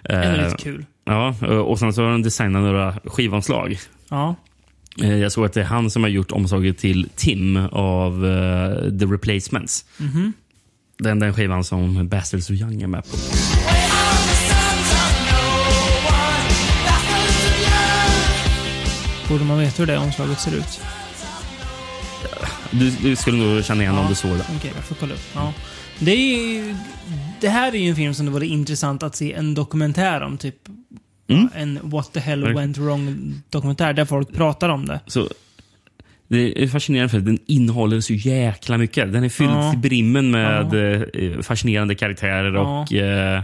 Ändå 0.09 0.27
Eh, 0.37 0.43
lite 0.45 0.57
kul. 0.63 0.85
Ja, 1.05 1.35
och 1.61 1.79
sen 1.79 1.93
så 1.93 2.03
har 2.03 2.11
han 2.11 2.21
designat 2.21 2.61
några 2.63 2.95
skivomslag. 3.05 3.79
Ja. 4.09 4.35
Eh, 5.01 5.15
Jag 5.15 5.31
såg 5.31 5.45
att 5.45 5.53
det 5.53 5.61
är 5.61 5.65
han 5.65 5.89
som 5.89 6.03
har 6.03 6.09
gjort 6.09 6.31
omslaget 6.31 6.77
till 6.77 7.09
Tim 7.15 7.57
av 7.71 8.25
eh, 8.25 8.97
The 8.99 9.05
Replacements. 9.05 9.85
Mhm. 9.97 10.33
Den, 10.99 11.19
den 11.19 11.33
skivan 11.33 11.63
som 11.63 12.07
Bastards 12.07 12.49
of 12.49 12.55
Young 12.55 12.81
är 12.81 12.87
med 12.87 13.03
på. 13.03 13.17
Borde 19.29 19.43
man 19.43 19.59
veta 19.59 19.75
hur 19.83 19.87
det 19.87 19.97
omslaget 19.97 20.39
ser 20.39 20.55
ut? 20.55 20.79
Du, 22.71 22.89
du 22.89 23.15
skulle 23.15 23.37
nog 23.37 23.65
känna 23.65 23.81
igen 23.83 23.95
om 23.95 24.03
Ja. 24.03 24.09
du 24.09 24.15
såg 24.15 24.31
det. 24.31 24.45
Okej, 24.57 24.71
jag 24.75 24.83
får 24.85 24.95
kolla 24.95 25.13
upp. 25.13 25.21
Ja. 25.35 25.53
Det, 25.99 26.11
är 26.11 26.53
ju, 26.53 26.75
det 27.41 27.49
här 27.49 27.75
är 27.75 27.79
ju 27.79 27.89
en 27.89 27.95
film 27.95 28.13
som 28.13 28.25
det 28.25 28.31
vore 28.31 28.45
intressant 28.47 29.03
att 29.03 29.15
se 29.15 29.33
en 29.33 29.53
dokumentär 29.53 30.21
om. 30.21 30.37
Typ 30.37 30.55
Mm. 31.29 31.49
en 31.55 31.79
What 31.83 32.13
the 32.13 32.19
hell 32.19 32.53
went 32.53 32.77
wrong 32.77 33.33
dokumentär 33.49 33.93
där 33.93 34.05
folk 34.05 34.33
pratar 34.33 34.69
om 34.69 34.85
det. 34.85 34.99
Så, 35.07 35.29
det 36.27 36.63
är 36.63 36.67
fascinerande 36.67 37.09
för 37.09 37.17
att 37.17 37.25
den 37.25 37.39
innehåller 37.45 38.01
så 38.01 38.13
jäkla 38.13 38.77
mycket. 38.77 39.13
Den 39.13 39.23
är 39.23 39.29
fylld 39.29 39.49
Ja. 39.51 39.71
till 39.71 39.79
brimmen 39.79 40.31
med 40.31 40.73
eh, 40.73 41.41
fascinerande 41.41 41.95
karaktärer 41.95 42.53
Ja. 42.53 42.81
och 42.81 42.93
eh, 42.93 43.37
eh, 43.37 43.43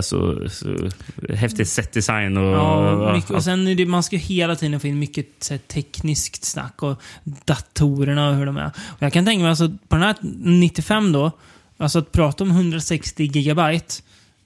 så, 0.00 0.48
så 0.48 0.90
häftig 1.34 1.66
setdesign. 1.66 2.36
Och, 2.36 2.54
Ja, 2.54 3.14
mycket, 3.14 3.30
och 3.30 3.44
sen 3.44 3.76
det, 3.76 3.86
man 3.86 4.02
ska 4.02 4.16
hela 4.16 4.56
tiden 4.56 4.80
få 4.80 4.86
in 4.86 4.98
mycket 4.98 5.26
så 5.40 5.54
här, 5.54 5.58
tekniskt 5.58 6.44
snack 6.44 6.82
och 6.82 7.02
datorerna 7.44 8.28
och 8.28 8.36
hur 8.36 8.46
de 8.46 8.56
är. 8.56 8.66
Och 8.66 9.02
jag 9.02 9.12
kan 9.12 9.24
tänka 9.24 9.42
mig, 9.42 9.50
alltså, 9.50 9.68
på 9.88 9.96
den 9.96 10.02
här 10.02 10.16
95 10.22 11.12
då, 11.12 11.30
alltså 11.76 11.98
att 11.98 12.12
prata 12.12 12.44
om 12.44 12.50
160 12.50 13.24
gigabyte, 13.24 13.94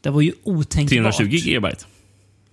det 0.00 0.10
var 0.10 0.20
ju 0.20 0.32
otänkbart. 0.42 1.16
320 1.16 1.24
gigabyte. 1.24 1.84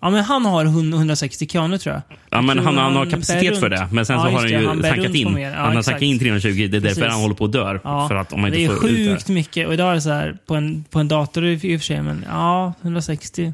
Ja, 0.04 0.10
men 0.10 0.24
han 0.24 0.46
har 0.46 0.66
100 0.66 0.98
160 0.98 1.46
kronor 1.48 1.78
tror 1.78 1.94
jag. 1.96 2.18
Ja, 2.30 2.42
men 2.42 2.60
han, 2.60 2.78
han 2.78 2.96
har 2.96 3.06
kapacitet 3.06 3.60
för 3.60 3.70
det. 3.70 3.88
Men 3.92 4.06
sen 4.06 4.16
Ja, 4.16 4.22
så 4.22 4.30
har 4.30 4.40
han 4.40 4.44
det, 4.48 4.50
ju 4.50 4.68
han 4.68 4.82
tankat 4.82 5.16
in. 5.16 5.38
Ja, 5.38 5.50
han 5.56 5.76
har 5.76 5.84
tankat 5.84 6.02
in 6.02 6.20
320. 6.20 6.50
Det 6.50 6.64
är 6.64 6.68
därför 6.68 6.88
Precis. 6.88 7.04
han 7.04 7.22
håller 7.22 7.36
på 7.36 7.46
att 7.46 7.52
dö. 7.52 7.80
Ja, 7.84 8.08
För 8.08 8.16
att 8.16 8.34
om 8.34 8.42
man 8.42 8.52
det 8.52 8.62
inte 8.62 8.74
är 8.74 8.78
får 8.78 8.90
ut 8.90 9.10
sjukt 9.10 9.28
det. 9.28 9.34
mycket. 9.34 9.68
Och 9.68 9.74
idag 9.74 9.92
är 9.92 9.96
det 9.96 10.02
så 10.02 10.10
här, 10.10 10.38
på 10.46 10.56
en, 10.56 10.84
på 10.90 11.00
en 11.00 11.08
dator 11.08 11.46
i, 11.46 11.52
i 11.52 11.76
och 11.76 11.80
för 11.82 11.86
sig, 11.86 12.02
men 12.02 12.26
ja, 12.30 12.74
160. 12.82 13.54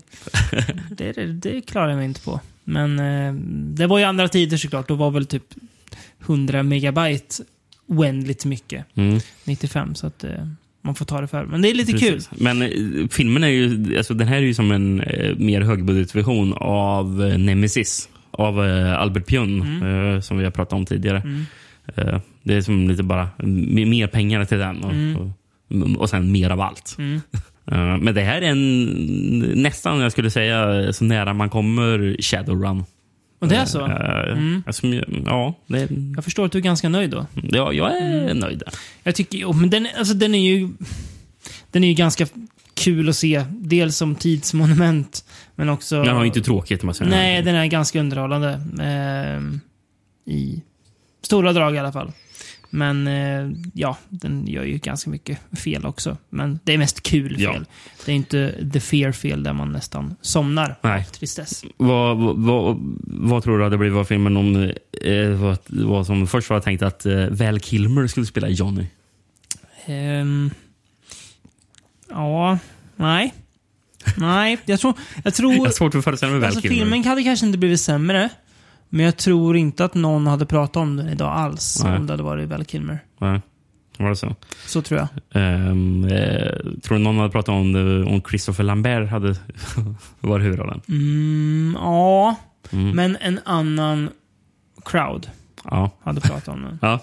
det, 0.89 1.11
det, 1.11 1.25
det 1.25 1.61
klarar 1.61 1.89
jag 1.89 1.97
mig 1.97 2.05
inte 2.05 2.21
på. 2.21 2.39
Men 2.63 2.99
eh, 2.99 3.33
det 3.77 3.87
var 3.87 3.97
ju 3.97 4.03
andra 4.03 4.27
tider 4.27 4.57
såklart. 4.57 4.87
Då 4.87 4.95
var 4.95 5.11
väl 5.11 5.25
typ 5.25 5.43
100 6.25 6.63
megabyte 6.63 7.43
oändligt 7.87 8.45
mycket. 8.45 8.85
Mm. 8.95 9.19
95, 9.43 9.95
så 9.95 10.07
att 10.07 10.23
eh, 10.23 10.31
man 10.89 10.95
får 10.95 11.05
ta 11.05 11.21
det 11.21 11.27
för. 11.27 11.45
Men 11.45 11.61
det 11.61 11.69
är 11.69 11.73
lite 11.73 11.91
Precis. 11.91 12.27
kul. 12.27 12.37
Men 12.43 12.61
eh, 12.61 13.07
filmen 13.11 13.43
är 13.43 13.47
ju, 13.47 13.97
alltså, 13.97 14.13
den 14.13 14.27
här 14.27 14.37
är 14.37 14.41
ju 14.41 14.53
som 14.53 14.71
en 14.71 15.01
eh, 15.01 15.35
mer 15.35 15.61
högbudgetversion 15.61 16.53
av 16.57 17.23
eh, 17.23 17.37
Nemesis. 17.37 18.09
Av 18.31 18.65
eh, 18.65 18.99
Albert 19.01 19.25
Pion, 19.27 19.61
Mm. 19.61 20.13
eh, 20.15 20.21
som 20.21 20.37
vi 20.37 20.43
har 20.43 20.51
pratat 20.51 20.73
om 20.73 20.85
tidigare. 20.85 21.21
Eh, 21.95 22.19
det 22.43 22.53
är 22.53 22.61
som 22.61 22.87
lite 22.89 23.03
bara 23.03 23.27
m- 23.39 23.89
mer 23.89 24.07
pengar 24.07 24.45
till 24.45 24.57
den. 24.57 24.83
Och, 24.83 25.21
och, 25.21 26.01
och 26.01 26.09
sen 26.09 26.31
mer 26.31 26.49
av 26.49 26.61
allt. 26.61 26.95
Mm. 26.99 27.21
Eh, 27.71 27.97
men 27.97 28.15
det 28.15 28.21
här 28.21 28.41
är 28.41 28.49
en, 28.51 28.83
nästan, 29.55 29.99
jag 29.99 30.11
skulle 30.11 30.29
säga, 30.31 30.93
så 30.93 31.03
nära 31.05 31.33
man 31.33 31.49
kommer 31.49 32.17
Shadowrun. 32.21 32.83
Och 33.39 33.47
det 33.47 33.55
är 33.55 33.65
så? 33.65 33.85
Eh, 33.85 34.31
Mm. 34.31 34.63
alltså, 34.67 34.87
ja, 35.25 35.53
det, 35.67 35.87
Jag 36.15 36.23
förstår 36.23 36.45
att 36.45 36.51
du 36.51 36.57
är 36.57 36.61
ganska 36.63 36.89
nöjd 36.89 37.09
då. 37.09 37.25
ja, 37.43 37.73
jag 37.73 37.97
är 37.97 38.21
Mm. 38.23 38.37
nöjd 38.37 38.59
där. 38.59 38.73
Jag 39.03 39.15
tycker, 39.15 39.53
men 39.53 39.69
den, 39.69 39.87
alltså, 39.97 40.13
den 40.13 40.35
är 40.35 40.49
ju... 40.53 40.69
Den 41.71 41.83
är 41.83 41.87
ju 41.87 41.93
ganska 41.93 42.27
kul 42.73 43.09
att 43.09 43.15
se. 43.15 43.45
Dels 43.49 43.97
som 43.97 44.15
tidsmonument, 44.15 45.25
men 45.55 45.69
också... 45.69 46.03
Den 46.03 46.15
har 46.15 46.23
ju 46.23 46.27
inte 46.27 46.41
tråkigt, 46.41 46.83
om 46.83 46.85
man 46.87 46.95
säger. 46.95 47.11
Nej, 47.11 47.41
den 47.41 47.55
är 47.55 47.65
ganska 47.65 47.99
underhållande. 47.99 48.61
ehm, 48.81 49.59
I 50.25 50.61
stora 51.21 51.53
drag 51.53 51.75
i 51.75 51.77
alla 51.79 51.91
fall. 51.91 52.11
Men 52.69 53.07
eh, 53.07 53.51
ja, 53.73 53.97
den 54.09 54.47
gör 54.47 54.63
ju 54.63 54.77
ganska 54.77 55.09
mycket 55.09 55.39
fel 55.59 55.85
också. 55.85 56.17
Men 56.29 56.59
det 56.63 56.73
är 56.73 56.77
mest 56.77 57.03
kul 57.03 57.35
Ja. 57.39 57.53
fel. 57.53 57.65
Det 58.05 58.11
är 58.11 58.15
inte 58.15 58.69
the 58.73 58.79
fear-fel 58.79 59.43
där 59.43 59.53
man 59.53 59.71
nästan 59.71 60.15
somnar. 60.21 60.75
Nej. 60.81 61.05
Tristess. 61.05 61.63
Vad, 61.77 62.17
vad, 62.17 62.77
vad, 63.03 63.43
tror 63.43 63.57
du 63.57 63.63
hade 63.63 63.77
blivit 63.77 63.97
av 63.97 64.03
filmen 64.03 64.37
om 64.37 64.71
eh, 65.03 65.29
vad, 65.29 65.57
vad 65.67 66.05
som 66.05 66.27
först 66.27 66.49
var 66.49 66.59
tänkt 66.59 66.81
att 66.83 67.05
eh, 67.05 67.25
Val 67.27 67.59
Kilmer 67.59 68.07
skulle 68.07 68.25
spela 68.25 68.49
Johnny? 68.49 68.85
Ehm, 69.85 70.49
ja, 72.09 72.59
nej. 72.95 73.33
Nej, 74.17 74.57
jag 74.65 74.79
tror... 74.79 74.93
Jag 75.15 75.21
Jag 75.23 75.33
tror 75.33 75.65
har 75.65 75.71
svårt 75.71 75.95
att 75.95 76.03
föreställa 76.03 76.31
mig 76.31 76.39
Val 76.39 76.45
alltså, 76.47 76.61
Kilmer. 76.61 76.77
filmen 76.77 77.03
hade 77.03 77.23
kanske 77.23 77.45
inte 77.45 77.57
blivit 77.57 77.79
sämre. 77.79 78.29
Men 78.89 79.05
jag 79.05 79.17
tror 79.17 79.57
inte 79.57 79.85
att 79.85 79.93
någon 79.93 80.27
hade 80.27 80.45
pratat 80.45 80.75
om 80.77 80.95
den 80.95 81.09
idag 81.09 81.31
alls. 81.33 81.81
Nej. 81.83 81.97
Om 81.97 82.07
det 82.07 82.13
hade 82.13 82.23
varit 82.23 82.49
Val 82.49 82.65
Kilmer. 82.65 82.99
Nej, 83.17 83.41
var 83.97 84.09
det 84.09 84.15
så? 84.15 84.35
Så 84.65 84.81
tror 84.81 84.99
jag. 84.99 85.07
Ehm, 85.43 86.03
eh, 86.05 86.51
tror 86.83 86.97
du 86.97 87.03
någon 87.03 87.17
hade 87.17 87.29
pratat 87.31 87.49
om 87.53 87.73
det 87.73 88.03
om 88.03 88.21
Christopher 88.21 88.63
Lambert 88.63 89.09
hade 89.09 89.35
varit 90.19 90.45
huvudrollen? 90.45 90.81
Mm, 90.87 91.75
ja, 91.79 92.35
Mm. 92.71 92.95
men 92.95 93.17
en 93.21 93.39
annan 93.45 94.09
crowd 94.85 95.29
Ja. 95.63 95.91
hade 96.03 96.21
pratat 96.21 96.47
om 96.47 96.61
den. 96.61 96.79
ja. 96.89 96.99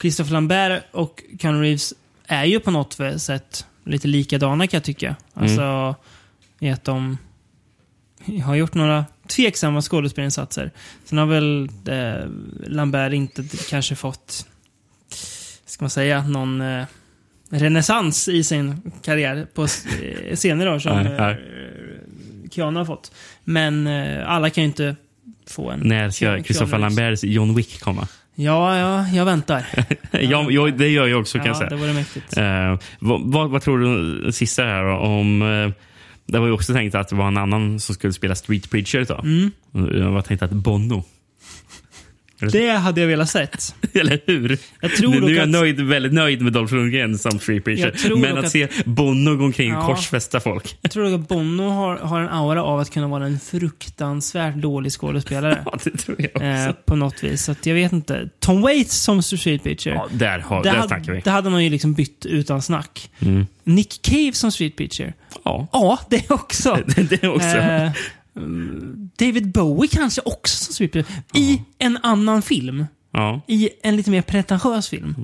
Christopher 0.00 0.32
Lambert 0.32 0.82
och 0.92 1.22
Keanu 1.40 1.60
Reeves 1.62 1.94
är 2.26 2.44
ju 2.44 2.60
på 2.60 2.70
något 2.70 2.98
sätt 3.18 3.66
lite 3.84 4.08
likadana 4.08 4.66
kan 4.66 4.76
jag 4.78 4.84
tycka. 4.84 5.16
Alltså, 5.34 5.94
i 6.60 6.70
att 6.70 6.84
de 6.84 7.18
har 8.44 8.54
gjort 8.54 8.74
några 8.74 9.04
tveksamma 9.28 9.80
skådespelarinsatser. 9.82 10.70
Sen 11.04 11.18
har 11.18 11.26
väl 11.26 11.68
eh, 11.88 12.28
Lambert 12.66 13.12
inte 13.12 13.42
kanske 13.70 13.94
fått, 13.94 14.46
ska 15.66 15.82
man 15.84 15.90
säga, 15.90 16.22
någon 16.28 16.60
eh, 16.60 16.84
renässans 17.50 18.28
i 18.28 18.44
sin 18.44 18.92
karriär 19.02 19.46
på 19.54 19.64
s- 19.64 19.86
eh, 20.02 20.36
senare 20.36 20.74
år 20.74 20.78
som 20.78 21.02
Nej, 21.02 21.14
nej. 21.18 21.32
eh, 21.32 22.50
Keanu 22.50 22.78
har 22.78 22.84
fått. 22.84 23.12
Men 23.44 23.86
eh, 23.86 24.30
alla 24.30 24.50
kan 24.50 24.62
ju 24.64 24.68
inte 24.68 24.96
få 25.48 25.70
en... 25.70 25.80
När 25.80 26.10
ska 26.10 26.42
Christopher. 26.42 26.78
Lamberts 26.78 27.24
John 27.24 27.54
Wick 27.54 27.80
komma? 27.80 28.08
Ja, 28.34 28.78
ja, 28.78 29.08
jag 29.08 29.24
väntar. 29.24 29.66
ja, 30.10 30.50
jag, 30.50 30.78
det 30.78 30.88
gör 30.88 31.06
jag 31.06 31.20
också 31.20 31.38
kan 31.38 31.46
jag 31.46 31.54
ja, 31.54 31.58
säga. 31.58 31.70
det 31.70 31.76
vore 31.76 31.92
mäktigt. 31.92 32.36
Eh, 32.36 32.78
vad, 32.98 33.20
vad, 33.32 33.50
vad 33.50 33.62
tror 33.62 33.78
du 33.78 34.32
sista 34.32 34.62
här 34.62 34.84
om... 34.84 35.42
Eh, 35.42 35.70
det 36.26 36.38
var 36.38 36.46
ju 36.46 36.52
också 36.52 36.72
tänkt 36.72 36.94
att 36.94 37.08
det 37.08 37.16
var 37.16 37.28
en 37.28 37.36
annan 37.36 37.80
som 37.80 37.94
skulle 37.94 38.12
spela 38.12 38.34
Street 38.34 38.70
Preacher 38.70 39.04
då. 39.04 39.14
Mm. 39.14 39.50
Jag 40.00 40.10
var 40.10 40.22
tänkt 40.22 40.42
att 40.42 40.52
Bono. 40.52 41.04
Det 42.52 42.70
hade 42.70 43.00
jag 43.00 43.08
velat 43.08 43.30
sett. 43.30 43.74
Eller 43.94 44.20
hur? 44.26 44.58
Jag 44.80 44.94
tror 44.96 45.10
nu, 45.10 45.20
nu 45.20 45.26
är 45.26 45.34
jag 45.36 45.42
att- 45.42 45.48
nöjd, 45.48 45.80
väldigt 45.80 46.12
nöjd 46.12 46.42
med 46.42 46.52
Dolph 46.52 46.74
Lundgren 46.74 47.18
som 47.18 47.38
Street 47.38 47.64
Preacher. 47.64 48.16
Men 48.16 48.38
att, 48.38 48.44
att- 48.44 48.50
se 48.50 48.68
Bono 48.84 49.36
gå 49.36 49.44
omkring 49.44 49.76
och 49.76 49.82
Ja. 49.82 49.86
korsfästa 49.86 50.40
folk. 50.40 50.76
Jag 50.82 50.90
tror 50.90 51.14
att 51.14 51.28
Bono 51.28 51.68
har, 51.68 51.96
har 51.96 52.20
en 52.20 52.28
aura 52.28 52.62
av 52.62 52.80
att 52.80 52.90
kunna 52.90 53.08
vara 53.08 53.26
en 53.26 53.40
fruktansvärt 53.40 54.54
dålig 54.54 54.92
skådespelare. 54.92 55.62
Ja, 55.66 55.78
det 55.84 55.90
tror 55.90 56.16
jag 56.20 56.30
också. 56.34 56.44
eh, 56.44 56.72
på 56.86 56.96
något 56.96 57.24
vis. 57.24 57.44
Så 57.44 57.54
jag 57.64 57.74
vet 57.74 57.92
inte. 57.92 58.28
Tom 58.40 58.60
Waits 58.62 58.96
som 58.96 59.22
Street 59.22 59.62
Preacher. 59.62 59.90
ja, 59.90 60.08
där, 60.12 60.38
har, 60.38 60.62
det, 60.62 60.68
där 60.68 60.76
hade, 60.76 60.88
snackar 60.88 61.12
vi. 61.12 61.20
det 61.20 61.30
hade 61.30 61.50
man 61.50 61.64
ju 61.64 61.70
liksom 61.70 61.94
bytt 61.94 62.26
utan 62.26 62.62
snack. 62.62 63.10
Mm. 63.20 63.46
Nick 63.64 64.02
Cave 64.02 64.32
som 64.32 64.52
Street 64.52 64.76
Preacher. 64.76 65.12
Ja, 65.44 65.66
Ja, 65.72 65.98
det 66.10 66.30
också. 66.30 66.78
det 67.10 67.28
också. 67.28 67.46
Eh, 67.48 67.90
David 69.18 69.52
Bowie 69.52 69.88
kanske 69.92 70.20
också 70.24 70.72
som 70.72 70.88
Preacher. 70.88 71.12
I 71.34 71.62
en 71.78 71.98
annan 72.02 72.42
film. 72.42 72.86
ja. 73.12 73.40
I 73.46 73.68
en 73.82 73.96
lite 73.96 74.10
mer 74.10 74.22
pretentiös 74.22 74.88
film. 74.88 75.14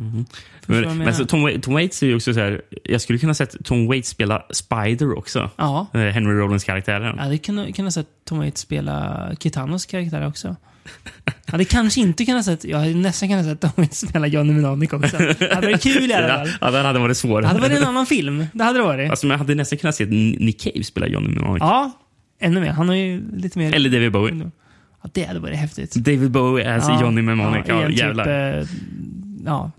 Jag 0.67 0.87
Men, 0.87 0.99
men 0.99 1.15
så 1.15 1.25
Tom, 1.25 1.61
Tom 1.63 1.75
Waits 1.75 2.03
är 2.03 2.07
ju 2.07 2.17
också 2.17 2.35
så 2.35 2.41
här, 2.41 2.63
jag 2.85 3.01
skulle 3.01 3.19
kunna 3.19 3.35
sett 3.35 3.65
Tom 3.65 3.87
Waits 3.87 4.09
spela 4.09 4.43
Spider 4.51 5.19
också. 5.19 5.51
Ja. 5.57 5.87
Eh, 5.95 6.01
Henry 6.01 6.35
Rollins 6.35 6.65
karaktär. 6.65 7.15
Ja, 7.19 7.25
det 7.29 7.39
kunde 7.39 7.73
kunde 7.73 7.87
ha 7.87 7.91
sett 7.93 8.09
Tom 8.25 8.39
Waits 8.39 8.61
spela 8.61 9.29
Kitanos 9.41 9.87
karaktär 9.87 10.27
också. 10.27 10.57
Ja, 11.47 11.59
det 11.59 11.65
kanske 11.65 12.01
inte 12.01 12.25
kunnat 12.25 12.45
sett... 12.45 12.65
Jag 12.65 12.79
hade 12.79 12.95
nästan 12.95 13.29
kunnat 13.29 13.45
sett 13.47 13.61
Tom 13.61 13.71
Waits 13.77 14.09
spela 14.09 14.27
Johnny 14.27 14.53
Mnemonic 14.53 14.93
också. 14.93 15.17
Det 15.19 15.55
hade 15.55 15.67
varit 15.67 15.83
kul 15.83 16.11
i 16.11 16.15
alla 16.15 16.29
fall. 16.45 16.49
Ja, 16.61 16.71
den 16.71 16.85
hade 16.87 16.99
varit 16.99 17.17
svår. 17.17 17.43
Det 17.43 17.49
hade 17.49 17.61
varit 17.61 17.79
en 17.79 17.85
annan 17.85 18.07
film. 18.07 18.47
Det 18.53 18.65
hade 18.65 18.79
det 18.79 18.85
varit. 18.85 19.11
Alltså, 19.11 19.27
jag 19.27 19.39
hade 19.39 19.55
nästan 19.55 19.79
kunnat 19.79 19.95
se 19.95 20.07
Nick 20.07 20.61
Cave 20.63 20.85
spela 20.85 21.07
Johnny 21.07 21.29
Mnemonic. 21.29 21.61
Ja, 21.61 21.91
ännu 22.43 22.61
mer. 22.61 22.71
Han 22.71 22.89
har 22.89 22.95
ju 22.95 23.31
lite 23.37 23.59
mer... 23.59 23.75
Eller 23.75 23.91
David 23.91 24.13
Bowie. 24.13 24.51
Ja, 25.03 25.11
det 25.13 25.25
hade 25.25 25.41
varit 25.41 25.59
häftigt. 25.59 25.95
David 25.95 26.31
Bowie 26.31 26.77
as 26.77 26.89
ja, 26.89 27.01
Johnny 27.03 27.23
Mnemonic. 27.23 27.65
Ja, 27.69 27.83
Ja, 27.83 27.91
jävlar. 27.91 28.25
typ... 28.25 28.71
Eh, 28.71 28.77
ja, 29.45 29.71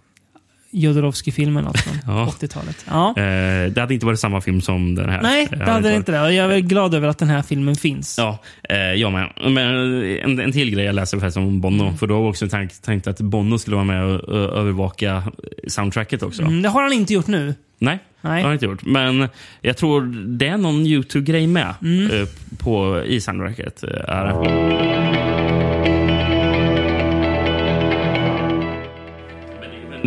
Jodorowsky-filmen 0.74 1.68
alltså, 1.68 1.90
från 1.90 1.98
Ja. 2.18 2.34
80-talet. 2.40 2.86
Ja. 2.90 3.10
Eh, 3.10 3.72
det 3.72 3.78
hade 3.82 3.94
inte 3.94 4.06
varit 4.06 4.20
samma 4.20 4.42
film 4.42 4.62
som 4.62 4.96
den 4.96 5.10
här. 5.10 5.22
Nej, 5.22 5.48
det 5.52 5.66
hade 5.72 5.90
det 5.90 5.96
inte 5.96 6.12
det. 6.12 6.22
Och 6.22 6.34
jag 6.34 6.54
är 6.54 6.60
glad 6.60 6.94
över 6.96 7.08
att 7.08 7.18
den 7.18 7.30
här 7.30 7.42
filmen 7.42 7.76
finns. 7.76 8.16
Ja, 8.18 8.38
eh, 8.70 8.78
jag 8.78 9.12
med. 9.12 9.34
Men 9.48 10.04
eh, 10.04 10.24
en, 10.24 10.40
en 10.40 10.52
till 10.52 10.72
grej 10.72 10.86
jag 10.86 10.96
läste 10.96 11.40
om 11.40 11.62
Bono. 11.62 11.84
Mm. 11.84 11.98
För 11.98 12.08
då 12.08 12.14
har 12.14 12.22
jag 12.22 12.30
också 12.30 12.48
tänkt, 12.48 12.84
tänkt 12.84 13.08
att 13.08 13.22
Bono 13.22 13.58
skulle 13.58 13.76
vara 13.76 13.86
med 13.86 14.04
och 14.06 14.36
ö- 14.36 14.48
övervaka 14.60 15.24
soundtracket 15.68 16.24
också. 16.24 16.42
Mm, 16.42 16.62
det 16.62 16.70
har 16.70 16.84
han 16.84 16.94
inte 16.94 17.14
gjort 17.14 17.28
nu. 17.28 17.56
Nej, 17.80 18.00
Nej. 18.22 18.32
det 18.36 18.42
har 18.42 18.44
han 18.44 18.54
inte 18.54 18.66
gjort. 18.66 18.86
Men 18.86 19.28
jag 19.62 19.78
tror 19.78 20.02
det 20.38 20.48
är 20.48 20.58
någon 20.58 20.86
YouTube-grej 20.86 21.48
med 21.48 21.74
Mm. 21.82 22.22
eh, 22.22 22.28
på, 22.58 23.04
i 23.06 23.22
soundtracket. 23.22 23.84
eh, 23.84 23.90
Är 24.08 24.26
det. 24.26 25.63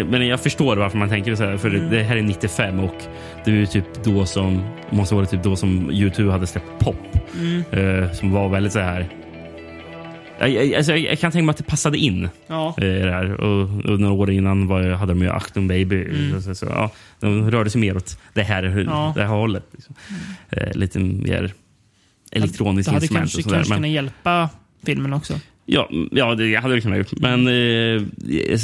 Men- 0.04 0.26
jag 0.26 0.40
förstår 0.40 0.76
varför 0.76 0.98
man 0.98 1.08
tänker 1.08 1.34
så 1.34 1.44
här. 1.44 1.56
För 1.56 1.68
Mm. 1.70 1.90
det 1.90 2.02
här 2.02 2.16
är 2.16 2.22
95 2.22 2.80
och 2.80 2.94
det 3.44 3.50
ju 3.50 3.66
typ 3.66 4.04
då 4.04 4.26
som 4.26 4.62
måste 4.90 5.14
vara 5.14 5.26
typ 5.26 5.42
då 5.42 5.56
som 5.56 5.90
YouTube 5.90 6.32
hade 6.32 6.46
släppt 6.46 6.78
pop. 6.78 6.96
Mm. 7.38 7.64
eh, 8.04 8.12
som 8.12 8.32
var 8.32 8.48
väldigt 8.48 8.72
så 8.72 8.78
här. 8.80 9.08
Jag, 10.38 10.50
jag, 10.50 10.74
alltså 10.74 10.92
jag, 10.92 11.00
jag 11.12 11.18
kan 11.18 11.32
tänka 11.32 11.44
mig 11.44 11.50
att 11.50 11.56
det 11.56 11.64
passade 11.64 11.98
in 11.98 12.28
Ja. 12.46 12.68
eh, 12.78 12.82
det 12.84 13.10
här. 13.12 13.40
Och, 13.40 13.62
och 13.84 14.00
några 14.00 14.14
år 14.14 14.30
innan 14.30 14.66
var, 14.66 14.82
hade 14.90 15.12
de 15.12 15.22
ju 15.22 15.30
Achtung 15.30 15.68
Baby. 15.68 16.06
Så, 16.40 16.54
så, 16.54 16.66
ja, 16.66 16.90
de 17.20 17.50
rörde 17.50 17.70
sig 17.70 17.80
mer 17.80 17.96
åt 17.96 18.18
det 18.34 18.42
här, 18.42 18.62
Mm. 18.62 18.84
Ja. 18.88 19.12
det 19.16 19.22
här 19.22 19.28
hållet. 19.28 19.64
Liksom. 19.72 19.94
Eh, 20.50 20.72
lite 20.74 20.98
mer 20.98 21.52
elektroniskt 22.32 22.88
Det 22.90 22.94
hade 22.94 23.04
instrument 23.04 23.22
kanske, 23.22 23.38
och 23.38 23.42
sådär. 23.42 23.56
kanske 23.56 23.70
Men, 23.72 23.78
kunnat 23.78 23.90
hjälpa 23.90 24.50
filmen 24.86 25.12
också. 25.12 25.34
Ja, 25.66 25.88
ja, 26.10 26.34
det 26.34 26.54
hade 26.56 26.74
det 26.74 26.80
kunnat 26.80 26.98
gjort. 26.98 27.12
Men 27.20 27.46
eh, 27.46 28.02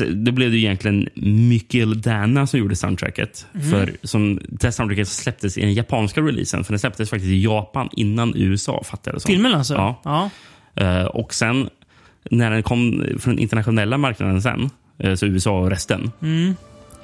det 0.09 0.33
blev 0.33 0.51
det 0.51 0.57
egentligen 0.59 1.09
Mikkel 1.49 2.01
Dana 2.01 2.47
som 2.47 2.59
gjorde 2.61 2.77
soundtracket. 2.77 3.47
Mm. 3.55 3.71
För 3.71 3.91
som, 4.03 4.41
det 4.49 4.73
soundtracket 4.73 5.09
släpptes 5.09 5.59
i 5.59 5.61
den 5.61 5.75
japanska 5.75 6.21
releasen. 6.21 6.65
För 6.65 6.73
den 6.73 6.79
släpptes 6.79 7.11
faktiskt 7.11 7.31
i 7.33 7.43
Japan 7.43 7.89
innan 7.93 8.33
USA, 8.37 8.83
fattar 8.85 9.13
jag. 9.13 9.23
Filmen 9.23 9.55
alltså? 9.55 9.75
Ja. 9.75 10.01
ja. 10.05 10.31
Eh, 10.85 11.05
och 11.05 11.35
sen 11.35 11.69
när 12.31 12.51
den 12.51 12.63
kom 12.63 13.05
från 13.19 13.35
den 13.35 13.43
internationella 13.43 13.99
marknaden 13.99 14.43
sen, 14.43 14.71
eh, 14.99 15.15
så 15.15 15.27
USA 15.27 15.59
och 15.59 15.71
resten, 15.71 16.11
Mm. 16.23 16.55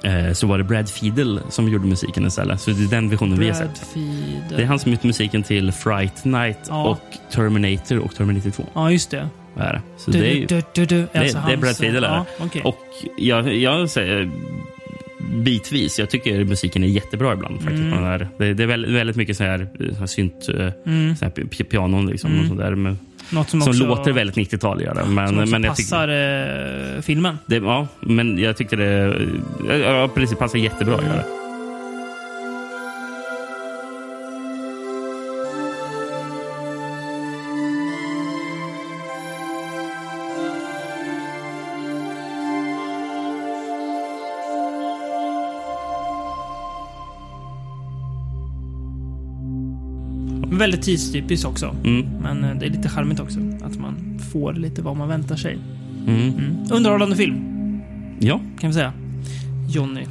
eh, 0.03 0.33
så 0.33 0.47
var 0.47 0.57
det 0.57 0.63
Brad 0.63 0.89
Fiedel 0.89 1.39
som 1.49 1.69
gjorde 1.69 1.87
musiken 1.87 2.25
istället. 2.25 2.61
Så 2.61 2.71
det 2.71 2.83
är 2.83 2.87
den 2.89 3.09
versionen 3.09 3.39
vi 3.39 3.49
har 3.49 3.59
Brad 3.59 3.77
sett. 3.77 3.87
Fiedel. 3.93 4.57
Det 4.57 4.61
är 4.63 4.65
han 4.65 4.79
som 4.79 4.91
gjort 4.91 5.03
musiken 5.03 5.43
till 5.43 5.71
Fright 5.71 6.25
Night 6.25 6.59
Ja. 6.69 6.89
och 6.89 7.01
Terminator 7.31 7.99
och 7.99 8.15
Terminator 8.15 8.49
2. 8.49 8.65
Ja, 8.73 8.91
just 8.91 9.11
det. 9.11 9.27
Vad 9.53 9.65
är 9.67 9.73
det? 9.73 9.81
Så 9.97 10.11
Du, 10.11 10.19
det 10.19 10.29
är, 10.43 10.47
du, 10.47 10.61
du, 10.73 10.85
du. 10.85 11.07
det, 11.13 11.19
Alltså 11.19 11.37
det 11.47 11.53
är 11.53 11.57
Brad 11.57 11.77
Fiedel. 11.77 12.03
Ja, 12.03 12.25
okej. 12.39 12.61
Och 12.65 12.79
jag, 13.17 13.53
jag 13.55 13.89
säger 13.89 14.29
bitvis. 15.43 15.99
Jag 15.99 16.09
tycker 16.09 16.43
musiken 16.43 16.83
är 16.83 16.87
jättebra 16.87 17.33
ibland. 17.33 17.55
Faktiskt, 17.61 17.83
Mm. 17.83 18.03
här. 18.03 18.27
Det, 18.37 18.53
det 18.53 18.63
är 18.63 18.67
väldigt, 18.67 19.15
mycket 19.15 19.37
så 19.37 19.43
här, 19.43 19.67
så 19.93 19.99
här 19.99 20.05
synt, 20.05 20.49
eh, 20.49 20.71
Mm. 20.85 21.15
så 21.15 21.25
här 21.25 21.31
pi- 21.31 21.63
pianon 21.63 22.07
liksom, 22.07 22.29
Mm. 22.31 22.41
och 22.41 22.47
sånt 22.47 22.59
där, 22.59 22.75
med, 22.75 22.95
Något 23.31 23.49
som, 23.49 23.61
som 23.61 23.69
också, 23.71 23.85
låter 23.85 24.11
väldigt 24.11 24.35
90-tal. 24.37 24.81
Gör 24.81 24.95
det. 24.95 25.05
Men, 25.05 25.27
som 25.27 25.39
också 25.39 25.51
men 25.51 25.63
jag 25.63 25.71
passar 25.75 26.07
eh, 26.95 27.01
filmen. 27.01 27.37
det, 27.45 27.55
ja, 27.55 27.87
men 27.99 28.37
jag 28.39 28.57
tyckte 28.57 28.75
det 28.75 29.15
ja, 29.79 30.09
precis, 30.15 30.37
passar 30.37 30.59
jättebra. 30.59 30.93
Gör 30.93 31.01
det. 31.15 31.25
Väldigt 50.59 50.81
tidstypiskt 50.81 51.45
också. 51.45 51.75
Mm. 51.83 52.05
Men 52.21 52.43
eh, 52.43 52.55
det 52.55 52.65
är 52.65 52.69
lite 52.69 52.89
charmigt 52.89 53.19
också. 53.19 53.39
Att 53.63 53.77
man 53.77 54.19
får 54.31 54.53
lite 54.53 54.81
vad 54.81 54.97
man 54.97 55.07
väntar 55.07 55.35
sig. 55.35 55.57
Mm. 56.07 56.21
Mm. 56.29 56.57
Underhållande 56.71 57.15
film, 57.15 57.35
Ja. 58.19 58.41
kan 58.59 58.69
vi 58.69 58.73
säga. 58.73 58.93
Johnny. 59.69 60.05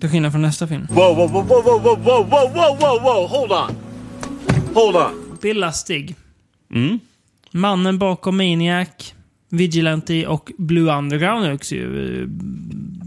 Till 0.00 0.08
skillnad 0.10 0.32
från 0.32 0.42
nästa 0.42 0.66
film. 0.66 0.86
Whoa, 0.90 1.14
whoa, 1.14 1.26
whoa, 1.26 1.42
whoa, 1.42 1.62
whoa, 1.62 1.78
whoa, 1.78 1.96
whoa, 1.96 2.24
whoa, 2.24 2.48
whoa, 2.54 2.76
whoa, 2.76 3.00
whoa, 3.00 3.26
hold 3.26 3.52
on. 3.52 3.76
Hold 4.74 4.96
on. 4.96 5.38
Bill 5.42 5.60
Lustig. 5.60 6.14
Mm. 6.74 6.98
Mannen 7.50 7.98
bakom 7.98 8.36
Maniac, 8.36 9.14
Vigilante 9.48 10.26
och 10.26 10.50
Blue 10.58 10.92
Underground 10.98 11.46
är 11.46 11.54
också 11.54 11.74
ju 11.74 12.22
eh, 12.22 12.28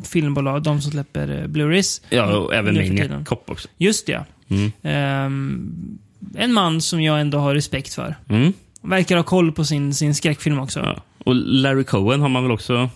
filmbolag. 0.03 0.63
De 0.63 0.81
som 0.81 0.91
släpper 0.91 1.41
eh, 1.41 1.47
Blu-rays. 1.47 2.01
Ja, 2.09 2.37
och 2.37 2.55
även 2.55 2.75
Maniac. 2.75 3.27
Cop 3.27 3.49
också. 3.49 3.67
Just 3.77 4.07
det. 4.07 4.25
Mm. 4.49 4.71
Ehm, 4.83 5.97
en 6.35 6.53
man 6.53 6.81
som 6.81 7.01
jag 7.01 7.21
ändå 7.21 7.37
har 7.37 7.53
respekt 7.53 7.93
för. 7.93 8.15
Mm. 8.29 8.53
Verkar 8.81 9.15
ha 9.17 9.23
koll 9.23 9.51
på 9.51 9.65
sin, 9.65 9.93
sin 9.93 10.15
skräckfilm 10.15 10.59
också. 10.59 10.79
Ja. 10.79 11.03
Och 11.25 11.35
Larry 11.35 11.83
Cohen 11.83 12.21
har 12.21 12.29
man 12.29 12.43
väl 12.43 12.51
också 12.51 12.89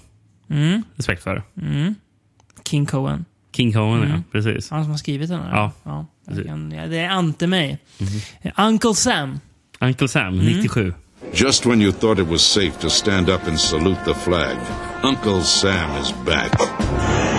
Mm. 0.49 0.84
respekt 0.95 1.24
för? 1.24 1.43
Mm. 1.62 1.95
King 2.70 2.86
Cohen. 2.86 3.26
King 3.56 3.74
Cohen, 3.74 3.97
Mm. 4.04 4.10
ja. 4.12 4.22
Precis. 4.32 4.70
Han 4.70 4.84
som 4.84 4.91
har 4.91 4.97
skrivit 4.97 5.30
den 5.30 5.39
här. 5.41 5.52
Ja. 5.56 5.72
ja, 5.84 6.06
kan, 6.45 6.72
ja 6.72 6.88
det 6.88 6.97
är 6.99 7.10
ante 7.10 7.47
mig. 7.47 7.80
Mhm. 7.97 8.08
Eh, 8.41 8.52
Uncle 8.68 8.95
Sam. 8.95 9.39
Uncle 9.82 10.08
Sam, 10.08 10.38
97. 10.39 10.93
Just 11.34 11.66
when 11.66 11.82
you 11.82 11.91
thought 11.91 12.20
it 12.20 12.28
was 12.28 12.41
safe 12.41 12.72
to 12.82 12.89
stand 12.89 13.30
up 13.30 13.47
and 13.47 13.60
salute 13.60 13.99
the 14.06 14.14
flag, 14.14 14.58
Uncle 15.04 15.41
Sam 15.43 15.89
is 16.02 16.14
back 16.26 16.52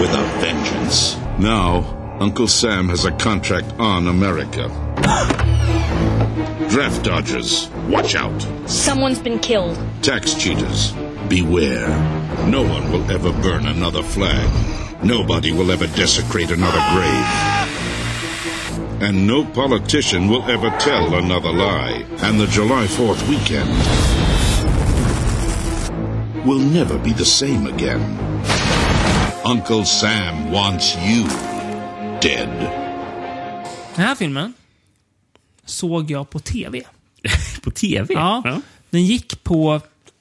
with 0.01 0.15
a 0.15 0.23
vengeance. 0.41 1.17
Now, 1.39 1.85
Uncle 2.21 2.47
Sam 2.47 2.89
has 2.89 3.05
a 3.05 3.13
contract 3.13 3.73
on 3.79 4.07
America. 4.07 4.69
Draft 6.69 7.05
dodgers, 7.05 7.69
watch 7.89 8.15
out. 8.15 8.41
Someone's 8.69 9.19
been 9.19 9.39
killed. 9.39 9.79
Tax 10.03 10.35
cheaters, 10.35 10.93
beware. 11.29 11.89
No 12.47 12.63
one 12.63 12.93
will 12.93 13.11
ever 13.11 13.33
burn 13.43 13.67
another 13.67 14.03
flag. 14.03 14.49
Nobody 15.03 15.53
will 15.53 15.71
ever 15.73 15.87
desecrate 15.89 16.51
another 16.51 16.81
grave. 16.95 17.27
And 19.03 19.27
no 19.27 19.45
politician 19.45 20.29
will 20.29 20.45
ever 20.45 20.71
tell 20.79 21.15
another 21.17 21.53
lie. 21.53 22.05
And 22.19 22.39
the 22.39 22.47
July 22.47 22.87
4th 22.87 23.29
weekend 23.29 23.69
will 26.47 26.61
never 26.61 26.99
be 26.99 27.13
the 27.13 27.25
same 27.25 27.67
again. 27.67 28.19
Uncle 29.45 29.85
Sam 29.85 30.53
wants 30.53 30.95
you 30.99 31.27
dead. 32.23 32.49
Den 33.95 34.05
här 34.05 34.14
filmen 34.14 34.53
såg 35.64 36.11
jag 36.11 36.31
på 36.31 36.39
TV. 36.39 36.83
På 37.62 37.70
TV? 37.70 38.14
Ja. 38.14 38.61
Den 38.91 39.05
gick 39.05 39.45
på 39.45 39.81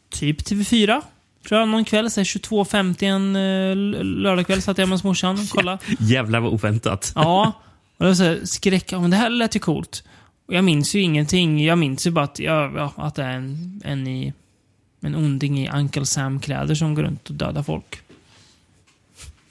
typ 0.09 0.41
TV4. 0.41 1.01
Tror 1.47 1.59
jag 1.59 1.69
någon 1.69 1.85
kväll, 1.85 2.11
så 2.11 2.19
här 2.19 2.25
22.50 2.25 3.03
en 3.03 3.35
eh, 3.35 4.05
lördagkväll 4.05 4.61
satt 4.61 4.77
jag 4.77 4.89
med 4.89 4.93
hos 4.93 5.03
morsan 5.03 5.39
och 5.39 5.49
kollade. 5.49 5.77
Jävlar 5.99 6.39
vad 6.39 6.53
oväntat. 6.53 7.11
Ja. 7.15 7.51
Och 7.97 8.05
det 8.05 8.09
var 8.09 8.15
så 8.15 8.23
här, 8.23 8.41
skräck. 8.43 8.91
Ja, 8.91 8.99
men 8.99 9.09
det 9.09 9.17
här 9.17 9.29
lät 9.29 9.55
ju 9.55 9.59
coolt. 9.59 10.03
Och 10.47 10.53
jag 10.53 10.63
minns 10.63 10.95
ju 10.95 11.01
ingenting. 11.01 11.65
Jag 11.65 11.77
minns 11.77 12.07
ju 12.07 12.11
bara 12.11 12.25
att, 12.25 12.39
ja, 12.39 12.71
ja, 12.75 12.93
att 12.95 13.15
det 13.15 13.23
är 13.23 13.31
en, 13.31 13.81
en, 13.85 14.07
i, 14.07 14.33
en 15.01 15.15
onding 15.15 15.59
i 15.59 15.69
Uncle 15.69 16.05
Sam-kläder 16.05 16.75
som 16.75 16.95
går 16.95 17.03
runt 17.03 17.29
och 17.29 17.35
dödar 17.35 17.63
folk. 17.63 18.01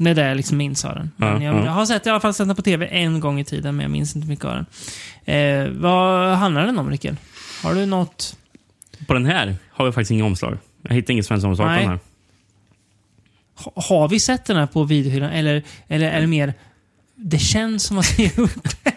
Det 0.05 0.11
är 0.11 0.15
det 0.15 0.29
jag 0.29 0.37
liksom 0.37 0.57
minns 0.59 0.85
av 0.85 0.95
den. 0.95 1.11
Men 1.17 1.43
Ja, 1.43 1.43
jag, 1.43 1.55
ja. 1.61 1.65
jag 1.65 1.73
har 1.73 1.87
sett, 1.87 2.07
i 2.07 2.11
alla 2.11 2.21
fall 2.21 2.35
sett 2.35 2.47
den 2.47 2.57
på 2.57 2.63
TV 2.63 2.87
en 2.87 3.21
gång 3.21 3.41
i 3.41 3.45
tiden, 3.45 3.77
men 3.77 3.83
jag 3.83 3.91
minns 3.91 4.17
inte 4.17 4.29
mycket 4.29 4.45
av 4.45 4.55
den. 4.55 4.67
Eh, 5.35 5.69
vad 5.71 6.37
handlar 6.37 6.67
den 6.67 6.79
om, 6.79 6.91
Rickard? 6.91 7.17
Har 7.63 7.75
du 7.75 7.87
något... 7.87 8.37
På 9.07 9.15
den 9.15 9.27
här 9.27 9.57
har 9.71 9.87
vi 9.87 9.93
faktiskt 9.93 10.11
inga 10.11 10.25
omslag. 10.25 10.59
Jag 10.83 10.95
hittar 10.95 11.13
inget 11.13 11.27
svenskt 11.27 11.47
omslag 11.47 11.67
på 11.67 11.73
Nej. 11.73 11.81
den 11.81 11.89
här. 11.91 11.99
Ha, 13.55 13.73
har 13.77 14.09
vi 14.09 14.21
sett 14.21 14.45
den 14.45 14.57
här 14.57 14.67
på 14.67 14.85
videohyllan? 14.85 15.31
Eller, 15.31 15.63
eller 15.89 16.11
är 16.11 16.21
det 16.21 16.27
mer... 16.27 16.55
Det 17.17 17.39
känns 17.39 17.85
som 17.85 17.99
att 17.99 18.19
vi 18.19 18.27
har 18.27 18.43
gjort 18.43 18.85
det. 18.85 18.90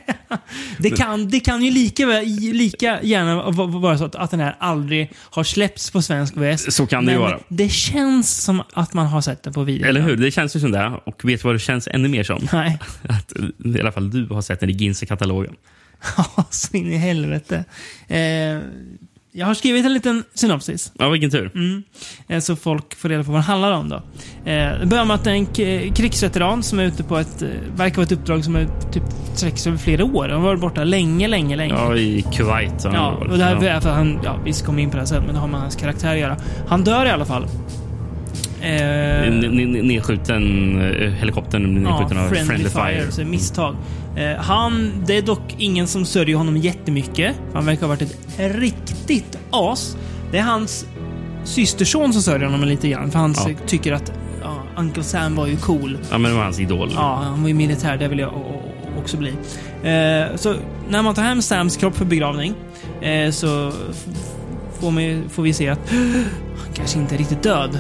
Det 0.78 0.90
kan, 0.90 1.30
det 1.30 1.40
kan 1.40 1.64
ju 1.64 1.72
lika, 1.72 2.06
lika 2.54 3.00
gärna 3.04 3.36
va- 3.36 3.52
va- 3.52 3.66
vara 3.80 3.98
så 3.98 4.06
att, 4.06 4.16
att 4.16 4.32
den 4.32 4.40
här 4.40 4.56
aldrig 4.60 5.12
har 5.20 5.44
släppts 5.44 5.92
på 5.92 6.02
svensk 6.02 6.34
VS. 6.38 6.76
Så 6.76 6.86
kan 6.88 7.06
det 7.06 7.12
ju 7.12 7.18
vara. 7.18 7.40
Det 7.48 7.70
känns 7.70 8.44
som 8.44 8.64
att 8.74 8.94
man 8.94 9.08
har 9.08 9.22
sett 9.22 9.44
den 9.44 9.54
på 9.54 9.64
video. 9.64 9.88
Eller 9.88 10.02
hur? 10.02 10.18
Det 10.18 10.32
känns 10.32 10.56
ju 10.56 10.60
som 10.60 10.72
det. 10.72 10.92
Och 11.06 11.26
vet 11.26 11.42
du 11.42 11.48
vad 11.48 11.56
det 11.56 11.60
känns 11.60 11.88
ännu 11.88 12.08
mer 12.10 12.24
som? 12.24 12.48
Nej. 12.54 12.80
Att 13.10 13.34
i 13.76 13.80
alla 13.80 13.92
fall 13.92 14.10
du 14.12 14.28
har 14.34 14.42
sett 14.42 14.60
den 14.60 14.70
i 14.70 14.74
Ginse-katalogen. 14.74 15.56
Ja, 16.18 16.46
så 16.50 16.78
in 16.78 16.92
i 16.92 16.98
helvete. 16.98 17.64
Eh, 18.08 18.18
jag 19.36 19.46
har 19.48 19.54
skrivit 19.54 19.86
en 19.86 19.94
liten 19.94 20.24
synopsis. 20.34 20.92
Ja, 20.98 21.10
vilken 21.10 21.32
tur. 21.32 21.52
Mm. 21.56 21.84
Eh, 22.28 22.40
Så 22.40 22.56
folk 22.56 22.96
får 22.96 23.10
reda 23.10 23.24
på 23.24 23.32
vad 23.32 23.40
det 23.42 23.46
handlar 23.46 23.72
om 23.72 23.90
då. 23.90 23.96
Eh, 23.96 24.80
Det 24.80 24.86
börjar 24.86 25.06
med 25.06 25.16
att 25.16 25.24
det 25.24 25.32
är 25.32 25.36
en 25.36 25.46
krigsveteran 25.94 26.64
som 26.64 26.80
är 26.80 26.84
ute 26.84 27.04
på 27.04 27.18
ett, 27.18 27.42
eh, 27.42 27.48
verkar 27.76 27.96
vara 27.96 28.04
ett 28.06 28.12
uppdrag 28.12 28.44
som 28.44 28.56
är 28.56 28.68
typ 28.94 29.04
sträcker 29.36 29.58
sig 29.58 29.70
över 29.70 29.80
flera 29.80 30.04
år. 30.06 30.30
Han 30.30 30.40
har 30.42 30.48
varit 30.48 30.62
borta 30.62 30.84
länge, 30.84 31.28
länge, 31.28 31.56
länge. 31.56 31.74
Ja, 31.74 31.96
i 31.96 32.26
Kuwait. 32.34 32.84
Ja, 32.84 33.12
och 33.12 33.38
det 33.38 33.44
här 33.44 33.56
är 33.56 33.60
för 33.60 33.90
att 33.90 33.96
han, 33.96 34.20
ja, 34.24 34.40
vi 34.46 34.54
ska 34.54 34.66
komma 34.66 34.80
in 34.80 34.90
på 34.90 34.96
det 34.96 35.02
här 35.02 35.08
sen, 35.08 35.24
men 35.26 35.34
det 35.36 35.42
har 35.42 35.48
med 35.48 35.60
hans 35.62 35.76
karaktär 35.76 36.14
att 36.14 36.20
göra. 36.20 36.38
Han 36.68 36.84
dör 36.84 37.06
i 37.06 37.10
alla 37.10 37.26
fall. 37.26 37.46
Eh, 38.64 39.32
Nedskjuten 39.84 40.82
eh, 40.82 41.12
helikoptern 41.12 41.74
nedskjuten 41.84 42.18
av 42.18 42.30
Friendly, 42.30 42.70
Fire. 42.70 43.12
så 43.12 43.24
misstag. 43.26 43.76
Eh, 44.16 44.36
han, 44.42 44.92
det 45.06 45.18
är 45.18 45.22
dock 45.22 45.56
ingen 45.58 45.88
som 45.88 46.06
sörjer 46.06 46.36
honom 46.38 46.58
jättemycket. 46.58 47.36
Han 47.54 47.66
verkar 47.66 47.82
ha 47.82 47.88
varit 47.88 48.02
ett 48.02 48.18
riktigt 48.56 49.38
as. 49.50 49.98
Det 50.32 50.38
är 50.38 50.42
hans 50.44 50.86
systerson 51.44 52.14
som 52.14 52.22
sörjer 52.22 52.46
honom 52.50 52.68
lite 52.70 52.90
grann, 52.90 53.12
för 53.12 53.20
han 53.20 53.34
Ja. 53.38 53.50
tycker 53.68 53.94
att 53.94 54.12
ja, 54.42 54.64
Uncle 54.78 55.04
Sam 55.04 55.36
var 55.36 55.48
ju 55.48 55.56
cool. 55.58 55.98
Ja, 56.12 56.18
men 56.18 56.32
det 56.32 56.38
var 56.38 56.44
hans 56.44 56.60
idol. 56.60 56.92
Ja, 56.96 57.20
han 57.24 57.42
var 57.42 57.48
ju 57.48 57.54
militär. 57.54 57.98
Det 57.98 58.08
vill 58.08 58.20
jag 58.20 58.34
också 59.00 59.18
bli. 59.18 59.30
Eh, 59.84 60.36
så 60.36 60.56
när 60.90 61.02
man 61.02 61.16
tar 61.16 61.24
hem 61.24 61.42
Sams 61.42 61.78
kropp 61.78 61.96
för 61.96 62.06
begravning 62.06 62.54
eh, 63.02 63.32
så 63.32 63.72
man, 64.82 65.24
får 65.30 65.44
vi 65.44 65.54
se 65.54 65.70
att 65.70 65.80
han 66.58 66.74
kanske 66.74 67.00
inte 67.00 67.16
är 67.16 67.18
riktigt 67.18 67.44
död. 67.44 67.80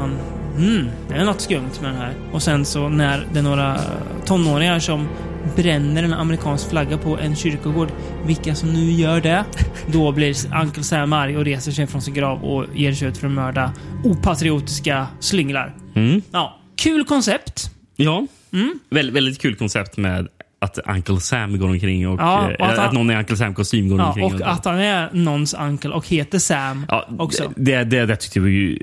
Eh, 0.00 0.06
han, 0.06 0.18
mm, 0.58 0.88
det 1.08 1.14
är 1.14 1.24
något 1.24 1.40
skumt 1.40 1.70
med 1.82 1.90
den 1.90 1.96
här. 2.00 2.14
Och 2.32 2.42
sen 2.42 2.64
så 2.64 2.88
när 2.88 3.26
det 3.32 3.38
är 3.38 3.42
några 3.42 3.80
tonåringar 4.26 4.78
som 4.78 5.08
bränner 5.56 6.02
en 6.02 6.12
amerikansk 6.12 6.70
flagga 6.70 6.98
på 6.98 7.18
en 7.18 7.36
kyrkogård, 7.36 7.88
vilka 8.26 8.54
som 8.54 8.72
nu 8.72 8.90
gör 8.90 9.20
det, 9.20 9.44
då 9.92 10.12
blir 10.12 10.34
Uncle 10.62 10.82
Sam 10.82 11.12
arg 11.12 11.36
och 11.36 11.44
reser 11.44 11.72
sig 11.72 11.86
från 11.86 12.02
sin 12.02 12.14
grav 12.14 12.44
och 12.44 12.64
ger 12.74 12.92
sig 12.92 13.08
ut 13.08 13.18
för 13.18 13.26
att 13.26 13.32
mörda 13.32 13.72
opatriotiska 14.04 15.06
slynglar. 15.20 15.74
Mm. 15.94 16.22
Ja, 16.32 16.58
kul 16.76 17.04
koncept. 17.04 17.70
Ja. 17.96 18.26
Mm. 18.52 18.78
Väldigt, 18.90 19.14
väldigt 19.16 19.40
kul 19.42 19.54
koncept 19.56 19.96
med 19.96 20.28
att 20.60 20.78
Uncle 20.78 21.20
Sam 21.20 21.58
går 21.58 21.68
omkring 21.68 22.08
och, 22.08 22.20
Ja, 22.20 22.50
eh, 22.50 22.54
och 22.54 22.66
att 22.66 22.72
att, 22.72 22.78
han- 22.78 22.94
någon 22.94 23.10
i 23.10 23.16
Uncle 23.16 23.36
Sam-kostym 23.36 23.88
går 23.88 23.98
Ja, 23.98 24.06
omkring. 24.06 24.24
och 24.24 24.50
att 24.52 24.64
han 24.64 24.78
är 24.78 25.08
någons 25.12 25.54
uncle 25.54 25.90
och 25.90 26.08
heter 26.08 26.38
Sam 26.38 26.86
Ja, 26.88 27.08
också. 27.18 27.52
Det, 27.56 27.84
det, 27.84 28.06
det 28.06 28.16
tyckte 28.16 28.38
jag 28.38 28.48
ju... 28.48 28.78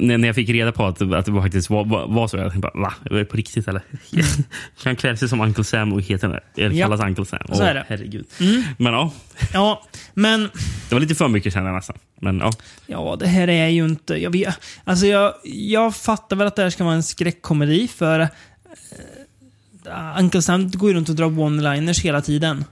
När, 0.00 0.26
jag 0.26 0.34
fick 0.34 0.48
reda 0.48 0.72
på 0.72 0.86
att, 0.86 1.02
att 1.02 1.26
det 1.26 1.32
faktiskt 1.32 1.70
var, 1.70 1.84
var, 1.84 2.06
var 2.06 2.28
så, 2.28 2.36
jag 2.36 2.52
tänkte 2.52 2.70
bara, 2.74 2.82
va? 2.82 2.94
Är 3.10 3.14
det 3.14 3.24
på 3.24 3.36
riktigt 3.36 3.68
eller? 3.68 3.82
Kan 4.10 4.84
han 4.84 4.96
klä 4.96 5.16
sig 5.16 5.28
som 5.28 5.40
Uncle 5.40 5.64
Sam 5.64 5.92
och 5.92 6.02
heta, 6.02 6.40
eller 6.56 6.70
Ja. 6.70 6.84
kallas 6.86 7.00
Uncle 7.00 7.24
Sam? 7.24 7.40
Så 7.52 7.62
är 7.62 7.74
det. 7.74 7.84
Herregud. 7.88 8.26
Mm. 8.40 8.62
Men 8.78 8.92
ja, 8.92 9.12
Ja, 9.52 9.82
men 10.14 10.50
det 10.88 10.94
var 10.94 11.00
lite 11.00 11.14
för 11.14 11.28
mycket 11.28 11.52
kände 11.52 11.68
jag 11.68 11.74
nästan. 11.74 11.96
Men 12.20 12.38
ja. 12.38 12.52
ja, 12.86 13.16
det 13.20 13.26
här 13.26 13.48
är 13.48 13.68
ju 13.68 13.84
inte... 13.84 14.14
Jag, 14.14 14.30
vet, 14.30 14.60
alltså 14.84 15.06
jag, 15.06 15.34
jag 15.44 15.96
fattar 15.96 16.36
väl 16.36 16.46
att 16.46 16.56
det 16.56 16.62
här 16.62 16.70
ska 16.70 16.84
vara 16.84 16.94
en 16.94 17.02
skräckkomedi 17.02 17.88
för 17.88 18.20
uh, 18.20 20.18
Uncle 20.18 20.42
Sam 20.42 20.70
går 20.70 20.90
ju 20.90 20.96
runt 20.96 21.08
och 21.08 21.14
drar 21.14 21.26
one-liners 21.26 22.02
hela 22.02 22.20
tiden. 22.20 22.64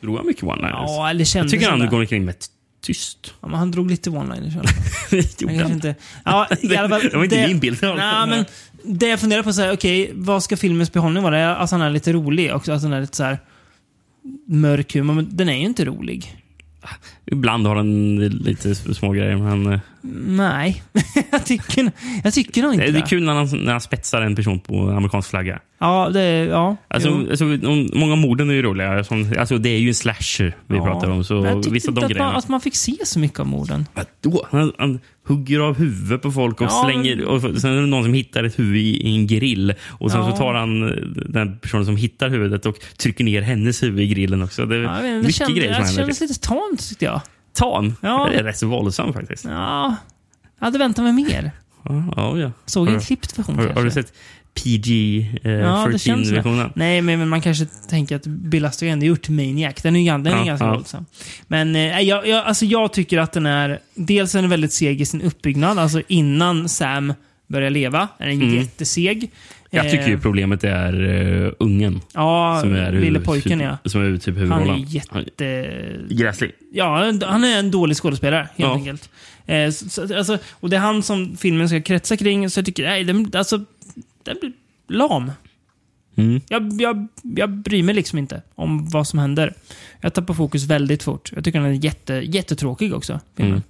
Drog 0.00 0.16
han 0.16 0.26
mycket 0.26 0.42
one-liners? 0.42 0.84
Ja, 0.86 1.10
eller 1.10 1.24
kändes 1.24 1.52
Jag 1.52 1.60
tycker 1.60 1.70
han 1.70 1.88
går 1.88 2.00
omkring 2.00 2.24
med 2.24 2.34
tyst. 2.80 3.34
Ja, 3.40 3.48
han 3.48 3.70
drog 3.70 3.90
lite 3.90 4.10
one-liners 4.10 4.56
i 4.56 4.58
alla 4.58 4.68
fall. 4.68 5.22
Gjorde 5.38 5.62
Han 5.62 5.72
inte... 5.72 5.94
Ja, 6.24 6.48
i 6.60 6.76
alla 6.76 6.88
fall, 6.88 7.00
Det 7.10 7.16
var 7.16 7.24
inte 7.24 7.46
min 7.46 7.58
bild 7.58 7.80
det. 7.80 7.94
Nej, 7.94 8.26
men 8.26 8.44
det 8.84 9.08
jag 9.08 9.20
funderar 9.20 9.42
på 9.42 9.50
här, 9.50 9.72
okej, 9.72 10.10
vad 10.14 10.42
ska 10.42 10.56
filmens 10.56 10.92
behållning 10.92 11.22
vara? 11.22 11.56
Att 11.56 11.70
han 11.70 11.80
är 11.80 11.90
lite 11.90 12.12
rolig 12.12 12.54
också, 12.54 12.72
att 12.72 12.82
han 12.82 12.92
är 12.92 13.00
lite 13.00 13.16
så 13.16 13.24
här 13.24 13.38
mörk 14.46 14.94
humor, 14.94 15.14
men 15.14 15.36
den 15.36 15.48
är 15.48 15.56
ju 15.56 15.64
inte 15.64 15.84
rolig. 15.84 16.36
Ibland 17.26 17.66
har 17.66 17.76
han 17.76 18.16
lite 18.28 18.74
små 18.74 19.12
grejer, 19.12 19.36
men... 19.36 19.80
Nej, 20.02 20.82
jag 21.30 21.44
tycker, 21.46 21.92
jag 22.24 22.34
tycker 22.34 22.62
nog 22.62 22.74
inte 22.74 22.86
Det 22.86 22.92
det. 22.92 22.98
är 22.98 23.06
kul 23.06 23.22
när 23.22 23.32
han, 23.34 23.48
när 23.64 23.72
han 23.72 23.80
spetsar 23.80 24.22
en 24.22 24.36
person 24.36 24.60
på 24.60 24.90
amerikansk 24.90 25.30
flagga. 25.30 25.60
Ja, 25.80 26.10
det 26.12 26.22
ja. 26.44 26.76
Alltså, 26.88 27.08
alltså, 27.30 27.44
många 27.98 28.16
morden 28.16 28.50
är 28.50 28.54
ju 28.54 28.62
roliga. 28.62 29.04
Som, 29.04 29.34
alltså, 29.38 29.58
det 29.58 29.68
är 29.68 29.78
ju 29.78 29.88
en 29.88 29.94
slasher 29.94 30.56
vi 30.66 30.76
Ja. 30.76 30.84
pratar 30.84 31.10
om. 31.10 31.24
Så 31.24 31.34
Men 31.40 31.62
jag 31.62 31.70
vissa 31.70 31.90
inte 31.90 32.06
att 32.06 32.16
man, 32.18 32.36
att 32.36 32.48
man 32.48 32.60
fick 32.60 32.76
se 32.76 32.96
så 33.04 33.18
mycket 33.18 33.40
av 33.40 33.46
morden. 33.46 33.86
Vadå? 33.94 34.46
Han, 34.50 34.72
han 34.78 35.00
hugger 35.26 35.60
av 35.60 35.78
huvudet 35.78 36.22
på 36.22 36.32
folk 36.32 36.60
och 36.60 36.66
Ja, 36.66 36.82
slänger... 36.90 37.24
Och 37.24 37.40
sen 37.40 37.70
är 37.76 37.80
det 37.80 37.86
någon 37.86 38.04
som 38.04 38.14
hittar 38.14 38.44
ett 38.44 38.58
huvud 38.58 38.76
i, 38.80 39.08
i 39.08 39.14
en 39.16 39.26
grill. 39.26 39.74
Och 39.88 40.10
sen 40.10 40.20
Ja. 40.20 40.30
så 40.30 40.36
tar 40.36 40.54
han 40.54 40.88
eh, 40.88 40.94
den 41.28 41.58
personen 41.58 41.86
som 41.86 41.96
hittar 41.96 42.28
huvudet 42.28 42.66
och 42.66 42.76
trycker 42.98 43.24
ner 43.24 43.42
hennes 43.42 43.82
huvud 43.82 44.00
i 44.00 44.06
grillen 44.06 44.42
också. 44.42 44.66
Det 44.66 44.76
är 44.76 44.80
Ja, 44.82 45.02
mycket 45.18 45.34
kändes, 45.34 45.56
grejer 45.58 45.72
som 45.74 45.82
det 45.82 45.86
händer. 45.86 46.02
kändes 46.02 46.20
lite 46.20 46.40
tamt 46.40 46.88
tyckte 46.88 47.04
jag. 47.04 47.20
Tam. 47.52 47.94
Ja. 48.00 48.28
Det 48.32 48.38
är 48.38 48.44
rätt 48.44 48.58
så 48.58 48.66
våldsamt 48.66 49.14
faktiskt. 49.14 49.44
Ja, 49.44 49.96
jag 50.58 50.64
hade 50.66 50.78
väntat 50.78 51.02
mig 51.04 51.12
mer. 51.12 51.50
Ja, 52.16 52.38
ja. 52.38 52.52
Såg 52.66 52.88
en 52.88 53.00
klippt 53.00 53.38
version 53.38 53.56
Har, 53.58 53.68
har 53.68 53.84
du 53.84 53.90
sett 53.90 54.12
PG 54.54 54.90
eh, 55.42 55.50
Ja, 55.52 55.88
det 55.92 55.98
känns 55.98 56.28
det. 56.28 56.34
13-versionen? 56.36 56.72
Nej, 56.74 57.02
men, 57.02 57.18
men 57.18 57.28
man 57.28 57.40
kanske 57.40 57.66
tänker 57.88 58.16
att 58.16 58.26
Bill 58.26 58.64
Astor 58.64 58.88
gjort 58.88 59.28
Maniac. 59.28 59.74
Den 59.82 59.96
är, 59.96 60.18
den 60.18 60.26
är 60.26 60.38
Ja, 60.38 60.44
ganska 60.44 60.66
ja. 60.66 60.74
våldsam. 60.74 61.06
Men 61.46 61.76
eh, 61.76 62.00
jag, 62.00 62.26
jag, 62.26 62.46
alltså 62.46 62.64
jag 62.64 62.92
tycker 62.92 63.18
att 63.18 63.32
den 63.32 63.46
är... 63.46 63.78
Dels 63.94 64.34
är 64.34 64.40
den 64.40 64.50
väldigt 64.50 64.72
seg 64.72 65.00
i 65.00 65.06
sin 65.06 65.22
uppbyggnad. 65.22 65.78
Alltså 65.78 66.02
innan 66.08 66.68
Sam 66.68 67.14
börjar 67.46 67.70
leva 67.70 68.08
är 68.18 68.26
den 68.26 68.42
Mm. 68.42 68.54
jätteseg. 68.56 69.30
Jag 69.70 69.90
tycker 69.90 70.04
Eh, 70.04 70.08
ju 70.08 70.18
problemet 70.18 70.64
är 70.64 71.00
uh, 71.00 71.52
ungen. 71.58 72.00
Ja, 72.14 72.58
som 72.60 72.74
är 72.74 72.92
lille 72.92 73.20
pojken 73.20 73.60
ja. 73.60 73.78
Som 73.84 74.14
är 74.14 74.18
typ 74.18 74.26
Han 74.26 74.36
huvudrollen. 74.36 74.74
är 74.82 74.86
jätte... 74.86 75.70
Gräslig. 76.10 76.52
Ja, 76.72 77.12
han 77.26 77.44
är 77.44 77.58
en 77.58 77.70
dålig 77.70 77.96
skådespelare 77.96 78.40
helt 78.40 78.56
Ja. 78.56 78.74
enkelt. 78.74 79.10
Eh, 79.46 79.70
så, 79.70 80.16
alltså, 80.16 80.38
och 80.50 80.70
det 80.70 80.76
är 80.76 80.80
han 80.80 81.02
som 81.02 81.36
filmen 81.36 81.68
ska 81.68 81.82
kretsa 81.82 82.16
kring, 82.16 82.50
så 82.50 82.58
jag 82.58 82.66
tycker, 82.66 82.84
nej, 82.84 83.04
den, 83.04 83.30
alltså, 83.34 83.64
den 84.22 84.36
blir 84.40 84.52
lam. 84.88 85.30
Mm. 86.16 86.40
Jag, 86.48 86.80
jag, 86.80 87.08
jag 87.22 87.50
bryr 87.50 87.82
mig 87.82 87.94
liksom 87.94 88.18
inte 88.18 88.42
om 88.54 88.88
vad 88.88 89.06
som 89.06 89.18
händer. 89.18 89.54
Jag 90.00 90.14
tappar 90.14 90.34
fokus 90.34 90.64
väldigt 90.64 91.02
fort. 91.02 91.32
Jag 91.34 91.44
tycker 91.44 91.60
den 91.60 91.68
är 91.68 91.84
jätte, 91.84 92.14
jättetråkig 92.14 92.94
också. 92.94 93.20
Filmen. 93.36 93.52
Mm. 93.52 93.62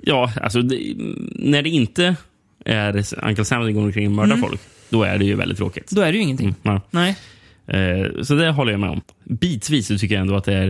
Ja, 0.00 0.32
alltså 0.42 0.62
det, 0.62 0.94
när 1.32 1.62
det 1.62 1.68
inte 1.68 2.16
är 2.64 3.04
Uncle 3.28 3.44
Sam 3.44 3.62
som 3.64 3.74
går 3.74 3.82
omkring 3.82 4.06
och 4.06 4.12
mördar 4.12 4.34
Mm. 4.36 4.48
folk, 4.48 4.60
då 4.88 5.02
är 5.02 5.18
det 5.18 5.24
ju 5.24 5.34
väldigt 5.34 5.58
tråkigt. 5.58 5.90
Då 5.90 6.00
är 6.00 6.12
det 6.12 6.18
ju 6.18 6.22
ingenting. 6.24 6.46
Mm, 6.48 6.56
ja. 6.62 6.80
Nej. 6.90 7.16
Eh, 7.66 8.22
Så 8.22 8.34
det 8.34 8.50
håller 8.50 8.72
jag 8.72 8.80
med 8.80 8.90
om. 8.90 9.00
Bitvis 9.24 9.86
så 9.86 9.98
tycker 9.98 10.14
jag 10.14 10.22
ändå 10.22 10.36
att 10.36 10.44
det 10.44 10.54
är 10.54 10.66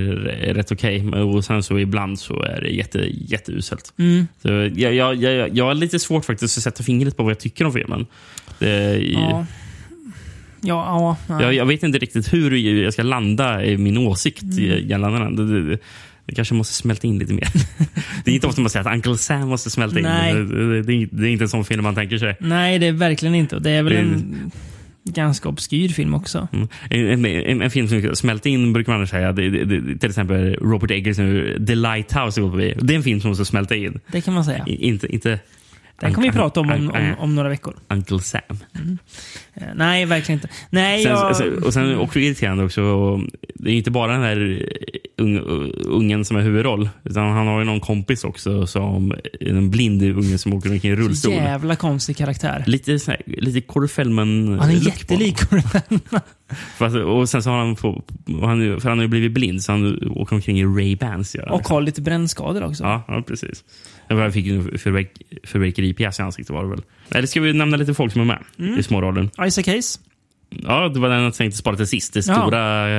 rätt 0.54 0.72
okej. 0.72 1.08
Och 1.08 1.44
sen 1.44 1.62
så 1.62 1.78
ibland 1.78 2.18
så 2.18 2.42
är 2.42 2.60
det 2.60 2.68
jätte, 2.70 3.06
jätteuselt. 3.10 3.92
Mm. 3.98 4.26
Så 4.42 4.48
jag, 4.48 4.94
jag, 4.94 5.14
jag, 5.14 5.56
jag 5.56 5.64
har 5.64 5.74
lite 5.74 5.98
svårt 5.98 6.24
faktiskt 6.24 6.58
att 6.58 6.62
sätta 6.62 6.82
fingret 6.82 7.16
på 7.16 7.22
vad 7.22 7.30
jag 7.30 7.38
tycker 7.40 7.64
om 7.64 7.72
filmen. 7.72 8.06
Det, 8.58 8.96
Ja. 9.12 9.46
Ja, 10.66 11.16
ja. 11.28 11.42
jag, 11.42 11.54
jag 11.54 11.66
vet 11.66 11.82
inte 11.82 11.98
riktigt 11.98 12.32
hur 12.32 12.56
jag 12.56 12.92
ska 12.92 13.02
landa 13.02 13.64
i 13.64 13.78
min 13.78 13.98
åsikt 13.98 14.42
gällande 14.82 15.18
den. 15.18 15.36
Det, 15.36 15.70
det, 15.70 15.78
det 16.26 16.34
kanske 16.34 16.54
måste 16.54 16.74
smälta 16.74 17.06
in 17.06 17.18
lite 17.18 17.32
mer. 17.34 17.48
det 18.24 18.30
är 18.30 18.34
inte 18.34 18.46
ofta 18.46 18.60
man 18.60 18.70
säger 18.70 18.88
att 18.88 18.94
Uncle 18.94 19.18
Sam 19.18 19.48
måste 19.48 19.70
smälta 19.70 19.98
in. 19.98 20.04
Nej. 20.04 20.34
Det, 20.34 20.44
det, 20.44 20.82
det, 20.82 20.92
är 20.92 20.96
inte- 20.96 21.16
det 21.16 21.28
är 21.28 21.30
inte 21.30 21.44
en 21.44 21.48
sån 21.48 21.64
film 21.64 21.82
man 21.82 21.94
tänker 21.94 22.18
sig. 22.18 22.36
Nej, 22.40 22.78
det 22.78 22.86
är 22.86 22.92
verkligen 22.92 23.34
inte. 23.34 23.58
Det 23.58 23.70
är 23.70 23.82
väl 23.82 23.92
Det 23.92 23.98
en 23.98 24.50
ganska 25.04 25.48
obskyr 25.48 25.88
film 25.88 26.14
också. 26.14 26.48
Mm. 26.52 26.68
En, 26.90 27.26
en, 27.26 27.62
en 27.62 27.70
film 27.70 27.88
som 27.88 28.16
smälter 28.16 28.50
in 28.50 28.72
brukar 28.72 28.98
man 28.98 29.06
säga. 29.06 29.32
Det, 29.32 29.50
det, 29.50 29.64
det, 29.64 29.98
till 29.98 30.08
exempel 30.08 30.54
Robert 30.54 30.90
Eggers 30.90 31.18
nu, 31.18 31.64
The 31.66 31.74
Lighthouse. 31.74 32.40
går 32.40 32.50
förbi. 32.50 32.74
Det 32.80 32.92
är 32.94 32.96
en 32.96 33.02
film 33.02 33.20
som 33.20 33.28
måste 33.28 33.44
smälta 33.44 33.74
in. 33.76 34.00
Det 34.12 34.20
kan 34.20 34.34
man 34.34 34.44
säga. 34.44 34.64
I, 34.66 34.88
inte, 34.88 35.06
inte 35.14 35.38
Den 36.00 36.14
kommer 36.14 36.28
vi 36.28 36.32
prata 36.32 36.60
om 36.60 36.70
om, 36.70 36.90
om, 36.90 37.14
om 37.18 37.34
några 37.34 37.48
veckor. 37.48 37.76
Uncle 37.88 38.20
Sam. 38.20 38.40
Eh, 39.54 39.62
Nej, 39.74 40.04
verkligen 40.04 40.38
inte. 40.38 40.48
Nej, 40.70 41.02
Sen, 41.02 41.12
jag... 41.12 41.64
och 41.64 41.72
sen 41.72 41.98
också 41.98 42.18
irriterande 42.18 42.64
också. 42.64 43.20
Det 43.54 43.70
är 43.70 43.74
inte 43.74 43.90
bara 43.90 44.12
den 44.12 44.22
här 44.22 44.68
ung, 45.18 45.38
ungen 45.84 46.24
som 46.24 46.36
är 46.36 46.40
huvudroll. 46.40 46.88
Utan 47.04 47.30
han 47.30 47.46
har 47.46 47.58
ju 47.58 47.64
någon 47.64 47.80
kompis 47.80 48.24
också 48.24 48.66
som 48.66 49.14
en 49.40 49.70
blind 49.70 50.02
unge 50.02 50.38
som 50.38 50.52
åker 50.52 50.70
omkring 50.72 50.92
i 50.92 50.96
rullstol. 50.96 51.32
Jävla 51.32 51.76
konstig 51.76 52.16
karaktär. 52.16 52.64
Lite, 52.66 52.92
här, 53.06 53.22
lite 53.26 53.60
Corey 53.60 53.88
Feldman 53.88 54.58
Han 54.58 54.70
är 54.70 54.86
jättelik 54.86 55.50
honom. 55.50 56.00
Fast, 56.76 56.96
och 56.96 57.28
sen 57.28 57.42
så 57.42 57.50
har 57.50 57.58
han, 57.58 57.76
på, 57.76 58.02
han, 58.26 58.80
för 58.80 58.88
han 58.88 58.98
har 58.98 59.02
ju 59.04 59.08
blivit 59.08 59.32
blind 59.32 59.62
så 59.64 59.72
han 59.72 60.08
åker 60.10 60.36
omkring 60.36 60.58
i 60.60 60.64
Ray-Bans. 60.64 61.36
Ja, 61.46 61.52
Och 61.52 61.68
har 61.68 61.80
lite 61.80 62.02
brännskador 62.02 62.64
också. 62.64 62.84
ja, 62.84 63.02
ja, 63.08 63.22
precis. 63.26 63.64
Jag 64.08 64.32
fick 64.32 64.46
en 64.46 64.78
förverk, 64.78 65.12
förverkeripjäs 65.44 66.18
i 66.18 66.22
ansiktet 66.22 66.54
var 66.54 66.62
det 66.64 66.70
väl. 66.70 66.82
Eller 67.10 67.26
ska 67.26 67.40
vi 67.40 67.52
nämna 67.52 67.76
lite 67.76 67.94
folk 67.94 68.12
som 68.12 68.20
är 68.20 68.24
med 68.24 68.38
Mm. 68.58 68.78
i 68.78 68.82
smårollen? 68.82 69.30
Isaac 69.46 69.64
Hayes. 69.66 70.00
Ja, 70.50 70.88
det 70.88 71.00
var 71.00 71.08
den 71.08 71.22
jag 71.22 71.34
tänkte 71.34 71.58
spara 71.58 71.76
till 71.76 71.86
sist. 71.86 72.12
Det 72.14 72.26
Ja. 72.26 72.34
stora 72.34 72.90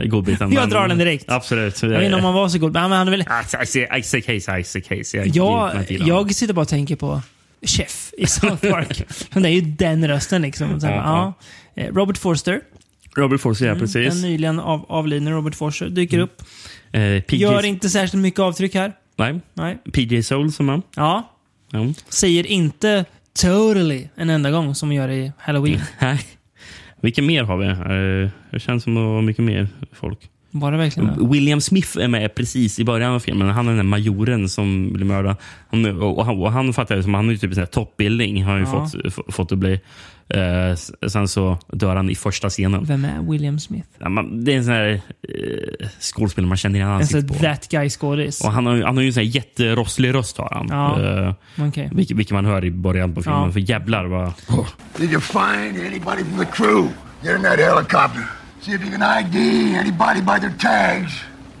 eh, 0.00 0.04
godbiten. 0.08 0.52
Jag 0.52 0.70
drar 0.70 0.88
den 0.88 0.98
direkt. 0.98 1.24
Absolut. 1.30 1.82
Jag 1.82 1.88
vet 1.88 2.02
inte 2.02 2.16
om 2.16 2.24
han 2.24 2.34
var 2.34 2.48
så 2.48 2.58
god, 2.58 2.72
men 2.72 2.82
han 2.92 3.06
är 3.08 3.10
väl... 3.10 3.20
Isaac 3.44 3.98
Isaac 3.98 4.22
Hayes, 4.26 4.48
Isaac 4.60 4.82
Hayes. 4.90 5.14
Jag, 5.14 5.26
Jag, 5.26 5.86
jag, 5.88 6.34
sitter 6.34 6.54
bara 6.54 6.60
och 6.62 6.68
tänker 6.68 6.96
på 6.96 7.22
Chef 7.62 8.12
i 8.18 8.26
South 8.26 8.70
Park. 8.70 9.02
Det 9.34 9.48
är 9.48 9.52
ju 9.52 9.60
den 9.60 10.08
rösten 10.08 10.42
liksom. 10.42 10.80
Så 10.80 10.86
här, 10.86 10.94
Ja, 10.96 11.34
ja. 11.74 11.82
Eh, 11.82 11.94
Robert 11.94 12.18
Forster. 12.18 12.60
Robert 13.16 13.40
Forster, 13.40 13.66
ja 13.66 13.72
Den 13.72 13.80
precis. 13.80 14.22
nyligen 14.22 14.60
av, 14.60 14.86
avlidne 14.88 15.30
Robert 15.30 15.54
Forster 15.54 15.88
dyker 15.88 16.18
upp. 16.18 16.42
Eh, 16.92 17.20
PJ, 17.22 17.36
Gör 17.36 17.64
inte 17.64 17.88
särskilt 17.88 18.22
mycket 18.22 18.40
avtryck 18.40 18.74
här. 18.74 18.92
nej, 19.16 19.40
Nej. 19.54 19.78
PJ 19.92 20.22
Soul 20.22 20.52
som 20.52 20.68
han. 20.68 20.82
Ja. 20.96 21.34
Ja. 21.72 21.86
Säger 22.08 22.46
inte 22.46 23.04
totally 23.40 24.08
en 24.14 24.30
enda 24.30 24.50
gång 24.50 24.74
som 24.74 24.92
gör 24.92 25.08
i 25.10 25.32
Halloween. 25.38 25.80
Nej. 26.00 26.20
Vilka 27.02 27.22
mer 27.22 27.42
har 27.44 27.56
vi? 27.56 27.66
Eh, 27.66 28.30
det 28.50 28.60
känns 28.60 28.82
som 28.84 28.94
det 28.94 29.00
var 29.00 29.22
mycket 29.22 29.44
mer 29.44 29.68
folk. 29.92 30.18
Var 30.50 30.72
det 30.72 30.78
verkligen 30.78 31.06
det? 31.18 31.28
William 31.28 31.60
Smith 31.60 31.98
är 31.98 32.08
med 32.08 32.34
precis 32.34 32.78
i 32.78 32.84
början 32.84 33.12
av 33.12 33.20
filmen. 33.20 33.48
Han 33.48 33.66
är 33.66 33.70
den 33.70 33.76
där 33.76 33.84
majoren 33.84 34.48
som 34.48 34.92
blir 34.92 35.04
mördad. 35.04 35.36
Han, 35.70 36.02
och, 36.02 36.24
han, 36.24 36.38
och 36.38 36.52
han 36.52 36.72
fattar 36.72 36.94
jag 36.94 37.04
som 37.04 37.14
han 37.14 37.28
är 37.28 37.32
ju 37.32 37.38
typ 37.38 37.50
en 37.50 37.54
sån 37.54 37.60
här 37.62 37.66
toppbildning. 37.66 38.44
Har 38.44 38.52
han 38.52 38.60
ju 38.60 38.66
Ja. 38.66 38.86
fått, 38.88 39.00
f- 39.04 39.34
fått 39.34 39.52
att 39.52 39.58
bli. 39.58 39.80
Eh, 40.30 40.74
sen 41.08 41.28
så 41.28 41.58
dör 41.72 41.96
han 41.96 42.10
i 42.10 42.14
första 42.14 42.48
scenen. 42.50 42.84
Vem 42.84 43.04
är 43.04 43.30
William 43.30 43.58
Smith? 43.60 43.88
Ja, 43.98 44.08
man, 44.08 44.44
det 44.44 44.52
är 44.52 44.56
en 44.56 44.64
sån 44.64 44.72
här 44.72 44.88
eh, 45.28 45.88
skådespelare 46.00 46.48
man 46.48 46.56
känner 46.56 46.76
igen 46.78 46.88
Alltså 46.90 47.16
ansiktet 47.16 47.38
på. 47.38 47.44
that 47.44 47.68
guy-skådis. 47.70 48.44
Och 48.44 48.52
han, 48.52 48.66
har, 48.66 48.74
ju- 48.74 48.84
han 48.84 48.96
har 48.96 49.02
ju 49.02 49.06
en 49.06 49.12
sån 49.12 49.22
här 49.22 49.30
jätterosslig 49.30 50.14
röst. 50.14 50.38
Har 50.38 50.50
han. 50.54 50.66
Ja. 50.70 51.02
Eh, 51.26 51.34
Okej. 51.68 51.90
vilket, 51.92 52.16
vilket 52.16 52.32
man 52.34 52.44
hör 52.44 52.64
i 52.64 52.70
början 52.70 53.14
på 53.14 53.22
filmen. 53.22 53.42
Ja. 53.44 53.52
För 53.52 53.60
jävlar 53.60 54.04
vad... 54.04 54.32
Did 54.96 55.10
you 55.12 55.20
find 55.20 55.86
anybody 55.86 56.24
from 56.24 56.38
the 56.38 56.52
crew? 56.52 56.88
Get 57.22 57.36
in 57.36 57.42
that 57.42 57.58
helicopter. 57.58 58.22
See 58.60 58.72
if 58.74 58.80
you 58.82 58.90
can 58.90 59.02
ID 59.24 59.36
anybody 59.80 60.20
by 60.20 60.40
their 60.40 60.52
tags. 60.58 61.12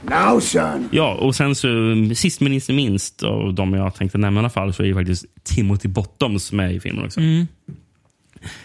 Now, 0.02 0.40
son. 0.40 0.88
Ja, 0.92 1.14
och 1.14 1.34
sen 1.34 1.54
så 1.54 1.68
sist 2.14 2.40
men 2.40 2.52
inte 2.52 2.72
minst 2.72 3.22
av 3.22 3.54
de 3.54 3.74
jag 3.74 3.94
tänkte 3.94 4.18
nämna 4.18 4.40
i 4.40 4.42
alla 4.42 4.50
fall 4.50 4.74
så 4.74 4.82
är 4.82 4.86
ju 4.86 4.94
faktiskt 4.94 5.24
Timothy 5.44 5.88
Bottoms 5.88 6.52
med 6.52 6.74
i 6.74 6.80
filmen 6.80 7.04
också. 7.04 7.20
Mm. 7.20 7.46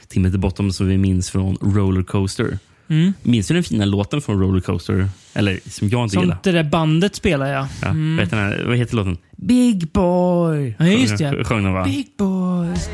Timothy 0.07 0.37
Bottoms 0.37 0.75
som 0.77 0.87
vi 0.87 0.97
minns 0.97 1.31
från 1.31 1.57
Rollercoaster. 1.61 2.57
Mm. 2.87 3.13
Minns 3.21 3.47
du 3.47 3.53
den 3.53 3.63
fina 3.63 3.85
låten 3.85 4.21
från 4.21 4.39
Rollercoaster? 4.41 5.09
Eller 5.33 5.59
som 5.69 5.89
jag 5.89 6.03
inte 6.03 6.13
Som 6.13 6.23
gillar. 6.23 6.37
det 6.43 6.51
där 6.51 6.63
bandet 6.63 7.15
spelar 7.15 7.45
jag. 7.47 7.67
Ja, 7.81 7.87
Mm. 7.87 8.17
vet 8.17 8.29
du 8.29 8.35
den 8.35 8.67
vad 8.67 8.77
heter 8.77 8.95
låten? 8.95 9.17
Big 9.37 9.91
boy! 9.91 10.75
Ja, 10.79 10.85
just 10.85 11.17
det. 11.17 11.31
Sjöng- 11.31 11.43
Sjöng 11.43 11.63
de 11.63 11.73
va? 11.73 11.83
Big 11.85 12.07
boys. 12.17 12.89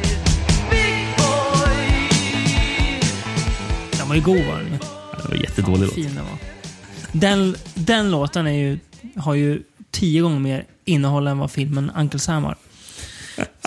Den 3.97 4.07
var 4.07 4.15
ju 4.15 4.21
god 4.21 4.45
var 4.45 4.57
den 4.57 4.65
ju. 4.71 4.77
Det 5.23 5.29
var 5.29 5.35
jättedålig 5.35 5.81
låt. 5.81 5.93
fin 5.93 6.15
den 6.15 6.23
var. 6.25 6.37
Den, 7.11 7.55
den 7.73 8.11
låten 8.11 8.47
är 8.47 8.51
ju, 8.51 8.79
har 9.15 9.33
ju 9.33 9.61
tio 9.91 10.21
gånger 10.21 10.39
mer 10.39 10.63
innehåll 10.85 11.27
än 11.27 11.37
vad 11.37 11.51
filmen 11.51 11.91
Uncle 11.97 12.19
Sam 12.19 12.43
har. 12.43 12.55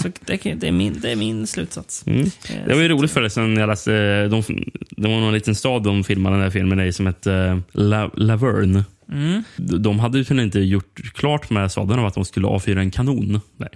Så 0.02 0.08
det, 0.26 0.54
det, 0.54 0.68
är, 0.68 0.72
min, 0.72 1.00
det 1.00 1.10
är 1.10 1.16
min 1.16 1.46
slutsats. 1.46 2.04
Mm. 2.06 2.20
Eh, 2.20 2.26
Det 2.66 2.74
var 2.74 2.82
ju 2.82 2.88
roligt 2.88 3.10
förresten. 3.10 3.56
Jag 3.56 3.66
läste, 3.66 4.26
de, 4.28 4.42
det 4.90 5.08
var 5.08 5.20
någon 5.20 5.32
liten 5.32 5.54
stad 5.54 5.82
de 5.82 6.04
filmade 6.04 6.36
den 6.36 6.42
här 6.42 6.50
filmen 6.50 6.80
i 6.80 6.92
som 6.92 7.06
hette 7.06 7.60
La, 7.72 8.10
Laverne. 8.14 8.84
Mm. 9.12 9.42
De 9.56 9.82
de 9.82 9.98
hade 9.98 10.18
ju 10.18 10.42
inte 10.42 10.60
gjort 10.60 11.00
klart 11.14 11.50
med 11.50 11.70
staden 11.72 11.98
av 11.98 12.06
att 12.06 12.14
de 12.14 12.24
skulle 12.24 12.46
avfyra 12.46 12.80
en 12.80 12.90
kanon. 12.90 13.40
där. 13.56 13.68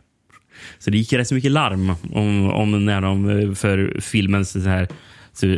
Så 0.79 0.91
det 0.91 0.99
gick 0.99 1.13
rätt 1.13 1.29
så 1.29 1.35
mycket 1.35 1.51
larm 1.51 1.93
om, 2.13 2.51
om 2.51 2.85
när 2.85 3.01
de 3.01 3.31
eh, 3.41 3.53
för 3.55 4.01
filmens 4.01 4.51
så 4.53 4.61
här, 4.61 4.89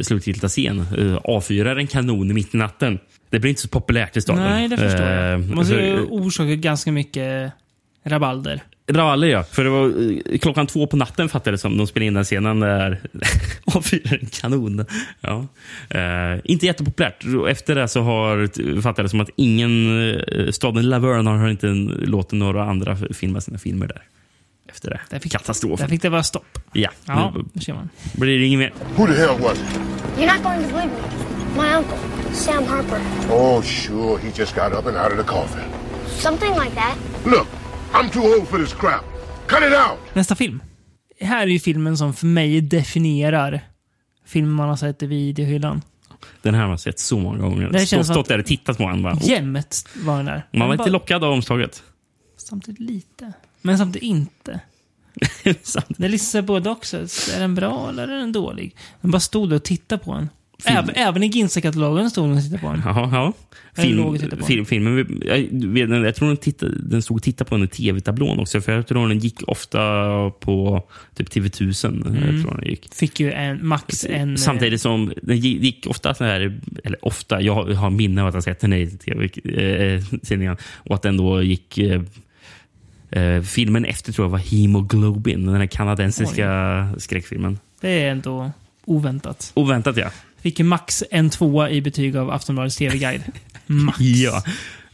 slutgiltiga 0.02 0.48
scen 0.48 0.80
eh, 0.98 1.16
avfyrar 1.24 1.76
en 1.76 1.86
kanon 1.86 2.34
mitt 2.34 2.54
i 2.54 2.58
natten. 2.58 2.98
Det 3.30 3.38
blir 3.38 3.48
inte 3.48 3.62
så 3.62 3.68
populärt 3.68 4.16
i 4.16 4.20
staden. 4.20 4.42
Nej, 4.42 4.68
det 4.68 4.76
förstår 4.76 5.06
jag. 5.06 5.32
Eh, 5.32 5.38
Det 5.40 5.54
måste 5.54 5.74
ju 5.74 6.00
orsaka 6.00 6.54
ganska 6.54 6.92
mycket 6.92 7.52
rabalder. 8.04 8.62
Ravalder 8.90 9.28
ja. 9.28 9.42
För 9.42 9.64
det 9.64 9.70
var 9.70 9.86
eh, 10.32 10.38
klockan 10.38 10.66
två 10.66 10.86
på 10.86 10.96
natten 10.96 11.28
fattade 11.28 11.50
det 11.54 11.58
som. 11.58 11.76
De 11.76 11.86
spelade 11.86 12.06
in 12.06 12.14
den 12.14 12.24
scenen 12.24 12.60
där 12.60 13.00
avfyrar 13.74 14.18
en 14.22 14.26
kanon. 14.26 14.84
Ja. 15.20 15.46
Eh, 15.90 16.38
inte 16.44 16.66
jättepopulärt. 16.66 17.24
Och 17.24 17.50
Efter 17.50 17.74
det 17.74 17.88
så 17.88 18.00
har 18.02 18.80
fattade 18.82 19.04
det 19.06 19.10
som 19.10 19.20
att 19.20 19.30
ingen 19.36 20.02
eh, 20.10 20.50
staden 20.50 20.88
Laverne 20.88 21.30
har 21.30 21.48
inte 21.48 21.66
låtit 22.06 22.32
några 22.32 22.64
andra 22.64 22.96
filma 23.14 23.40
sina 23.40 23.58
filmer 23.58 23.86
där. 23.86 24.02
efter 24.70 24.90
det. 24.90 25.00
Där 25.10 25.18
fick, 25.18 25.32
Katastrofen. 25.32 25.84
Där 25.86 25.90
fick 25.90 26.02
det 26.02 26.08
vara 26.08 26.22
stopp. 26.22 26.58
Ja, 26.72 26.90
Ja, 27.06 27.34
nu 27.52 27.60
ser 27.60 27.72
man. 27.74 27.88
blir 28.12 28.38
det 28.38 28.44
inget 28.46 28.58
mer. 28.58 28.72
Who 28.96 29.06
the 29.06 29.12
hell 29.12 29.40
was 29.42 29.58
it? 29.58 29.64
You're 30.18 30.34
not 30.34 30.42
going 30.44 30.62
to 30.62 30.68
believe 30.74 30.90
me. 30.90 31.62
My 31.62 31.74
uncle, 31.74 31.98
Sam 32.32 32.64
Harper. 32.66 33.00
Oh, 33.30 33.62
sure. 33.62 34.18
He 34.22 34.28
just 34.38 34.54
got 34.54 34.72
up 34.72 34.86
and 34.86 34.96
out 34.96 35.12
of 35.12 35.18
the 35.18 35.24
coffin. 35.32 35.64
Something 36.06 36.50
like 36.54 36.74
that. 36.74 36.94
Look, 37.24 37.46
I'm 37.92 38.10
too 38.10 38.20
old 38.22 38.48
for 38.48 38.58
this 38.58 38.74
crap. 38.74 39.04
Cut 39.46 39.58
it 39.58 39.72
out! 39.74 40.14
Nästa 40.14 40.34
film. 40.34 40.62
Här 41.20 41.42
är 41.42 41.46
ju 41.46 41.58
filmen 41.58 41.96
som 41.98 42.14
för 42.14 42.26
mig 42.26 42.60
definierar 42.60 43.60
film 44.26 44.52
man 44.52 44.68
har 44.68 44.76
sett 44.76 45.02
i 45.02 45.06
videohyllan. 45.06 45.82
Den 46.42 46.54
här 46.54 46.60
har 46.60 46.68
man 46.68 46.78
sett 46.78 46.98
så 46.98 47.18
många 47.18 47.38
gånger. 47.38 47.70
Det 47.70 47.86
känns 47.86 48.06
Stått, 48.08 48.28
där 48.28 48.38
och 48.38 48.46
tittat 48.46 48.76
på 48.78 48.88
den. 48.88 49.02
Bara, 49.02 49.14
oh. 49.14 49.28
Jämt 49.28 49.88
var 50.04 50.16
den 50.16 50.26
där. 50.26 50.46
Man 50.52 50.60
var 50.60 50.66
Den 50.68 50.72
inte 50.72 50.90
bara- 50.90 50.92
lockad 50.92 51.24
av 51.24 51.32
omslaget. 51.32 51.82
Samtidigt 52.36 52.80
lite. 52.80 53.32
Men 53.62 53.78
samtidigt 53.78 54.06
inte. 54.08 54.60
Det 55.42 56.04
är 56.04 56.08
liksom 56.08 56.46
både 56.46 56.70
också. 56.70 56.96
Är 56.96 57.40
den 57.40 57.54
bra 57.54 57.88
eller 57.88 58.08
är 58.08 58.18
den 58.18 58.32
dålig? 58.32 58.76
Man 59.00 59.10
bara 59.10 59.20
stod 59.20 59.48
där 59.48 59.56
och 59.56 59.62
tittade 59.64 60.04
på 60.04 60.14
den. 60.14 60.28
Även, 60.64 60.90
även 60.94 61.22
i 61.22 61.26
Ginsa-katalogen 61.26 62.10
stod 62.10 62.28
den 62.28 62.36
och 62.36 62.42
tittade 62.42 62.60
på 62.62 62.72
den. 62.72 62.82
Ja, 62.84 63.10
ja. 63.12 63.32
Film, 63.82 64.18
film, 64.46 64.64
filmen, 64.66 65.20
jag, 65.24 65.88
vet, 65.88 66.04
jag 66.04 66.14
tror 66.14 66.28
den, 66.28 66.36
tittade, 66.36 66.72
den 66.82 67.02
stod 67.02 67.16
och 67.16 67.22
tittade 67.22 67.48
på 67.50 67.54
den 67.56 67.64
i 67.64 67.68
tv-tablån 67.68 68.38
också. 68.40 68.60
För 68.60 68.72
jag 68.72 68.86
tror 68.86 69.08
den 69.08 69.18
gick 69.18 69.42
ofta 69.48 69.78
på 70.40 70.82
typ 71.14 71.28
TV1000. 71.28 72.06
Mm. 72.08 72.34
Jag 72.34 72.42
tror 72.44 72.60
den 72.60 72.70
gick. 72.70 72.94
Fick 72.94 73.20
ju 73.20 73.32
en, 73.32 73.66
max 73.66 74.04
en... 74.08 74.30
eh, 74.30 74.36
Samtidigt 74.36 74.80
som 74.80 75.12
den 75.22 75.36
gi- 75.36 75.58
gick 75.64 75.86
ofta 75.90 76.14
så 76.14 76.24
här, 76.24 76.60
eller 76.84 77.04
ofta, 77.06 77.40
jag 77.40 77.54
har- 77.54 77.90
minne 77.90 78.22
av 78.22 78.28
att 78.28 78.34
jag 78.34 78.42
sett 78.44 78.60
den 78.60 78.72
i 78.72 78.86
tv-tidningen. 78.90 80.56
Och 80.74 80.94
att 80.94 81.02
den 81.02 81.16
då 81.16 81.42
gick... 81.42 81.78
Eh, 81.78 82.02
eh, 83.10 83.42
filmen 83.42 83.84
efter 83.84 84.12
tror 84.12 84.24
jag 84.24 84.30
var 84.30 84.38
Hemoglobin, 84.38 85.46
den 85.46 85.54
här 85.54 85.66
kanadensiska 85.66 86.88
skräckfilmen. 86.98 87.58
Det 87.80 88.02
är 88.02 88.10
ändå 88.10 88.50
oväntat. 88.84 89.52
Oväntat 89.54 89.96
ja. 89.96 90.10
Fick 90.42 90.60
max 90.60 91.04
en 91.10 91.30
tvåa 91.30 91.70
i 91.70 91.80
betyg 91.82 92.16
av 92.16 92.30
Aftonbladets 92.30 92.76
TV-guide. 92.76 93.22
Max. 93.66 93.98
Ja. 94.00 94.42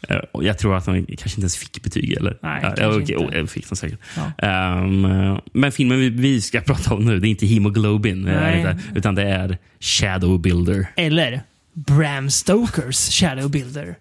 Eh, 0.09 0.17
och 0.33 0.45
Jag 0.45 0.59
tror 0.59 0.77
att 0.77 0.85
de 0.85 0.93
kanske 1.07 1.29
inte 1.29 1.41
ens 1.41 1.57
fick 1.57 1.83
betyg. 1.83 2.13
Eller? 2.13 2.39
Nej, 2.43 2.61
ja, 2.63 2.75
kanske 2.77 3.03
okej, 3.03 3.17
inte. 3.25 3.41
oh, 3.43 3.47
fick 3.47 3.69
de 3.69 3.77
säkert. 3.77 3.99
Ja. 4.17 4.47
Eh, 4.49 5.39
men 5.53 5.73
filmen 5.73 5.99
vi, 6.01 6.09
vi 6.11 6.41
ska 6.41 6.61
prata 6.67 6.95
om 6.95 7.05
nu, 7.05 7.21
det 7.21 7.29
är 7.29 7.31
inte 7.31 7.47
Hemoglobin. 7.47 8.29
eh, 8.29 8.41
Nej. 8.41 8.61
utan- 8.61 8.81
Utan 8.95 9.15
det 9.15 9.23
är 9.23 9.59
Shadow 9.81 10.41
Builder. 10.41 10.87
Eller 10.97 11.43
Bram 11.73 12.31
Stokers 12.31 12.97
Shadow 13.11 13.51
Builder. 13.51 13.95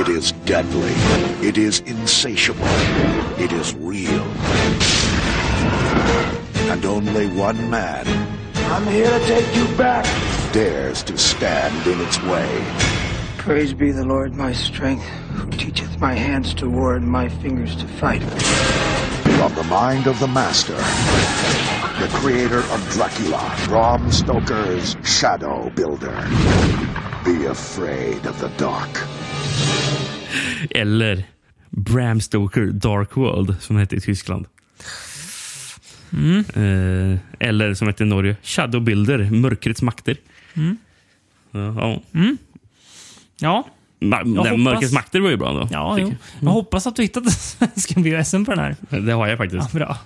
It 0.00 0.18
is 0.18 0.34
deadly. 0.46 0.92
It 1.42 1.56
is 1.58 1.82
insatiable. 1.86 2.66
It 3.38 3.52
is 3.52 3.74
real. 3.80 4.24
And 6.70 6.84
only 6.84 7.26
one 7.26 7.70
man 7.70 8.06
I'm 8.56 8.86
here 8.92 9.06
to 9.18 9.18
take 9.26 9.56
you 9.58 9.66
back. 9.78 10.06
Dares 10.52 11.02
to 11.04 11.16
stand 11.16 11.86
in 11.86 12.00
its 12.00 12.22
way. 12.22 12.48
Praise 13.38 13.72
be 13.72 13.92
the 13.92 14.04
Lord 14.04 14.34
my 14.34 14.52
strength, 14.52 15.06
who 15.32 15.50
teacheth 15.50 16.00
my 16.00 16.14
hands 16.14 16.54
to 16.54 16.68
war 16.68 16.94
and 16.96 17.06
my 17.06 17.28
fingers 17.28 17.76
to 17.76 17.86
fight. 17.86 18.22
From 19.38 19.54
the 19.54 19.64
mind 19.64 20.06
of 20.06 20.18
the 20.20 20.26
master, 20.26 20.76
the 22.00 22.08
creator 22.18 22.58
of 22.58 22.90
Dracula, 22.92 23.54
Bram 23.66 24.10
Stoker's 24.10 24.96
Shadow 25.04 25.70
Builder. 25.74 26.16
Be 27.24 27.46
afraid 27.46 28.26
of 28.26 28.38
the 28.40 28.48
dark. 28.56 28.98
Eller 30.70 31.24
Bram 31.70 32.20
Stoker 32.20 32.66
Dark 32.66 33.16
World, 33.16 33.56
som 33.60 33.76
det 33.76 33.82
hette 33.82 33.96
i 33.96 34.00
Tyskland. 34.00 34.46
Mm. 36.12 36.38
Eh, 36.38 37.18
eller 37.38 37.74
som 37.74 37.86
hette 37.88 38.04
i 38.04 38.06
Norge, 38.06 38.36
Shadow 38.42 38.80
Builder, 38.80 39.28
Mörkrets 39.30 39.82
makter. 39.82 40.16
Mm. 40.58 40.76
Ja. 41.78 42.00
Mm. 42.14 42.38
Ja. 43.40 43.68
Ma- 44.00 44.36
hoppas- 44.38 44.56
Mörkrets 44.58 44.92
makter 44.92 45.20
var 45.20 45.30
ju 45.30 45.36
bra 45.36 45.52
då. 45.52 45.68
Ja, 45.72 45.98
jag. 45.98 46.14
Jag 46.40 46.50
hoppas 46.50 46.86
att 46.86 46.96
du 46.96 47.02
hittade 47.02 47.30
svenska 47.30 48.00
VHSen 48.00 48.44
på 48.44 48.50
den 48.54 48.60
här. 48.60 49.00
Det 49.00 49.12
har 49.12 49.26
jag 49.26 49.38
faktiskt. 49.38 49.68
Ja, 49.72 49.78
bra. 49.78 49.96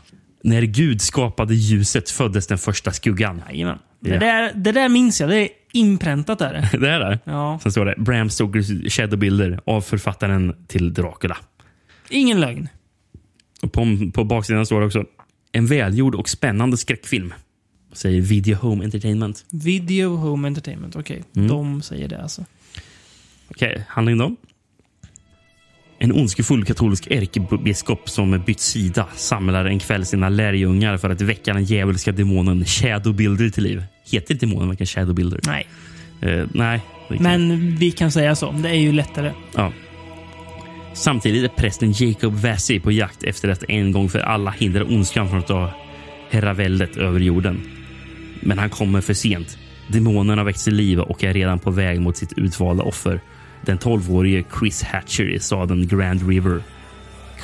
När 0.45 0.63
Gud 0.63 1.01
skapade 1.03 1.55
ljuset 1.55 2.11
föddes 2.11 2.47
den 2.47 2.59
första 2.59 2.93
skuggan. 2.93 3.43
Jajamän. 3.49 3.79
Ja. 4.01 4.11
Det, 4.11 4.19
där, 4.19 4.53
det 4.55 4.73
där 4.73 4.89
minns 4.89 5.21
jag. 5.21 5.31
Det 5.31 5.37
är 5.39 5.49
inpräntat 5.73 6.39
där. 6.39 6.69
Det 6.81 6.91
är 6.91 7.01
det. 7.01 7.19
Ja. 7.25 7.59
Sen 7.63 7.73
står 7.73 7.85
det 7.85 7.95
Bram 7.99 8.31
Stokers 8.31 8.93
Shadow 8.95 9.19
Builder 9.19 9.61
av 9.67 9.81
författaren 9.81 10.57
till 10.67 10.95
Dracula. 10.95 11.37
Ingen 12.11 12.41
lögn. 12.41 12.69
Och 13.63 13.73
på, 13.73 13.87
på 14.15 14.25
baksidan 14.25 14.67
står 14.67 14.81
det 14.81 14.87
också 14.87 15.05
en 15.53 15.67
välgjord 15.67 16.15
och 16.15 16.29
spännande 16.29 16.77
skräckfilm. 16.77 17.35
Säger 17.93 18.21
Video 18.21 18.57
Home 18.57 18.85
Entertainment. 18.85 19.45
Video 19.51 20.17
Home 20.17 20.49
Entertainment. 20.49 20.97
Okej, 20.97 21.23
Mm. 21.37 21.49
de 21.49 21.83
säger 21.83 22.09
det 22.09 22.23
alltså. 22.23 22.45
Okej, 23.49 23.85
handling 23.89 24.19
då. 24.19 24.37
En 25.99 26.13
ondskefull 26.13 26.65
katolsk 26.65 27.07
ärkebiskop 27.11 28.11
som 28.11 28.43
bytt 28.47 28.61
sida 28.61 29.07
samlar 29.17 29.65
en 29.65 29.79
kväll 29.79 30.07
sina 30.07 30.29
lärjungar 30.29 30.97
för 30.97 31.11
att 31.11 31.21
väcka 31.21 31.53
den 31.53 31.65
djävulska 31.65 32.13
demonen 32.13 32.65
Shadow 32.65 33.15
Builder 33.15 33.51
till 33.51 33.63
liv. 33.63 33.85
Heter 34.11 34.35
demonen 34.35 34.69
verkligen 34.69 34.87
Shadow 34.87 35.15
Builder? 35.15 35.41
Nej. 35.47 35.67
Eh, 36.21 36.47
nej. 36.55 36.81
Men 37.09 37.77
vi 37.77 37.91
kan 37.91 38.13
säga 38.13 38.37
så. 38.37 38.53
Det 38.53 38.69
är 38.69 38.75
ju 38.75 38.93
lättare. 38.93 39.33
Ja. 39.57 39.73
Samtidigt 40.95 41.45
är 41.45 41.49
prästen 41.57 41.93
Jacob 41.97 42.35
Vasey 42.35 42.81
på 42.81 42.93
jakt 42.93 43.23
efter 43.23 43.49
att 43.49 43.65
en 43.69 43.93
gång 43.93 44.09
för 44.09 44.19
alla 44.19 44.51
hindra 44.51 44.85
ondskan 44.85 45.29
från 45.29 45.39
att 45.39 45.47
ta 45.47 45.71
herraväldet 46.31 46.97
över 46.97 47.21
jorden. 47.21 47.61
Men 48.43 48.59
han 48.59 48.71
kommer 48.71 49.01
för 49.01 49.15
sent. 49.15 49.59
Demonen 49.89 50.39
har 50.39 50.45
växt 50.45 50.65
till 50.65 50.75
liv 50.75 51.01
och 51.01 51.25
är 51.25 51.33
redan 51.33 51.59
på 51.59 51.71
väg 51.71 52.01
mot 52.01 52.17
sitt 52.17 52.33
utvalda 52.39 52.83
offer. 52.83 53.21
Den 53.67 53.79
12-årige 53.79 54.45
Chris 54.59 54.83
Hatcher 54.83 55.31
i 55.31 55.39
staden 55.39 55.89
Grand 55.89 56.29
River. 56.29 56.63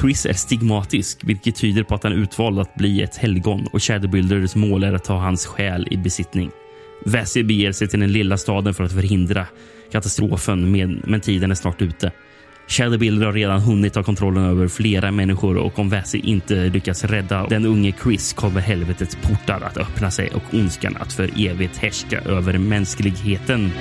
Chris 0.01 0.26
är 0.26 0.32
stigmatisk, 0.32 1.20
vilket 1.24 1.57
tyder 1.57 1.82
på 1.82 1.94
att 1.94 2.03
han 2.03 2.12
är 2.12 2.16
utvald 2.16 2.59
att 2.59 2.74
bli 2.74 3.03
ett 3.03 3.16
helgon 3.16 3.66
och 3.72 3.82
Shadowbuilders 3.82 4.55
mål 4.55 4.84
är 4.84 4.92
att 4.92 5.05
ta 5.05 5.18
hans 5.18 5.46
själ 5.46 5.88
i 5.90 5.96
besittning. 5.96 6.51
Vasey 7.05 7.42
beger 7.42 7.72
sig 7.72 7.88
till 7.88 8.01
den 8.01 8.12
lilla 8.12 8.36
staden 8.36 8.74
för 8.74 8.84
att 8.84 8.92
förhindra 8.92 9.46
katastrofen, 9.92 10.72
med, 10.72 11.01
men 11.05 11.20
tiden 11.20 11.51
är 11.51 11.55
snart 11.55 11.82
ute. 11.82 12.12
Shadowbilder 12.68 13.26
har 13.26 13.32
redan 13.32 13.60
hunnit 13.60 13.92
ta 13.92 14.02
kontrollen 14.02 14.44
över 14.44 14.68
flera 14.68 15.10
människor 15.10 15.56
och 15.56 15.78
om 15.78 15.90
Vasey 15.90 16.20
inte 16.20 16.54
lyckas 16.54 17.04
rädda 17.04 17.46
den 17.46 17.66
unge 17.66 17.94
Chris 18.02 18.32
kommer 18.32 18.60
helvetets 18.60 19.16
portar 19.16 19.60
att 19.60 19.76
öppna 19.76 20.10
sig 20.10 20.30
och 20.30 20.54
ondskan 20.54 20.96
att 21.00 21.12
för 21.12 21.30
evigt 21.48 21.76
härska 21.76 22.20
över 22.20 22.58
mänskligheten. 22.58 23.72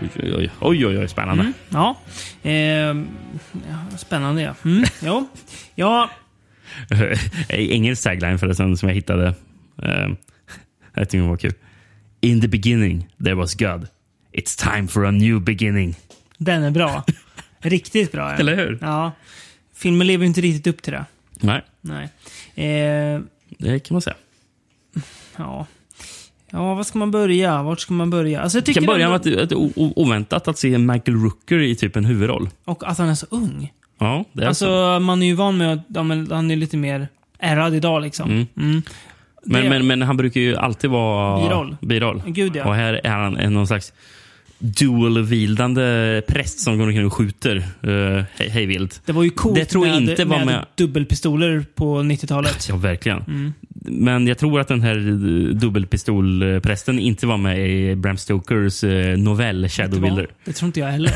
Oj, 0.00 0.34
oj, 0.36 0.50
oj, 0.60 0.86
oj, 0.86 0.98
oj, 0.98 1.08
spännande. 1.08 1.42
Mm, 1.42 1.54
ja. 1.68 1.96
Eh. 2.42 2.96
Spännande 3.96 4.42
ja. 4.42 4.54
Mm, 4.64 4.84
jo. 5.02 5.28
Ja, 5.74 6.10
Engelsk 7.48 8.02
tagline 8.02 8.38
förresten 8.38 8.76
som 8.76 8.88
jag 8.88 8.96
hittade. 8.96 9.34
Uh, 9.82 10.14
jag 10.94 11.08
tycker 11.08 11.22
det 11.22 11.28
var 11.28 11.36
kul. 11.36 11.52
In 12.20 12.40
the 12.40 12.48
beginning 12.48 13.08
there 13.24 13.34
was 13.34 13.54
God. 13.54 13.86
It's 14.32 14.72
time 14.74 14.88
for 14.88 15.06
a 15.06 15.10
new 15.10 15.40
beginning. 15.40 15.94
den 16.38 16.62
är 16.62 16.70
bra. 16.70 17.04
Riktigt 17.60 18.12
bra. 18.12 18.32
Eller 18.32 18.56
hur? 18.56 18.78
Ja. 18.80 19.12
Filmen 19.74 20.06
lever 20.06 20.26
inte 20.26 20.40
riktigt 20.40 20.66
upp 20.66 20.82
till 20.82 20.92
det. 20.92 21.04
Nej, 21.40 21.62
Nej. 21.80 22.08
Ehm, 22.54 23.26
det 23.58 23.78
kan 23.78 23.94
man 23.94 24.02
säga. 24.02 24.16
ja. 25.36 25.66
Ja, 26.50 26.74
var 26.74 26.82
ska 26.84 26.98
man 26.98 27.10
börja? 27.10 27.62
Vart 27.62 27.80
ska 27.80 27.92
man 27.94 28.10
börja? 28.10 28.40
Alltså, 28.40 28.58
jag 28.58 28.64
tycker 28.64 28.80
kan 28.80 28.86
börja 28.86 29.08
med 29.08 29.16
att, 29.42 29.52
o- 29.52 29.72
o- 29.76 29.92
oväntat 29.96 30.48
att 30.48 30.58
se 30.58 30.78
Michael 30.78 31.16
Rooker 31.22 31.58
i 31.58 31.74
typ 31.74 31.96
en 31.96 32.04
huvudroll. 32.04 32.48
Och 32.64 32.88
att 32.90 32.98
han 32.98 33.08
är 33.08 33.14
så 33.14 33.26
ung. 33.30 33.72
Ja, 33.98 34.24
det 34.32 34.42
är 34.42 34.46
Alltså, 34.48 34.64
så. 34.64 35.00
man 35.00 35.22
är 35.22 35.26
ju 35.26 35.34
van 35.34 35.56
med 35.56 35.72
att 35.72 35.80
ja, 35.88 36.02
men 36.02 36.30
han 36.32 36.50
är 36.50 36.56
lite 36.56 36.76
mer 36.76 37.08
ärrad 37.38 37.74
idag 37.74 38.02
liksom. 38.02 38.30
Mm. 38.30 38.46
Mm. 38.56 38.82
Men, 39.44 39.62
Det- 39.62 39.68
men, 39.68 39.86
men 39.86 40.02
han 40.02 40.16
brukar 40.16 40.40
ju 40.40 40.56
alltid 40.56 40.90
vara 40.90 41.42
Biroll. 41.48 41.76
biroll. 41.80 42.22
Gud, 42.26 42.56
ja. 42.56 42.64
Och 42.64 42.74
här 42.74 43.00
är 43.04 43.10
han 43.10 43.32
någon 43.54 43.66
slags 43.66 43.92
dual-vildande 44.58 46.22
präst 46.28 46.60
som 46.60 46.78
går 46.78 46.86
omkring 46.86 47.06
och 47.06 47.12
skjuter 47.12 47.56
uh, 47.56 48.24
hej, 48.36 48.48
hej 48.48 48.66
vilt. 48.66 49.02
Det 49.06 49.12
var 49.12 49.22
ju 49.22 49.30
coolt 49.30 49.54
Det 49.54 49.64
tror 49.64 49.86
jag 49.86 50.02
med, 50.02 50.10
inte 50.10 50.24
var 50.24 50.36
med, 50.38 50.46
med- 50.46 50.66
dubbelpistoler 50.74 51.64
på 51.74 51.98
90-talet. 51.98 52.66
Ja, 52.68 52.76
verkligen. 52.76 53.22
Mm. 53.22 53.52
Men 53.84 54.26
jag 54.26 54.38
tror 54.38 54.60
att 54.60 54.68
den 54.68 54.82
här 54.82 54.94
dubbelpistolprästen 55.54 56.98
inte 56.98 57.26
var 57.26 57.36
med 57.36 57.70
i 57.70 57.96
Bram 57.96 58.16
Stokers 58.16 58.84
eh, 58.84 59.18
novell 59.18 59.68
Shadow 59.68 60.00
Builder. 60.00 60.26
Det 60.44 60.52
tror 60.52 60.66
inte 60.66 60.80
jag 60.80 60.86
heller. 60.86 61.14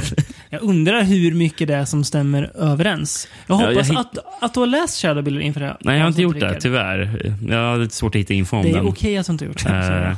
Jag 0.50 0.62
undrar 0.62 1.02
hur 1.02 1.34
mycket 1.34 1.68
det 1.68 1.74
är 1.74 1.84
som 1.84 2.04
stämmer 2.04 2.52
överens. 2.56 3.28
Jag 3.46 3.60
Ja, 3.60 3.62
jag 3.62 3.68
hoppas 3.68 3.90
att, 3.90 4.42
att 4.42 4.54
du 4.54 4.60
har 4.60 4.66
läst 4.66 5.02
Shadowbuilder 5.02 5.40
inför 5.42 5.60
det 5.60 5.66
här 5.66 5.76
Nej, 5.80 5.94
jag 5.96 6.02
har 6.02 6.08
inte 6.08 6.22
gjort 6.22 6.40
det, 6.40 6.60
tyvärr. 6.60 7.32
Jag 7.48 7.58
har 7.58 7.78
lite 7.78 7.94
svårt 7.94 8.14
att 8.14 8.20
hitta 8.20 8.34
info 8.34 8.56
om 8.56 8.62
Det 8.62 8.70
är 8.70 8.74
den. 8.74 8.86
okej 8.86 9.16
att 9.16 9.26
du 9.26 9.32
inte 9.32 9.44
har 9.44 9.48
gjort 9.48 9.64
det. 9.64 9.70
Eh, 9.70 10.16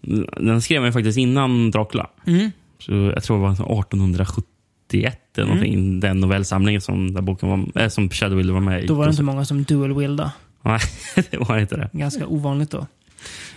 det. 0.00 0.44
Den 0.46 0.62
skrev 0.62 0.84
ju 0.84 0.92
faktiskt 0.92 1.18
innan 1.18 1.70
Dracula. 1.70 2.10
Mm. 2.26 2.50
Så 2.80 2.92
jag 2.92 3.22
tror 3.22 3.36
det 3.36 3.42
var 3.42 3.52
1871 3.52 5.18
eller 5.36 5.46
Mm. 5.46 5.56
någonting. 5.56 6.00
Den 6.00 6.20
novellsamlingen 6.20 6.80
som, 6.80 7.14
där 7.14 7.22
boken 7.22 7.48
var, 7.48 7.82
äh, 7.82 7.88
som 7.88 8.10
Shadowwilder 8.10 8.54
var 8.54 8.60
med 8.60 8.84
i. 8.84 8.86
Då 8.86 8.94
var 8.94 9.04
det 9.04 9.10
inte 9.10 9.22
många 9.22 9.44
som 9.44 9.62
dual 9.64 9.94
wieldade. 9.98 10.30
Nej, 10.62 10.80
det 11.30 11.36
var 11.38 11.58
inte 11.58 11.76
det. 11.76 11.90
Ganska 11.92 12.26
ovanligt 12.26 12.70
då. 12.70 12.86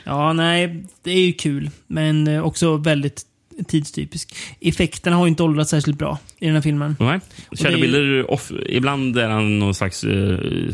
Ja, 0.04 0.34
nej, 0.34 0.84
det 1.04 1.12
är 1.12 1.26
ju 1.26 1.34
kul. 1.34 1.70
Men 1.88 2.28
eh, 2.28 2.44
också 2.46 2.78
väldigt 2.78 3.22
tidstypisk. 3.68 4.36
Effekterna 4.60 5.16
har 5.16 5.26
ju 5.26 5.30
inte 5.30 5.44
åldrats 5.44 5.70
särskilt 5.72 5.98
bra 5.98 6.20
i 6.40 6.46
den 6.46 6.56
här 6.56 6.62
filmen. 6.62 6.96
Nej. 7.00 7.20
Är 7.66 7.78
ju- 7.78 8.24
off, 8.24 8.52
ibland 8.70 9.18
är 9.18 9.30
han 9.30 9.60
någon 9.60 9.76
slags 9.76 10.04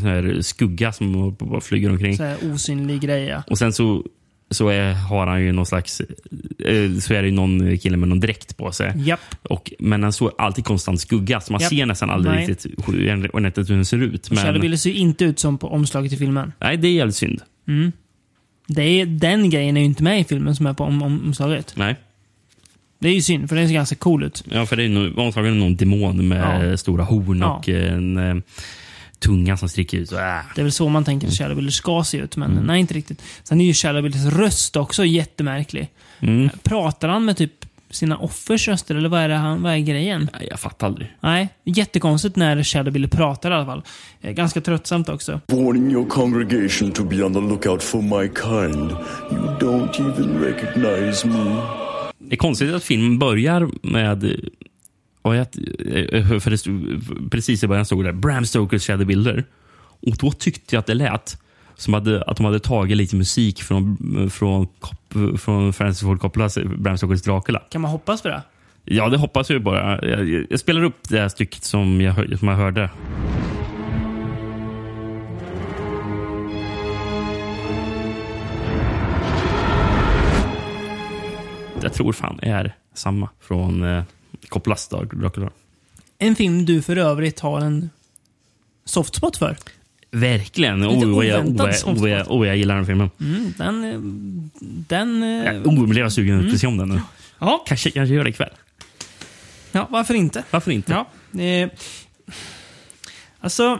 här 0.02 0.38
skugga 0.42 0.92
som 0.92 1.36
bara 1.38 1.60
flyger 1.60 1.90
omkring. 1.90 2.16
Så 2.16 2.34
osynlig 2.52 3.00
grej, 3.00 3.24
ja. 3.24 3.42
Och 3.46 3.58
sen 3.58 3.72
så, 3.72 4.04
så 4.50 4.68
är, 4.68 4.92
har 4.92 5.26
han 5.26 5.42
ju 5.42 5.52
någon 5.52 5.66
slags... 5.66 6.00
eh, 6.00 6.92
Så 7.00 7.14
är 7.14 7.22
det 7.22 7.28
ju 7.28 7.34
någon 7.34 7.78
kille 7.78 7.96
med 7.96 8.08
någon 8.08 8.20
dräkt 8.20 8.56
på 8.56 8.72
sig. 8.72 8.92
Japp. 8.96 9.20
Och, 9.42 9.72
men 9.78 10.02
han 10.02 10.12
såg 10.12 10.30
alltid 10.38 10.64
konstant 10.64 11.00
skugga, 11.00 11.40
så 11.40 11.52
man 11.52 11.60
Japp. 11.60 11.70
ser 11.70 11.86
nästan 11.86 12.10
aldrig 12.10 12.34
Nej. 12.34 12.46
riktigt 12.46 12.72
hur 12.86 13.74
den 13.76 13.84
ser 13.84 14.02
ut. 14.02 14.30
Men, 14.30 14.38
Shadow 14.38 14.76
ser 14.76 14.90
ju 14.90 14.96
inte 14.96 15.24
ut 15.24 15.38
som 15.38 15.58
på 15.58 15.68
omslaget 15.68 16.12
i 16.12 16.16
filmen. 16.16 16.52
nej, 16.60 16.76
det 16.76 16.88
är 16.88 16.92
jävligt 16.92 17.16
synd. 17.16 17.40
Mm. 17.68 17.92
Det 18.66 18.82
är, 18.82 19.06
den 19.06 19.50
grejen 19.50 19.76
är 19.76 19.80
ju 19.80 19.86
inte 19.86 20.02
med 20.02 20.20
i 20.20 20.24
filmen 20.24 20.56
som 20.56 20.66
är 20.66 20.72
på 20.74 20.84
om, 20.84 21.02
om, 21.02 21.22
omslaget. 21.26 21.72
Nej. 21.76 21.96
Det 22.98 23.08
är 23.08 23.14
ju 23.14 23.22
synd, 23.22 23.48
för 23.48 23.56
den 23.56 23.66
ser 23.68 23.74
ganska 23.74 23.96
cool 23.96 24.22
ut. 24.22 24.44
Ja, 24.50 24.66
för 24.66 24.76
det 24.76 24.84
är 24.84 24.88
nog- 24.88 25.20
antagligen 25.20 25.58
någon 25.58 25.76
demon 25.76 26.28
med 26.28 26.70
Ja. 26.72 26.76
stora 26.76 27.04
horn 27.04 27.38
Ja. 27.38 27.46
och 27.56 27.68
en 27.68 28.42
tunga 29.20 29.56
som 29.56 29.68
sticker 29.68 29.98
ut. 29.98 30.08
Så, 30.08 30.16
äh. 30.16 30.22
Det 30.54 30.60
är 30.60 30.62
väl 30.62 30.72
så 30.72 30.88
man 30.88 31.04
tänker 31.04 31.28
att 31.28 31.34
Shadow 31.34 31.56
Wheeler 31.56 31.70
ska 31.70 32.04
se 32.04 32.18
ut, 32.18 32.36
men 32.36 32.50
nej, 32.50 32.80
inte 32.80 32.94
riktigt. 32.94 33.22
Sen 33.42 33.60
är 33.60 33.64
ju 33.64 33.74
Shadow 33.74 34.02
Wheelers 34.02 34.34
röst 34.34 34.76
också 34.76 35.04
jättemärklig. 35.04 35.88
Mm. 36.20 36.50
Pratar 36.62 37.08
han 37.08 37.24
med 37.24 37.36
typ 37.36 37.52
sina 37.90 38.16
offers 38.18 38.68
röster, 38.68 38.94
eller 38.94 39.08
vad 39.08 39.20
är, 39.20 39.28
det 39.28 39.34
han, 39.34 39.62
vad 39.62 39.72
är 39.72 39.78
grejen? 39.78 40.30
Nej, 40.32 40.46
jag 40.50 40.60
fattar 40.60 40.86
aldrig. 40.86 41.12
Nej, 41.20 41.48
jättekonstigt 41.64 42.36
när 42.36 42.62
Shadow 42.62 42.92
Wheeler 42.92 43.08
pratar 43.08 43.50
i 43.50 43.54
alla 43.54 43.66
fall. 43.66 43.82
Eh, 44.20 44.32
Ganska 44.32 44.60
tröttsamt 44.60 45.08
också. 45.08 45.40
Warning 45.46 45.92
your 45.92 46.08
congregation 46.08 46.92
to 46.92 47.04
be 47.04 47.22
on 47.22 47.34
the 47.34 47.40
lookout 47.40 47.82
for 47.82 48.02
my 48.02 48.28
kind. 48.28 48.90
You 49.30 49.58
don't 49.58 50.12
even 50.12 50.40
recognize 50.40 51.28
me. 51.28 51.62
Det 52.18 52.34
är 52.34 52.36
konstigt 52.36 52.74
att 52.74 52.84
filmen 52.84 53.18
börjar 53.18 53.68
med... 53.82 54.40
Och 55.22 55.36
jag, 55.36 55.46
eh, 56.12 56.38
för 56.38 56.50
det 56.50 56.58
stod, 56.58 57.04
precis 57.30 57.64
i 57.64 57.66
början 57.66 57.84
stod 57.84 58.04
det 58.04 58.12
Bram 58.12 58.46
Stokers 58.46 58.86
Shadowbuilder. 58.86 59.44
Och 59.80 60.16
då 60.16 60.32
tyckte 60.32 60.76
jag 60.76 60.80
att 60.80 60.86
det 60.86 60.94
lät 60.94 61.38
som 61.76 61.94
hade, 61.94 62.22
att 62.22 62.36
de 62.36 62.46
hade 62.46 62.60
tagit 62.60 62.96
lite 62.96 63.16
musik 63.16 63.62
från, 63.62 63.96
från, 64.30 64.68
från 65.38 65.72
Francis 65.72 66.02
Ford 66.02 66.20
Coppolas 66.20 66.58
Bram 66.58 66.98
Stokers 66.98 67.22
Dracula. 67.22 67.62
Kan 67.70 67.80
man 67.80 67.90
hoppas 67.90 68.22
på 68.22 68.28
det? 68.28 68.42
Ja, 68.84 69.08
det 69.08 69.16
hoppas 69.16 69.50
jag 69.50 69.62
bara. 69.62 70.06
Jag, 70.08 70.46
jag 70.50 70.60
spelar 70.60 70.82
upp 70.82 71.08
det 71.08 71.20
här 71.20 71.28
stycket 71.28 71.64
som 71.64 72.00
jag, 72.00 72.38
som 72.38 72.48
jag 72.48 72.56
hörde. 72.56 72.90
Jag 81.82 81.92
tror 81.92 82.12
fan 82.12 82.38
är 82.42 82.74
samma 82.94 83.28
från 83.40 83.84
eh, 84.32 84.48
Coppolas 84.48 84.88
Dracula. 84.88 85.50
En 86.18 86.36
film 86.36 86.64
du 86.64 86.82
för 86.82 86.96
övrigt 86.96 87.40
har 87.40 87.60
en 87.60 87.90
soft 88.84 89.14
spot 89.14 89.36
för. 89.36 89.56
Verkligen. 90.10 90.80
Lite 90.80 91.06
Oh, 91.06 91.26
jag, 91.26 91.46
oh, 91.46 91.70
jag, 91.86 91.98
oh, 91.98 92.10
jag, 92.10 92.30
oh, 92.30 92.46
jag 92.46 92.56
gillar 92.56 92.76
den 92.76 92.86
filmen. 92.86 93.10
Mm, 93.20 93.54
den... 93.58 94.50
Den... 94.88 95.22
eh, 95.22 95.62
Oh, 95.62 95.74
jag 95.78 95.88
blev 95.88 96.08
sugen 96.08 96.40
Mm. 96.40 96.54
att 96.54 96.60
se 96.60 96.66
om 96.66 96.76
den 96.76 96.88
nu. 96.88 97.00
Ja. 97.38 97.64
Kanske, 97.66 97.90
kanske 97.90 98.14
gör 98.14 98.24
det 98.24 98.30
ikväll. 98.30 98.50
Ja, 99.72 99.86
varför 99.90 100.14
inte? 100.14 100.44
Varför 100.50 100.70
inte? 100.70 100.92
Ja. 101.32 101.40
Eh, 101.42 101.68
alltså... 103.40 103.78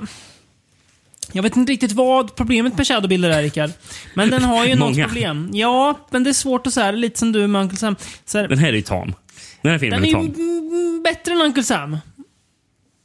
Jag 1.32 1.42
vet 1.42 1.57
inte 1.57 1.72
riktigt 1.72 1.92
vad 1.92 2.34
problemet 2.36 2.76
med 2.76 2.86
Shadowbuilder 2.86 3.30
är, 3.30 3.42
Rickard. 3.42 3.70
Men 4.14 4.30
den 4.30 4.44
har 4.44 4.66
ju 4.66 4.74
något 4.74 4.96
problem. 4.96 5.51
Ja, 5.53 5.98
men 6.11 6.24
det 6.24 6.30
är 6.30 6.34
svårt 6.34 6.66
att 6.66 6.74
säga. 6.74 6.90
Lite 6.90 7.18
som 7.18 7.32
du 7.32 7.46
med 7.46 7.62
Uncle 7.62 7.78
Sam. 7.78 7.96
Så 8.24 8.38
här, 8.38 8.48
Den 8.48 8.59
här 8.59 8.68
är 8.68 8.72
ju 8.72 8.82
tam. 8.82 9.14
Den 9.62 9.72
här 9.72 9.78
filmen 9.78 10.02
den 10.02 10.11
är 10.11 10.14
mm, 10.14 11.02
bättre 11.04 11.32
än 11.32 11.40
Uncle 11.40 11.62
Sam. 11.62 11.96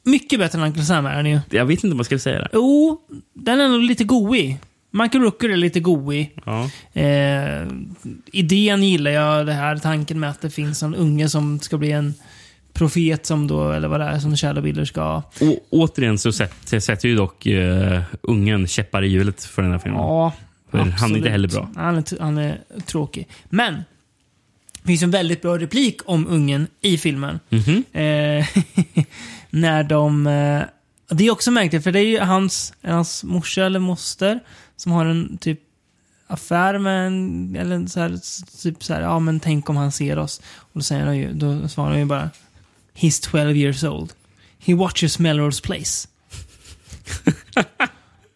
Mycket 0.04 0.40
bättre 0.40 0.60
än 0.60 0.66
Uncle 0.66 0.84
Sam 0.84 1.06
är 1.06 1.16
den 1.16 1.26
ju. 1.26 1.40
Jag 1.50 1.66
vet 1.66 1.84
inte 1.84 1.94
om 1.94 1.98
man 1.98 2.06
ska 2.06 2.20
säga 2.20 2.40
det. 2.40 2.50
Jo, 2.54 3.02
den 3.34 3.62
är 3.62 3.68
nog 3.68 3.82
lite 3.82 4.04
goig. 4.04 4.58
Michael 4.92 5.24
Rooker 5.24 5.50
är 5.50 5.58
lite 5.58 5.80
goig. 5.80 6.40
Ja. 6.46 6.70
Eh, 7.02 7.68
idén 8.26 8.84
gillar 8.84 9.12
jag, 9.12 9.46
det 9.46 9.54
här 9.54 9.78
tanken 9.78 10.20
med 10.20 10.30
att 10.30 10.42
det 10.42 10.50
finns 10.50 10.84
en 10.84 10.96
unge 10.96 11.30
som 11.30 11.60
ska 11.60 11.78
bli 11.78 11.92
en 11.92 12.14
profet 12.74 13.26
som 13.26 13.48
då, 13.48 13.72
eller 13.72 13.88
vad 13.88 14.00
det 14.00 14.06
är, 14.06 14.20
som 14.20 14.36
Shadowbuilder 14.36 14.86
ska... 14.86 15.16
Och, 15.42 15.68
återigen 15.70 16.18
så 16.18 16.32
sätter, 16.32 16.80
sätter 16.80 17.10
ju 17.10 17.16
dock 17.16 17.46
uh, 17.46 18.02
ungen 18.22 18.68
käppar 18.68 19.04
i 19.04 19.08
hjulet 19.08 19.44
för 19.44 19.62
den 19.62 19.72
här 19.72 19.80
filmen. 19.80 20.02
Ja, 20.02 20.34
för 20.72 20.78
han 20.78 20.88
är 20.88 20.94
absolut. 20.94 21.18
inte 21.18 21.30
heller 21.30 21.48
bra. 21.48 21.70
Han 21.76 21.98
är, 21.98 22.22
han 22.22 22.38
är 22.38 22.60
tråkig. 22.86 23.28
Men, 23.50 23.84
det 24.86 24.88
finns 24.88 25.04
en 25.04 25.12
väldigt 25.12 25.42
bra 25.42 25.58
replik 25.58 26.02
om 26.06 26.28
ungen 26.28 26.68
i 26.82 26.98
filmen. 26.98 27.40
Mhm. 27.50 27.84
Eh, 27.92 28.48
när 29.50 29.84
de... 29.84 30.28
Eh, 30.28 30.62
det 31.18 31.28
är 31.28 31.32
också 31.32 31.52
märkligt, 31.52 31.84
för 31.84 31.92
det 31.92 32.00
är 32.00 32.08
ju 32.08 32.20
hans, 32.20 32.74
hans 32.84 33.24
morsa 33.24 33.66
eller 33.66 33.80
moster 33.80 34.40
som 34.76 34.92
har 34.92 35.06
en 35.06 35.38
typ 35.38 35.60
affär 36.28 36.78
med 36.78 37.08
en, 37.08 37.56
eller 37.56 37.88
så 37.88 38.00
här, 38.00 38.20
typ 38.62 38.84
så 38.84 38.94
här, 38.94 39.02
ja 39.02 39.20
men 39.20 39.40
tänk 39.40 39.70
om 39.70 39.76
han 39.76 39.92
ser 39.92 40.20
oss. 40.20 40.42
Och 40.58 40.72
då 40.74 40.82
säger 40.82 41.06
han 41.06 41.18
ju, 41.18 41.34
då 41.34 41.68
svarar 41.68 41.90
han 41.90 42.00
ju 42.00 42.06
bara 42.06 42.30
He's 42.96 43.30
12 43.32 43.58
years 43.58 43.84
old. 43.84 44.14
He 44.60 44.76
watches 44.76 45.20
Melrose 45.20 45.62
Place. 45.62 46.08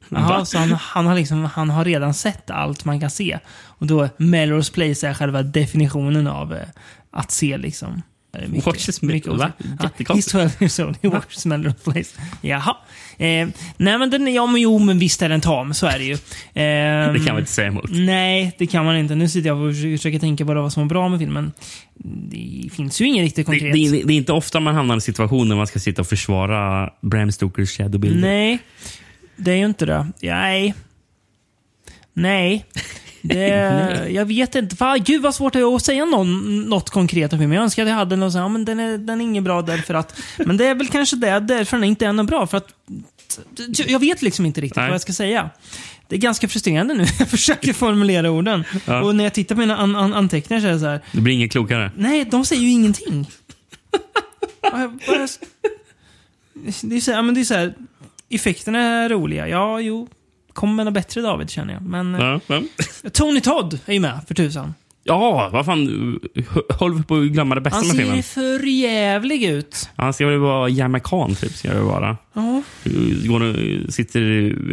Jaha, 0.10 0.45
så 0.45 0.57
han, 0.57 0.72
han, 0.72 1.05
har 1.05 1.16
liksom, 1.16 1.45
han 1.45 1.70
har 1.70 1.86
redan 1.86 2.14
sett 2.14 2.49
allt 2.49 2.86
man 2.86 2.99
kan 2.99 3.10
se. 3.10 3.39
Och 3.62 3.88
då 3.88 4.10
Melrose 4.18 4.74
Place 4.74 5.07
är 5.07 5.14
själva 5.14 5.43
definitionen 5.43 6.28
av 6.28 6.53
eh, 6.53 6.60
att 7.12 7.32
se 7.32 7.57
liksom. 7.57 8.01
Det 8.32 8.47
mycket- 8.47 8.66
Watches 8.66 9.01
mycket 9.01 9.34
va? 9.34 9.51
Jättekonstigt. 9.84 10.36
He's 10.36 10.39
12 10.39 10.51
years 10.62 10.80
old. 10.80 10.97
He 11.03 11.10
watches 11.10 11.45
Melrose 11.45 11.78
Place. 11.84 12.22
Jaha. 12.41 12.78
Eh, 13.18 13.47
nej 13.78 13.97
men 13.97 14.10
den, 14.10 14.34
ja 14.34 14.45
men 14.45 14.62
jo 14.62 14.80
men 14.80 14.99
visst 14.99 15.22
är 15.22 15.30
den 15.30 15.41
tam, 15.41 15.74
så 15.74 15.88
är 15.88 15.97
det 15.99 16.03
ju. 16.05 16.14
Eh, 16.14 16.20
Det 17.14 17.20
kan 17.26 17.34
man 17.34 17.39
inte 17.39 17.51
säga 17.51 17.68
emot. 17.68 17.89
Nej, 17.89 18.55
det 18.60 18.68
kan 18.68 18.86
man 18.86 18.97
inte. 18.97 19.16
Nu 19.16 19.30
sitter 19.30 19.47
jag 19.49 19.57
och 19.62 19.74
försöker- 19.76 20.20
tänka 20.20 20.45
på 20.45 20.53
vad 20.53 20.64
det 20.66 20.72
som 20.72 20.84
var 20.84 20.89
bra 20.89 21.10
med 21.10 21.20
filmen. 21.20 21.51
Det 22.03 22.70
finns 22.74 23.01
ju 23.01 23.05
inget 23.07 23.24
riktigt 23.24 23.36
Det, 23.47 23.60
konkret. 23.60 23.74
det, 23.74 24.03
det 24.07 24.14
är 24.14 24.18
inte 24.18 24.34
ofta 24.34 24.60
man 24.60 24.76
hamnar 24.76 24.95
i 24.95 24.97
en 24.97 25.01
situation 25.01 25.49
där 25.49 25.55
man 25.55 25.68
ska 25.68 25.80
sitta 25.80 26.01
och 26.01 26.07
försvara 26.07 26.89
Bram 27.01 27.32
Stokers 27.32 27.70
Shadowbuilder. 27.78 28.22
Nej, 28.28 28.60
det 29.40 29.52
är 29.52 29.56
ju 29.56 29.66
inte 29.66 29.86
det. 29.86 30.08
Nej. 30.22 30.76
Nej. 32.14 32.66
Det, 33.22 33.36
Nej. 34.00 34.14
Jag 34.14 34.26
vet 34.26 34.56
inte. 34.56 34.76
Fan, 34.76 35.04
gud 35.04 35.22
vad 35.22 35.36
svårt 35.36 35.54
det 35.54 35.60
är 35.60 35.76
att 35.76 35.86
säga 35.86 36.06
någon, 36.06 36.62
något 36.62 36.90
konkret 36.90 37.34
om 37.34 37.40
filmen. 37.40 37.56
Jag 37.56 37.64
önskar 37.64 37.84
att 37.84 37.90
jag 37.90 37.96
hade 37.96 38.16
något 38.16 38.34
sånt, 38.34 38.42
ja, 38.42 38.48
men 38.48 38.66
den 38.66 38.80
är, 38.80 38.98
den 38.98 39.22
är 39.22 39.26
ingen 39.26 39.44
bra 39.44 39.62
därför 39.62 39.94
att... 39.94 40.20
Men 40.38 40.58
det 40.58 40.66
är 40.66 40.76
väl 40.76 40.88
kanske 40.88 41.16
det, 41.16 41.40
därför 41.40 41.78
den 41.78 41.84
inte 41.84 42.06
är 42.06 42.14
något 42.14 42.28
bra. 42.28 42.48
För 42.48 42.58
att... 42.58 42.74
Jag 43.88 44.00
vet 44.00 44.22
liksom 44.22 44.46
inte 44.46 44.62
riktigt 44.62 44.78
Nej. 44.78 44.88
vad 44.88 44.94
jag 44.94 45.02
ska 45.02 45.14
säga. 45.14 45.50
Det 46.08 46.16
är 46.16 46.20
ganska 46.20 46.48
frustrerande 46.48 46.94
nu. 46.94 47.06
Jag 47.20 47.28
försöker 47.28 47.74
formulera 47.74 48.32
orden. 48.32 48.64
Ja. 48.86 49.02
Och 49.02 49.16
när 49.16 49.24
jag 49.24 49.34
tittar 49.34 49.56
på 49.56 49.62
mina 49.62 49.78
an, 49.78 49.96
an, 49.96 50.14
anteckningar 50.14 50.62
så 50.62 50.68
är 50.68 50.72
det 50.72 50.80
så 50.80 50.86
här. 50.86 51.02
Det 51.12 51.22
blir 51.22 51.34
inget 51.34 51.52
klokare. 51.52 51.92
Nej, 51.96 52.26
de 52.26 52.46
säger 52.46 52.62
ju 52.62 52.70
ingenting. 52.70 53.30
Det 56.82 56.96
är 56.96 57.02
så 57.02 57.12
här, 57.12 57.22
men 57.22 57.36
det 57.36 57.42
är 57.42 57.46
så 57.46 57.54
här, 57.54 57.74
effekterna 58.30 58.80
är 58.80 59.09
roliga. 59.09 59.47
Ja, 59.47 59.80
jo. 59.80 60.07
Kommer 60.53 60.73
med 60.73 60.86
något 60.86 60.93
bättre 60.93 61.21
David, 61.21 61.49
känner 61.49 61.73
jag. 61.73 61.82
Men 61.84 62.15
eh, 62.15 62.21
Ja, 62.21 62.39
ja. 62.47 62.61
Tony 63.13 63.41
Todd 63.41 63.80
är 63.86 63.93
ju 63.93 63.99
med, 63.99 64.19
för 64.27 64.36
tusan. 64.36 64.73
ja, 65.03 65.49
vad 65.53 65.65
fan. 65.65 66.19
Håller 66.69 66.95
vi 66.95 67.03
på 67.03 67.15
att 67.15 67.23
glömma 67.27 67.55
det 67.55 67.61
bästa 67.61 67.77
Han 67.77 67.88
med 67.88 67.95
ser 67.95 68.03
filmen? 68.03 68.23
för 68.23 68.65
jävlig 68.67 69.43
ut. 69.43 69.89
Han 69.95 70.13
ska 70.13 70.25
väl 70.27 70.39
vara 70.39 70.69
jamaican, 70.69 71.36
typ. 71.36 71.51
Ska 71.51 71.73
det 71.73 71.82
vara. 71.82 72.17
Ja. 72.34 72.61
Går 73.27 73.43
och 73.43 73.93
sitter 73.93 74.21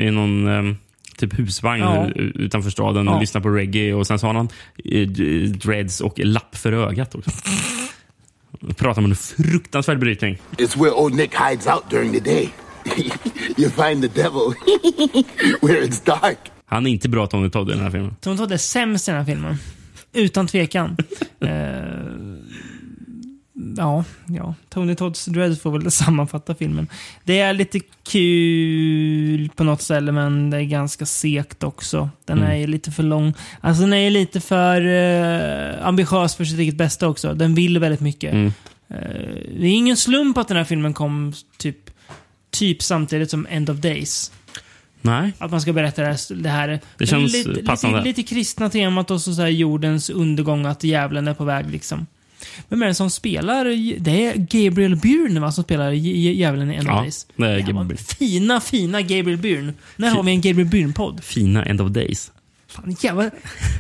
i 0.01 0.11
någon 0.11 0.49
em, 0.49 0.77
typ 1.19 1.39
husvagn 1.39 1.83
Ja. 1.83 2.07
utanför 2.17 2.71
staden 2.71 3.09
och 3.09 3.15
Ja. 3.17 3.21
lyssnar 3.21 3.41
på 3.41 3.49
reggae. 3.49 3.95
Och 3.95 4.07
Sen 4.07 4.19
så 4.19 4.27
har 4.27 4.35
han 4.35 4.49
eh, 4.85 5.09
dreads 5.49 6.01
och 6.01 6.19
lapp 6.19 6.57
för 6.57 6.73
ögat 6.73 7.15
också. 7.15 7.31
Pratar 8.77 9.03
om 9.03 9.11
en 9.11 9.17
fruktansvärd 9.17 9.99
brytning. 9.99 10.39
It's 10.57 10.79
where 10.83 10.93
old 10.93 11.15
Nick 11.15 11.35
hides 11.35 11.67
out 11.67 11.91
during 11.91 12.13
the 12.13 12.21
day. 12.21 12.49
you 13.59 13.71
find 13.71 14.03
the 14.03 14.23
devil 14.23 14.41
where 15.63 15.87
it's 15.87 16.05
dark. 16.05 16.39
Han 16.67 16.87
är 16.87 16.91
inte 16.91 17.09
bra 17.09 17.27
Tony 17.27 17.51
Todd 17.51 17.69
i 17.69 17.73
den 17.73 17.81
här 17.83 17.91
filmen. 17.91 18.17
Tony 18.21 18.37
Todd 18.37 18.53
är 18.53 18.57
sämst 18.57 19.09
i 19.09 19.11
den 19.11 19.19
här 19.19 19.27
filmen. 19.27 19.57
Utan 20.13 20.47
tvekan. 20.47 20.97
eh, 21.41 21.49
ja, 23.77 24.05
ja. 24.29 24.55
Tony 24.69 24.95
Todds 24.95 25.25
Dread 25.27 25.61
får 25.61 25.79
väl 25.79 25.91
sammanfatta 25.91 26.55
filmen. 26.55 26.89
Det 27.25 27.41
är 27.41 27.53
lite 27.55 27.81
kul 28.09 29.51
på 29.57 29.65
något 29.65 29.83
ställe, 29.83 30.13
men 30.13 30.51
det 30.51 30.57
är 30.57 30.63
ganska 30.63 31.07
segt 31.07 31.63
också. 31.63 32.11
Den 32.25 32.39
Mm. 32.39 32.63
är 32.63 32.67
lite 32.67 32.91
för 32.91 33.03
lång. 33.03 33.35
Alltså 33.61 33.83
den 33.83 33.93
är 33.93 34.11
lite 34.11 34.41
för 34.41 34.81
eh, 34.87 35.87
ambitiös 35.87 36.35
för 36.35 36.45
sitt 36.45 36.59
eget 36.59 36.75
bästa 36.77 37.09
också. 37.09 37.35
Den 37.35 37.55
vill 37.55 37.79
väldigt 37.79 38.01
mycket. 38.01 38.33
Mm. 38.33 38.53
Eh, 38.89 38.99
det 39.59 39.67
är 39.67 39.73
ingen 39.77 39.97
slump 39.97 40.39
att 40.39 40.49
den 40.49 40.57
här 40.57 40.65
filmen 40.65 40.95
kom 40.95 41.33
typ, 41.59 41.91
typ 42.59 42.83
samtidigt 42.83 43.31
som 43.31 43.47
End 43.51 43.71
of 43.71 43.79
Days. 43.79 44.33
Nej. 45.03 45.33
Att 45.39 45.51
man 45.51 45.61
ska 45.61 45.73
berätta 45.73 46.03
det 46.03 46.09
här. 46.09 46.35
Det, 46.35 46.49
här, 46.49 46.81
Det 46.99 47.07
känns 47.07 47.33
lite, 47.33 47.63
passande. 47.63 47.97
Lite, 47.99 48.09
lite 48.09 48.23
kristna 48.35 48.71
temat 48.71 49.11
och 49.11 49.21
så, 49.21 49.35
så 49.35 49.43
här 49.43 49.49
jordens 49.49 50.11
undergång, 50.11 50.67
att 50.67 50.85
djävulen 50.85 51.29
är 51.29 51.35
på 51.35 51.45
väg 51.45 51.71
liksom. 51.71 52.07
Vem 52.69 52.83
är 52.83 52.87
det 52.87 52.95
som 52.95 53.11
spelar? 53.11 53.65
Det 54.01 54.27
är 54.27 54.35
Gabriel 54.37 54.97
Byrne 54.97 55.41
va, 55.41 55.53
som 55.53 55.65
spelar 55.65 55.93
dj- 55.93 56.15
dj- 56.15 56.33
djävulen 56.33 56.71
i 56.71 56.75
End 56.75 56.89
of 56.89 56.95
Ja, 56.95 57.01
Days. 57.01 57.27
det 57.37 57.47
är 57.47 57.59
Ja, 57.59 57.67
Gabriel. 57.67 57.99
Fina, 57.99 58.61
fina 58.61 59.03
Gabriel 59.03 59.39
Byrne. 59.39 59.73
När 59.97 60.11
har 60.11 60.23
vi 60.23 60.31
en 60.31 60.41
Gabriel 60.41 60.69
Byrne-podd? 60.69 61.21
Fina 61.25 61.65
End 61.65 61.81
of 61.81 61.91
Days. 61.93 62.33
Fan, 62.69 62.97
jävlar. 63.01 63.31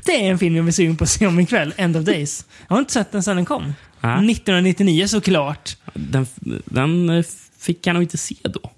Det 0.04 0.12
är 0.26 0.30
en 0.30 0.38
film 0.38 0.56
jag 0.56 0.62
vill 0.62 0.74
sugen 0.74 0.96
på 0.96 1.04
att 1.04 1.10
se 1.10 1.26
om 1.26 1.40
ikväll. 1.40 1.74
End 1.76 1.96
of 1.96 2.04
Days. 2.04 2.44
Jag 2.68 2.74
har 2.76 2.80
inte 2.80 2.92
sett 2.92 3.12
den 3.12 3.22
sedan 3.22 3.36
den 3.36 3.44
kom. 3.44 3.62
Nej. 4.00 4.12
1999 4.32 5.06
såklart. 5.08 5.76
Den, 5.94 6.26
den 6.64 7.10
eh, 7.10 7.24
fick 7.66 7.86
jag 7.86 7.94
nog 7.94 8.02
inte 8.02 8.18
se 8.18 8.36
då. 8.42 8.70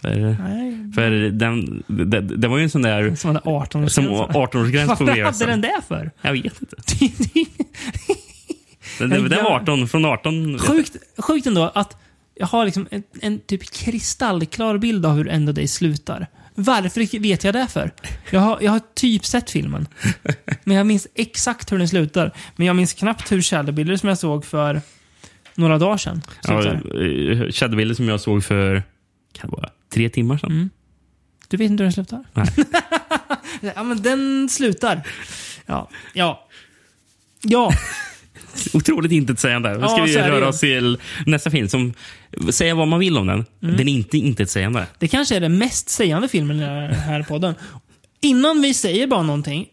För, 0.00 0.36
Nej. 0.48 0.92
för 0.94 1.10
den, 1.30 1.82
det, 1.86 2.20
det 2.20 2.48
var 2.48 2.58
ju 2.58 2.64
en 2.64 2.70
sån 2.70 2.82
där... 2.82 3.14
Som 3.14 3.28
hade 3.34 3.50
18 3.50 3.90
Som 3.90 4.08
18-årsgräns 4.08 4.96
på 4.96 5.04
Varför 5.04 5.22
hade 5.22 5.46
den 5.46 5.60
det 5.60 5.80
för? 5.88 6.10
Jag 6.20 6.32
vet 6.32 6.60
inte. 6.60 6.76
Den, 8.98 9.10
den, 9.10 9.28
den 9.28 9.44
var 9.44 9.50
18, 9.50 9.88
från 9.88 10.04
18. 10.04 10.58
Sjukt, 10.58 10.96
sjukt 11.18 11.46
ändå 11.46 11.72
att 11.74 11.96
jag 12.34 12.46
har 12.46 12.64
liksom 12.64 12.88
en, 12.90 13.02
en 13.20 13.40
typ 13.40 13.70
kristallklar 13.70 14.78
bild 14.78 15.06
av 15.06 15.16
hur 15.16 15.28
End 15.28 15.48
of 15.48 15.54
Days 15.54 15.74
slutar. 15.74 16.26
Varför 16.54 17.18
vet 17.18 17.44
jag 17.44 17.54
det 17.54 17.66
för? 17.66 17.90
Jag 18.30 18.40
har, 18.40 18.58
jag 18.60 18.72
har 18.72 18.80
typ 18.94 19.24
sett 19.24 19.50
filmen. 19.50 19.88
Men 20.64 20.76
jag 20.76 20.86
minns 20.86 21.08
exakt 21.14 21.72
hur 21.72 21.78
den 21.78 21.88
slutar. 21.88 22.32
Men 22.56 22.66
jag 22.66 22.76
minns 22.76 22.92
knappt 22.94 23.32
hur 23.32 23.42
Shadowbilder 23.42 23.96
som 23.96 24.08
jag 24.08 24.18
såg 24.18 24.44
för 24.44 24.80
några 25.56 25.78
dagar 25.78 25.96
sedan 25.96 26.22
Ja, 26.42 26.62
slutar. 26.62 27.88
eh, 27.88 27.94
som 27.94 28.08
jag 28.08 28.20
såg 28.20 28.44
för 28.44 28.82
kan 29.32 29.50
det 29.50 29.56
vara, 29.56 29.70
tre 29.94 30.08
timmar 30.08 30.38
sedan. 30.38 30.50
Mm. 30.50 30.70
Du 31.48 31.56
vet 31.56 31.70
inte 31.70 31.82
hur 31.82 31.86
den 31.86 31.92
slutar? 31.92 32.24
Nej. 32.32 32.46
ja, 33.76 33.82
men 33.82 34.02
den 34.02 34.48
slutar. 34.48 35.02
Ja. 35.66 35.88
Ja. 36.14 36.48
Ja. 37.42 37.72
Otroligt 38.74 39.12
intetsägande. 39.12 39.72
Nu 39.78 39.88
ska 39.88 39.98
Ja, 39.98 40.04
vi 40.04 40.16
röra 40.16 40.48
oss 40.48 40.60
till 40.60 40.98
nästa 41.26 41.50
film. 41.50 41.68
Som, 41.68 41.94
säga 42.50 42.74
vad 42.74 42.88
man 42.88 43.00
vill 43.00 43.18
om 43.18 43.26
den. 43.26 43.44
Mm. 43.62 43.76
Den 43.76 43.88
är 43.88 43.92
inte 43.92 44.18
intetsägande. 44.18 44.86
Det 44.98 45.08
kanske 45.08 45.36
är 45.36 45.40
den 45.40 45.58
mest 45.58 45.88
sägande 45.88 46.28
filmen 46.28 46.56
i 46.56 46.60
den 46.60 46.94
här 46.94 47.22
podden. 47.22 47.54
Innan 48.20 48.62
vi 48.62 48.74
säger 48.74 49.06
bara 49.06 49.22
någonting, 49.22 49.66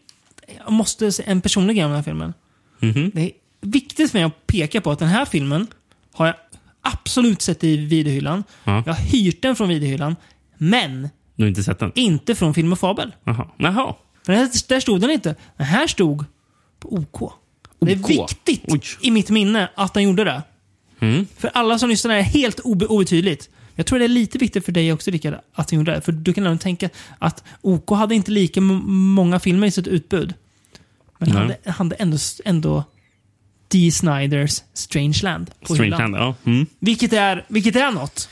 jag 0.64 0.72
måste 0.72 1.12
säga 1.12 1.28
en 1.30 1.40
personlig 1.40 1.76
grej 1.76 1.84
om 1.84 1.90
den 1.90 1.96
här 1.96 2.04
filmen. 2.04 2.34
Mhm. 2.80 3.10
Det 3.14 3.20
är 3.22 3.30
viktigt 3.64 4.10
för 4.10 4.18
mig 4.18 4.24
att 4.24 4.46
peka 4.46 4.80
på 4.80 4.90
att 4.90 4.98
den 4.98 5.08
här 5.08 5.24
filmen 5.24 5.66
har 6.12 6.26
jag 6.26 6.34
absolut 6.82 7.42
sett 7.42 7.64
i 7.64 7.76
videohyllan. 7.76 8.44
Ja. 8.64 8.82
Jag 8.86 8.92
har 8.94 9.02
hyrt 9.02 9.42
den 9.42 9.56
från 9.56 9.68
videohyllan. 9.68 10.16
Men 10.58 11.08
Du 11.36 11.42
har 11.42 11.48
inte 11.48 11.62
sett 11.62 11.78
den? 11.78 11.92
inte 11.94 12.34
från 12.34 12.54
Film 12.54 12.72
och 12.72 12.78
Fabel. 12.78 13.12
Jaha. 13.24 13.48
Jaha. 13.58 13.94
För 14.26 14.32
där, 14.32 14.48
där 14.68 14.80
stod 14.80 15.00
den 15.00 15.10
inte. 15.10 15.34
Den 15.56 15.66
här 15.66 15.86
stod 15.86 16.24
på 16.78 16.92
OK. 16.94 17.32
Det 17.80 17.92
är 17.92 18.00
OK? 18.00 18.10
viktigt 18.10 18.98
i 19.00 19.10
mitt 19.10 19.30
minne 19.30 19.68
att 19.74 19.94
den 19.94 20.02
gjorde 20.02 20.24
det. 20.24 20.42
Mm. 21.00 21.26
För 21.36 21.50
alla 21.54 21.78
som 21.78 21.88
lyssnar 21.88 22.14
är 22.14 22.22
helt 22.22 22.60
obe- 22.60 22.86
obetydligt. 22.86 23.48
Jag 23.74 23.86
tror 23.86 23.98
det 23.98 24.04
är 24.04 24.08
lite 24.08 24.38
viktigt 24.38 24.64
för 24.64 24.72
dig 24.72 24.92
också 24.92 25.10
Rickard, 25.10 25.34
att 25.54 25.68
den 25.68 25.78
gjorde 25.78 25.92
det. 25.94 26.00
För 26.00 26.12
du 26.12 26.32
kan 26.32 26.44
nog 26.44 26.60
tänka 26.60 26.88
att 27.18 27.44
OK 27.60 27.90
hade 27.90 28.14
inte 28.14 28.30
lika 28.30 28.60
många 28.60 29.40
filmer 29.40 29.66
i 29.66 29.70
sitt 29.70 29.86
utbud. 29.86 30.34
Men 31.18 31.28
Nej. 31.28 31.38
hade, 31.38 31.70
hade 31.72 31.94
ändå, 31.96 32.16
ändå 32.44 32.84
D. 33.74 33.90
Snyders 33.90 34.62
Strangeland 34.74 35.50
på 35.66 35.74
hyllan. 35.74 36.14
Ja. 36.14 36.34
Mm. 36.46 36.66
Vilket 36.78 37.12
är, 37.12 37.44
vilket 37.48 37.76
är 37.76 37.90
något. 37.90 38.28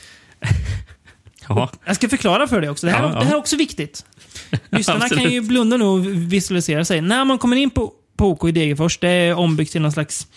Ja. 1.47 1.69
Jag 1.85 1.95
ska 1.95 2.09
förklara 2.09 2.47
för 2.47 2.61
dig 2.61 2.69
också. 2.69 2.87
Det 2.87 2.91
här, 2.91 3.03
Ja, 3.03 3.13
ja. 3.13 3.19
Det 3.19 3.25
här 3.25 3.33
är 3.33 3.37
också 3.37 3.55
viktigt. 3.55 4.05
Lyssnarna 4.69 5.09
kan 5.09 5.31
ju 5.31 5.41
blunda 5.41 5.77
nu 5.77 5.85
och 5.85 6.05
visualisera 6.05 6.85
sig. 6.85 7.01
När 7.01 7.25
man 7.25 7.37
kommer 7.37 7.57
in 7.57 7.69
på, 7.69 7.91
på 8.17 8.29
OK 8.29 8.49
i 8.49 8.51
Degerfors, 8.51 8.97
det 8.97 9.09
är 9.09 9.35
ombyggt 9.35 9.71
till 9.71 9.81
någon 9.81 9.91
slags 9.91 10.27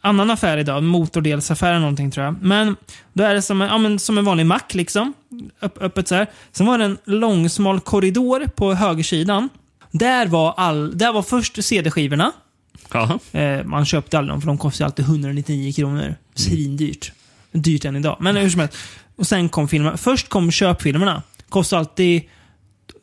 annan 0.00 0.30
affär 0.30 0.58
idag. 0.58 0.82
Motordelsaffär 0.82 1.70
eller 1.70 1.80
någonting 1.80 2.10
tror 2.10 2.26
jag. 2.26 2.42
Men 2.42 2.76
då 3.12 3.24
är 3.24 3.34
det 3.34 3.42
som 3.42 3.62
en, 3.62 3.68
ja, 3.68 3.78
men, 3.78 3.98
som 3.98 4.18
en 4.18 4.24
vanlig 4.24 4.46
mack 4.46 4.74
liksom. 4.74 5.12
Öpp, 5.60 5.82
öppet 5.82 6.08
så 6.08 6.14
här. 6.14 6.26
Sen 6.52 6.66
var 6.66 6.78
det 6.78 6.84
en 6.84 6.98
långsmal 7.04 7.80
korridor 7.80 8.46
på 8.46 8.74
högersidan. 8.74 9.48
Där 9.90 10.26
var, 10.26 10.54
all, 10.56 10.98
där 10.98 11.12
var 11.12 11.22
först 11.22 11.64
CD-skivorna. 11.64 12.32
Ja. 12.92 13.18
Eh, 13.32 13.64
man 13.64 13.84
köpte 13.84 14.18
aldrig 14.18 14.32
dem 14.32 14.40
för 14.40 14.46
de 14.46 14.58
kostade 14.58 14.86
alltid 14.86 15.04
199 15.04 15.72
kronor. 15.72 16.14
Svindyrt. 16.34 17.12
Dyrt 17.52 17.84
än 17.84 17.96
idag. 17.96 18.16
Men 18.20 18.36
hur 18.36 18.50
som 18.50 18.60
helst. 18.60 18.76
Och 19.16 19.26
sen 19.26 19.48
kom 19.48 19.68
filmerna. 19.68 19.96
Först 19.96 20.28
kom 20.28 20.50
köpfilmerna. 20.50 21.22
Kostade 21.48 21.80
alltid 21.80 22.22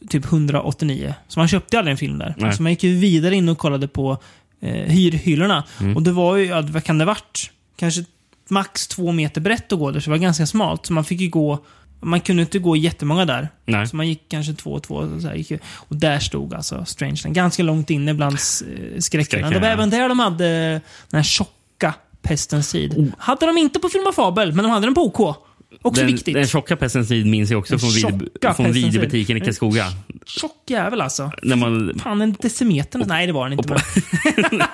typ 0.10 0.26
189. 0.26 1.14
Så 1.28 1.40
man 1.40 1.48
köpte 1.48 1.80
aldrig 1.80 1.92
en 1.92 1.98
film 1.98 2.18
där. 2.18 2.36
Nej. 2.38 2.54
Så 2.54 2.64
man 2.64 2.72
gick 2.72 2.84
ju 2.84 2.98
vidare 2.98 3.36
in 3.36 3.50
och 3.50 3.58
kollade 3.58 3.88
på 3.88 4.18
eh, 4.62 4.74
hyrhyllorna. 4.74 5.64
Mm. 5.80 5.96
Och 5.96 6.04
det 6.04 6.12
var 6.12 6.36
ju, 6.36 6.46
ja, 6.46 6.62
vad 6.62 6.84
kan 6.84 6.98
det 6.98 7.06
varit? 7.06 7.52
Kanske 7.76 8.06
max 8.50 8.88
två 8.88 9.12
meter 9.12 9.42
brett 9.42 9.74
att 9.74 9.80
gå 9.80 9.92
där, 9.92 10.00
så 10.00 10.06
det 10.06 10.12
var 10.12 10.18
ganska 10.18 10.48
smalt. 10.48 10.86
Så 10.86 10.94
man 10.94 11.04
fick 11.04 11.22
ju 11.22 11.30
gå 11.30 11.66
man 12.02 12.22
kunde 12.22 12.42
inte 12.42 12.60
gå 12.60 12.76
jättemånga 12.76 13.26
där. 13.26 13.50
Nej. 13.66 13.88
Så 13.88 13.96
man 13.96 14.08
gick 14.08 14.22
kanske 14.30 14.54
två 14.54 14.72
och 14.72 14.84
två. 14.84 14.96
Och, 14.96 15.22
så 15.22 15.28
här, 15.28 15.36
gick 15.36 15.52
och 15.76 15.96
där 15.96 16.20
stod 16.20 16.54
alltså 16.54 16.86
Strangeland. 16.86 17.36
Ganska 17.36 17.64
långt 17.64 17.90
inne 17.90 18.14
bland 18.14 18.34
eh, 18.34 18.40
skräckarna. 18.40 19.02
Skräcken, 19.02 19.52
Det 19.52 19.60
var 19.60 19.68
även 19.68 19.90
där 19.90 20.10
de 20.10 20.20
hade 20.20 20.72
den 21.10 21.18
här 21.18 21.24
tjocka 21.24 21.94
Pestens 22.22 22.72
tid. 22.72 22.94
Oh. 22.98 23.08
Hade 23.18 23.46
de 23.46 23.58
inte 23.58 23.80
på 23.80 23.90
Film 23.90 24.08
och 24.08 24.16
Fabel, 24.16 24.54
men 24.54 24.64
de 24.64 24.72
hade 24.72 24.88
den 24.88 24.94
på 24.94 25.06
OK. 25.06 25.36
Också 25.82 26.02
den, 26.02 26.12
viktigt. 26.12 26.34
Den 26.34 26.48
tjocka 26.48 26.76
pestens 26.76 27.08
tid 27.08 27.26
minns 27.26 27.52
jag 27.52 27.60
också 27.60 27.74
Den 27.74 27.80
från, 27.80 28.20
vid, 28.20 28.56
från 28.56 28.72
videobutiken 28.72 29.38
i. 29.38 29.40
Karlskoga. 29.40 29.86
Tjock 30.26 30.64
jävel 30.68 31.02
alltså. 31.02 31.32
När 31.44 31.56
man, 31.56 32.00
Fan, 32.04 32.22
en 32.22 32.36
decimeter? 32.40 33.04
Nej, 33.08 33.28
det 33.28 33.34
var 33.34 33.50
den 33.50 33.60
inte. 33.60 33.76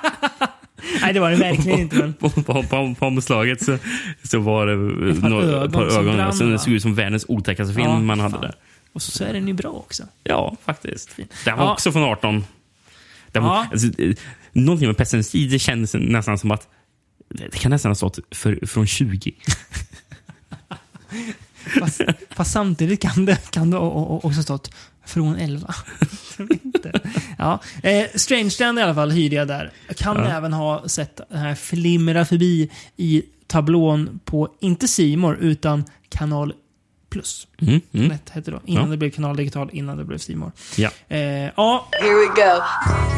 Nej, 1.01 1.13
det 1.13 1.19
var 1.19 1.29
den 1.31 1.39
verkligen 1.39 1.79
inte. 1.79 1.95
Men... 1.95 2.13
på, 2.13 2.29
på, 2.29 2.43
på, 2.63 2.95
på 2.99 3.05
omslaget 3.05 3.63
så, 3.63 3.77
så 4.23 4.39
var 4.39 4.67
det 4.67 5.11
Ett 5.11 5.21
par 5.21 5.29
några- 5.29 5.45
ögon 5.45 5.71
par 5.71 5.89
som 5.89 5.97
ögon. 5.99 6.15
brann, 6.15 6.37
det 6.39 6.45
va? 6.51 6.57
såg 6.57 6.73
ut 6.73 6.81
som 6.81 6.95
världens 6.95 7.25
otäckaste 7.27 7.73
film 7.73 7.87
Ja, 7.87 7.99
man 7.99 8.19
hade 8.19 8.31
fan. 8.31 8.41
där. 8.41 8.55
Och 8.93 9.01
så, 9.01 9.11
så 9.11 9.23
är 9.23 9.33
den 9.33 9.47
ju 9.47 9.53
bra 9.53 9.69
också. 9.69 10.03
Ja, 10.23 10.55
faktiskt. 10.65 11.15
Den 11.45 11.57
var 11.57 11.65
Ja. 11.65 11.73
också 11.73 11.91
från 11.91 12.03
18. 12.03 12.45
Den 13.31 13.43
var, 13.43 13.55
Ja. 13.55 13.67
alltså, 13.71 14.01
eh, 14.01 14.15
någonting 14.51 14.87
med 14.87 14.97
pestens 14.97 15.31
tid, 15.31 15.51
det 15.51 15.59
kändes 15.59 15.93
nästan 15.93 16.37
som 16.37 16.51
att 16.51 16.67
det 17.29 17.47
det 17.51 17.57
kan 17.59 17.69
nästan 17.71 17.89
ha 17.89 17.95
stått 17.95 18.19
för, 18.31 18.65
från 18.67 18.87
20. 18.87 19.31
Fast, 21.79 22.01
fast 22.29 22.51
samtidigt 22.51 23.01
kan 23.01 23.25
det, 23.25 23.51
kan 23.51 23.71
det 23.71 23.77
också 23.77 24.43
stått 24.43 24.71
från 25.05 25.35
11. 25.35 25.75
Jag 26.37 26.45
vet 26.45 26.65
inte. 26.65 26.99
ja. 27.37 27.59
eh, 27.83 28.05
Strangeland 28.15 28.79
i 28.79 28.81
alla 28.81 28.95
fall 28.95 29.11
hyrde 29.11 29.35
jag 29.35 29.47
där. 29.47 29.71
Jag 29.87 29.97
kan 29.97 30.17
Ja. 30.17 30.25
även 30.37 30.53
ha 30.53 30.87
sett 30.87 31.21
det 31.29 31.37
här 31.37 31.55
flimra 31.55 32.25
förbi 32.25 32.69
i 32.97 33.23
tablån 33.47 34.19
på, 34.25 34.49
inte 34.59 34.87
Simor 34.87 35.37
utan 35.41 35.83
Kanal 36.09 36.53
Plus. 37.15 37.47
Mm, 37.61 37.81
mm. 37.93 38.09
Rätt 38.09 38.29
hette 38.29 38.51
då. 38.51 38.59
Innan 38.65 38.83
Ja. 38.83 38.89
det 38.91 38.97
blev 38.97 39.11
Kanal 39.11 39.35
Digital, 39.35 39.69
innan 39.73 39.97
det 39.97 40.03
blev 40.05 40.17
Simor. 40.17 40.51
Ja. 40.75 40.89
Eh, 41.09 41.19
ja, 41.57 41.87
Here 42.01 42.13
we 42.15 42.25
go. 42.27 42.61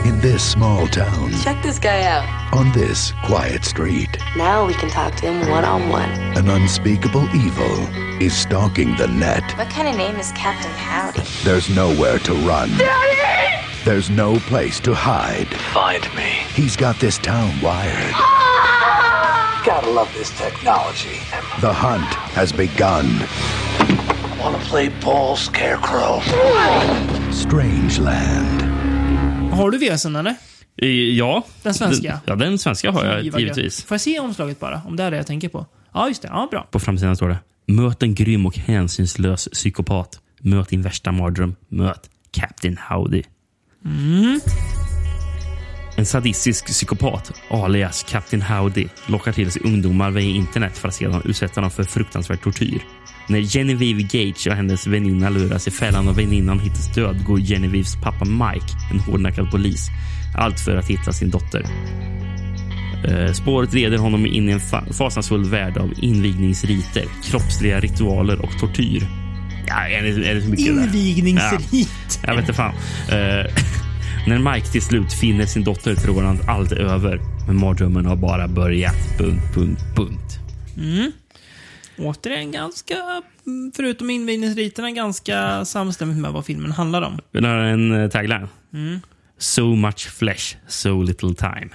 In 0.09 0.21
this 0.21 0.51
small 0.51 0.87
town, 0.87 1.31
Check 1.43 1.63
this 1.63 1.79
guy 1.79 2.05
out. 2.05 2.53
on 2.53 2.71
this 2.73 3.13
quiet 3.27 3.65
street, 3.65 4.09
Now 4.35 4.67
we 4.67 4.73
can 4.73 4.89
talk 4.89 5.15
to 5.21 5.25
him 5.27 5.49
one 5.51 5.65
on 5.67 5.81
one. 5.91 6.11
an 6.39 6.49
unspeakable 6.49 7.27
evil 7.45 7.87
is 8.21 8.33
stalking 8.41 8.97
the 8.97 9.07
net. 9.07 9.43
What 9.57 9.69
kind 9.75 9.87
of 9.87 9.95
name 9.97 10.19
is 10.19 10.31
Captain 10.35 10.71
Howdy? 10.71 11.21
There's 11.43 11.69
nowhere 11.75 12.19
to 12.19 12.33
run. 12.33 12.69
Daddy! 12.77 13.65
There's 13.85 14.09
no 14.11 14.35
place 14.49 14.79
to 14.81 14.93
hide. 14.93 15.47
Find 15.73 16.03
me. 16.15 16.29
He's 16.55 16.75
got 16.77 16.99
this 16.99 17.17
town 17.17 17.49
wired. 17.63 18.13
Gotta 19.65 19.89
love 19.93 20.07
this 20.13 20.31
technology. 20.37 21.19
The 21.61 21.67
hunt 21.87 22.13
has 22.35 22.53
begun. 22.53 23.05
Wanna 24.43 24.57
play 24.69 24.91
ball, 25.03 25.35
Scarecrow? 25.37 26.21
Strangeland. 27.31 28.61
har 29.51 29.71
du 29.71 29.77
VSen 29.77 30.15
eller? 30.15 30.35
Eh, 30.81 30.87
Ja. 30.89 31.43
Den 31.63 31.73
svenska? 31.73 32.19
Ja, 32.25 32.35
den 32.35 32.57
svenska 32.59 32.91
har 32.91 33.05
jag 33.05 33.23
givetvis. 33.23 33.83
Får 33.83 33.95
jag 33.95 34.01
se 34.01 34.19
omslaget 34.19 34.59
bara? 34.59 34.81
Om 34.85 34.95
det 34.95 35.03
är 35.03 35.11
det 35.11 35.17
jag 35.17 35.27
tänker 35.27 35.49
på. 35.49 35.65
Ja, 35.93 36.07
just 36.07 36.21
det. 36.21 36.27
Ja, 36.27 36.47
bra. 36.51 36.67
På 36.71 36.79
framsidan 36.79 37.15
står 37.15 37.29
det 37.29 37.37
Möt 37.73 38.03
en 38.03 38.15
grym 38.15 38.45
och 38.45 38.57
hänsynslös 38.57 39.47
psykopat. 39.53 40.19
Möt 40.39 40.69
din 40.69 40.81
värsta 40.81 41.11
mardröm. 41.11 41.55
Möt 41.69 42.09
Captain 42.31 42.77
Howdy. 42.89 43.23
Mm. 43.85 44.39
En 45.97 46.05
sadistisk 46.05 46.65
psykopat, 46.65 47.31
alias 47.49 48.03
Captain 48.09 48.41
Howdy, 48.41 48.87
lockar 49.07 49.31
till 49.31 49.51
sig 49.51 49.61
ungdomar 49.65 50.11
via 50.11 50.29
internet 50.35 50.77
för 50.77 50.87
att 50.87 50.93
sedan 50.95 51.21
utsätta 51.25 51.61
dem 51.61 51.71
för 51.71 51.83
fruktansvärd 51.83 52.41
tortyr. 52.41 52.81
När 53.29 53.41
Genevieve 53.41 54.01
Gage 54.01 54.47
och 54.49 54.53
hennes 54.55 54.87
väninna 54.87 55.29
luras 55.29 55.67
i 55.67 55.71
fällan 55.71 56.07
och 56.07 56.19
väninnan 56.19 56.59
hittas 56.59 56.93
död 56.95 57.23
går 57.25 57.39
Genevieves 57.39 57.95
pappa 57.95 58.25
Mike, 58.25 58.65
en 58.91 58.99
hårdnackad 58.99 59.51
polis, 59.51 59.87
allt 60.35 60.59
för 60.59 60.75
att 60.77 60.87
hitta 60.87 61.11
sin 61.13 61.29
dotter. 61.29 61.65
Eh, 63.07 63.31
Spåret 63.33 63.73
leder 63.73 63.97
honom 63.97 64.25
in 64.25 64.49
i 64.49 64.51
en 64.51 64.59
fa- 64.59 64.93
fasansfull 64.93 65.45
värld 65.49 65.77
av 65.77 65.93
invigningsriter, 66.01 67.05
kroppsliga 67.23 67.79
ritualer 67.79 68.41
och 68.45 68.59
tortyr. 68.59 69.07
Ja, 69.67 69.87
är 69.87 70.03
det, 70.03 70.29
är 70.29 70.35
det 70.35 70.41
så 70.41 70.49
mycket 70.49 70.65
där? 70.75 70.83
Invigningsrit. 70.83 71.89
Ja, 72.23 72.27
jag 72.27 72.35
vet 72.35 72.41
inte 72.41 72.53
fan. 72.53 72.73
När 74.27 74.53
Mike 74.53 74.67
till 74.67 74.81
slut 74.81 75.13
finner 75.13 75.45
sin 75.45 75.63
dotter 75.63 75.95
tror 75.95 76.21
han 76.21 76.35
att 76.35 76.49
allt 76.49 76.71
är 76.71 76.79
över. 76.79 77.19
Men 77.47 77.59
mardrömmen 77.59 78.05
har 78.05 78.15
bara 78.15 78.47
börjat. 78.47 79.17
Punkt, 79.17 79.43
punkt, 79.55 79.81
punkt. 79.95 80.39
Mm. 80.77 81.11
Återigen 81.97 82.51
ganska, 82.51 83.21
mm, 83.45 83.71
förutom 83.75 84.09
invigningsriterna, 84.09 84.91
ganska 84.91 85.65
samstämmigt 85.65 86.19
med 86.19 86.31
vad 86.31 86.45
filmen 86.45 86.71
handlar 86.71 87.01
om. 87.01 87.19
Vill 87.31 87.43
du 87.43 87.49
höra 87.49 87.67
en 87.67 88.03
eh, 88.03 88.09
tagline? 88.09 88.47
Mm. 88.73 88.99
So 89.37 89.75
much 89.75 90.09
flesh, 90.09 90.55
so 90.67 91.01
little 91.01 91.35
time. 91.35 91.69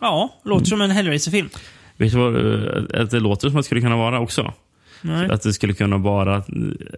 Ja, 0.00 0.34
låter 0.44 0.66
som 0.66 0.80
en 0.80 0.90
Hellraiser-film. 0.90 1.48
Vet 1.96 2.12
du 2.12 2.18
vad 2.18 2.36
eh, 2.36 3.04
det 3.04 3.20
låter 3.20 3.48
som 3.48 3.58
att 3.58 3.62
det 3.62 3.66
skulle 3.66 3.80
kunna 3.80 3.96
vara 3.96 4.20
också? 4.20 4.52
Nej. 5.02 5.30
Att 5.30 5.42
det 5.42 5.52
skulle 5.52 5.72
kunna 5.72 5.98
vara 5.98 6.36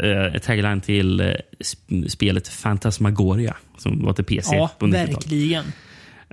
eh, 0.01 0.35
ett 0.35 0.43
tagline 0.43 0.81
till 0.81 1.21
eh, 1.21 1.27
sp- 1.61 2.09
spelet 2.09 2.49
Fantasmagoria 2.49 3.57
som 3.79 4.05
var 4.05 4.13
till 4.13 4.25
PC 4.25 4.57
Ja, 4.57 4.71
på 4.79 4.87
90-talet. 4.87 5.11
verkligen. 5.15 5.65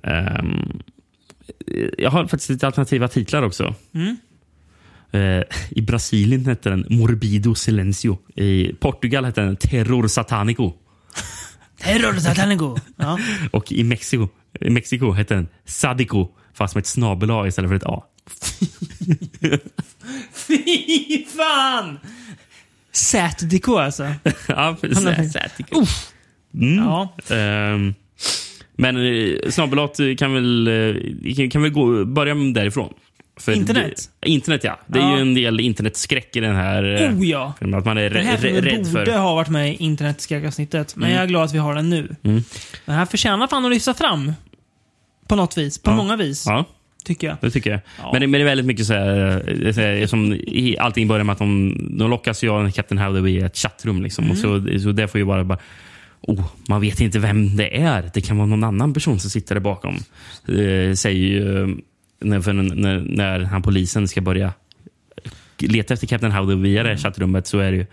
Ehm, 0.04 0.80
jag 1.98 2.10
har 2.12 2.28
faktiskt 2.28 2.50
lite 2.50 2.66
alternativa 2.68 3.08
titlar 3.08 3.42
också. 3.44 3.76
Mm. 3.94 4.18
Eh, 5.12 5.44
I 5.70 5.82
Brasilien 5.82 6.46
hette 6.46 6.70
den 6.70 6.86
Morbido 6.90 7.56
Silencio. 7.56 8.18
I 8.36 8.74
Portugal 8.74 9.26
hette 9.26 9.42
den 9.42 9.56
Terror 9.56 10.08
Satanico. 10.08 10.74
Terror 11.82 12.14
Satanico. 12.20 12.76
Ja. 12.98 13.20
Och 13.52 13.72
i 13.72 13.84
Mexiko, 13.84 14.28
i 14.62 14.70
Mexiko 14.70 15.12
hette 15.12 15.34
den 15.36 15.48
Sadico, 15.66 16.28
fast 16.54 16.76
med 16.76 16.82
ett 16.82 16.88
snabel 16.88 17.32
A 17.32 17.48
istället 17.48 17.70
för 17.70 17.76
ett 17.76 17.84
A. 17.84 18.04
Fy 20.34 21.26
fan! 21.38 22.00
Satdico 22.92 23.76
alltså. 23.78 24.14
ja, 24.48 24.78
precis. 24.82 25.34
Sadico. 25.34 25.86
Mm. 26.54 26.78
Ja. 26.78 27.16
Ehm, 27.36 27.94
men 28.76 28.98
eh, 28.98 29.50
snabelat 29.50 30.00
kan 30.18 30.34
väl, 30.34 30.68
eh, 30.68 31.50
kan- 31.50 31.62
väl 31.62 31.72
gå, 31.72 32.06
börja 32.06 32.34
därifrån. 32.34 32.94
För 33.40 33.52
Internet? 33.52 34.10
Det, 34.20 34.30
internet, 34.30 34.64
ja. 34.64 34.80
Det 34.88 35.00
är 35.00 35.04
Ja. 35.04 35.16
ju 35.16 35.22
en 35.22 35.34
del 35.34 35.60
internetskräck 35.60 36.36
i 36.36 36.40
den 36.40 36.56
här 36.56 37.02
eh, 37.04 37.18
Oh 37.18 37.26
ja. 37.28 37.54
Att 37.60 37.86
man 37.86 37.98
är 37.98 38.10
Den 38.10 38.26
här 38.26 38.38
rädd 38.38 38.84
borde 38.86 39.06
för... 39.06 39.18
ha 39.18 39.36
varit 39.36 39.50
med 39.50 39.72
i 39.74 39.76
internetskräckavsnittet, 39.76 40.96
men 40.96 41.04
Mm. 41.06 41.16
jag 41.16 41.24
är 41.24 41.28
glad 41.28 41.44
att 41.44 41.54
vi 41.54 41.58
har 41.58 41.76
den 41.76 41.90
nu. 41.90 42.16
Mm. 42.24 42.44
Den 42.86 42.96
här 42.96 43.06
förtjänar 43.06 43.48
fan 43.48 43.66
att 43.66 43.72
lyfta 43.72 43.94
fram. 43.94 44.34
På 45.28 45.36
något 45.36 45.58
vis. 45.58 45.78
På 45.78 45.92
Ja. 45.92 45.96
många 45.96 46.16
vis. 46.16 46.44
Ja. 46.48 46.66
Tycker 47.08 47.28
jag. 47.28 47.38
Det 47.42 47.52
tycker 47.52 47.70
jag. 47.72 47.80
Ja. 48.00 48.10
Men, 48.12 48.22
det, 48.22 48.28
men 48.28 48.40
det 48.40 48.44
är 48.44 48.46
väldigt 48.46 48.66
mycket 48.66 48.86
så 48.86 48.94
här, 48.94 49.44
eh, 49.66 49.74
så 49.74 49.82
här 49.82 50.08
som 50.08 50.34
i, 50.34 50.76
allting 50.80 51.08
börjar 51.08 51.24
med 51.24 51.34
att 51.34 51.40
de, 51.40 51.78
de 51.98 52.10
lockas 52.10 52.44
ju 52.44 52.50
av 52.50 52.72
Captain 52.72 53.00
Howdy 53.00 53.30
i 53.30 53.40
ett 53.40 53.58
chattrum. 53.58 54.04
Liksom. 54.04 54.26
Mm. 54.26 54.32
Och 54.32 54.38
så, 54.38 54.80
så 54.80 54.92
det 54.92 55.08
får 55.08 55.20
ju 55.20 55.26
bara, 55.26 55.44
bara 55.44 55.60
oh, 56.22 56.46
man 56.68 56.82
vet 56.82 57.02
inte 57.02 57.20
vem 57.20 57.56
det 57.56 57.78
är. 57.78 58.12
Det 58.14 58.22
kan 58.22 58.38
vara 58.38 58.48
någon 58.48 58.64
annan 58.64 58.94
person 58.94 59.20
som 59.20 59.30
sitter 59.30 59.56
där 59.56 59.62
bakom. 59.62 59.96
Eh, 60.48 60.94
säger 60.94 61.12
ju 61.12 61.62
eh, 61.62 61.68
när, 62.20 62.54
när, 62.76 63.00
när 63.00 63.40
han 63.40 63.62
polisen 63.62 64.08
ska 64.08 64.22
börja 64.22 64.54
leta 65.60 65.94
efter 65.94 66.08
Captain 66.08 66.32
Howdy 66.32 66.56
via 66.56 66.84
det 66.84 66.90
här 66.90 66.98
chattrummet 66.98 67.48
så 67.48 67.60
är 67.60 67.72
det 67.72 67.78
ju 67.78 67.86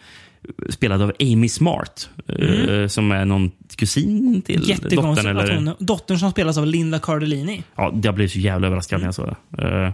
spelad 0.69 1.03
av 1.03 1.13
Amy 1.21 1.49
Smart. 1.49 2.11
eh, 2.29 2.65
Mm. 2.65 2.89
Som 2.89 3.13
är 3.13 3.25
någon 3.25 3.51
kusin 3.77 4.43
till 4.43 4.61
dottern. 4.91 5.27
Eller, 5.27 5.55
hon, 5.55 5.71
dottern 5.79 6.19
som 6.19 6.31
spelas 6.31 6.59
av 6.59 6.67
Linda 6.67 6.99
Cardellini. 6.99 7.63
Ja, 7.77 7.95
jag 8.03 8.15
blev 8.15 8.29
så 8.29 8.39
jävla 8.39 8.67
överraskad 8.67 9.01
när 9.01 9.07
jag 9.07 9.15
såg 9.15 9.35
det. 9.51 9.63
Eh, 9.85 9.93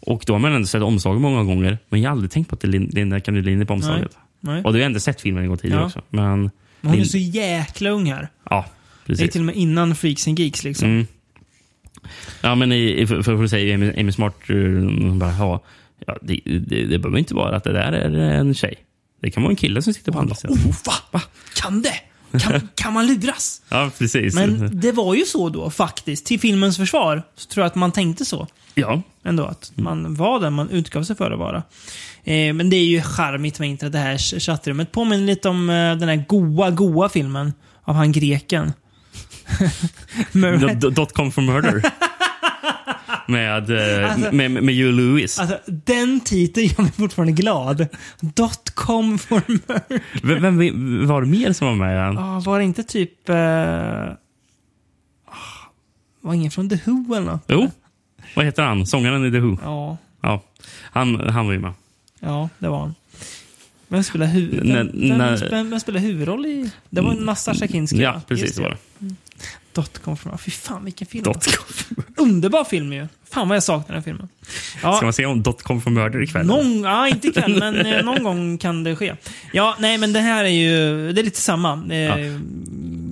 och 0.00 0.24
då 0.26 0.32
har 0.34 0.38
man 0.38 0.52
ändå 0.52 0.66
sett 0.66 0.82
omslaget 0.82 1.20
många 1.22 1.44
gånger, 1.44 1.78
men 1.88 2.00
jag 2.02 2.10
har 2.10 2.12
aldrig 2.12 2.30
tänkt 2.30 2.48
på 2.48 2.54
att 2.54 2.60
det 2.60 2.66
är 2.68 2.70
Lin- 2.72 2.90
Linda 2.92 3.20
Cardellini 3.20 3.64
på 3.64 3.72
omslaget. 3.74 4.16
Nej. 4.40 4.54
Nej. 4.54 4.64
Och 4.64 4.72
du 4.72 4.78
har 4.78 4.86
ändå 4.86 5.00
sett 5.00 5.20
filmen 5.20 5.42
en 5.42 5.48
gång 5.48 5.58
tidigare 5.58 5.80
Ja. 5.80 5.86
också. 5.86 6.02
Men, 6.10 6.40
Men 6.40 6.50
hon 6.82 6.92
är 6.92 6.96
Lin- 6.96 7.06
så 7.06 7.18
jäkla 7.18 7.90
ung 7.90 8.12
här. 8.12 8.28
Ja, 8.50 8.64
Det 9.06 9.12
är 9.12 9.16
precis. 9.16 9.32
till 9.32 9.40
och 9.40 9.44
med 9.44 9.54
innan 9.56 9.94
Freaks 9.96 10.28
and 10.28 10.38
Geeks 10.38 10.64
liksom. 10.64 10.88
Mm. 10.88 11.06
Ja, 12.42 12.54
men 12.54 12.72
i, 12.72 13.00
i- 13.00 13.06
för, 13.06 13.22
för 13.22 13.44
att 13.44 13.50
säga 13.50 13.74
Amy, 13.74 13.92
Amy 14.00 14.12
Smart, 14.12 14.34
eh, 14.50 15.14
bara, 15.14 15.32
ja, 15.38 15.62
det, 16.22 16.40
det, 16.44 16.84
det 16.84 16.98
behöver 16.98 17.18
inte 17.18 17.34
vara 17.34 17.56
att 17.56 17.64
det 17.64 17.72
där 17.72 17.92
är 17.92 18.10
en 18.18 18.54
tjej. 18.54 18.74
Det 19.22 19.30
kan 19.30 19.42
vara 19.42 19.50
en 19.50 19.56
kille 19.56 19.82
som 19.82 19.94
sitter 19.94 20.12
på 20.12 20.18
andra 20.18 20.34
sidan. 20.34 20.56
Oh, 20.56 20.66
va? 20.86 20.92
va? 21.12 21.20
Kan 21.62 21.82
det? 21.82 21.94
Kan, 22.40 22.68
kan 22.74 22.92
man 22.92 23.06
luras? 23.06 23.62
Ja, 23.68 23.90
precis. 23.98 24.34
Men 24.34 24.80
det 24.80 24.92
var 24.92 25.14
ju 25.14 25.24
så 25.24 25.48
då 25.48 25.70
faktiskt. 25.70 26.26
Till 26.26 26.40
filmens 26.40 26.76
försvar 26.76 27.22
så 27.36 27.48
tror 27.48 27.62
jag 27.62 27.66
att 27.66 27.74
man 27.74 27.92
tänkte 27.92 28.24
så. 28.24 28.46
Ja. 28.74 29.02
Ändå 29.24 29.44
att 29.44 29.72
man 29.74 30.14
var 30.14 30.40
den 30.40 30.52
man 30.52 30.70
utgav 30.70 31.02
sig 31.02 31.16
för 31.16 31.30
att 31.30 31.38
vara. 31.38 31.56
Eh, 32.24 32.52
men 32.54 32.70
det 32.70 32.76
är 32.76 32.84
ju 32.84 33.02
charmigt 33.02 33.58
med 33.58 33.68
internet, 33.68 33.92
det 33.92 33.98
här 33.98 34.16
ch- 34.16 34.40
chattrummet. 34.40 34.92
Påminner 34.92 35.26
lite 35.26 35.48
om 35.48 35.70
eh, 35.70 35.74
den 35.96 36.08
här 36.08 36.24
goa, 36.28 36.70
goa 36.70 37.08
filmen 37.08 37.52
av 37.82 37.94
han 37.94 38.12
greken. 38.12 38.72
Murray. 40.32 40.74
D- 40.74 40.90
Dot 40.90 41.12
com 41.12 41.32
for 41.32 41.42
murder. 41.42 41.82
med, 43.28 43.70
eh, 43.70 44.12
Alltså- 44.12 44.32
med, 44.32 44.50
med 44.50 44.74
Hugh 44.76 44.92
Lewis. 44.96 45.38
Alltså, 45.38 45.58
den 45.66 46.20
titeln 46.20 46.66
gör 46.66 46.82
mig 46.82 46.92
fortfarande 46.92 47.32
glad. 47.32 47.86
Dot 48.20 48.70
com 48.74 49.18
for 49.18 49.42
murder. 49.48 50.00
Vem, 50.22 50.58
vem 50.58 51.06
var 51.06 51.20
det 51.22 51.28
mer 51.28 51.52
som 51.52 51.66
var 51.66 51.74
med? 51.74 51.92
i 51.94 51.98
den? 51.98 52.18
Ah, 52.18 52.40
var 52.40 52.58
det 52.58 52.64
inte 52.64 52.82
typ... 52.82 53.28
Ah, 53.30 54.14
var 56.20 56.34
ingen 56.34 56.50
från 56.50 56.68
The 56.68 56.78
Who 56.84 57.14
eller 57.16 57.26
något? 57.26 57.44
Jo. 57.48 57.70
Vad 58.36 58.44
heter 58.44 58.62
han? 58.62 58.86
Sångaren 58.86 59.24
i 59.24 59.30
The 59.30 59.38
Who? 59.40 59.58
Ja, 59.62 59.96
Ja. 60.22 60.42
Han, 60.82 61.20
han 61.28 61.46
var 61.46 61.52
ju 61.52 61.58
med. 61.58 61.72
ja 62.20 62.48
det 62.58 62.68
var 62.68 62.78
han. 62.78 62.94
Vem 63.88 64.02
spelar, 64.02 64.26
hu 64.26 64.60
vem, 64.62 64.90
vem, 65.50 65.70
vem, 65.70 65.80
spelar 65.80 66.00
huvudroll 66.00 66.46
i... 66.46 66.70
Det 66.90 67.00
var 67.00 67.14
Nastassja 67.14 67.68
Kinski 67.68 67.96
Ja, 68.02 68.20
precis. 68.28 68.44
Just 68.44 68.56
Det 68.56 68.62
var 68.62 68.70
det. 68.70 68.76
Dotcom 68.98 69.16
from... 69.82 70.38
Fy 70.38 70.50
fan 70.50 70.84
vilken 70.84 71.06
film. 71.06 71.24
Underbar 72.16 72.64
film 72.64 72.92
ju. 72.92 73.08
Fan 73.30 73.48
vad 73.48 73.56
jag 73.56 73.62
saknar 73.62 73.94
den 73.94 74.02
filmen. 74.02 74.28
Ja, 74.82 74.96
Ska 74.96 75.06
man 75.06 75.12
se 75.12 75.26
om 75.26 75.42
Dot 75.42 75.62
com 75.62 75.80
for 75.80 75.90
murder 75.90 76.22
ikväll? 76.22 76.46
någon, 76.46 76.82
ja, 76.82 77.08
inte 77.08 77.28
ikväll, 77.28 77.58
men 77.58 77.86
eh, 77.86 78.02
någon 78.04 78.22
gång 78.22 78.58
kan 78.58 78.84
det 78.84 78.96
ske. 78.96 79.14
Ja, 79.52 79.76
nej 79.78 79.98
men 79.98 80.12
det 80.12 80.20
här 80.20 80.44
är 80.44 80.48
ju... 80.48 81.12
Det 81.12 81.20
är 81.20 81.24
lite 81.24 81.40
samma. 81.40 81.72
Eh, 81.94 82.16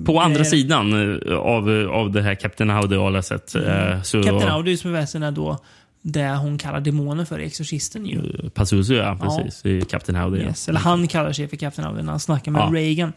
På 0.05 0.19
andra 0.19 0.39
eh, 0.39 0.45
sidan 0.45 0.93
av, 1.31 1.89
av 1.91 2.11
det 2.11 2.21
här 2.21 2.35
Captain 2.35 2.71
Howdy-alaset 2.71 3.55
eh, 3.55 4.01
så... 4.01 4.23
Captain 4.23 4.51
Audi 4.51 4.77
som 4.77 4.91
väsen 4.91 5.23
är 5.23 5.31
då 5.31 5.59
det 6.07 6.27
hon 6.35 6.57
kallar 6.57 6.79
demonen 6.81 7.25
för 7.25 7.39
i 7.39 7.45
Exorcisten 7.45 8.05
ju. 8.05 8.49
Pazuzu, 8.53 8.93
ja. 8.95 9.17
Ja. 9.21 9.37
Precis. 9.43 9.65
I 9.65 9.81
Captain 9.81 10.15
Howdy. 10.15 10.37
ja. 10.39 10.45
Yes. 10.45 10.69
Eller 10.69 10.79
han 10.79 11.07
kallar 11.07 11.33
sig 11.33 11.47
för 11.47 11.57
Captain 11.57 11.87
Audi 11.87 12.03
när 12.03 12.11
han 12.11 12.19
snackar 12.19 12.51
med 12.51 12.59
Ja. 12.61 12.71
Reagan. 12.73 13.13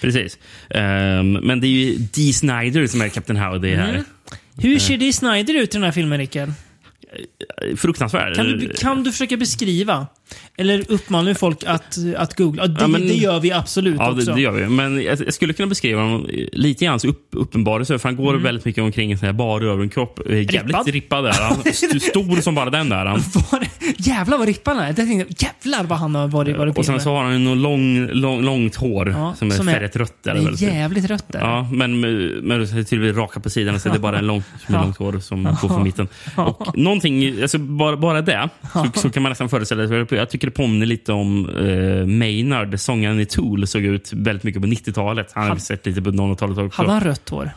Precis. 0.00 0.38
Ehm, 0.70 1.32
men 1.32 1.60
det 1.60 1.66
är 1.66 1.68
ju 1.68 1.94
Dee 1.98 2.32
Snider 2.32 2.86
som 2.86 3.00
är 3.00 3.08
Captain 3.08 3.36
Howdy 3.36 3.74
här. 3.74 3.88
Mm. 3.90 4.04
Hur 4.56 4.78
ser 4.78 4.94
Eh, 4.94 4.98
Dee 5.00 5.12
Snider 5.12 5.54
ut 5.54 5.68
i 5.68 5.72
den 5.72 5.82
här 5.82 5.92
filmen, 5.92 6.18
Rickard? 6.18 6.52
Fruktansvärd. 7.76 8.36
Kan 8.36 8.46
du, 8.46 8.68
kan 8.68 9.02
du 9.04 9.12
försöka 9.12 9.36
beskriva? 9.36 10.06
Eller 10.56 10.84
uppmanar 10.92 11.28
du 11.28 11.34
folk 11.34 11.64
att, 11.66 11.96
att 12.16 12.36
googla? 12.36 12.66
Det, 12.66 12.80
Ja, 12.80 12.86
men- 12.86 13.00
det 13.00 13.14
gör 13.14 13.40
vi 13.40 13.52
absolut 13.52 13.96
Ja, 13.98 14.10
också. 14.12 14.26
det, 14.26 14.34
det 14.34 14.40
gör 14.40 14.52
vi. 14.52 14.68
Men 14.68 15.02
jag, 15.02 15.20
jag 15.26 15.34
skulle 15.34 15.52
kunna 15.52 15.66
beskriva 15.66 16.02
honom 16.02 16.26
lite 16.52 16.84
i 16.84 16.86
hans 16.88 17.04
upp, 17.04 17.28
uppenbarelse. 17.32 17.98
För 17.98 18.08
han 18.08 18.16
går 18.16 18.30
Mm. 18.30 18.42
väldigt 18.42 18.64
mycket 18.64 18.82
omkring 18.84 19.12
i 19.12 19.18
en 19.22 19.36
bar 19.36 19.60
överkropp. 19.60 20.20
Eh, 20.30 20.36
Jävligt 20.38 20.54
Rippad? 20.66 20.88
rippad, 20.88 21.26
är 21.26 21.32
han. 21.32 21.56
St- 21.66 22.00
Stor 22.00 22.40
som 22.40 22.54
bara 22.54 22.70
den 22.70 22.88
där. 22.88 23.06
Han. 23.06 23.20
Jävlar 23.98 24.38
vad 24.38 24.46
rippad 24.46 24.76
han 24.76 24.84
är. 24.84 24.92
Tänkte, 24.92 25.44
jävlar 25.44 25.84
vad 25.84 25.98
han 25.98 26.14
har 26.14 26.28
varit, 26.28 26.56
varit 26.56 26.78
Och 26.78 26.84
sen 26.84 26.94
med. 26.94 27.02
så 27.02 27.10
har 27.14 27.24
han 27.24 27.44
något 27.44 27.58
lång, 27.58 28.06
lång, 28.08 28.42
långt 28.42 28.74
hår 28.76 29.08
Ja, 29.10 29.34
som 29.38 29.50
är 29.50 29.54
som 29.54 29.68
är- 29.68 29.72
färgat 29.72 29.96
rött. 29.96 30.26
Är 30.26 30.34
Det 30.34 30.66
är 30.66 30.74
jävligt 30.74 31.04
rött 31.10 31.24
där. 31.28 31.40
Ja, 31.40 31.68
men 31.72 32.00
med, 32.00 32.12
med 32.44 32.88
till 32.88 32.98
och 32.98 33.04
med 33.04 33.16
raka 33.16 33.40
på 33.40 33.50
sidan 33.50 33.80
så 33.80 33.88
är 33.88 33.92
det 33.92 33.98
bara 33.98 34.18
en 34.18 34.26
lång, 34.32 34.42
Ja. 34.68 34.82
långt 34.82 34.96
hår 34.96 35.18
som 35.20 35.44
går 35.60 35.68
från 35.68 35.82
mitten. 35.82 36.08
Och 36.36 36.78
någonting, 36.78 37.42
alltså 37.42 37.58
bara, 37.58 37.96
bara 37.96 38.20
det, 38.22 38.48
så, 38.72 38.86
så 39.00 39.10
kan 39.10 39.22
man 39.22 39.30
nästan 39.30 39.48
föreställa 39.48 39.88
sig. 39.88 40.06
Jag 40.22 40.30
tycker 40.30 40.46
det 40.46 40.50
påminner 40.50 40.86
lite 40.86 41.12
om 41.12 41.48
eh, 41.48 42.06
Maynard, 42.06 42.80
sångaren 42.80 43.20
i 43.20 43.26
Tool, 43.26 43.66
såg 43.66 43.82
ut 43.82 44.12
väldigt 44.12 44.44
mycket 44.44 44.62
på 44.62 44.68
90-talet. 44.68 45.32
Han 45.34 45.48
har 45.48 45.56
sett 45.56 45.86
lite 45.86 46.02
på 46.02 46.10
00-talet 46.10 46.58
också. 46.58 46.82
Hade 46.82 46.92
han 46.92 47.00
rött 47.00 47.28
hår? 47.28 47.50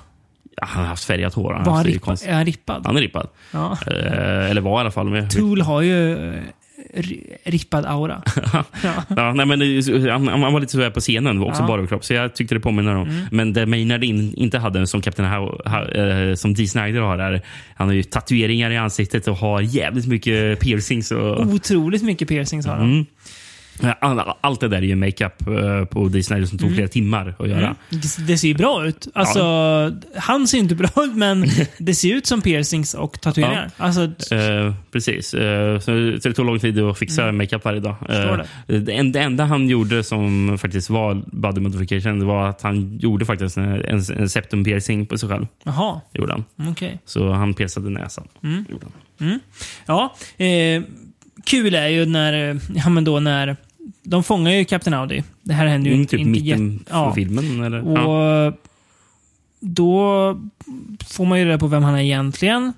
Ja, 0.57 0.65
han 0.67 0.81
har 0.81 0.89
haft 0.89 1.03
färgat 1.03 1.33
hår. 1.33 1.43
Var 1.43 1.73
han 1.73 1.83
det 1.83 1.89
är 1.89 1.93
rippad? 1.93 2.21
Är 2.25 2.33
han 2.33 2.45
rippad? 2.45 2.85
Han 2.85 2.97
är 2.97 3.01
rippad. 3.01 3.27
Ja. 3.51 3.77
Eh, 3.87 4.49
eller 4.49 4.61
var 4.61 4.79
i 4.79 4.81
alla 4.81 4.91
fall. 4.91 5.27
Tool 5.29 5.61
har 5.61 5.81
ju 5.81 6.33
rippad 7.43 7.85
aura. 7.85 8.21
ja, 9.15 9.33
nej, 9.33 9.45
men 9.45 9.61
han, 10.11 10.27
han 10.27 10.53
var 10.53 10.59
lite 10.59 10.71
så 10.71 10.81
här 10.81 10.89
på 10.89 10.99
scenen, 10.99 11.39
var 11.39 11.47
också 11.47 11.61
Ja. 11.61 11.67
bara 11.67 11.77
överkropp. 11.77 12.05
Så 12.05 12.13
jag 12.13 12.35
tyckte 12.35 12.55
det 12.55 12.59
påminner 12.61 12.95
om. 12.95 13.09
Mm. 13.09 13.25
Men 13.31 13.53
det 13.53 13.65
Maynard 13.65 14.03
in, 14.03 14.33
inte 14.35 14.57
hade, 14.59 14.87
som 14.87 15.01
Captain 15.01 15.29
How, 15.29 15.61
How, 15.65 15.83
eh, 15.83 16.35
som 16.35 16.53
Dee 16.53 16.67
Snider 16.67 17.01
har, 17.01 17.17
är, 17.17 17.41
han 17.75 17.87
har 17.87 17.93
ju 17.95 18.03
tatueringar 18.03 18.71
i 18.71 18.77
ansiktet 18.77 19.27
och 19.27 19.35
har 19.37 19.61
jävligt 19.61 20.07
mycket 20.07 20.59
piercings. 20.59 21.11
Och, 21.11 21.39
Otroligt 21.41 22.03
mycket 22.03 22.27
piercings 22.27 22.65
har 22.65 22.75
han. 22.75 22.91
Mm. 22.91 23.05
All- 23.99 24.34
Allt 24.41 24.60
det 24.60 24.68
där 24.68 24.77
är 24.77 24.81
ju 24.81 24.95
makeup 24.95 25.47
eh, 25.47 25.85
på 25.85 26.07
Dee 26.07 26.23
som 26.23 26.45
tog 26.45 26.61
Mm. 26.61 26.73
flera 26.76 26.88
timmar 26.88 27.35
att 27.39 27.49
göra. 27.49 27.60
Mm. 27.60 27.76
Det- 27.89 28.27
Det 28.27 28.38
ser 28.38 28.47
ju 28.47 28.53
bra 28.53 28.88
ut. 28.88 29.07
Alltså, 29.14 29.41
han 30.18 30.47
ser 30.47 30.57
inte 30.57 30.76
bra 30.76 30.89
ut, 30.97 31.15
men 31.15 31.45
det 31.77 31.95
ser 31.95 32.15
ut 32.15 32.26
som 32.27 32.41
piercings 32.41 32.93
och 32.93 33.22
tatueringar. 33.22 33.72
Alltså, 33.77 34.02
Eh, 34.35 34.73
precis. 34.91 35.34
Eh, 35.34 35.80
så, 35.80 35.91
det 36.23 36.34
tog 36.34 36.45
lång 36.45 36.60
tid 36.60 36.80
att 36.80 36.97
fixa 36.99 37.23
Mm. 37.23 37.38
makeup 37.38 37.65
varje 37.65 37.80
dag. 37.80 37.95
Eh, 38.10 38.39
det, 38.80 38.91
en- 38.93 39.11
det 39.11 39.19
enda 39.19 39.45
han 39.45 39.69
gjorde 39.69 40.03
som 40.03 40.57
faktiskt 40.57 40.89
var 40.89 41.22
body 41.31 41.61
modification 41.61 42.19
det 42.19 42.26
var 42.26 42.47
att 42.49 42.61
han 42.61 42.97
gjorde 42.97 43.26
faktiskt 43.26 43.57
en, 43.57 43.64
en, 43.85 44.02
en 44.18 44.30
septum 44.30 44.64
piercing 44.64 45.06
på 45.06 45.18
sig 45.18 45.30
själv. 45.30 45.47
Jaha. 45.64 46.02
Gjorde 46.14 46.34
han. 46.34 46.45
Okej. 46.72 46.99
Så 47.06 47.31
han 47.31 47.53
piercade 47.53 47.89
näsan. 47.89 48.27
Mm. 48.43 48.65
Mm. 49.19 49.39
Ja, 49.85 50.15
eh, 50.38 50.84
kul 51.45 51.76
är 51.76 51.88
ju 51.88 52.06
när, 52.06 52.60
ja 52.76 52.89
men 52.89 53.03
då 53.03 53.19
när, 53.19 53.56
de 54.06 54.23
fångar 54.23 54.52
ju 54.52 54.65
Captain 54.65 54.94
Audi. 54.94 55.23
Det 55.41 55.53
här 55.53 55.65
händer 55.65 55.88
ju 55.90 55.94
Mm, 55.94 56.02
inte, 56.02 56.11
typ 56.11 56.19
inte 56.19 56.32
mitten 56.41 56.72
jätte- 56.77 56.91
på 56.94 57.11
filmen, 57.15 57.64
eller? 57.64 57.88
Och 57.88 57.98
Ja. 57.98 58.53
då 59.60 60.40
får 61.10 61.26
man 61.26 61.40
ju 61.40 61.45
reda 61.45 61.57
på 61.57 61.68
vem 61.68 61.84
han 61.84 61.95
är 61.95 62.02
egentligen. 62.03 62.73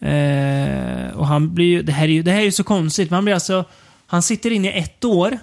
Eh, 0.00 1.16
och 1.18 1.26
han 1.26 1.54
blir 1.54 1.66
ju, 1.66 1.82
det 1.82 1.92
här 1.92 2.04
är 2.04 2.12
ju 2.12 2.22
det 2.22 2.30
här 2.30 2.40
är 2.40 2.44
ju 2.44 2.52
så 2.52 2.64
konstigt. 2.64 3.10
Man 3.10 3.24
blir 3.24 3.34
alltså, 3.34 3.64
han 4.06 4.22
sitter 4.22 4.50
inne 4.50 4.68
i 4.68 4.78
ett 4.78 5.04
år. 5.04 5.38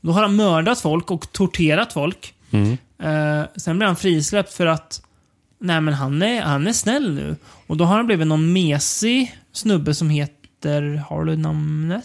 Då 0.00 0.12
har 0.12 0.22
han 0.22 0.36
mördat 0.36 0.80
folk 0.80 1.10
och 1.10 1.32
torterat 1.32 1.92
folk. 1.92 2.34
Mm. 2.50 2.72
Eh, 3.02 3.46
sen 3.56 3.78
blir 3.78 3.86
han 3.86 3.96
frisläppt 3.96 4.52
för 4.52 4.66
att 4.66 5.02
Nej 5.60 5.80
men 5.80 5.94
han 5.94 6.22
är, 6.22 6.42
han 6.42 6.66
är 6.66 6.72
snäll 6.72 7.14
nu. 7.14 7.36
Och 7.66 7.76
då 7.76 7.84
har 7.84 7.96
han 7.96 8.06
blivit 8.06 8.26
någon 8.26 8.52
mesig 8.52 9.36
snubbe 9.52 9.94
som 9.94 10.10
heter... 10.10 11.02
Har 11.08 11.24
du 11.24 11.36
namnet? 11.36 12.04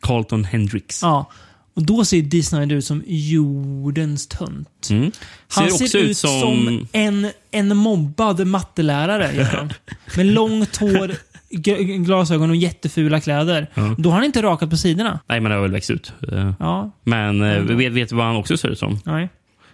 Carlton 0.00 0.44
Hendricks. 0.44 1.02
Ja. 1.02 1.30
Och 1.76 1.86
då 1.86 2.04
ser 2.04 2.22
Dee 2.22 2.42
Snider 2.42 2.76
ut 2.76 2.84
som 2.84 3.02
jordens 3.06 4.26
tönt. 4.26 4.88
Mm. 4.90 5.10
Han 5.48 5.70
ser, 5.70 5.84
också 5.84 5.98
ut 5.98 6.16
som, 6.16 6.88
en, 6.92 7.30
en 7.50 7.76
mobbad 7.76 8.46
mattelärare. 8.46 9.68
Med 10.16 10.26
långt 10.26 10.76
hår, 10.76 11.14
glasögon 12.04 12.50
och 12.50 12.56
jättefula 12.56 13.20
kläder. 13.20 13.70
Ja. 13.74 13.94
Då 13.98 14.08
har 14.10 14.16
han 14.16 14.24
inte 14.24 14.42
rakat 14.42 14.70
på 14.70 14.76
sidorna. 14.76 15.20
Nej, 15.26 15.40
men 15.40 15.50
det 15.50 15.56
har 15.56 15.62
väl 15.62 15.72
växt 15.72 15.90
ut. 15.90 16.12
Eh, 16.32 16.52
Ja. 16.58 16.90
Men 17.04 17.42
Ändå. 17.42 17.74
vet, 17.74 17.92
vet 17.92 18.08
du 18.08 18.16
vad 18.16 18.26
han 18.26 18.36
också 18.36 18.56
ser 18.56 18.68
ut 18.68 18.78
som? 18.78 18.98
Nej. 19.04 19.28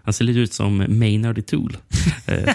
Han 0.05 0.13
ser 0.13 0.25
lite 0.25 0.39
ut 0.41 0.53
som 0.53 0.85
Maynard 0.89 1.39
i 1.39 1.43
Tool. 1.43 1.77
Eh, 2.27 2.55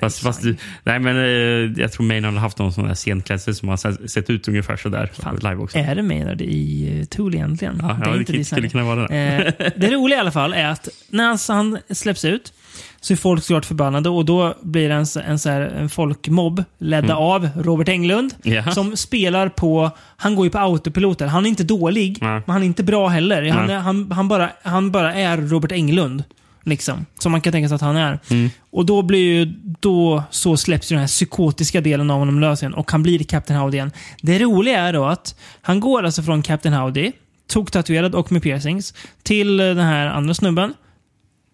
fast, 0.00 0.18
fast, 0.22 0.42
nej, 0.84 0.98
men, 0.98 1.16
eh, 1.16 1.80
jag 1.82 1.92
tror 1.92 2.06
Maynard 2.06 2.32
har 2.34 2.40
haft 2.40 2.58
någon 2.58 2.72
sån 2.72 2.86
där 2.88 2.94
scenklädsel 2.94 3.54
som 3.54 3.68
har 3.68 4.06
sett, 4.08 4.30
ut 4.30 4.48
ungefär 4.48 4.76
sådär 4.76 5.10
live 5.42 5.56
också. 5.56 5.78
Är 5.78 5.94
det 5.94 6.02
Maynard 6.02 6.40
i 6.40 6.90
uh, 7.00 7.04
Tool 7.04 7.34
egentligen? 7.34 7.78
Ja, 7.82 7.98
ja, 8.04 8.10
det 8.10 8.18
inte 8.18 8.24
skulle- 8.24 8.38
Dee 8.38 8.44
skulle 8.44 8.60
Snider. 8.60 8.68
kunna 8.68 8.84
vara 8.96 9.06
det. 9.08 9.54
Eh, 9.58 9.70
det 9.76 9.90
roliga 9.90 10.16
i 10.16 10.20
alla 10.20 10.30
fall 10.32 10.52
är 10.52 10.66
att 10.66 10.88
när 11.10 11.24
han, 11.26 11.38
han 11.48 11.78
släpps 11.96 12.24
ut 12.24 12.52
så 13.00 13.12
är 13.12 13.16
folk 13.16 13.42
såklart 13.44 13.64
förbannade 13.64 14.08
och 14.08 14.24
då 14.24 14.54
blir 14.62 14.88
det 14.88 14.94
en, 14.94 15.06
en, 15.26 15.38
så 15.38 15.50
här, 15.50 15.60
en 15.60 15.88
folkmobb 15.88 16.64
ledda 16.78 17.04
Mm. 17.12 17.16
av 17.16 17.48
Robert 17.56 17.88
Englund. 17.88 18.34
Jaha. 18.42 18.72
Som 18.72 18.96
spelar 18.96 19.48
på, 19.48 19.90
han 20.16 20.34
går 20.34 20.46
ju 20.46 20.50
på 20.50 20.58
autopilot 20.58 21.18
där. 21.18 21.26
Han 21.26 21.44
är 21.46 21.48
inte 21.50 21.64
dålig, 21.64 22.18
Nej. 22.20 22.30
men 22.46 22.52
han 22.52 22.62
är 22.62 22.66
inte 22.66 22.82
bra 22.84 23.08
heller. 23.08 23.48
Han, 23.50 23.66
Nej. 23.66 23.76
är, 23.76 23.80
han, 23.80 24.12
han, 24.12 24.28
bara, 24.28 24.50
han 24.62 24.90
bara 24.90 25.14
är 25.14 25.36
Robert 25.36 25.72
Englund. 25.72 26.24
Liksom, 26.64 27.06
som 27.18 27.32
man 27.32 27.40
kan 27.40 27.52
tänka 27.52 27.68
sig 27.68 27.74
att 27.74 27.80
han 27.80 27.96
är. 27.96 28.18
Mm. 28.30 28.50
Och 28.70 28.86
då 28.86 29.02
blir 29.02 29.18
ju, 29.18 29.44
då 29.80 30.22
så 30.30 30.56
släpps 30.56 30.92
ju 30.92 30.94
den 30.94 31.00
här 31.00 31.08
psykotiska 31.08 31.80
delen 31.80 32.10
av 32.10 32.18
honom 32.18 32.40
lös 32.40 32.62
igen 32.62 32.74
och 32.74 32.90
han 32.90 33.02
blir 33.02 33.24
Captain 33.24 33.60
Howdy 33.60 33.76
igen. 33.76 33.92
Det 34.22 34.38
roliga 34.38 34.80
är 34.80 34.92
då 34.92 35.04
att 35.04 35.38
han 35.62 35.80
går 35.80 36.02
alltså 36.02 36.22
från 36.22 36.42
Captain 36.42 36.74
Howdy, 36.74 37.12
tog 37.46 37.72
tatuerad 37.72 38.14
och 38.14 38.32
med 38.32 38.42
piercings, 38.42 38.94
till 39.22 39.56
den 39.56 39.78
här 39.78 40.06
andra 40.06 40.34
snubben. 40.34 40.74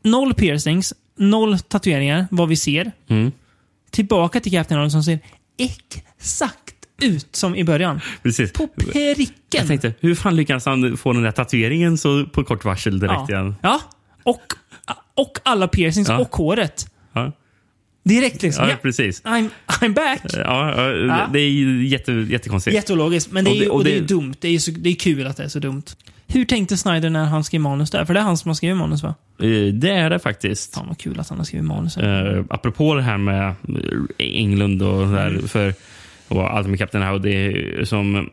Noll 0.04 0.34
piercings, 0.34 0.94
noll 1.18 1.58
tatueringar, 1.58 2.26
vad 2.30 2.48
vi 2.48 2.56
ser. 2.56 2.92
Mm. 3.08 3.32
Tillbaka 3.90 4.40
till 4.40 4.52
Captain 4.52 4.80
Howdy 4.80 4.90
som 4.90 5.02
ser 5.02 5.18
exakt 5.58 6.74
ut 7.02 7.36
som 7.36 7.56
i 7.56 7.64
början. 7.64 8.00
Precis. 8.22 8.52
På 8.52 8.66
pricken. 8.66 9.34
Jag 9.50 9.66
tänkte, 9.66 9.94
hur 10.00 10.14
fan 10.14 10.36
lyckades 10.36 10.66
han 10.66 10.96
få 10.96 11.12
den 11.12 11.22
där 11.22 11.30
tatueringen 11.30 11.98
så 11.98 12.24
på 12.24 12.44
kort 12.44 12.64
varsel 12.64 13.00
direkt 13.00 13.20
ja. 13.28 13.34
igen? 13.34 13.54
Ja, 13.62 13.80
och, 14.22 14.42
och 15.14 15.38
alla 15.42 15.68
piercings 15.68 16.08
Ja. 16.08 16.18
och 16.18 16.36
håret. 16.36 16.86
Ja, 17.12 17.32
Direkt 18.04 18.42
liksom. 18.42 18.68
ja 18.68 18.76
precis. 18.82 19.22
I'm, 19.22 19.48
I'm 19.66 19.94
back. 19.94 20.20
Ja. 20.32 21.28
Det 21.32 21.38
är 21.40 21.82
jätte, 21.82 22.12
jättekonstigt. 22.12 22.74
Jätteologiskt, 22.74 23.32
men 23.32 23.44
det 23.44 23.50
är, 23.50 23.52
Och 23.54 23.58
det- 23.60 23.68
och 23.70 23.76
och 23.76 23.84
det 23.84 23.96
är 23.96 24.00
det- 24.00 24.06
dumt. 24.06 24.34
Det 24.40 24.48
är, 24.48 24.58
så, 24.58 24.70
det 24.70 24.90
är 24.90 24.94
kul 24.94 25.26
att 25.26 25.36
det 25.36 25.44
är 25.44 25.48
så 25.48 25.58
dumt. 25.58 25.82
Hur 26.26 26.44
tänkte 26.44 26.76
Snyder 26.76 27.10
när 27.10 27.24
han 27.24 27.44
skrev 27.44 27.60
manus 27.60 27.90
där? 27.90 28.04
För 28.04 28.14
det 28.14 28.20
är 28.20 28.24
han 28.24 28.36
som 28.36 28.48
har 28.48 28.54
skrivit 28.54 28.76
manus 28.76 29.02
va? 29.02 29.14
Eh, 29.42 29.46
Det 29.74 29.90
är 29.90 30.10
det 30.10 30.18
faktiskt. 30.18 30.74
Fan 30.74 30.86
vad 30.88 30.98
kul 30.98 31.20
att 31.20 31.28
han 31.28 31.38
har 31.38 31.44
skrivit 31.44 31.66
manus. 31.66 31.98
Uh, 31.98 32.44
apropå 32.50 32.94
det 32.94 33.02
här 33.02 33.18
med 33.18 33.48
eh, 33.48 33.54
Englund 34.18 34.82
och 34.82 35.08
där, 35.08 35.26
Mm. 35.28 35.48
för 35.48 35.74
och 36.28 36.56
allt 36.56 36.68
med 36.68 36.78
Captain 36.78 37.04
Howdy 37.04 37.84
som 37.84 38.30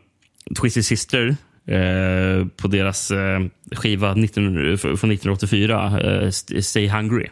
Twisted 0.60 0.84
Sister 0.84 1.36
eh, 1.68 2.46
på 2.56 2.68
deras 2.68 3.10
eh, 3.10 3.40
skiva 3.72 4.14
19, 4.14 4.74
f- 4.74 4.80
från 4.80 4.90
1984, 5.10 6.00
eh, 6.00 6.28
St- 6.28 6.62
Stay 6.62 6.88
Hungry. 6.88 7.26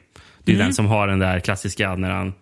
Det 0.45 0.53
är 0.53 0.57
Mm. 0.57 0.67
den 0.67 0.75
som 0.75 0.87
har 0.87 1.09
den 1.09 1.19
där 1.19 1.41
klassiska 1.41 1.95
när 1.97 2.11
han 2.11 2.33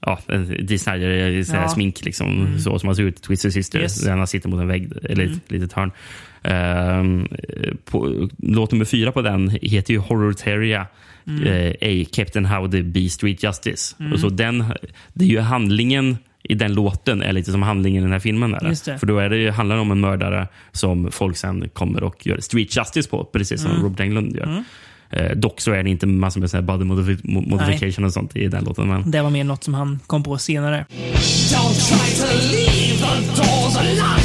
Ja, 0.00 0.18
Dee 0.62 0.78
Snider 0.78 1.52
här 1.52 1.62
Ja. 1.62 1.68
smink 1.68 2.04
liksom, 2.04 2.40
Mm. 2.46 2.58
så 2.58 2.78
som 2.78 2.86
han 2.86 2.96
ser 2.96 3.02
ut 3.02 3.18
i 3.18 3.22
Twisted 3.22 3.52
Sister. 3.52 3.80
Yes. 3.80 4.00
Där 4.04 4.16
han 4.16 4.26
sitter 4.26 4.48
mot 4.48 4.60
en 4.60 4.68
vägg, 4.68 4.92
eller 5.02 5.24
ett 5.24 5.28
Mm. 5.30 5.40
litet 5.48 5.72
hörn. 5.72 5.90
Ehm, 6.42 7.28
på, 7.84 8.28
låt 8.38 8.72
nummer 8.72 8.84
fyra 8.84 9.12
på 9.12 9.22
den 9.22 9.48
heter 9.62 9.92
ju 9.94 9.98
Horror 9.98 10.32
Terrier. 10.32 10.86
Mm. 11.26 11.44
Eh, 11.44 11.72
A. 11.80 12.06
Captain 12.12 12.46
Howdy 12.46 12.82
B. 12.82 13.08
Street 13.08 13.42
Justice. 13.42 13.96
Mm. 14.00 14.12
Och 14.12 14.20
så 14.20 14.28
den, 14.28 14.64
det 15.14 15.24
är 15.24 15.28
ju 15.28 15.40
handlingen 15.40 16.16
i 16.48 16.54
den 16.54 16.74
låten 16.74 17.22
är 17.22 17.32
lite 17.32 17.52
som 17.52 17.62
handlingen 17.62 18.02
i 18.02 18.04
den 18.04 18.12
här 18.12 18.18
filmen. 18.18 18.54
Är 18.54 18.68
Just 18.68 18.84
det. 18.84 18.98
För 18.98 19.06
då 19.06 19.18
är 19.18 19.28
det, 19.30 19.50
handlar 19.50 19.76
det 19.76 19.82
om 19.82 19.90
en 19.90 20.00
mördare 20.00 20.48
som 20.72 21.10
folk 21.10 21.36
sen 21.36 21.68
kommer 21.68 22.02
och 22.02 22.26
gör 22.26 22.40
street 22.40 22.76
justice 22.76 23.08
på, 23.10 23.24
precis 23.24 23.62
som 23.62 23.70
Mm. 23.70 23.82
Robert 23.82 24.00
Englund 24.00 24.36
gör. 24.36 24.44
Mm. 24.44 24.64
Eh, 25.10 25.30
dock 25.36 25.60
så 25.60 25.72
är 25.72 25.82
det 25.82 25.90
inte 25.90 26.06
massor 26.06 26.40
med 26.54 26.64
body 26.64 26.84
modifi- 26.84 27.22
mo- 27.22 27.48
modification 27.50 28.04
och 28.04 28.12
sånt 28.12 28.36
i 28.36 28.46
den 28.48 28.64
låten. 28.64 28.88
Men 28.88 29.10
Det 29.10 29.22
var 29.22 29.30
mer 29.30 29.44
något 29.44 29.64
som 29.64 29.74
han 29.74 30.00
kom 30.06 30.22
på 30.22 30.38
senare. 30.38 30.86
Don't 30.90 31.88
try 31.88 32.14
to 32.20 32.26
leave, 32.52 32.98
the 32.98 33.42
doors 33.42 33.76
are 33.76 34.17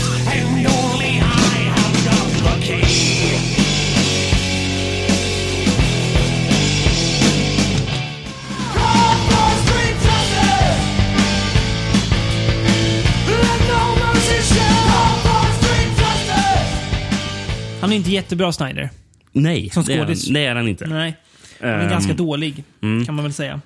Han 17.84 17.91
är 17.91 17.95
inte 17.95 18.11
jättebra 18.11 18.51
Snyder. 18.51 18.89
nej, 19.31 19.69
Som 19.69 19.84
det 19.84 19.93
är, 19.93 19.97
han, 19.97 20.05
skådis. 20.07 20.27
det 20.30 20.45
är 20.45 20.55
han 20.55 20.68
inte. 20.68 20.85
Nej. 20.88 21.15
Han 21.61 21.69
är 21.69 21.84
Ehm, 21.84 21.89
ganska 21.89 22.14
dålig, 22.14 22.64
mm. 22.81 23.05
kan 23.05 23.15
man 23.15 23.23
väl 23.26 23.34
säga. 23.34 23.61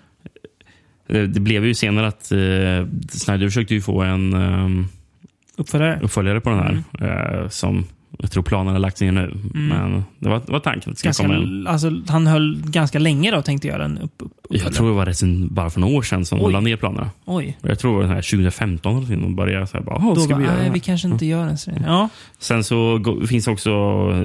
Det, 1.07 1.27
det 1.27 1.39
blev 1.39 1.65
ju 1.65 1.73
senare 1.73 2.07
att 2.07 2.31
uh, 2.31 2.88
Snyder 3.10 3.48
försökte 3.48 3.73
ju 3.73 3.81
få 3.81 4.02
en 4.02 4.34
ehm, 4.34 4.88
Uppföljare. 5.57 5.99
uppföljare 6.03 6.41
på 6.41 6.49
den 6.49 6.60
här. 6.60 6.84
eh, 7.44 7.49
som 7.49 7.85
jag 8.18 8.31
tror 8.31 8.44
planen 8.44 8.73
har 8.73 8.80
lagts 8.80 9.02
ner 9.02 9.11
nu. 9.11 9.34
Men 9.53 10.03
det 10.19 10.30
var, 10.30 10.41
det 10.45 10.52
var 10.52 10.60
tanken. 10.60 10.91
att 10.94 11.03
Mm. 11.03 11.07
Ganska, 11.07 11.23
komma 11.27 11.69
alltså, 11.69 11.91
han 12.07 12.27
höll 12.27 12.57
ganska 12.65 12.99
länge 12.99 13.31
då, 13.31 13.41
tänkte 13.41 13.68
göra 13.68 13.85
en 13.85 13.98
upp, 13.98 14.14
upp, 14.18 14.31
jag 14.49 14.73
tror 14.73 14.88
det 14.88 14.94
var 14.94 15.11
sen, 15.11 15.53
bara 15.53 15.69
för 15.69 15.80
några 15.80 15.98
år 15.98 16.02
sedan 16.02 16.26
som 16.26 16.39
Oj. 16.39 16.44
de 16.44 16.52
la 16.52 16.60
ner 16.60 16.76
planerna. 16.76 17.10
Oj. 17.26 17.57
Jag 17.61 17.80
tror 17.80 17.91
det 17.91 17.95
var 17.95 18.03
den 18.03 18.11
här 18.15 18.22
2015 18.22 18.91
eller 18.91 19.02
någonting. 19.02 19.22
De 19.22 19.35
började 19.35 19.68
så 19.68 19.77
här, 19.77 19.84
bara, 19.84 19.95
"Åh, 19.95 20.14
Då 20.15 20.22
ska 20.22 20.34
var, 20.34 20.39
vi 20.39 20.45
göra 20.45 20.56
nej, 20.56 20.65
här?" 20.65 20.73
vi 20.73 20.80
kanske 20.80 21.07
inte 21.07 21.26
gör 21.26 21.44
en 21.48 21.57
serie. 21.57 21.84
Ja. 21.85 22.10
Sen 22.39 22.64
så 22.64 23.03
finns 23.30 23.48
också 23.48 23.72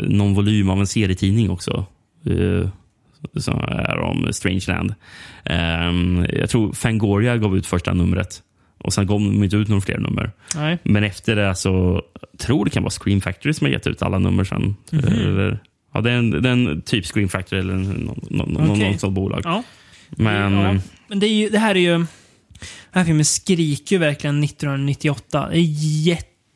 någon 0.08 0.34
volym 0.34 0.70
av 0.70 0.80
en 0.80 0.86
serietidning 0.86 1.50
också. 1.50 1.86
eh, 2.26 2.68
som 3.36 3.58
är 3.60 3.98
om 3.98 4.28
Strangeland. 4.32 4.94
Um, 5.50 6.26
jag 6.32 6.50
tror 6.50 6.72
Fangoria 6.72 7.36
gav 7.36 7.56
ut 7.56 7.66
första 7.66 7.94
numret. 7.94 8.42
Och 8.82 8.92
Sen 8.92 9.06
gav 9.06 9.20
de 9.20 9.44
inte 9.44 9.56
ut 9.56 9.68
några 9.68 9.80
fler 9.80 9.98
nummer. 9.98 10.30
Nej. 10.54 10.78
Men 10.82 11.04
efter 11.04 11.36
det 11.36 11.54
så 11.54 12.02
tror 12.38 12.64
det 12.64 12.70
kan 12.70 12.82
vara 12.82 12.90
Scream 12.90 13.20
Factory 13.20 13.52
som 13.52 13.64
har 13.64 13.72
gett 13.72 13.86
ut 13.86 14.02
alla 14.02 14.18
nummer 14.18 14.44
sen. 14.44 14.76
Mhm. 14.90 15.04
Eller, 15.04 15.58
ja, 15.94 16.00
det 16.00 16.10
är 16.10 16.14
en, 16.16 16.30
det 16.30 16.48
är 16.48 16.52
en 16.52 16.82
typ 16.82 17.06
Scream 17.06 17.28
Factory 17.28 17.60
eller 17.60 17.74
någon, 17.74 18.20
någon, 18.30 18.70
Okej. 18.70 18.88
någon 18.90 18.98
sånt 18.98 19.14
bolag. 19.14 19.40
Ja. 19.44 19.62
Men 20.10 20.52
ja. 20.52 20.70
eh, 20.72 20.80
Men 21.08 21.18
det, 21.20 21.26
ju, 21.26 21.48
det 21.48 21.58
här 21.58 21.74
är 21.74 21.80
ju... 21.80 21.92
Den 22.92 23.00
här 23.00 23.04
filmen 23.04 23.24
skriker 23.24 23.96
ju 23.96 24.00
verkligen 24.00 24.44
1998. 24.44 25.48
Det 25.50 25.58
är 25.58 25.60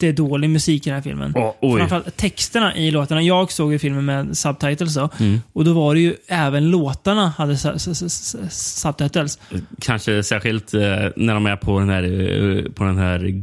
jättedålig 0.00 0.50
musik 0.50 0.86
i 0.86 0.90
den 0.90 0.94
här 0.94 1.02
filmen. 1.02 1.34
Oj. 1.60 1.78
Framförallt 1.78 2.16
texterna 2.16 2.76
i 2.76 2.90
låtarna. 2.90 3.22
Jag 3.22 3.52
såg 3.52 3.72
ju 3.72 3.78
filmen 3.78 4.04
med 4.04 4.36
subtitles 4.38 4.94
då. 4.94 5.08
Mm. 5.20 5.40
Och 5.52 5.64
då 5.64 5.72
var 5.72 5.94
det 5.94 6.00
ju 6.00 6.14
även 6.28 6.70
låtarna 6.70 7.28
hade 7.28 7.54
su- 7.54 7.74
su- 7.74 7.92
su- 7.92 8.08
su- 8.08 8.48
subtitles. 8.50 9.38
Kanske 9.80 10.22
särskilt 10.22 10.74
eh, 10.74 10.80
när 11.16 11.34
de 11.34 11.46
är 11.46 11.56
på 11.56 11.78
den 11.78 11.88
här, 11.88 12.02
eh, 12.02 12.72
på 12.72 12.84
den 12.84 12.98
här 12.98 13.42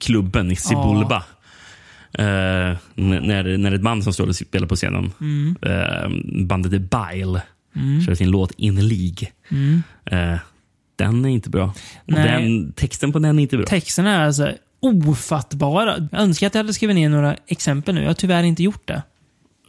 klubben 0.00 0.50
i 0.52 0.56
Cibulba. 0.56 1.24
Eh, 2.18 2.24
n- 2.24 2.76
när, 3.22 3.56
när 3.58 3.72
ett 3.72 3.80
band 3.82 4.04
som 4.04 4.12
står 4.12 4.26
och 4.28 4.36
spelar 4.36 4.66
på 4.66 4.76
scenen, 4.76 5.12
Mm. 5.20 5.56
eh, 5.62 6.44
bandet 6.46 6.72
är 6.72 6.78
Bile, 6.78 7.42
Mm. 7.76 8.02
kör 8.02 8.14
sin 8.14 8.30
låt 8.30 8.52
In 8.56 8.88
League. 8.88 9.28
Mm. 9.50 9.82
Eh, 10.04 10.38
den 10.96 11.24
är 11.24 11.28
inte 11.28 11.50
bra. 11.50 11.74
Den, 12.06 12.72
texten 12.72 13.12
på 13.12 13.18
den 13.18 13.38
är 13.38 13.42
inte 13.42 13.56
bra. 13.56 13.66
Texterna 13.66 14.10
är 14.16 14.26
alltså 14.26 14.52
ofattbara. 14.82 16.08
Jag 16.12 16.20
önskar 16.20 16.46
att 16.46 16.54
jag 16.54 16.62
hade 16.62 16.74
skrivit 16.74 16.96
ner 16.96 17.08
några 17.08 17.36
exempel 17.46 17.94
nu. 17.94 18.00
Jag 18.00 18.08
har 18.08 18.14
tyvärr 18.14 18.42
inte 18.42 18.62
gjort 18.62 18.88
det. 18.88 19.02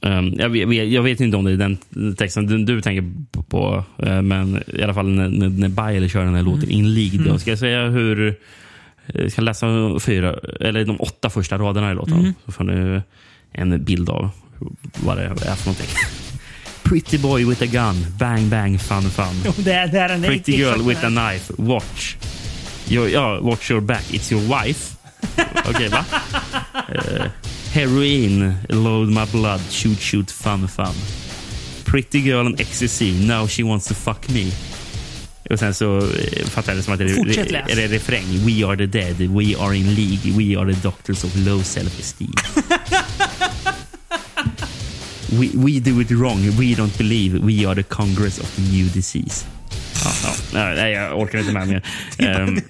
Um, 0.02 0.34
jag, 0.38 0.50
vet, 0.50 0.92
jag 0.92 1.04
vet 1.04 1.20
inte 1.20 1.38
om 1.38 1.46
det 1.46 1.52
är 1.52 1.58
den 1.58 1.78
texten 2.16 2.48
du, 2.48 2.58
du 2.66 2.82
tänker 2.82 3.12
på, 3.50 3.84
eh, 3.98 4.22
men 4.22 4.64
i 4.68 4.84
alla 4.84 4.94
fall 4.94 5.10
när, 5.10 5.30
när, 5.30 5.50
när 5.50 5.70
Bile 5.92 6.10
kör 6.10 6.26
den 6.26 6.36
här 6.36 6.42
låten 6.44 6.70
In 6.70 6.94
League. 6.94 7.20
Mm. 7.26 7.40
ska 7.40 7.50
jag 7.50 7.60
säga 7.60 7.86
hur... 7.88 8.28
eh, 8.28 8.34
Jag 9.22 9.32
ska 9.32 9.42
läsa 9.42 9.68
fyra, 10.00 10.36
eller 10.60 10.86
de 10.86 10.96
åtta 11.02 11.30
första 11.30 11.58
raderna 11.58 11.92
i 11.92 11.96
låten. 11.96 12.20
Mm. 12.20 12.34
Så 12.46 12.52
får 12.52 12.64
ni 12.64 13.02
en 13.52 13.84
bild 13.84 14.10
av 14.10 14.30
vad 15.04 15.18
det 15.18 15.24
är 15.24 15.36
för 15.36 15.66
någonting. 15.66 15.88
Pretty 16.84 17.18
boy 17.18 17.46
with 17.46 17.64
a 17.64 17.66
gun, 17.66 18.06
bang 18.20 18.50
bang 18.50 18.82
fun 18.82 19.02
fun. 19.02 19.42
Jo, 19.46 19.52
det 19.58 19.74
är, 19.74 19.88
det 19.88 20.00
är 20.00 20.22
Pretty 20.28 20.52
girl 20.58 20.88
with 20.88 21.06
a 21.06 21.10
knife, 21.10 21.54
watch. 21.58 22.16
Jo, 22.88 23.08
ja, 23.08 23.40
watch 23.42 23.72
your 23.72 23.82
back, 23.82 24.04
it's 24.12 24.34
your 24.34 24.64
wife. 24.64 24.93
Okej, 25.70 25.90
va? 25.90 26.06
Eh, 26.96 27.26
heroin, 27.74 28.54
load 28.70 29.08
my 29.10 29.26
blood, 29.32 29.62
shoot 29.72 30.00
shoot 30.00 30.32
fun 30.32 30.68
fun. 30.68 30.94
Pretty 31.86 32.20
girl 32.20 32.48
and 32.48 32.60
ecstasy, 32.60 33.12
now 33.12 33.48
she 33.48 33.64
wants 33.64 33.88
to 33.88 33.94
fuck 33.94 34.30
me. 34.30 34.52
Och 35.50 35.60
sen 35.60 35.74
så 35.74 35.98
eh, 35.98 36.46
fattar 36.46 36.72
jag 36.72 36.80
det 36.80 36.84
som 36.84 36.94
att 36.94 37.00
det 37.00 37.06
är, 37.06 37.72
är 37.72 37.76
det 37.76 37.88
refräng. 37.88 38.46
We 38.46 38.66
are 38.68 38.78
the 38.78 38.86
dead, 38.86 39.18
we 39.18 39.58
are 39.60 39.76
in 39.76 39.96
league, 39.96 40.32
we 40.38 40.60
are 40.62 40.74
the 40.74 40.80
doctors 40.82 41.24
of 41.24 41.36
low 41.36 41.64
self-esteem. 41.64 42.34
we, 45.40 45.50
we 45.54 45.80
do 45.80 46.02
it 46.02 46.12
wrong, 46.12 46.42
we 46.58 46.76
don't 46.76 46.98
believe, 46.98 47.40
we 47.40 47.66
are 47.66 47.76
the 47.76 47.84
congress 47.84 48.40
of 48.40 48.56
the 48.56 48.62
new 48.62 48.90
disease. 48.90 49.46
Ja. 50.24 50.34
Nej, 50.54 50.92
jag 50.92 51.20
orkar 51.20 51.40
inte 51.40 51.52
med 51.54 51.68
mer. 51.68 51.82
Ehm, 52.18 52.62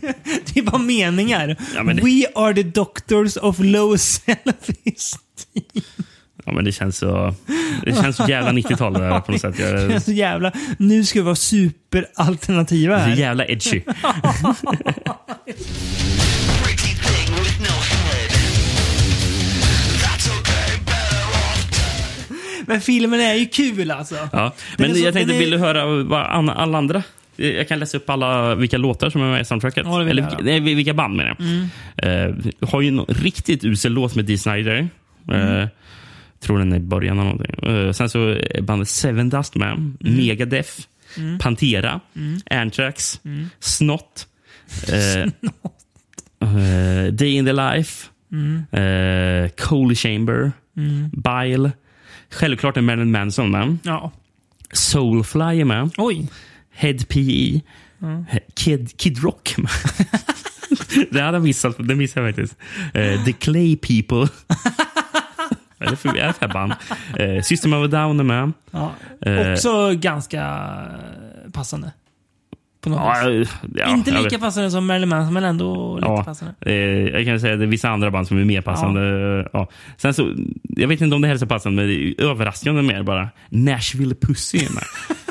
Det 0.53 0.59
är 0.59 0.63
bara 0.63 0.77
meningar. 0.81 1.55
Ja, 1.75 1.83
det- 1.83 1.93
We 2.03 2.25
are 2.35 2.53
the 2.53 2.63
doctors 2.63 3.37
of 3.37 3.55
low 3.59 3.95
self-esteem. 3.95 5.83
ja, 6.45 6.51
men 6.51 6.65
det 6.65 6.71
känns 6.71 6.97
så, 6.97 7.35
det 7.85 7.95
känns 7.95 8.15
så 8.17 8.25
jävla 8.29 8.51
90-tal 8.61 8.93
där 8.93 9.19
på 9.19 9.31
något 9.31 9.41
sätt. 9.41 9.59
Jag, 9.59 9.73
Det 9.73 9.95
är 9.95 9.99
så 9.99 10.11
jävla... 10.11 10.51
Nu 10.79 11.05
ska 11.05 11.19
vi 11.19 11.25
vara 11.25 11.35
superalternativa 11.35 12.95
det 12.95 13.01
är 13.01 13.05
här. 13.07 13.15
så 13.15 13.21
jävla 13.21 13.45
edgy. 13.45 13.81
Men 22.65 22.81
filmen 22.81 23.19
är 23.21 23.33
ju 23.33 23.45
kul 23.45 23.91
alltså. 23.91 24.15
Ja. 24.31 24.53
Men 24.77 24.93
så- 24.95 24.99
jag 25.01 25.13
tänkte, 25.13 25.35
är- 25.35 25.39
vill 25.39 25.49
du 25.51 25.57
höra 25.57 25.85
vad 25.85 26.21
alla 26.49 26.77
andra? 26.77 27.03
Jag 27.35 27.67
kan 27.67 27.79
läsa 27.79 27.97
upp 27.97 28.09
alla 28.09 28.55
vilka 28.55 28.77
låtar 28.77 29.09
som 29.09 29.21
är 29.21 29.31
med 29.31 29.41
i 29.41 29.45
soundtracket. 29.45 29.85
Ja, 29.85 30.01
Eller 30.01 30.21
vilka, 30.21 30.37
nej, 30.43 30.59
vilka 30.59 30.93
band 30.93 31.15
menar 31.15 31.35
jag. 31.37 31.47
Mm. 31.47 31.67
Eh, 32.61 32.69
har 32.69 32.81
ju 32.81 32.87
en 32.87 33.05
riktigt 33.05 33.63
usel 33.63 33.91
låt 33.91 34.15
med 34.15 34.25
Dee 34.25 34.37
Snider. 34.37 34.87
Mm. 35.29 35.57
Eh, 35.59 35.67
tror 36.39 36.59
den 36.59 36.71
är 36.73 36.77
i 36.77 36.79
början 36.79 37.19
av 37.19 37.25
någonting. 37.25 37.69
Eh, 37.69 37.91
sen 37.91 38.09
så 38.09 38.27
är 38.29 38.61
bandet 38.61 38.89
Seven 38.89 39.29
Dust 39.29 39.55
med. 39.55 39.95
Megadeth. 39.99 40.71
Mm. 41.17 41.39
Pantera. 41.39 41.99
Mm. 42.15 42.39
Anthrax. 42.49 43.19
Mm. 43.25 43.49
Snott. 43.59 44.27
Day 47.11 47.35
in 47.35 47.45
the 47.45 47.53
Life. 47.53 48.09
Mm. 48.31 49.49
Coal 49.57 49.95
Chamber. 49.95 50.51
Mm. 50.77 51.09
Bile. 51.09 51.71
Självklart 52.31 52.77
är 52.77 52.81
Marilyn 52.81 53.11
Manson 53.11 53.51
med. 53.51 53.77
Ja. 53.83 54.11
Soulfly 54.71 55.61
är 55.61 55.65
med. 55.65 55.89
Oj. 55.97 56.27
Head 56.73 56.97
PE. 57.09 57.61
Mm. 58.01 58.25
Kid, 58.55 58.97
Kid 58.97 59.23
Rock 59.23 59.55
det 61.11 61.21
hade 61.21 61.35
jag 61.37 61.43
missat. 61.43 61.75
Det 61.79 61.95
missade 61.95 62.25
jag 62.27 62.35
faktiskt. 62.35 62.57
Eh, 62.93 63.23
The 63.25 63.31
Clay 63.33 63.77
People. 63.77 64.27
Det 65.89 65.95
för, 65.95 66.17
är 66.17 66.31
för 66.31 66.47
band? 66.47 66.73
Eh, 67.19 67.41
System 67.41 67.73
of 67.73 67.83
a 67.85 67.87
Down 67.87 68.19
är 68.19 68.23
med. 68.23 68.51
Ja. 68.71 68.91
Eh, 69.21 69.51
Också 69.53 69.91
ganska 69.95 70.67
passande. 71.53 71.91
Ja, 72.85 73.23
ja, 73.75 73.87
Inte 73.93 74.11
lika 74.23 74.39
passande 74.39 74.71
som 74.71 74.85
Marilyn 74.85 75.09
Manson, 75.09 75.33
men 75.33 75.43
ändå 75.43 75.95
lite 75.95 76.07
Ja, 76.07 76.23
passande. 76.23 76.53
eh, 76.61 76.73
jag 76.75 77.25
kan 77.25 77.39
säga 77.39 77.53
att 77.53 77.59
det 77.59 77.65
är 77.65 77.67
vissa 77.67 77.89
andra 77.89 78.11
band 78.11 78.27
som 78.27 78.37
är 78.37 78.45
mer 78.45 78.61
passande. 78.61 79.01
Ja. 79.53 79.69
Sen 79.97 80.13
så, 80.13 80.35
jag 80.63 80.87
vet 80.87 81.01
inte 81.01 81.15
om 81.15 81.21
det 81.21 81.27
här 81.27 81.35
är 81.35 81.39
så 81.39 81.45
passande, 81.47 81.75
men 81.81 81.87
det 81.87 81.95
är 81.95 82.21
överraskande 82.25 82.81
mer 82.81 83.03
bara. 83.03 83.29
Nashville 83.49 84.15
Pussy 84.15 84.57
är 84.57 84.69
med. 84.73 84.83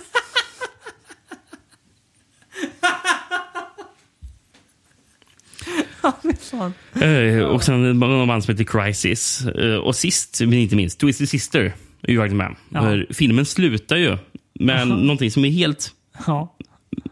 Ja. 6.03 6.73
Eh, 7.07 7.43
och 7.45 7.65
sen 7.65 7.99
någon 7.99 8.29
band 8.29 8.45
som 8.45 8.53
heter 8.59 8.65
Crisis. 8.65 9.47
Eh, 9.47 9.75
och 9.75 9.97
sist, 9.97 10.41
men 10.41 10.53
inte 10.55 10.77
minst, 10.77 11.01
Twisted 11.01 11.29
Sister 11.29 11.73
är 12.03 12.13
ju 12.13 12.19
faktiskt 12.19 12.37
med. 12.37 12.55
Ja. 12.69 13.03
Filmen 13.11 13.45
slutar 13.47 13.97
ju 13.97 14.19
med 14.55 14.77
Jaha. 14.81 14.85
någonting 14.85 15.31
som 15.31 15.45
är 15.45 15.51
helt 15.51 15.91
Ja. 16.27 16.57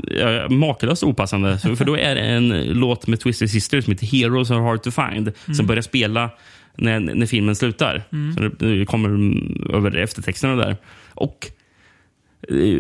ja, 0.07 0.49
makalöst 0.49 1.03
opassande. 1.03 1.59
För 1.59 1.85
då 1.85 1.97
är 1.99 2.15
det 2.15 2.21
en 2.21 2.49
låt 2.65 3.07
med 3.07 3.21
Twisted 3.21 3.51
Sister 3.51 3.81
som 3.81 3.93
heter 3.93 4.07
Heroes 4.07 4.51
Are 4.51 4.61
Hard 4.63 4.83
To 4.83 4.91
Find 4.91 5.29
Mm. 5.45 5.55
som 5.55 5.67
börjar 5.67 5.83
spela 5.83 6.31
när, 6.75 7.01
när 7.01 7.27
filmen 7.27 7.57
slutar. 7.57 8.03
Mm. 8.13 8.35
Så 8.35 8.41
det, 8.65 8.79
det 8.79 8.87
kommer 8.87 9.09
över 9.77 9.97
eftertexterna 9.97 10.57
där. 10.57 10.77
Och 11.15 11.47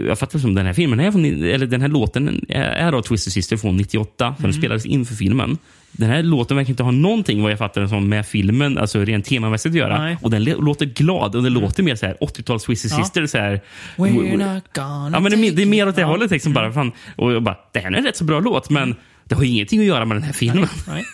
jag 0.09 0.19
fattar 0.19 0.39
som 0.39 0.55
den 0.55 0.67
här 0.67 0.73
filmen 0.73 1.01
är 1.01 1.11
från, 1.11 1.25
eller 1.25 1.67
den 1.67 1.81
här 1.81 1.89
låten 1.89 2.45
är, 2.49 2.93
av 2.93 3.03
Twisted 3.03 3.33
Sister 3.33 3.57
från 3.57 3.77
98. 3.77 4.35
Så 4.37 4.43
Den 4.43 4.51
Mm. 4.51 4.61
spelades 4.61 4.87
in 4.87 5.07
för 5.07 5.15
filmen. 5.15 5.59
Den 5.93 6.11
här 6.11 6.23
låten 6.23 6.57
verkar 6.57 6.71
inte 6.71 6.83
ha 6.83 6.91
någonting 6.91 7.43
vad 7.43 7.53
jag 7.53 7.59
fattar 7.59 7.87
som 7.87 8.09
med 8.09 8.27
filmen, 8.27 8.79
alltså 8.79 8.99
rent 9.05 9.25
temamässigt 9.27 9.73
att 9.73 9.79
göra. 9.79 9.99
Nej. 10.03 10.17
Och 10.23 10.31
den 10.31 10.45
låter 10.45 10.87
glad 10.87 11.35
och 11.37 11.43
det 11.43 11.51
låter 11.51 11.83
mer 11.83 11.95
så 11.95 12.07
här 12.07 12.17
80-tals 12.21 12.65
Twisted 12.65 12.91
Ja. 12.91 12.97
Sister. 13.05 13.27
Så 13.27 13.39
här, 13.39 13.61
We're 13.97 14.31
not 14.55 14.65
gonna 14.75 15.11
Ja, 15.13 15.21
men 15.21 15.25
det, 15.25 15.37
är, 15.37 15.41
mer- 15.41 15.53
det 15.53 15.63
är 15.63 15.67
mer 15.67 15.89
åt 15.89 15.97
det 15.97 16.05
hållet. 16.05 16.31
Liksom, 16.31 16.53
bara, 16.53 16.73
fan. 16.73 16.93
Och 17.17 17.33
jag 17.33 17.43
bara, 17.43 17.57
det 17.73 17.79
här 17.81 17.93
är 17.93 17.97
en 17.97 18.05
rätt 18.05 18.17
så 18.17 18.25
bra 18.25 18.41
låt, 18.41 18.71
men 18.71 18.95
det 19.25 19.35
har 19.35 19.43
ju 19.43 19.51
ingenting 19.51 19.81
att 19.81 19.87
göra 19.87 20.05
med 20.05 20.17
den 20.17 20.23
här 20.25 20.33
filmen. 20.33 20.69
Nej. 20.89 21.05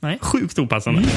Nej. 0.00 0.18
Sjukt 0.22 0.58
opassande. 0.58 1.00
Den 1.00 1.08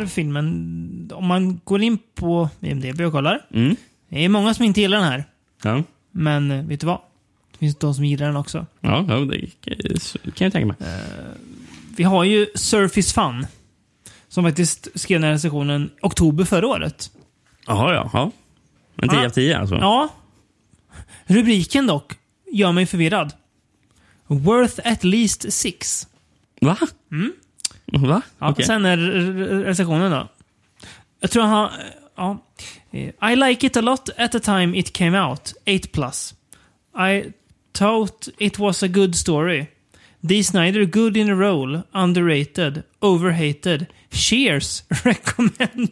här 0.00 0.06
filmen, 0.08 1.10
om 1.14 1.26
man 1.26 1.60
går 1.64 1.82
in 1.82 1.98
på 2.14 2.48
IMDB 2.60 3.00
och 3.00 3.12
kollar. 3.12 3.46
Mm. 3.54 3.76
Det 4.08 4.24
är 4.24 4.28
många 4.28 4.54
som 4.54 4.64
inte 4.64 4.80
gillar 4.80 4.98
den 4.98 5.06
här. 5.06 5.24
Ja. 5.62 5.82
Men 6.10 6.50
eh, 6.50 6.64
vet 6.64 6.80
du 6.80 6.86
vad? 6.86 7.00
Det 7.52 7.58
finns 7.58 7.76
de 7.76 7.94
som 7.94 8.04
gillar 8.04 8.26
den 8.26 8.36
också. 8.36 8.66
Ja, 8.80 9.04
ja, 9.08 9.16
det 9.16 9.50
kan 10.34 10.44
jag 10.44 10.52
tänka 10.52 10.66
mig. 10.66 10.76
Vi 11.96 12.04
har 12.04 12.24
ju 12.24 12.46
Surface 12.54 13.14
Fun. 13.14 13.46
Som 14.28 14.44
faktiskt 14.44 14.88
skrev 14.94 15.20
den 15.20 15.24
här 15.26 15.32
recensionen 15.32 15.90
oktober 16.02 16.44
förra 16.44 16.66
året. 16.66 17.10
Jaha, 17.66 17.94
ja. 17.94 18.10
ja. 18.12 18.30
En 18.96 19.08
10 19.08 19.18
Ja. 19.20 19.26
av 19.26 19.30
10 19.30 19.58
alltså? 19.58 19.74
Ja. 19.76 20.08
Rubriken 21.26 21.86
dock 21.86 22.12
gör 22.52 22.72
mig 22.72 22.86
förvirrad. 22.86 23.32
Worth 24.26 24.80
at 24.84 25.04
least 25.04 25.52
six. 25.52 26.08
Va? 26.60 26.76
Mm. 27.12 27.32
Va? 27.92 28.22
Ja, 28.38 28.50
Okej. 28.50 28.64
Sen 28.64 28.84
är 28.84 28.96
re- 28.96 29.64
recensionen 29.64 30.10
då. 30.10 30.28
Jag 31.20 31.30
tror 31.30 31.42
han 31.42 31.52
har... 31.52 31.70
Ja. 32.16 32.38
Eh, 32.90 33.32
I 33.32 33.36
like 33.36 33.66
it 33.66 33.76
a 33.76 33.80
lot 33.80 34.08
at 34.16 34.32
the 34.32 34.40
time 34.40 34.78
it 34.78 34.92
came 34.92 35.20
out. 35.20 35.52
8 35.66 35.88
plus. 35.92 36.34
I 36.98 37.32
thought 37.78 38.28
it 38.38 38.58
was 38.58 38.82
a 38.82 38.88
good 38.88 39.14
story. 39.14 39.66
Dee 40.22 40.44
Snider 40.44 40.84
good 40.84 41.16
in 41.16 41.30
a 41.30 41.34
role. 41.34 41.82
Underrated. 41.94 42.82
Overhated. 43.00 43.86
Cheers. 44.10 44.82
Recommended. 44.88 45.90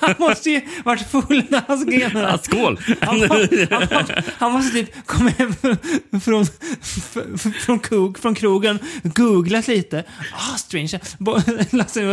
han 0.00 0.14
måste 0.18 0.50
ju 0.50 0.60
varit 0.84 1.06
full 1.06 1.42
när 1.48 1.62
han 1.68 1.78
skrev 1.78 2.12
den 2.12 2.24
här. 2.24 2.30
Ja, 2.30 2.38
skål! 2.38 2.78
Han, 3.00 3.20
han, 3.20 3.48
han, 3.90 4.04
han 4.38 4.52
måste 4.52 4.72
typ 4.72 5.06
komma 5.06 5.30
hem 5.30 5.52
från, 6.20 6.46
från, 7.60 7.78
krog, 7.78 8.18
från 8.18 8.34
krogen, 8.34 8.78
googlat 9.02 9.68
lite. 9.68 10.04
Ah, 10.32 10.56
strange. 10.56 10.98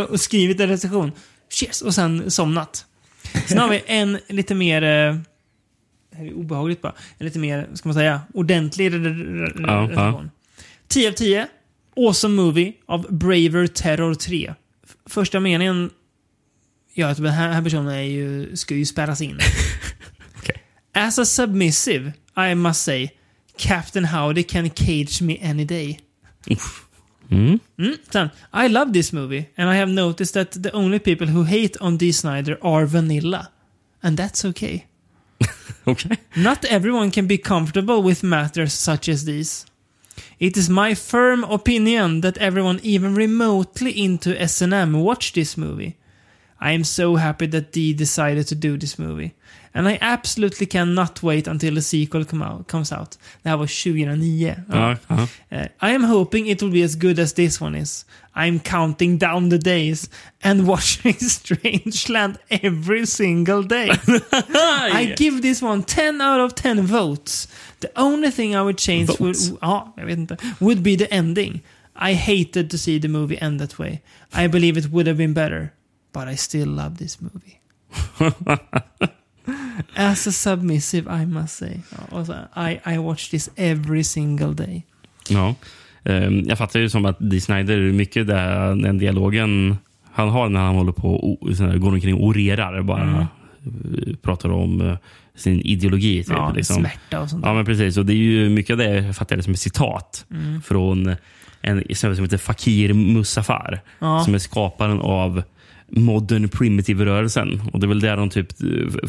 Och 0.08 0.20
skrivit 0.20 0.60
en 0.60 0.68
recension. 0.68 1.12
Cheers! 1.50 1.82
Och 1.82 1.94
sen 1.94 2.30
somnat. 2.30 2.86
Sen 3.46 3.58
har 3.58 3.68
vi 3.68 3.82
en 3.86 4.18
lite 4.28 4.54
mer... 4.54 4.82
eh, 4.82 5.16
det 6.12 6.18
här 6.18 6.24
är 6.26 6.32
obehagligt 6.34 6.82
bara. 6.82 6.92
En 7.18 7.26
lite 7.26 7.38
mer, 7.38 7.68
ska 7.74 7.88
man 7.88 7.94
säga, 7.94 8.20
ordentlig 8.34 8.92
re- 8.92 9.04
re- 9.04 9.46
re- 9.46 9.64
Ja, 9.66 9.88
recension. 9.90 10.30
10 10.92 11.08
av 11.08 11.12
10. 11.12 11.48
Awesome 11.96 12.34
movie 12.42 12.72
av 12.86 13.06
Braver 13.16 13.66
Terror 13.66 14.14
3. 14.14 14.54
F- 14.84 14.96
Första 15.06 15.40
meningen 15.40 15.90
gör 16.94 17.10
att 17.10 17.16
den 17.16 17.26
här, 17.26 17.62
personen 17.62 17.88
är 17.94 18.02
ju, 18.02 18.56
ska 18.56 18.74
ju 18.74 18.86
spärras 18.86 19.20
in. 19.20 19.38
As 20.94 21.18
a 21.18 21.24
submissive, 21.24 22.12
I 22.36 22.54
must 22.54 22.82
say, 22.82 23.10
Captain 23.56 24.04
Howdy 24.04 24.42
can 24.42 24.70
cage 24.70 25.22
me 25.22 25.38
any 25.42 25.64
day. 25.64 26.00
Mm. 27.30 27.58
Mm. 27.78 27.96
Sen, 28.12 28.28
I 28.52 28.68
love 28.68 28.92
this 28.92 29.12
movie 29.12 29.46
and 29.56 29.70
I 29.70 29.74
have 29.76 29.92
noticed 29.92 30.34
that 30.34 30.62
the 30.62 30.70
only 30.72 30.98
people 30.98 31.26
who 31.26 31.44
hate 31.44 31.78
on 31.80 31.96
Dee 31.96 32.12
Snyder 32.12 32.58
are 32.62 32.86
vanilla. 32.86 33.48
And 34.02 34.16
that's 34.18 34.44
okay. 34.44 34.86
Okay. 35.86 36.16
Not 36.36 36.64
everyone 36.64 37.10
can 37.10 37.26
be 37.26 37.38
comfortable 37.38 38.02
with 38.02 38.22
matters 38.22 38.72
such 38.74 39.08
as 39.08 39.24
these. 39.24 39.66
It 40.38 40.56
is 40.56 40.68
my 40.68 40.94
firm 40.94 41.44
opinion 41.44 42.20
that 42.20 42.38
everyone 42.38 42.80
even 42.82 43.14
remotely 43.14 43.90
into 43.90 44.40
S&M 44.40 44.92
watched 44.92 45.34
this 45.34 45.56
movie. 45.56 45.96
I 46.60 46.72
am 46.74 46.84
so 46.84 47.16
happy 47.16 47.46
that 47.46 47.72
Dee 47.72 47.92
decided 47.92 48.46
to 48.48 48.54
do 48.54 48.76
this 48.76 48.98
movie. 48.98 49.34
And 49.74 49.88
I 49.88 49.98
absolutely 50.00 50.66
cannot 50.66 51.22
wait 51.22 51.46
until 51.48 51.74
the 51.74 51.82
sequel 51.82 52.24
come 52.24 52.42
out, 52.42 52.68
comes 52.68 52.92
out. 52.92 53.18
Det 53.42 53.48
här 53.48 53.56
var 53.56 53.66
2009. 53.66 54.38
Ja, 54.68 54.96
ja. 55.08 55.28
Uh, 55.50 55.66
I 55.80 55.94
am 55.94 56.04
hoping 56.04 56.48
it 56.48 56.62
will 56.62 56.72
be 56.72 56.84
as 56.84 56.94
good 56.94 57.18
as 57.18 57.32
this 57.32 57.60
one 57.60 57.78
is. 57.78 58.04
I'm 58.34 58.60
counting 58.60 59.18
down 59.18 59.50
the 59.50 59.58
days 59.58 60.08
and 60.42 60.66
watching 60.72 61.14
Strangeland 61.14 62.38
every 62.50 63.06
single 63.06 63.62
day. 63.62 63.90
I 64.32 65.14
give 65.16 65.42
this 65.42 65.60
one 65.62 65.82
10 65.82 66.20
out 66.20 66.40
of 66.40 66.54
10 66.54 66.82
votes. 66.82 67.46
The 67.80 67.90
only 67.96 68.30
thing 68.30 68.54
I 68.56 68.62
would 68.62 68.78
change 68.78 69.08
would, 69.20 69.36
ah, 69.36 69.38
Votes? 69.38 69.52
ja, 69.62 69.92
jag 69.96 70.06
vet 70.06 70.18
inte, 70.18 70.36
would 70.60 70.82
be 70.82 70.96
the 70.96 71.12
ending. 71.12 71.60
I 71.94 72.14
hated 72.14 72.70
to 72.70 72.78
see 72.78 72.98
the 72.98 73.08
movie 73.08 73.38
end 73.40 73.60
that 73.60 73.78
way. 73.78 74.00
I 74.32 74.48
believe 74.48 74.78
it 74.78 74.90
would 74.90 75.06
have 75.06 75.18
been 75.18 75.34
better. 75.34 75.72
But 76.12 76.28
I 76.28 76.36
still 76.36 76.68
love 76.68 76.98
this 76.98 77.18
movie. 77.20 77.60
As 79.96 80.26
a 80.26 80.32
submissive, 80.32 81.08
I 81.08 81.24
must 81.24 81.56
say. 81.56 81.80
I, 82.54 82.80
I 82.84 82.98
watch 82.98 83.30
this 83.30 83.50
every 83.56 84.02
single 84.02 84.52
day. 84.52 84.84
Ja. 85.28 85.54
Ehm, 86.04 86.44
Jag 86.48 86.58
fattar 86.58 86.80
ju 86.80 86.88
som 86.88 87.04
att 87.04 87.16
Dee 87.20 87.40
Snyder, 87.40 87.92
mycket 87.92 88.26
där, 88.26 88.74
den 88.82 88.98
dialogen 88.98 89.76
han 90.12 90.28
har 90.28 90.48
när 90.48 90.60
han 90.60 90.74
håller 90.74 90.92
på 90.92 91.14
och 91.14 91.38
går 91.80 91.92
omkring 91.92 92.14
och 92.14 92.24
orerar, 92.26 92.82
bara 92.82 93.02
Mm. 93.02 93.18
eh, 94.08 94.14
pratar 94.22 94.48
om 94.52 94.80
eh, 94.80 94.96
sin 95.34 95.60
ideologi. 95.60 96.24
Typ, 96.24 96.32
Ja, 96.36 96.52
liksom. 96.56 96.76
smärta 96.76 97.20
och 97.20 97.30
sånt. 97.30 97.44
Ja, 97.46 97.54
men 97.54 97.64
precis. 97.64 97.96
Och 97.96 98.06
det 98.06 98.12
är 98.12 98.16
ju 98.16 98.48
mycket 98.48 98.70
av 98.74 98.78
det 98.78 98.94
jag 98.94 99.16
fattar 99.16 99.36
det 99.36 99.42
som 99.42 99.52
ett 99.52 99.58
citat 99.60 100.26
Mm. 100.30 100.62
från 100.62 101.14
en 101.60 101.82
snubbe 101.94 102.16
som 102.16 102.24
heter 102.24 102.38
Fakir 102.38 102.92
Musaffar, 102.92 103.80
Ja. 103.98 104.20
som 104.24 104.34
är 104.34 104.38
skaparen 104.38 105.00
av 105.00 105.42
Modern 105.88 106.48
Primitive-rörelsen. 106.48 107.62
Och 107.72 107.80
det 107.80 107.86
är 107.86 107.88
väl 107.88 108.00
där 108.00 108.16
de 108.16 108.30
typ, 108.30 108.52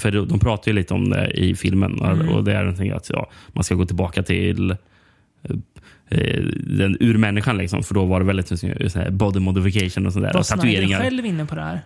för 0.01 0.11
de 0.25 0.39
pratar 0.39 0.71
ju 0.71 0.75
lite 0.75 0.93
om 0.93 1.09
det 1.09 1.31
i 1.31 1.55
filmen. 1.55 1.99
Mm. 2.01 2.29
Och 2.29 2.43
det 2.43 2.53
är 2.55 2.59
någonting 2.63 2.91
att 2.91 3.09
ja, 3.09 3.29
man 3.53 3.63
ska 3.63 3.75
gå 3.75 3.85
tillbaka 3.85 4.23
till 4.23 4.75
eh, 6.09 6.43
den 6.67 6.97
urmänniskan. 6.99 7.57
Liksom, 7.57 7.83
för 7.83 7.93
då 7.93 8.05
var 8.05 8.19
det 8.19 8.25
väldigt 8.25 8.47
så 8.47 8.55
här, 8.99 9.09
body 9.11 9.39
modification 9.39 10.05
och 10.07 10.13
sådär. 10.13 10.33
Var 10.33 10.39
och 10.39 10.45
Tatueringar. 10.45 10.99
själv 10.99 11.25
inne 11.25 11.45
på 11.45 11.55
det 11.55 11.61
här? 11.61 11.81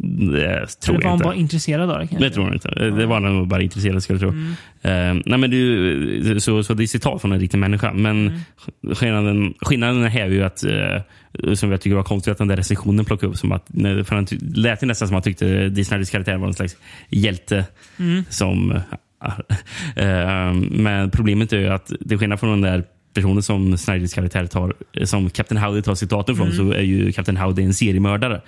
Det 0.00 0.66
tror 0.66 0.94
Eller 0.94 1.04
var 1.04 1.10
han 1.10 1.18
bara 1.18 1.34
intresserad 1.34 1.90
av 1.90 1.98
det? 1.98 2.06
kanske? 2.06 2.28
Det 2.28 2.34
tror 2.34 2.46
jag 2.46 2.54
inte. 2.54 2.68
Det 2.90 3.06
var 3.06 3.20
nog 3.20 3.48
bara 3.48 3.62
intresserad 3.62 4.02
skulle 4.02 4.16
jag 4.16 4.20
tro. 4.20 4.30
Mm. 4.30 5.16
Eh, 5.16 5.22
nej, 5.26 5.38
men 5.38 5.50
det, 5.50 6.40
så, 6.40 6.62
så 6.62 6.74
det 6.74 6.82
är 6.82 6.86
citat 6.86 7.20
från 7.20 7.32
en 7.32 7.40
riktig 7.40 7.58
människa. 7.58 7.92
Men 7.92 8.28
Mm. 8.28 8.94
skillnaden, 8.94 9.54
skillnaden 9.60 10.04
här 10.04 10.20
är 10.20 10.30
ju 10.30 10.42
att, 10.44 10.64
eh, 10.64 11.54
som 11.54 11.70
jag 11.70 11.80
tycker 11.80 11.96
var 11.96 12.02
konstigt, 12.02 12.32
att 12.32 12.38
den 12.38 12.48
där 12.48 12.56
recensionen 12.56 13.04
plockade 13.04 13.32
upp. 13.32 13.38
Som 13.38 13.52
att, 13.52 13.66
för 14.04 14.14
han 14.14 14.26
lät 14.40 14.82
nästan 14.82 15.08
som 15.08 15.16
att 15.16 15.24
han 15.24 15.32
tyckte 15.32 15.68
Disneys 15.68 16.10
karaktär 16.10 16.36
var 16.36 16.46
en 16.46 16.54
slags 16.54 16.76
hjälte. 17.08 17.64
Mm. 17.98 18.24
som 18.28 18.70
eh, 19.96 20.52
Men 20.70 21.10
problemet 21.10 21.52
är 21.52 21.58
ju 21.58 21.68
att, 21.68 21.92
till 22.08 22.18
skillnad 22.18 22.40
från 22.40 22.50
den 22.50 22.72
där 22.72 22.84
personen 23.20 23.42
som 23.42 23.78
Snyders 23.78 24.14
karaktär 24.14 24.46
tar, 24.46 24.74
som 25.04 25.30
Captain 25.30 25.60
Howdy 25.62 25.82
tar 25.82 25.94
citaten 25.94 26.36
från, 26.36 26.46
Mm. 26.46 26.56
så 26.58 26.72
är 26.72 26.82
ju 26.82 27.12
Captain 27.12 27.36
Howdy 27.36 27.62
en 27.62 27.74
seriemördare. 27.74 28.40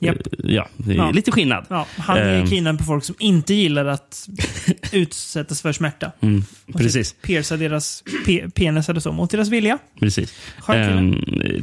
Japp. 0.00 0.16
Eh, 0.16 0.54
Ja, 0.54 0.68
Ja. 0.86 1.10
lite 1.10 1.30
skillnad. 1.32 1.66
Ja, 1.70 1.86
han 1.96 2.16
är 2.18 2.38
Eh, 2.40 2.46
keenad 2.46 2.78
på 2.78 2.84
folk 2.84 3.04
som 3.04 3.14
inte 3.18 3.54
gillar 3.54 3.84
att 3.86 4.28
utsättas 4.92 5.62
för 5.62 5.72
smärta. 5.72 6.12
Mm, 6.20 6.42
precis. 6.76 7.12
Pierca 7.22 7.56
deras 7.56 8.04
pe 8.26 8.50
penisar 8.50 8.94
och 8.94 9.02
så 9.02 9.12
mot 9.12 9.30
deras 9.30 9.48
vilja. 9.48 9.78
Precis. 10.00 10.34
Ehm, 10.68 11.14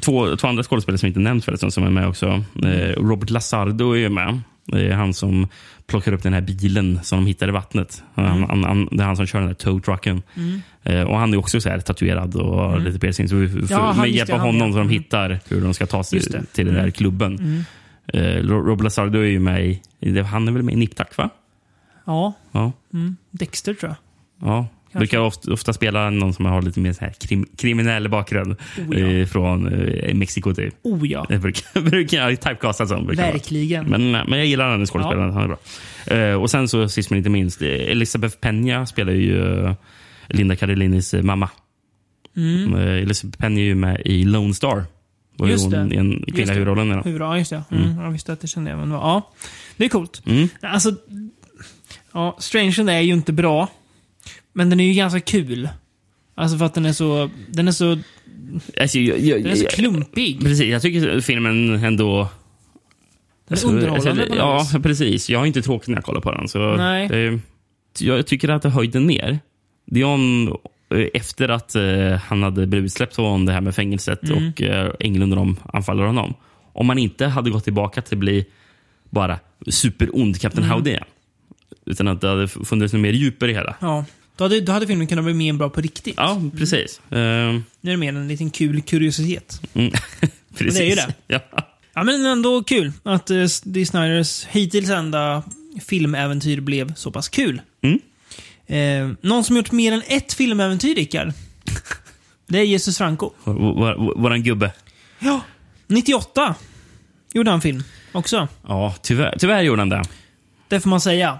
två, 0.01 0.35
två 0.35 0.47
andra 0.47 0.63
skådespelare 0.63 0.97
som 0.97 1.07
inte 1.07 1.19
nämnts 1.19 1.45
förresten 1.45 1.71
som 1.71 1.83
är 1.83 1.89
med 1.89 2.07
också. 2.07 2.43
Eh, 2.65 3.01
Robert 3.03 3.29
Lazardo 3.29 3.97
är 3.97 4.09
med. 4.09 4.39
Det 4.65 4.87
är 4.87 4.93
han 4.93 5.13
som 5.13 5.47
plockar 5.87 6.13
upp 6.13 6.23
den 6.23 6.33
här 6.33 6.41
bilen 6.41 6.99
som 7.03 7.17
de 7.19 7.25
hittar 7.27 7.47
i 7.47 7.51
vattnet. 7.51 8.03
Han, 8.13 8.25
Mm. 8.25 8.49
han, 8.49 8.63
han, 8.63 8.87
det 8.91 9.03
är 9.03 9.07
han 9.07 9.15
som 9.17 9.25
kör 9.25 9.39
den 9.39 9.47
här 9.47 9.55
tow 9.55 9.79
trucken. 9.79 10.21
Mm. 10.35 10.61
Eh, 10.83 11.01
och 11.03 11.17
han 11.17 11.33
är 11.33 11.37
också 11.37 11.61
så 11.61 11.69
här 11.69 11.79
tatuerad 11.79 12.35
och 12.35 12.71
Mm. 12.71 12.83
lite 12.83 12.99
piercing. 12.99 13.29
Så 13.29 13.35
vi, 13.35 13.49
för, 13.49 13.73
Ja, 13.73 13.93
med 13.93 14.09
hjälp 14.11 14.29
av 14.33 14.39
honom 14.39 14.67
ja. 14.67 14.73
så 14.73 14.77
de 14.77 14.81
Mm. 14.81 14.89
hittar 14.89 15.39
hur 15.49 15.61
de 15.61 15.73
ska 15.73 15.85
ta 15.85 16.03
sig 16.03 16.21
till 16.53 16.65
den 16.65 16.73
där 16.73 16.81
Mm. 16.81 16.91
klubben. 16.91 17.39
Mm. 17.39 17.63
Eh, 18.07 18.43
Ro- 18.43 18.65
Robert 18.65 18.83
Lazardo 18.83 19.19
är 19.19 19.23
ju 19.25 19.39
med 19.39 19.65
i, 19.99 20.19
han 20.21 20.47
är 20.47 20.51
väl 20.51 20.63
med 20.63 20.73
i 20.73 20.77
Nip 20.77 20.95
Tuck, 20.95 21.17
va? 21.17 21.29
Ja. 22.05 22.33
Ja. 22.51 22.71
Dexter 23.31 23.73
tror 23.73 23.89
jag. 24.41 24.49
Ja, 24.49 24.67
brukar 24.93 25.19
ofta, 25.19 25.53
ofta 25.53 25.73
spela 25.73 26.09
någon 26.09 26.33
som 26.33 26.45
har 26.45 26.61
lite 26.61 26.79
mer 26.79 26.93
så 26.93 27.05
här 27.05 27.13
krim, 27.19 27.47
kriminell 27.57 28.09
bakgrund. 28.09 28.55
Oh, 28.87 28.99
ja. 28.99 29.07
eh, 29.07 29.25
från 29.25 29.73
eh, 29.73 30.13
Mexiko 30.13 30.53
typ. 30.53 30.75
Oh 30.83 31.07
ja. 31.07 31.25
Det 31.29 31.39
brukar, 31.39 31.81
brukar 31.89 32.17
jag 32.17 32.41
typecasta 32.41 32.87
som. 32.87 33.07
Verkligen. 33.07 33.85
Men, 33.85 34.11
men 34.11 34.33
jag 34.39 34.45
gillar 34.45 34.77
den 34.77 34.85
skådespelaren. 34.85 35.33
Han 35.33 35.43
är 35.43 35.47
bra. 35.47 35.57
Eh, 36.17 36.41
och 36.41 36.51
sen 36.51 36.67
så 36.67 36.89
sist 36.89 37.09
men 37.09 37.17
inte 37.17 37.29
minst, 37.29 37.61
eh, 37.61 37.67
Elisabeth 37.67 38.37
Peña 38.39 38.85
spelar 38.85 39.13
ju 39.13 39.65
eh, 39.65 39.73
Linda 40.27 40.55
Cardellinis 40.55 41.13
eh, 41.13 41.23
mamma. 41.23 41.49
Mm. 42.37 42.73
Elisabeth 42.75 43.43
Peña 43.43 43.59
är 43.59 43.63
ju 43.63 43.75
med 43.75 44.01
i 44.05 44.23
Lone 44.23 44.53
Star. 44.53 44.83
Var 45.37 45.47
ju 45.47 45.51
Just 45.51 45.71
det. 45.71 45.77
hon 45.77 45.93
i 45.93 45.95
en 45.95 46.23
det. 46.27 46.53
huvudrollen. 46.53 46.87
i 46.87 46.93
den. 46.93 47.03
Huvud, 47.03 47.21
ja, 47.21 47.37
just 47.37 47.49
det. 47.49 47.63
Mm. 47.71 47.83
Mm. 47.83 48.03
Jag 48.03 48.11
visste 48.11 48.33
att 48.33 48.41
det 48.41 48.47
kände 48.47 48.69
jag. 48.69 48.79
Men, 48.79 48.91
ja, 48.91 49.31
det 49.77 49.85
är 49.85 49.89
coolt. 49.89 50.21
Mm. 50.25 50.47
Alltså, 50.61 50.91
ja, 52.13 52.37
Strangeland 52.39 52.89
är 52.89 52.99
ju 52.99 53.13
inte 53.13 53.33
bra. 53.33 53.69
Men 54.53 54.69
den 54.69 54.79
är 54.79 54.83
ju 54.87 54.93
ganska 54.93 55.19
kul. 55.19 55.69
Alltså 56.35 56.57
för 56.57 56.65
att 56.65 56.73
den 56.73 56.85
är 56.85 56.93
så... 56.93 57.29
Den 57.49 57.67
är 57.67 57.71
så... 57.71 57.97
Alltså, 58.81 58.99
jag, 58.99 59.19
jag, 59.19 59.43
Den 59.43 59.51
är 59.51 59.55
så 59.55 59.65
klumpig. 59.67 60.39
Precis, 60.41 60.61
jag 60.67 60.81
tycker 60.81 61.19
filmen 61.21 61.83
ändå... 61.83 62.29
Den 63.47 63.57
är 63.57 63.65
underhållande 63.67 64.23
på 64.25 64.29
något 64.29 64.37
Ja, 64.37 64.59
vis. 64.73 64.83
precis. 64.83 65.29
Jag 65.29 65.39
har 65.39 65.45
inte 65.45 65.61
tråkigt 65.61 65.87
när 65.87 65.95
jag 65.95 66.03
kollar 66.03 66.21
på 66.21 66.31
den. 66.31 66.47
Så 66.47 66.75
Nej. 66.75 67.07
Det, 67.07 67.39
jag 68.05 68.27
tycker 68.27 68.49
att 68.49 68.61
det 68.61 68.69
höjde 68.69 68.99
ner. 68.99 69.39
Det 69.85 70.01
är 70.01 70.05
om, 70.05 70.47
eh, 70.95 71.05
efter 71.13 71.49
att 71.49 71.75
eh, 71.75 72.11
han 72.11 72.43
hade 72.43 72.67
blivit 72.67 72.93
släppt 72.93 73.15
från 73.15 73.45
det 73.45 73.53
här 73.53 73.61
med 73.61 73.75
fängelset 73.75 74.23
Mm. 74.29 74.47
och 74.49 74.61
eh, 74.61 74.91
Englund 74.99 75.33
och 75.33 75.37
de 75.37 75.57
anfaller 75.73 76.03
honom. 76.03 76.33
Om 76.73 76.85
man 76.87 76.97
inte 76.97 77.25
hade 77.27 77.49
gått 77.49 77.63
tillbaka 77.63 78.01
till 78.01 78.15
att 78.15 78.19
bli 78.19 78.45
bara 79.09 79.39
superond 79.69 80.41
Captain 80.41 80.63
Mm. 80.65 80.75
Howdy 80.75 80.89
igen. 80.89 81.03
Utan 81.85 82.07
att 82.07 82.21
det 82.21 82.27
hade 82.29 82.47
funnits 82.47 82.93
något 82.93 83.01
mer 83.01 83.11
djup 83.13 83.43
i 83.43 83.47
det 83.47 83.53
hela. 83.53 83.75
Ja. 83.81 84.05
Då 84.35 84.43
hade, 84.43 84.61
då 84.61 84.71
hade 84.71 84.87
filmen 84.87 85.07
kunnat 85.07 85.25
bli 85.25 85.33
mer 85.33 85.53
bra 85.53 85.69
på 85.69 85.81
riktigt. 85.81 86.13
Ja, 86.17 86.41
precis. 86.57 86.99
Eh, 87.11 87.17
Nu 87.17 87.61
är 87.81 87.91
det 87.91 87.97
mer 87.97 88.09
en 88.09 88.27
liten 88.27 88.49
kul 88.49 88.81
kuriositet. 88.81 89.61
mm. 89.73 89.91
Precis. 90.57 90.77
det 90.77 90.85
är 90.85 90.89
ju 90.89 90.95
det. 90.95 91.13
Ja. 91.27 91.39
Ja, 91.93 92.03
men 92.03 92.25
ändå 92.25 92.63
kul 92.63 92.91
att 93.03 93.31
uh, 93.31 93.47
Dee 93.63 93.85
Snyders 93.85 94.45
hittills 94.45 94.89
enda 94.89 95.43
filmäventyr 95.85 96.59
blev 96.61 96.93
så 96.93 97.11
pass 97.11 97.29
kul. 97.29 97.61
Mm. 97.81 97.99
Eh, 98.67 99.15
någon 99.21 99.43
som 99.43 99.55
gjort 99.57 99.71
mer 99.71 99.91
än 99.91 100.01
ett 100.07 100.33
filmäventyr, 100.33 100.95
Rickard. 100.95 101.33
Det 102.47 102.59
är 102.59 102.63
Jesus 102.63 102.97
Franco. 102.97 103.31
Vår, 103.43 103.53
vår, 103.53 104.21
våran 104.21 104.43
gubbe. 104.43 104.71
Ja. 105.19 105.41
98 105.87 106.55
gjorde 107.33 107.51
han 107.51 107.61
film 107.61 107.83
också. 108.11 108.47
Ja, 108.67 108.95
tyvärr, 109.01 109.35
tyvärr 109.39 109.61
gjorde 109.61 109.81
han 109.81 109.89
det. 109.89 110.03
Det 110.67 110.79
får 110.79 110.89
man 110.89 111.01
säga. 111.01 111.39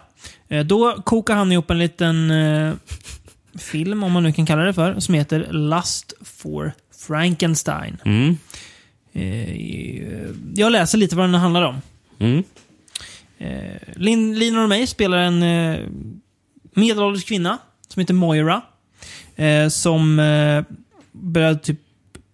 Eh, 0.54 0.66
Då 0.66 1.02
kokade 1.06 1.38
han 1.40 1.52
ihop 1.52 1.72
en 1.72 1.80
liten 1.80 2.32
eh, 2.32 2.74
film, 3.58 4.04
om 4.04 4.12
man 4.12 4.24
nu 4.24 4.34
kan 4.34 4.46
kalla 4.46 4.62
det 4.62 4.74
för, 4.74 5.00
som 5.00 5.14
heter 5.14 5.48
Lust 5.52 6.14
for 6.22 6.72
Frankenstein. 7.08 7.98
Mm. 8.06 8.38
Eh, 9.14 10.30
Jag 10.56 10.72
läser 10.72 10.98
lite 10.98 11.16
vad 11.16 11.26
den 11.26 11.34
handlar 11.42 11.62
om. 11.62 11.76
Mm. 12.20 12.44
Eh, 13.38 13.82
Lin, 13.96 14.40
Lina 14.40 14.64
och 14.64 14.70
mig 14.70 14.88
spelar 14.88 15.18
en 15.18 15.44
eh, 15.44 15.80
medelålders 16.76 17.24
kvinna 17.26 17.58
som 17.88 18.00
heter 18.00 18.14
Moira. 18.14 18.62
Eh, 19.36 19.68
som 19.70 20.20
eh, 20.20 20.64
börjar 21.12 21.56
typ 21.56 21.80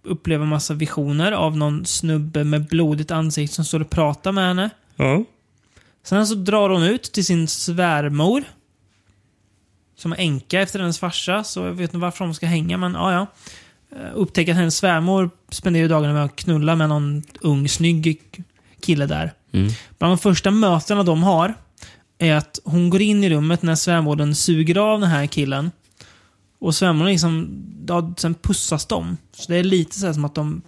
uppleva 0.03 0.45
massa 0.45 0.73
visioner 0.73 1.31
av 1.31 1.57
någon 1.57 1.85
snubbe 1.85 2.43
med 2.43 2.65
blodigt 2.67 3.11
ansikte 3.11 3.55
som 3.55 3.65
står 3.65 3.79
och 3.79 3.89
pratar 3.89 4.31
med 4.31 4.47
henne. 4.47 4.69
Ja. 4.95 5.23
Sen 6.03 6.27
så 6.27 6.35
drar 6.35 6.69
hon 6.69 6.83
ut 6.83 7.03
till 7.03 7.25
sin 7.25 7.47
svärmor. 7.47 8.43
som 9.95 10.11
är 10.11 10.17
änka 10.17 10.61
efter 10.61 10.79
hennes 10.79 10.99
farsa, 10.99 11.43
så 11.43 11.59
jag 11.59 11.71
vet 11.71 11.89
inte 11.89 11.97
varför 11.97 12.25
de 12.25 12.33
ska 12.33 12.45
hänga, 12.45 12.77
men 12.77 12.93
ja, 12.93 13.13
ja. 13.13 13.27
Eh, 13.97 14.11
Upptäcker 14.13 14.51
att 14.51 14.57
hennes 14.57 14.77
svärmor 14.77 15.29
spenderar 15.49 15.87
dagarna 15.89 16.13
med 16.13 16.23
att 16.23 16.35
knulla 16.35 16.75
med 16.75 16.89
någon 16.89 17.23
ung, 17.41 17.69
snygg 17.69 18.21
kille 18.81 19.05
där. 19.05 19.33
Mm. 19.51 19.71
Bland 19.97 20.11
de 20.11 20.17
första 20.17 20.51
mötena 20.51 21.03
de 21.03 21.23
har 21.23 21.53
är 22.17 22.35
att 22.35 22.59
hon 22.63 22.89
går 22.89 23.01
in 23.01 23.23
i 23.23 23.29
rummet 23.29 23.61
när 23.61 23.75
svärmodern 23.75 24.35
suger 24.35 24.77
av 24.77 24.99
den 24.99 25.09
här 25.09 25.25
killen. 25.25 25.71
Och 26.59 26.75
svärmodern 26.75 27.11
liksom, 27.11 27.63
ja, 27.87 28.13
sen 28.17 28.33
pussas 28.33 28.85
de. 28.85 29.17
Så 29.31 29.51
det 29.51 29.57
är 29.57 29.63
lite 29.63 29.99
så 29.99 30.13
som 30.13 30.25
att 30.25 30.35
de 30.35 30.61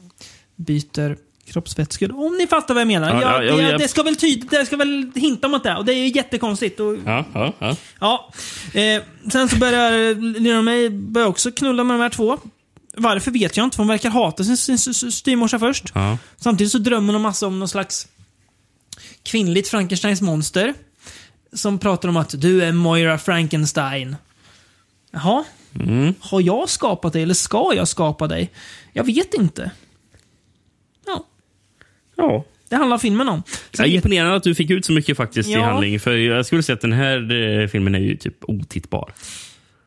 byter 0.55 1.17
kroppsvätskor. 1.51 2.25
Om 2.25 2.37
ni 2.37 2.47
fattar 2.47 2.73
vad 2.73 2.81
jag 2.81 2.87
menar. 2.87 3.21
Ja, 3.21 3.21
Ja, 3.21 3.43
ja, 3.43 3.71
det, 3.71 3.77
det 3.77 3.87
ska 3.87 4.03
väl 4.03 4.15
tyd, 4.15 4.47
det 4.49 4.65
ska 4.65 4.77
väl 4.77 5.11
hinta 5.15 5.47
om 5.47 5.59
det. 5.63 5.75
Och 5.75 5.85
det 5.85 5.93
är 5.93 5.97
ju 5.97 6.07
jättekonstigt. 6.07 6.79
Och, 6.79 6.97
Ja, 7.05 7.25
ja, 7.33 7.75
ja. 7.99 8.31
Eh, 8.73 9.01
sen 9.31 9.49
så 9.49 9.55
börjar 9.55 10.15
Lena 10.39 10.61
May 10.61 10.89
börjar 10.89 11.27
också 11.27 11.51
knulla 11.51 11.83
med 11.83 11.95
de 11.95 12.01
här 12.01 12.09
två. 12.09 12.37
Varför 12.97 13.31
vet 13.31 13.57
jag 13.57 13.63
inte, 13.63 13.75
för 13.75 13.83
hon 13.83 13.87
verkar 13.87 14.09
hata 14.09 14.43
sin, 14.43 14.57
sin, 14.57 14.77
sin 14.77 15.11
styvmorsa 15.11 15.59
först. 15.59 15.93
Samtidigt 16.37 16.71
så 16.71 16.77
drömmer 16.77 17.13
de 17.13 17.21
massa 17.21 17.47
om 17.47 17.59
någon 17.59 17.67
slags 17.67 18.07
kvinnligt 19.23 19.67
Frankensteins 19.67 20.21
monster. 20.21 20.73
Som 21.53 21.79
pratar 21.79 22.09
om 22.09 22.17
att 22.17 22.41
du 22.41 22.63
är 22.63 22.71
Moira 22.71 23.17
Frankenstein. 23.17 24.15
Jaha? 25.11 25.43
Mm. 25.79 26.13
Har 26.19 26.41
jag 26.41 26.69
skapat 26.69 27.13
dig 27.13 27.23
eller 27.23 27.33
ska 27.33 27.71
jag 27.75 27.87
skapa 27.87 28.27
dig? 28.27 28.51
Jag 28.93 29.03
vet 29.03 29.33
inte. 29.33 29.71
Ja. 32.21 32.45
Det 32.69 32.75
handlar 32.75 32.97
filmen 32.97 33.29
om. 33.29 33.43
Ja, 33.77 33.85
imponerande 33.85 34.35
att 34.35 34.43
du 34.43 34.55
fick 34.55 34.69
ut 34.69 34.85
så 34.85 34.91
mycket 34.91 35.17
faktiskt 35.17 35.49
i 35.49 35.53
Ja. 35.53 35.63
handling. 35.65 35.99
För 35.99 36.11
jag 36.17 36.45
skulle 36.45 36.63
säga 36.63 36.73
att 36.73 36.81
den 36.81 36.93
här 36.93 37.31
eh, 37.61 37.67
filmen 37.67 37.95
är 37.95 37.99
ju 37.99 38.15
typ 38.15 38.35
otittbar. 38.41 39.13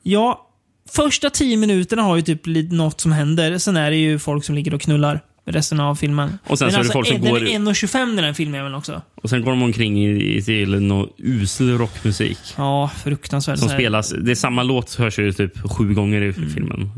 Ja, 0.03 0.51
första 0.93 1.31
tio 1.31 1.57
minuterna 1.57 2.03
har 2.03 2.17
ju 2.17 2.23
typ 2.23 2.41
något 2.73 3.01
som 3.01 3.13
händer. 3.13 3.59
Sen 3.59 3.77
är 3.77 3.91
det 3.91 3.97
ju 3.97 4.19
folk 4.19 4.45
som 4.45 4.55
ligger 4.55 4.75
och 4.75 4.81
knullar 4.81 5.21
resten 5.47 5.81
av 5.81 5.95
filmen. 5.95 6.39
Och 6.47 6.59
sen 6.59 6.67
Men 6.67 6.73
så 6.73 6.79
är 6.79 6.79
det 6.79 6.79
alltså, 6.79 6.93
folk 6.93 7.07
som 7.07 7.21
den 7.21 7.31
går- 7.31 7.43
är 7.43 7.47
1.25 7.47 8.17
den 8.17 8.25
här 8.25 8.33
filmen 8.33 8.75
också. 8.75 9.03
Och 9.15 9.31
sen 9.31 9.43
går 9.43 9.51
de 9.51 9.63
omkring 9.63 10.05
i, 10.05 10.37
i 10.37 10.43
till 10.43 10.81
någon 10.81 11.09
usel 11.19 11.79
rockmusik. 11.79 12.39
Ja, 12.57 12.91
fruktansvärt. 13.05 13.59
Som 13.59 13.69
Så 13.69 13.75
Mm. 13.75 13.81
spelas, 13.83 14.15
det 14.21 14.31
är 14.31 14.35
samma 14.35 14.63
låt 14.63 14.95
hörs 14.95 15.19
ju 15.19 15.33
typ 15.33 15.71
sju 15.71 15.95
gånger 15.95 16.23
i 16.23 16.33
filmen. 16.33 16.91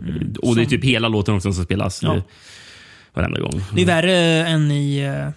Och 0.42 0.56
det 0.56 0.62
är 0.62 0.66
typ 0.66 0.84
hela 0.84 1.08
låten 1.08 1.34
också 1.34 1.52
som 1.52 1.64
spelas 1.64 2.02
Ja. 2.02 2.22
Varenda 3.16 3.40
gång. 3.40 3.62
Det 3.74 3.82
är 3.82 3.86
värre 3.86 4.46
än 4.46 4.70
i 4.70 5.08
uh, 5.08 5.30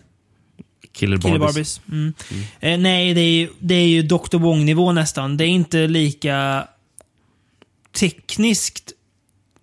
Killer 0.91 1.17
Barbies. 1.17 1.31
Killer 1.31 1.39
Barbies. 1.39 1.81
Mm. 1.91 2.13
Eh, 2.59 2.77
nej, 2.79 3.13
det 3.13 3.21
är, 3.21 3.49
det 3.59 3.75
är 3.75 3.87
ju 3.87 4.01
Dr. 4.01 4.37
Wong-nivå 4.37 4.91
nästan. 4.91 5.37
Det 5.37 5.43
är 5.43 5.47
inte 5.47 5.87
lika 5.87 6.67
tekniskt 7.91 8.91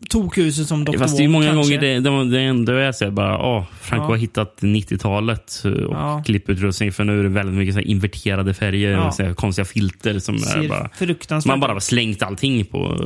tokhuset 0.08 0.66
som 0.68 0.84
Dr. 0.84 0.98
Fast 0.98 1.16
det 1.16 1.22
är 1.22 1.26
Wong 1.28 1.32
många 1.32 1.46
kanske. 1.52 1.76
gånger 1.76 2.00
det, 2.00 2.10
det, 2.10 2.30
det 2.30 2.40
ändå 2.40 2.72
är 2.72 2.92
så 2.92 3.04
här 3.04 3.10
bara, 3.12 3.38
åh, 3.46 3.64
Franco 3.80 4.04
Ja. 4.04 4.08
har 4.08 4.16
hittat 4.16 4.56
90-talet 4.60 5.62
och 5.64 5.94
Ja. 5.94 6.22
klipputrustning 6.26 6.92
för 6.92 7.04
nu 7.04 7.18
är 7.18 7.22
det 7.22 7.28
väldigt 7.28 7.54
mycket 7.54 7.74
så 7.74 7.80
inverterade 7.80 8.54
färger 8.54 8.90
Ja. 8.90 9.06
och 9.08 9.14
så 9.14 9.34
konstiga 9.34 9.64
filter 9.64 10.18
som 10.18 10.38
Ser 10.38 10.68
bara... 10.68 11.40
Man 11.46 11.60
bara 11.60 11.72
har 11.72 11.80
slängt 11.80 12.22
allting 12.22 12.64
på, 12.64 12.96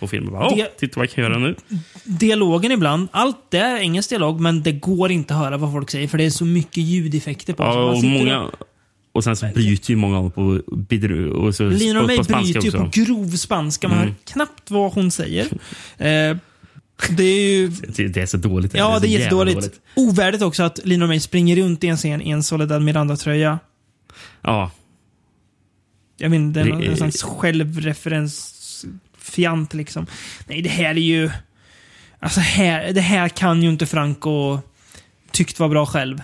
på 0.00 0.08
filmen. 0.08 0.32
Bara, 0.32 0.46
åh, 0.46 0.56
Det- 0.56 0.78
titta 0.78 1.00
vad 1.00 1.06
jag 1.08 1.14
kan 1.14 1.24
göra 1.24 1.38
nu. 1.38 1.54
Dialogen 2.04 2.72
ibland, 2.72 3.08
allt 3.12 3.36
det 3.50 3.58
är 3.58 3.76
engelsk 3.76 4.10
dialog, 4.10 4.40
men 4.40 4.62
det 4.62 4.72
går 4.72 5.10
inte 5.10 5.34
att 5.34 5.40
höra 5.40 5.56
vad 5.56 5.72
folk 5.72 5.90
säger 5.90 6.08
för 6.08 6.18
det 6.18 6.24
är 6.24 6.30
så 6.30 6.44
mycket 6.44 6.76
ljudeffekter 6.84 7.52
på. 7.54 7.62
Ja, 7.62 7.82
och, 7.84 8.04
många, 8.04 8.40
och 8.40 8.50
sen 9.24 9.36
så 9.36 9.46
bryter 9.54 9.90
ju 9.90 9.96
många 9.96 10.18
av 10.18 10.30
på 10.30 10.60
bidru, 10.76 11.30
och 11.30 11.54
så, 11.54 11.68
Lina 11.68 12.00
på, 12.00 12.06
May 12.06 12.16
på 12.16 12.22
bryter 12.22 12.60
ju 12.62 12.70
på 12.70 12.88
grov 12.92 13.30
spanska. 13.36 13.88
Man 13.88 13.96
Mm. 13.98 14.08
hör 14.08 14.14
knappt 14.32 14.70
vad 14.70 14.92
hon 14.92 15.10
säger. 15.10 15.48
Eh, 15.98 16.36
det 17.10 17.22
är 17.24 17.40
ju... 17.56 17.68
Det, 17.68 18.08
det 18.08 18.22
är 18.22 18.26
så 18.26 18.36
dåligt. 18.36 18.74
Ja, 18.74 18.88
det 18.88 18.96
är 18.96 19.00
så 19.00 19.06
jävla 19.06 19.18
jättedåligt. 19.24 19.80
Ovärdigt 19.96 20.42
också 20.42 20.62
att 20.62 20.80
Lina 20.84 21.06
May 21.06 21.20
springer 21.20 21.56
runt 21.56 21.84
i 21.84 21.88
en 21.88 21.96
scen 21.96 22.22
i 22.22 22.30
en 22.30 22.42
Soledad 22.42 22.82
Miranda-tröja. 22.82 23.58
Ja, 24.42 24.70
Jag 26.18 26.30
menar, 26.30 26.52
den 26.52 26.66
Det 26.68 26.72
är 26.74 26.80
är- 26.82 26.90
en 26.90 26.96
slags 26.96 27.22
självreferensfjant 27.22 29.74
liksom. 29.74 30.06
Nej, 30.46 30.62
det 30.62 30.68
här 30.68 30.90
är 30.90 30.94
ju... 30.94 31.30
Alltså, 32.18 32.40
här, 32.40 32.92
det 32.92 33.00
här 33.00 33.28
kan 33.28 33.62
ju 33.62 33.68
inte 33.68 33.86
Franco 33.86 34.58
tyckt 35.30 35.60
var 35.60 35.68
bra 35.68 35.86
själv. 35.86 36.22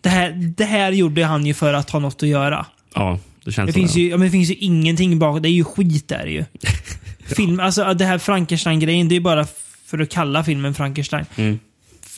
Det 0.00 0.08
här, 0.08 0.52
det 0.56 0.64
här 0.64 0.92
gjorde 0.92 1.24
han 1.24 1.46
ju 1.46 1.54
för 1.54 1.74
att 1.74 1.90
ha 1.90 1.98
något 1.98 2.22
att 2.22 2.28
göra. 2.28 2.66
ja, 2.94 3.18
det 3.44 3.52
känns 3.52 3.66
Det 3.66 3.72
som 3.72 3.80
finns, 3.82 3.96
ju, 3.96 4.08
ja, 4.08 4.16
men 4.16 4.26
det 4.26 4.30
finns 4.30 4.50
ju 4.50 4.54
ingenting 4.54 5.18
bakom. 5.18 5.42
Det 5.42 5.48
är 5.48 5.52
ju 5.52 5.64
skit 5.64 6.08
där 6.08 6.26
ju. 6.26 6.44
Film, 7.36 7.60
alltså 7.60 7.94
det 7.94 8.04
här 8.04 8.18
Frankenstein-grejen, 8.18 9.08
det 9.08 9.16
är 9.16 9.20
bara 9.20 9.46
för 9.86 9.98
att 9.98 10.10
kalla 10.10 10.44
filmen 10.44 10.74
Frankenstein. 10.74 11.24
Mm. 11.36 11.58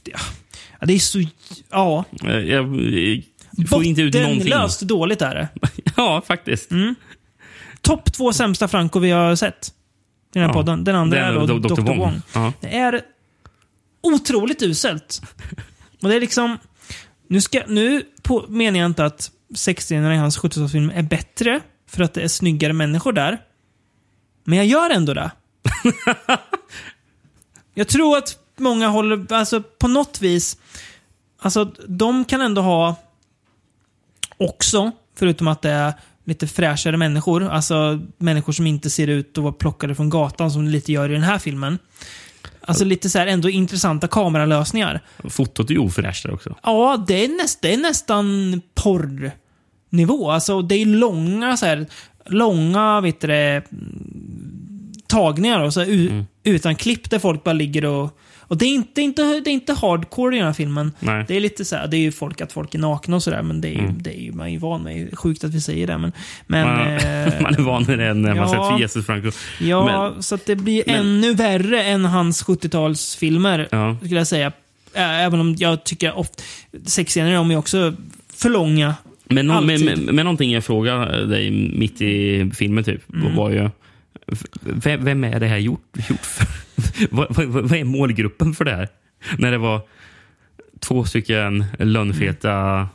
Ja, 0.04 0.86
det 0.86 0.92
är 0.94 0.98
så... 0.98 1.22
Ja. 1.70 2.04
Eh, 2.24 2.30
Jag, 2.30 2.44
jag 3.56 3.68
får 3.68 3.84
inte 3.84 4.02
ut 4.02 4.14
någonting. 4.14 4.38
Bottenlöst 4.38 4.80
dåligt 4.80 5.22
är 5.22 5.34
det. 5.34 5.48
Ja, 5.96 6.22
faktiskt. 6.26 6.70
Mm. 6.70 6.94
Topp 7.80 8.12
två 8.12 8.32
sämsta 8.32 8.68
Franco 8.68 8.98
vi 8.98 9.10
har 9.10 9.36
sett. 9.36 9.68
I 9.68 9.72
den 10.32 10.42
här 10.42 10.48
Ja. 10.50 10.52
podden. 10.54 10.84
Den 10.84 10.96
andra 10.96 11.18
Det 11.18 11.24
är 11.26 11.46
då 11.46 11.58
Dr. 11.58 11.68
Dr. 11.74 11.82
Wong. 11.82 11.98
Wong. 11.98 12.22
Ja. 12.34 12.52
Det 12.60 12.76
är 12.76 13.00
otroligt 14.02 14.62
uselt. 14.62 15.22
Och 16.02 16.08
det 16.08 16.16
är 16.16 16.20
liksom... 16.20 16.58
Nu, 17.30 17.40
ska, 17.40 17.62
nu 17.68 18.02
på, 18.22 18.46
menar 18.48 18.78
jag 18.78 18.86
inte 18.86 19.04
att 19.04 19.30
sexscenerna 19.54 20.14
i 20.14 20.18
hans 20.18 20.38
70-talsfilm 20.38 20.92
är 20.94 21.02
bättre 21.02 21.60
för 21.86 22.02
att 22.02 22.14
det 22.14 22.22
är 22.22 22.28
snyggare 22.28 22.72
människor 22.72 23.12
där. 23.12 23.38
Men 24.44 24.58
jag 24.58 24.66
gör 24.66 24.90
ändå 24.90 25.14
det. 25.14 25.30
jag 27.74 27.88
tror 27.88 28.18
att 28.18 28.38
många 28.56 28.88
håller, 28.88 29.32
alltså 29.32 29.62
på 29.62 29.88
något 29.88 30.22
vis, 30.22 30.56
alltså 31.38 31.64
de 31.88 32.24
kan 32.24 32.40
ändå 32.40 32.62
ha 32.62 32.96
också, 34.36 34.92
förutom 35.14 35.48
att 35.48 35.62
det 35.62 35.70
är 35.70 35.94
lite 36.24 36.46
fräschare 36.46 36.96
människor, 36.96 37.48
alltså 37.48 38.00
människor 38.18 38.52
som 38.52 38.66
inte 38.66 38.90
ser 38.90 39.08
ut 39.08 39.38
att 39.38 39.44
vara 39.44 39.52
plockade 39.52 39.94
från 39.94 40.10
gatan 40.10 40.50
som 40.50 40.64
det 40.64 40.70
lite 40.70 40.92
gör 40.92 41.10
i 41.10 41.12
den 41.12 41.22
här 41.22 41.38
filmen. 41.38 41.78
Alltså 42.70 42.84
lite 42.84 43.10
så 43.10 43.18
här 43.18 43.26
ändå 43.26 43.50
intressanta 43.50 44.08
kameralösningar. 44.08 45.00
Fotot 45.28 45.70
är 45.70 45.74
ju 45.74 45.80
ofräscht 45.80 46.26
också. 46.26 46.56
Ja, 46.62 47.04
det 47.08 47.24
är, 47.24 47.28
näst, 47.28 47.62
det 47.62 47.74
är 47.74 47.78
nästan 47.78 48.60
porrnivå. 48.74 50.30
Alltså 50.30 50.62
det 50.62 50.74
är 50.74 50.86
långa 50.86 51.56
så 51.56 51.66
här, 51.66 51.86
långa, 52.26 53.00
vet 53.00 53.20
du 53.20 53.32
mm, 53.32 53.64
tagningar 55.06 55.60
och 55.60 55.74
så 55.74 55.80
här, 55.80 55.88
u, 55.88 56.24
utan 56.44 56.76
klipp 56.76 57.10
där 57.10 57.18
folk 57.18 57.44
bara 57.44 57.52
ligger 57.52 57.84
och... 57.84 58.18
Och 58.50 58.58
det 58.58 58.64
är 58.64 58.68
inte, 58.74 59.02
inte, 59.02 59.22
det 59.22 59.50
är 59.50 59.52
inte 59.52 59.72
hardcore 59.72 60.34
i 60.36 60.38
den 60.38 60.46
här 60.46 60.52
filmen. 60.54 60.92
Nej. 61.00 61.24
Det 61.28 61.36
är 61.36 61.40
lite 61.40 61.64
så 61.64 61.76
här, 61.76 61.86
det 61.86 61.96
är 61.96 62.00
ju 62.00 62.12
folk 62.12 62.40
att 62.40 62.52
folk 62.52 62.74
är 62.74 62.78
nakna 62.78 63.16
och 63.16 63.22
sådär, 63.22 63.42
men 63.42 63.60
det 63.60 63.68
är, 63.68 63.72
ju, 63.72 63.78
Mm. 63.78 64.02
det 64.02 64.10
är 64.20 64.20
ju 64.22 64.32
man 64.32 64.46
är 64.46 64.50
ju 64.50 64.58
van 64.58 64.82
med. 64.82 65.18
Sjukt 65.18 65.44
att 65.44 65.54
vi 65.54 65.60
säger 65.60 65.86
det, 65.86 65.98
men... 65.98 66.12
men 66.46 66.66
man, 66.68 66.86
eh, 66.86 67.32
man 67.42 67.54
är 67.54 67.62
van 67.62 67.84
vid 67.84 67.98
det 67.98 68.14
när 68.14 68.34
man 68.34 68.52
ja. 68.52 68.70
sett 68.70 68.80
Jesus 68.80 69.06
Franco. 69.06 69.30
Ja, 69.60 69.84
Men- 70.12 70.22
så 70.22 70.34
att 70.34 70.46
det 70.46 70.56
blir 70.56 70.82
men- 70.86 70.96
ännu 71.00 71.34
värre 71.34 71.82
än 71.82 72.04
hans 72.04 72.44
70-talsfilmer, 72.44 73.66
Ja. 73.70 73.96
skulle 74.04 74.20
jag 74.20 74.26
säga. 74.26 74.52
Även 74.94 75.40
om 75.40 75.54
jag 75.58 75.84
tycker 75.84 76.18
ofta... 76.18 76.42
Sexscener 76.86 77.30
är 77.52 77.56
också 77.56 77.94
för 78.34 78.48
långa. 78.48 78.94
Men, 79.24 79.46
nå- 79.46 79.60
men, 79.60 79.84
men, 79.84 80.00
men 80.00 80.16
någonting 80.16 80.52
jag 80.52 80.64
frågade 80.64 81.26
dig 81.26 81.50
mitt 81.50 82.00
i 82.02 82.50
filmen 82.54 82.84
typ, 82.84 83.14
Mm. 83.14 83.36
var 83.36 83.50
ju 83.50 83.70
vem, 84.60 85.04
vem 85.04 85.24
är 85.24 85.40
det 85.40 85.46
här 85.46 85.58
gjort, 85.58 85.96
gjort 86.10 86.26
för? 86.26 86.46
vad, 87.10 87.36
vad, 87.36 87.46
vad 87.46 87.72
är 87.72 87.84
målgruppen 87.84 88.54
för 88.54 88.64
det 88.64 88.76
här? 88.76 88.88
När 89.38 89.50
det 89.50 89.58
var 89.58 89.80
två 90.80 91.04
stycken 91.04 91.64
lönnfeta 91.78 92.52
mm. 92.52 92.88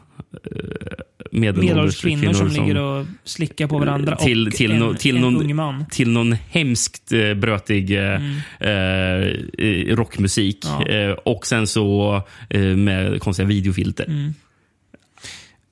medelålders 1.32 2.02
kvinnor 2.02 2.34
som, 2.34 2.48
ligger 2.48 2.78
och 2.78 3.06
slickar 3.24 3.68
på 3.68 3.80
varandra 3.80 4.16
till, 4.16 4.48
och 4.48 4.54
till, 4.54 4.72
en, 4.72 4.80
no, 4.80 4.94
till, 4.94 5.16
en 5.16 5.22
någon, 5.22 5.36
ung 5.36 5.56
man. 5.56 5.86
till 5.92 6.10
någon 6.10 6.34
hemskt 6.34 7.12
eh, 7.12 7.34
brötig 7.34 7.92
eh, 7.92 8.22
Mm. 8.60 9.50
eh, 9.58 9.96
rockmusik. 9.96 10.60
Ja. 10.64 10.88
Eh, 10.88 11.12
och 11.12 11.46
sen 11.46 11.68
så 11.68 12.16
eh, 12.50 12.62
med 12.62 13.22
konstiga 13.22 13.48
videofilter. 13.48 14.06
Mm. 14.06 14.34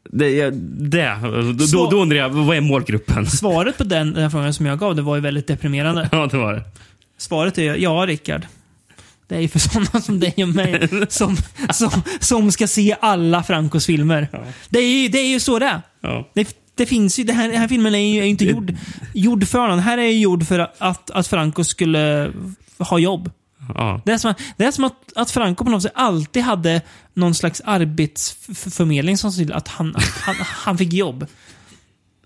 Det, 0.09 0.49
det, 0.89 1.17
då, 1.71 1.89
då, 1.89 2.01
undrar 2.01 2.17
jag, 2.17 2.29
vad 2.29 2.57
är 2.57 2.61
målgruppen? 2.61 3.25
Svaret 3.29 3.77
på 3.77 3.83
den, 3.83 4.13
den 4.13 4.31
frågan 4.31 4.53
som 4.53 4.65
jag 4.65 4.79
gav, 4.79 4.95
det 4.95 5.01
var 5.01 5.15
ju 5.15 5.21
väldigt 5.21 5.47
deprimerande. 5.47 6.09
Ja, 6.11 6.27
det 6.31 6.37
var 6.37 6.53
det. 6.53 6.63
Svaret 7.17 7.57
är 7.57 7.75
ja, 7.75 8.05
Rickard. 8.07 8.47
Det 9.27 9.35
är 9.35 9.39
ju 9.39 9.47
för 9.47 9.59
sådana 9.59 10.01
som 10.01 10.19
dig 10.19 10.33
och 10.37 10.49
mig 10.49 10.89
som, 11.09 11.37
som, 11.71 11.89
som 12.19 12.51
ska 12.51 12.67
se 12.67 12.95
alla 13.01 13.43
Francos 13.43 13.85
filmer. 13.85 14.27
Det, 14.69 14.79
är 14.79 15.01
ju, 15.01 15.07
det 15.07 15.17
är 15.17 15.27
ju 15.27 15.39
så 15.39 15.59
det 15.59 15.65
är. 15.65 15.81
Ja. 16.01 16.29
Det, 16.33 16.57
det 16.75 16.85
finns 16.85 17.19
ju, 17.19 17.23
det 17.23 17.33
här, 17.33 17.47
den 17.47 17.57
här 17.57 17.67
filmen 17.67 17.95
är 17.95 17.99
ju 17.99 18.19
är 18.19 18.23
ju 18.23 18.29
inte 18.29 18.45
gjord, 18.45 18.75
gjord 19.13 19.47
för 19.47 19.59
någon. 19.59 19.69
Den 19.69 19.79
här 19.79 19.97
är 19.97 20.07
ju 20.07 20.19
gjord 20.19 20.47
för 20.47 20.59
att, 20.79 21.11
att 21.11 21.27
Franco 21.27 21.63
skulle 21.63 22.31
ha 22.77 22.99
jobb. 22.99 23.31
Ja. 23.75 24.01
Det 24.05 24.11
är 24.11 24.17
som, 24.17 24.31
att, 24.31 24.41
det 24.57 24.65
är 24.65 24.71
som 24.71 24.83
att, 24.83 25.13
att 25.15 25.31
Franco 25.31 25.63
på 25.63 25.71
något 25.71 25.83
sätt 25.83 25.91
alltid 25.95 26.43
hade 26.43 26.81
någon 27.13 27.35
slags 27.35 27.61
arbetsförmedling 27.65 29.17
som 29.17 29.31
såg 29.31 29.45
till 29.45 29.53
att 29.53 29.67
han, 29.67 29.95
att 29.95 30.03
han, 30.03 30.35
han 30.39 30.77
fick 30.77 30.93
jobb. 30.93 31.27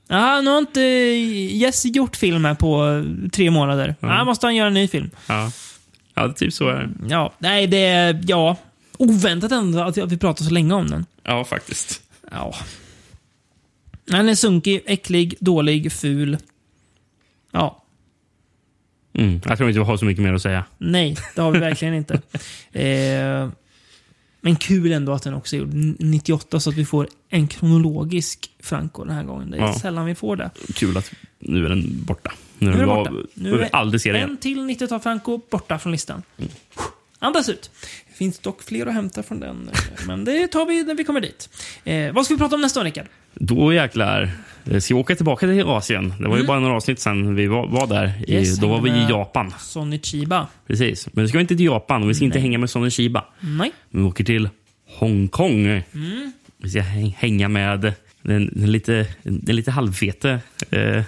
Ja, 0.07 0.41
nu 0.41 0.49
har 0.49 0.57
inte 0.57 0.81
Jesse 1.57 1.87
gjort 1.87 2.15
film 2.15 2.45
här 2.45 2.55
på 2.55 3.03
tre 3.31 3.51
månader. 3.51 3.95
Ja. 3.99 4.25
måste 4.25 4.45
han 4.47 4.55
göra 4.55 4.67
en 4.67 4.73
ny 4.73 4.87
film. 4.87 5.09
Ja, 5.27 5.51
ja 6.13 6.33
typ 6.33 6.53
så 6.53 6.67
är 6.67 6.81
det. 6.81 6.89
Ja, 7.13 7.33
nej, 7.37 7.67
det 7.67 7.85
är... 7.85 8.23
Ja. 8.27 8.55
Oväntat 8.99 9.51
ändå 9.51 9.79
att 9.79 9.97
vi, 9.97 10.01
att 10.01 10.11
vi 10.11 10.17
pratar 10.17 10.45
så 10.45 10.51
länge 10.51 10.73
om 10.73 10.89
den. 10.89 11.05
Ja, 11.23 11.45
faktiskt. 11.45 12.01
Ja. 12.31 12.55
Den 14.05 14.29
är 14.29 14.35
sunkig, 14.35 14.83
äcklig, 14.85 15.35
dålig, 15.39 15.91
ful. 15.91 16.37
Ja. 17.51 17.83
Mm. 19.17 19.41
Jag 19.45 19.57
tror 19.57 19.69
inte 19.69 19.79
vi 19.79 19.85
har 19.85 19.97
så 19.97 20.05
mycket 20.05 20.23
mer 20.23 20.33
att 20.33 20.41
säga. 20.41 20.65
Nej, 20.77 21.17
det 21.35 21.41
har 21.41 21.51
vi 21.51 21.59
verkligen 21.59 21.93
inte. 21.93 22.21
Eh, 22.71 23.49
men 24.41 24.55
kul 24.55 24.91
ändå 24.91 25.11
att 25.13 25.23
den 25.23 25.33
också 25.33 25.55
är 25.55 25.59
gjord 25.59 25.69
98 25.99 26.59
så 26.59 26.69
att 26.69 26.75
vi 26.75 26.85
får 26.85 27.07
en 27.29 27.47
kronologisk 27.47 28.49
Franco 28.59 29.03
den 29.03 29.15
här 29.15 29.23
gången. 29.23 29.51
Det 29.51 29.57
är 29.57 29.61
Ja. 29.61 29.73
sällan 29.79 30.05
vi 30.05 30.15
får 30.15 30.35
det. 30.35 30.49
Kul 30.75 30.97
att 30.97 31.11
nu 31.39 31.65
är 31.65 31.69
den 31.69 32.03
borta. 32.05 32.31
Nu, 32.59 32.67
Nu 32.69 32.73
är 32.73 32.77
den 32.77 32.87
borta. 32.87 33.11
borta. 33.11 33.27
Nu 33.33 33.53
är 33.53 33.57
vi 33.57 33.69
aldrig 33.71 34.01
se 34.01 34.11
det 34.11 34.17
igen. 34.17 34.29
En 34.29 34.37
till 34.37 34.59
90-tal 34.59 34.99
Franco 34.99 35.41
borta 35.51 35.79
från 35.79 35.91
listan. 35.91 36.23
Andas 37.19 37.49
ut. 37.49 37.71
Det 38.09 38.13
finns 38.17 38.39
dock 38.39 38.63
fler 38.63 38.85
att 38.85 38.93
hämta 38.93 39.23
från 39.23 39.39
den, 39.39 39.69
eh, 39.73 40.05
men 40.07 40.25
det 40.25 40.47
tar 40.47 40.65
vi 40.65 40.83
när 40.83 40.95
vi 40.95 41.03
kommer 41.03 41.21
dit. 41.21 41.49
Eh, 41.83 42.13
vad 42.13 42.25
ska 42.25 42.33
vi 42.33 42.37
prata 42.37 42.55
om 42.55 42.61
nästa 42.61 42.79
år, 42.79 42.83
Rickard? 42.83 43.05
Då 43.33 43.73
jäklar. 43.73 44.31
Eh, 44.71 44.79
Ska 44.79 44.93
vi 44.95 44.99
åka 44.99 45.15
tillbaka 45.15 45.47
till 45.47 45.63
Asien? 45.65 46.13
Det 46.19 46.27
var 46.27 46.35
ju 46.35 46.39
Mm. 46.39 46.47
bara 46.47 46.59
några 46.59 46.75
avsnitt 46.75 46.99
sedan 46.99 47.35
vi 47.35 47.47
var, 47.47 47.67
var 47.67 47.87
där. 47.87 48.11
I, 48.27 48.33
Yes, 48.33 48.57
då 48.59 48.67
var 48.67 48.81
vi 48.81 48.89
i 48.89 49.05
Japan. 49.09 49.53
Sonny 49.59 49.99
Chiba. 49.99 50.47
Precis. 50.67 51.07
Men 51.13 51.23
nu 51.23 51.27
ska 51.27 51.37
vi 51.37 51.41
inte 51.41 51.55
till 51.55 51.65
Japan 51.65 52.03
och 52.03 52.09
vi 52.09 52.13
ska 52.13 52.25
inte 52.25 52.39
hänga 52.39 52.57
med 52.57 52.69
Sonny 52.69 52.89
Shiba. 52.89 53.25
Nej. 53.39 53.71
Vi 53.89 54.01
åker 54.01 54.23
till 54.23 54.49
Hongkong. 54.97 55.65
Mm. 55.65 55.83
Vi 56.63 56.69
ska 56.69 56.79
häng- 56.81 57.15
hänga 57.19 57.47
med 57.47 57.93
den, 58.21 58.51
den, 58.53 58.71
lite, 58.71 59.05
den 59.23 59.55
lite 59.55 59.71
halvfete... 59.71 60.39
Eh, 60.69 60.79
eh, 60.81 61.03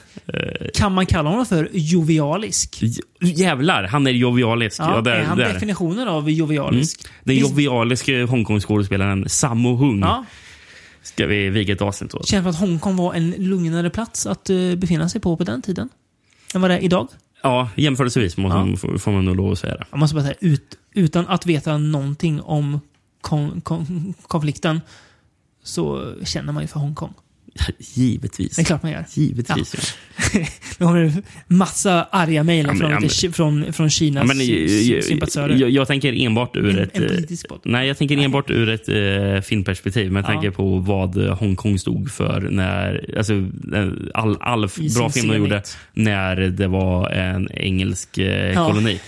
Kan 0.74 0.94
man 0.94 1.06
kalla 1.06 1.30
honom 1.30 1.46
för 1.46 1.70
jovialisk? 1.74 2.84
jävlar, 3.22 3.84
han 3.84 4.08
är 4.08 4.12
jovialisk. 4.12 4.80
Ja, 4.80 5.02
där, 5.02 5.12
är 5.12 5.24
han 5.24 5.38
där. 5.38 5.54
definitionen 5.54 6.08
av 6.08 6.30
jovialisk? 6.30 7.02
Mm. 7.04 7.14
Den 7.24 7.36
jovialiske 7.36 8.24
Hongkong-skådespelaren 8.26 9.30
Sammo 9.30 9.76
Hung 9.76 10.00
Ja. 10.00 10.26
Ska 11.14 11.28
vi 11.28 11.50
viga 11.50 11.74
ett 11.74 11.82
avsnitt 11.82 12.14
åt. 12.14 12.28
Känns 12.28 12.44
som 12.44 12.50
att 12.50 12.60
Hongkong 12.60 12.96
var 12.96 13.14
en 13.14 13.32
lugnare 13.32 13.90
plats 13.90 14.26
att 14.26 14.50
eh, 14.50 14.76
befinna 14.76 15.10
sig 15.10 15.22
på 15.22 15.38
på 15.38 15.44
den 15.44 15.62
tiden. 15.62 15.90
Än 16.56 16.62
vad 16.62 16.70
det 16.70 16.78
är 16.78 16.84
idag. 16.84 17.08
Ja, 17.44 17.70
jämförelsevis 17.76 18.38
måste, 18.38 18.78
får, 18.78 18.98
får 18.98 19.12
man 19.12 19.26
nog 19.26 19.36
lov 19.36 19.52
att 19.52 19.60
säga 19.60 19.76
det. 19.76 19.86
Jag 19.92 20.00
måste 20.00 20.16
bara 20.16 20.24
säga, 20.24 20.38
ut, 20.40 20.78
utan 20.94 21.28
att 21.28 21.46
veta 21.46 21.78
någonting 21.78 22.42
om 22.42 22.80
kon, 23.22 23.62
kon, 23.62 24.14
konflikten 24.28 24.82
så 25.64 26.14
känner 26.24 26.54
man 26.54 26.64
ju 26.64 26.68
för 26.68 26.80
Hongkong. 26.80 27.14
Givetvis. 27.94 28.56
Det 28.56 28.62
är 28.62 28.66
klart 28.66 28.84
man 28.84 28.92
gör. 28.92 29.06
Givetvis, 29.14 29.76
ja. 30.34 30.40
Nu 30.78 30.86
har 30.86 30.94
vi 31.00 31.14
massa 31.48 32.04
arga 32.04 32.44
mejl 32.44 32.66
Ja, 32.68 32.76
från, 32.76 32.92
ja, 32.92 33.32
från, 33.32 33.74
från, 33.74 33.90
Kinas 33.90 34.22
Ja, 34.28 34.34
men, 34.34 35.02
sympatisörer. 35.04 35.56
jag, 35.56 35.70
jag 35.70 35.88
tänker 35.88 36.14
enbart 36.26 36.56
ur 36.56 36.70
En- 36.70 36.80
ett... 36.80 36.98
en 36.98 37.04
eh. 37.04 37.58
Nej, 37.64 37.88
jag 37.88 37.98
tänker 37.98 38.18
enbart 38.18 38.50
ur 38.50 38.70
ett 38.70 38.90
eh, 38.90 39.42
filmperspektiv. 39.42 40.12
Men 40.12 40.24
jag 40.24 40.30
Ja. 40.32 40.34
tänker 40.34 40.52
på 40.52 40.78
vad 40.78 41.16
Hongkong 41.18 41.80
stod 41.80 42.12
för 42.12 42.42
när... 42.42 43.14
Alltså, 43.18 43.34
eh, 43.34 43.88
all, 44.14 44.38
all 44.42 44.70
bra 44.98 45.10
film 45.10 45.28
de 45.28 45.38
gjorde 45.38 45.64
när 45.94 46.36
det 46.36 46.68
var 46.68 47.10
en 47.10 47.52
engelsk 47.54 48.18
eh, 48.18 48.68
koloni. 48.68 49.00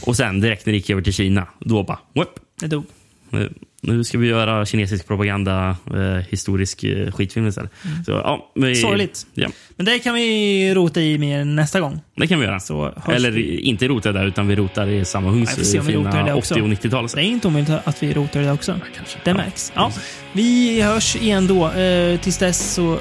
Och 0.00 0.16
sen 0.16 0.40
direkt 0.40 0.66
när 0.66 0.72
det 0.72 0.76
gick 0.76 0.90
över 0.90 1.02
till 1.02 1.12
Kina, 1.12 1.46
då 1.60 1.82
bara... 1.82 1.98
Whoop, 2.14 2.40
Det 2.60 2.66
dog. 2.66 2.84
Nu, 3.30 3.52
nu 3.82 4.04
ska 4.04 4.18
vi 4.18 4.26
göra 4.26 4.66
kinesisk 4.66 5.06
propaganda, 5.06 5.76
eh, 5.94 6.24
historisk 6.28 6.84
eh, 6.84 7.12
skitfilm 7.12 7.46
istället. 7.46 7.70
Så, 8.06 8.10
ja, 8.12 8.50
vi, 8.54 8.60
Mm. 8.62 8.74
Sorgligt. 8.74 9.26
Ja, 9.34 9.48
Men 9.76 9.86
det 9.86 9.98
kan 9.98 10.14
vi 10.14 10.74
rota 10.74 11.00
i 11.00 11.18
mer 11.18 11.44
nästa 11.44 11.80
gång. 11.80 12.00
det 12.16 12.26
kan 12.26 12.40
vi 12.40 12.46
göra. 12.46 12.60
Så 12.60 12.94
Eller 13.08 13.30
vi. 13.30 13.60
inte 13.60 13.88
rota 13.88 14.12
där, 14.12 14.26
utan 14.26 14.48
vi 14.48 14.56
rotar 14.56 14.86
i 14.86 15.04
samma 15.04 15.30
hungs 15.30 15.54
Ja, 15.58 15.64
se 15.64 15.80
om 15.80 15.86
vi 15.86 15.94
rotar 15.94 16.24
det 16.24 16.32
80 16.32 16.38
också. 16.38 16.54
och 16.54 16.68
90-tal. 16.68 17.06
Det 17.14 17.20
är 17.20 17.22
inte 17.24 17.48
omöjligt 17.48 17.70
att 17.84 18.02
vi 18.02 18.14
rotar 18.14 18.40
det 18.40 18.52
också. 18.52 18.80
Det 19.24 19.34
märks. 19.34 19.72
Ja. 19.74 19.92
Vi 20.32 20.80
hörs 20.82 21.16
igen 21.16 21.46
då. 21.46 21.70
Eh, 21.70 22.20
tills 22.20 22.38
dess 22.38 22.74
så 22.74 22.98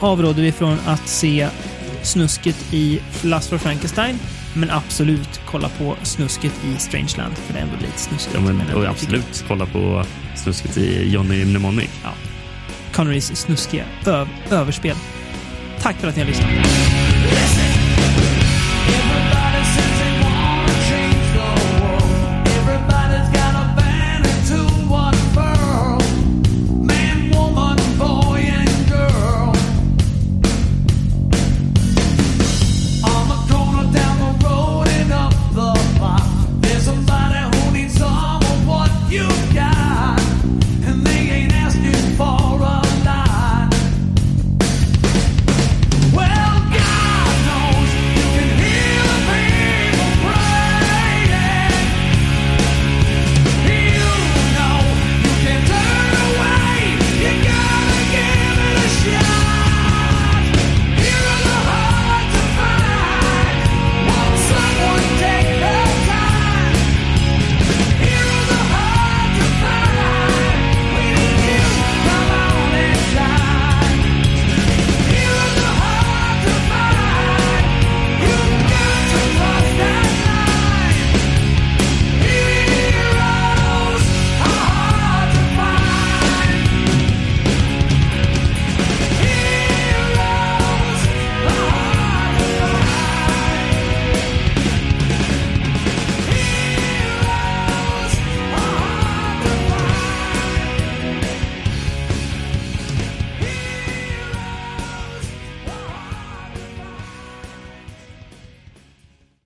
avråder 0.00 0.42
vi 0.42 0.52
från 0.52 0.78
att 0.86 1.08
se 1.08 1.48
snusket 2.02 2.56
i 2.74 3.00
Last 3.22 3.50
for 3.50 3.58
Frankenstein. 3.58 4.18
Men 4.54 4.70
absolut 4.70 5.40
kolla 5.46 5.68
på 5.68 5.96
snusket 6.02 6.52
i 6.64 6.78
Strangeland. 6.78 7.34
För 7.38 7.52
det 7.52 7.58
är 7.58 7.62
ändå 7.62 7.76
lite 7.76 7.98
snuskigt. 7.98 8.34
Ja, 8.34 8.40
men, 8.40 8.74
och 8.74 8.84
absolut 8.84 9.44
kolla 9.48 9.66
på 9.66 10.04
snusket 10.36 10.76
i 10.76 11.10
Johnny 11.10 11.44
Mnemonic. 11.44 11.90
Ja. 12.02 12.10
Connerys 12.92 13.36
snuskiga 13.36 13.84
överspel. 14.50 14.96
Tack 15.80 15.96
för 15.96 16.08
att 16.08 16.16
ni 16.16 16.22
har 16.22 16.28
lyssnat. 16.28 17.73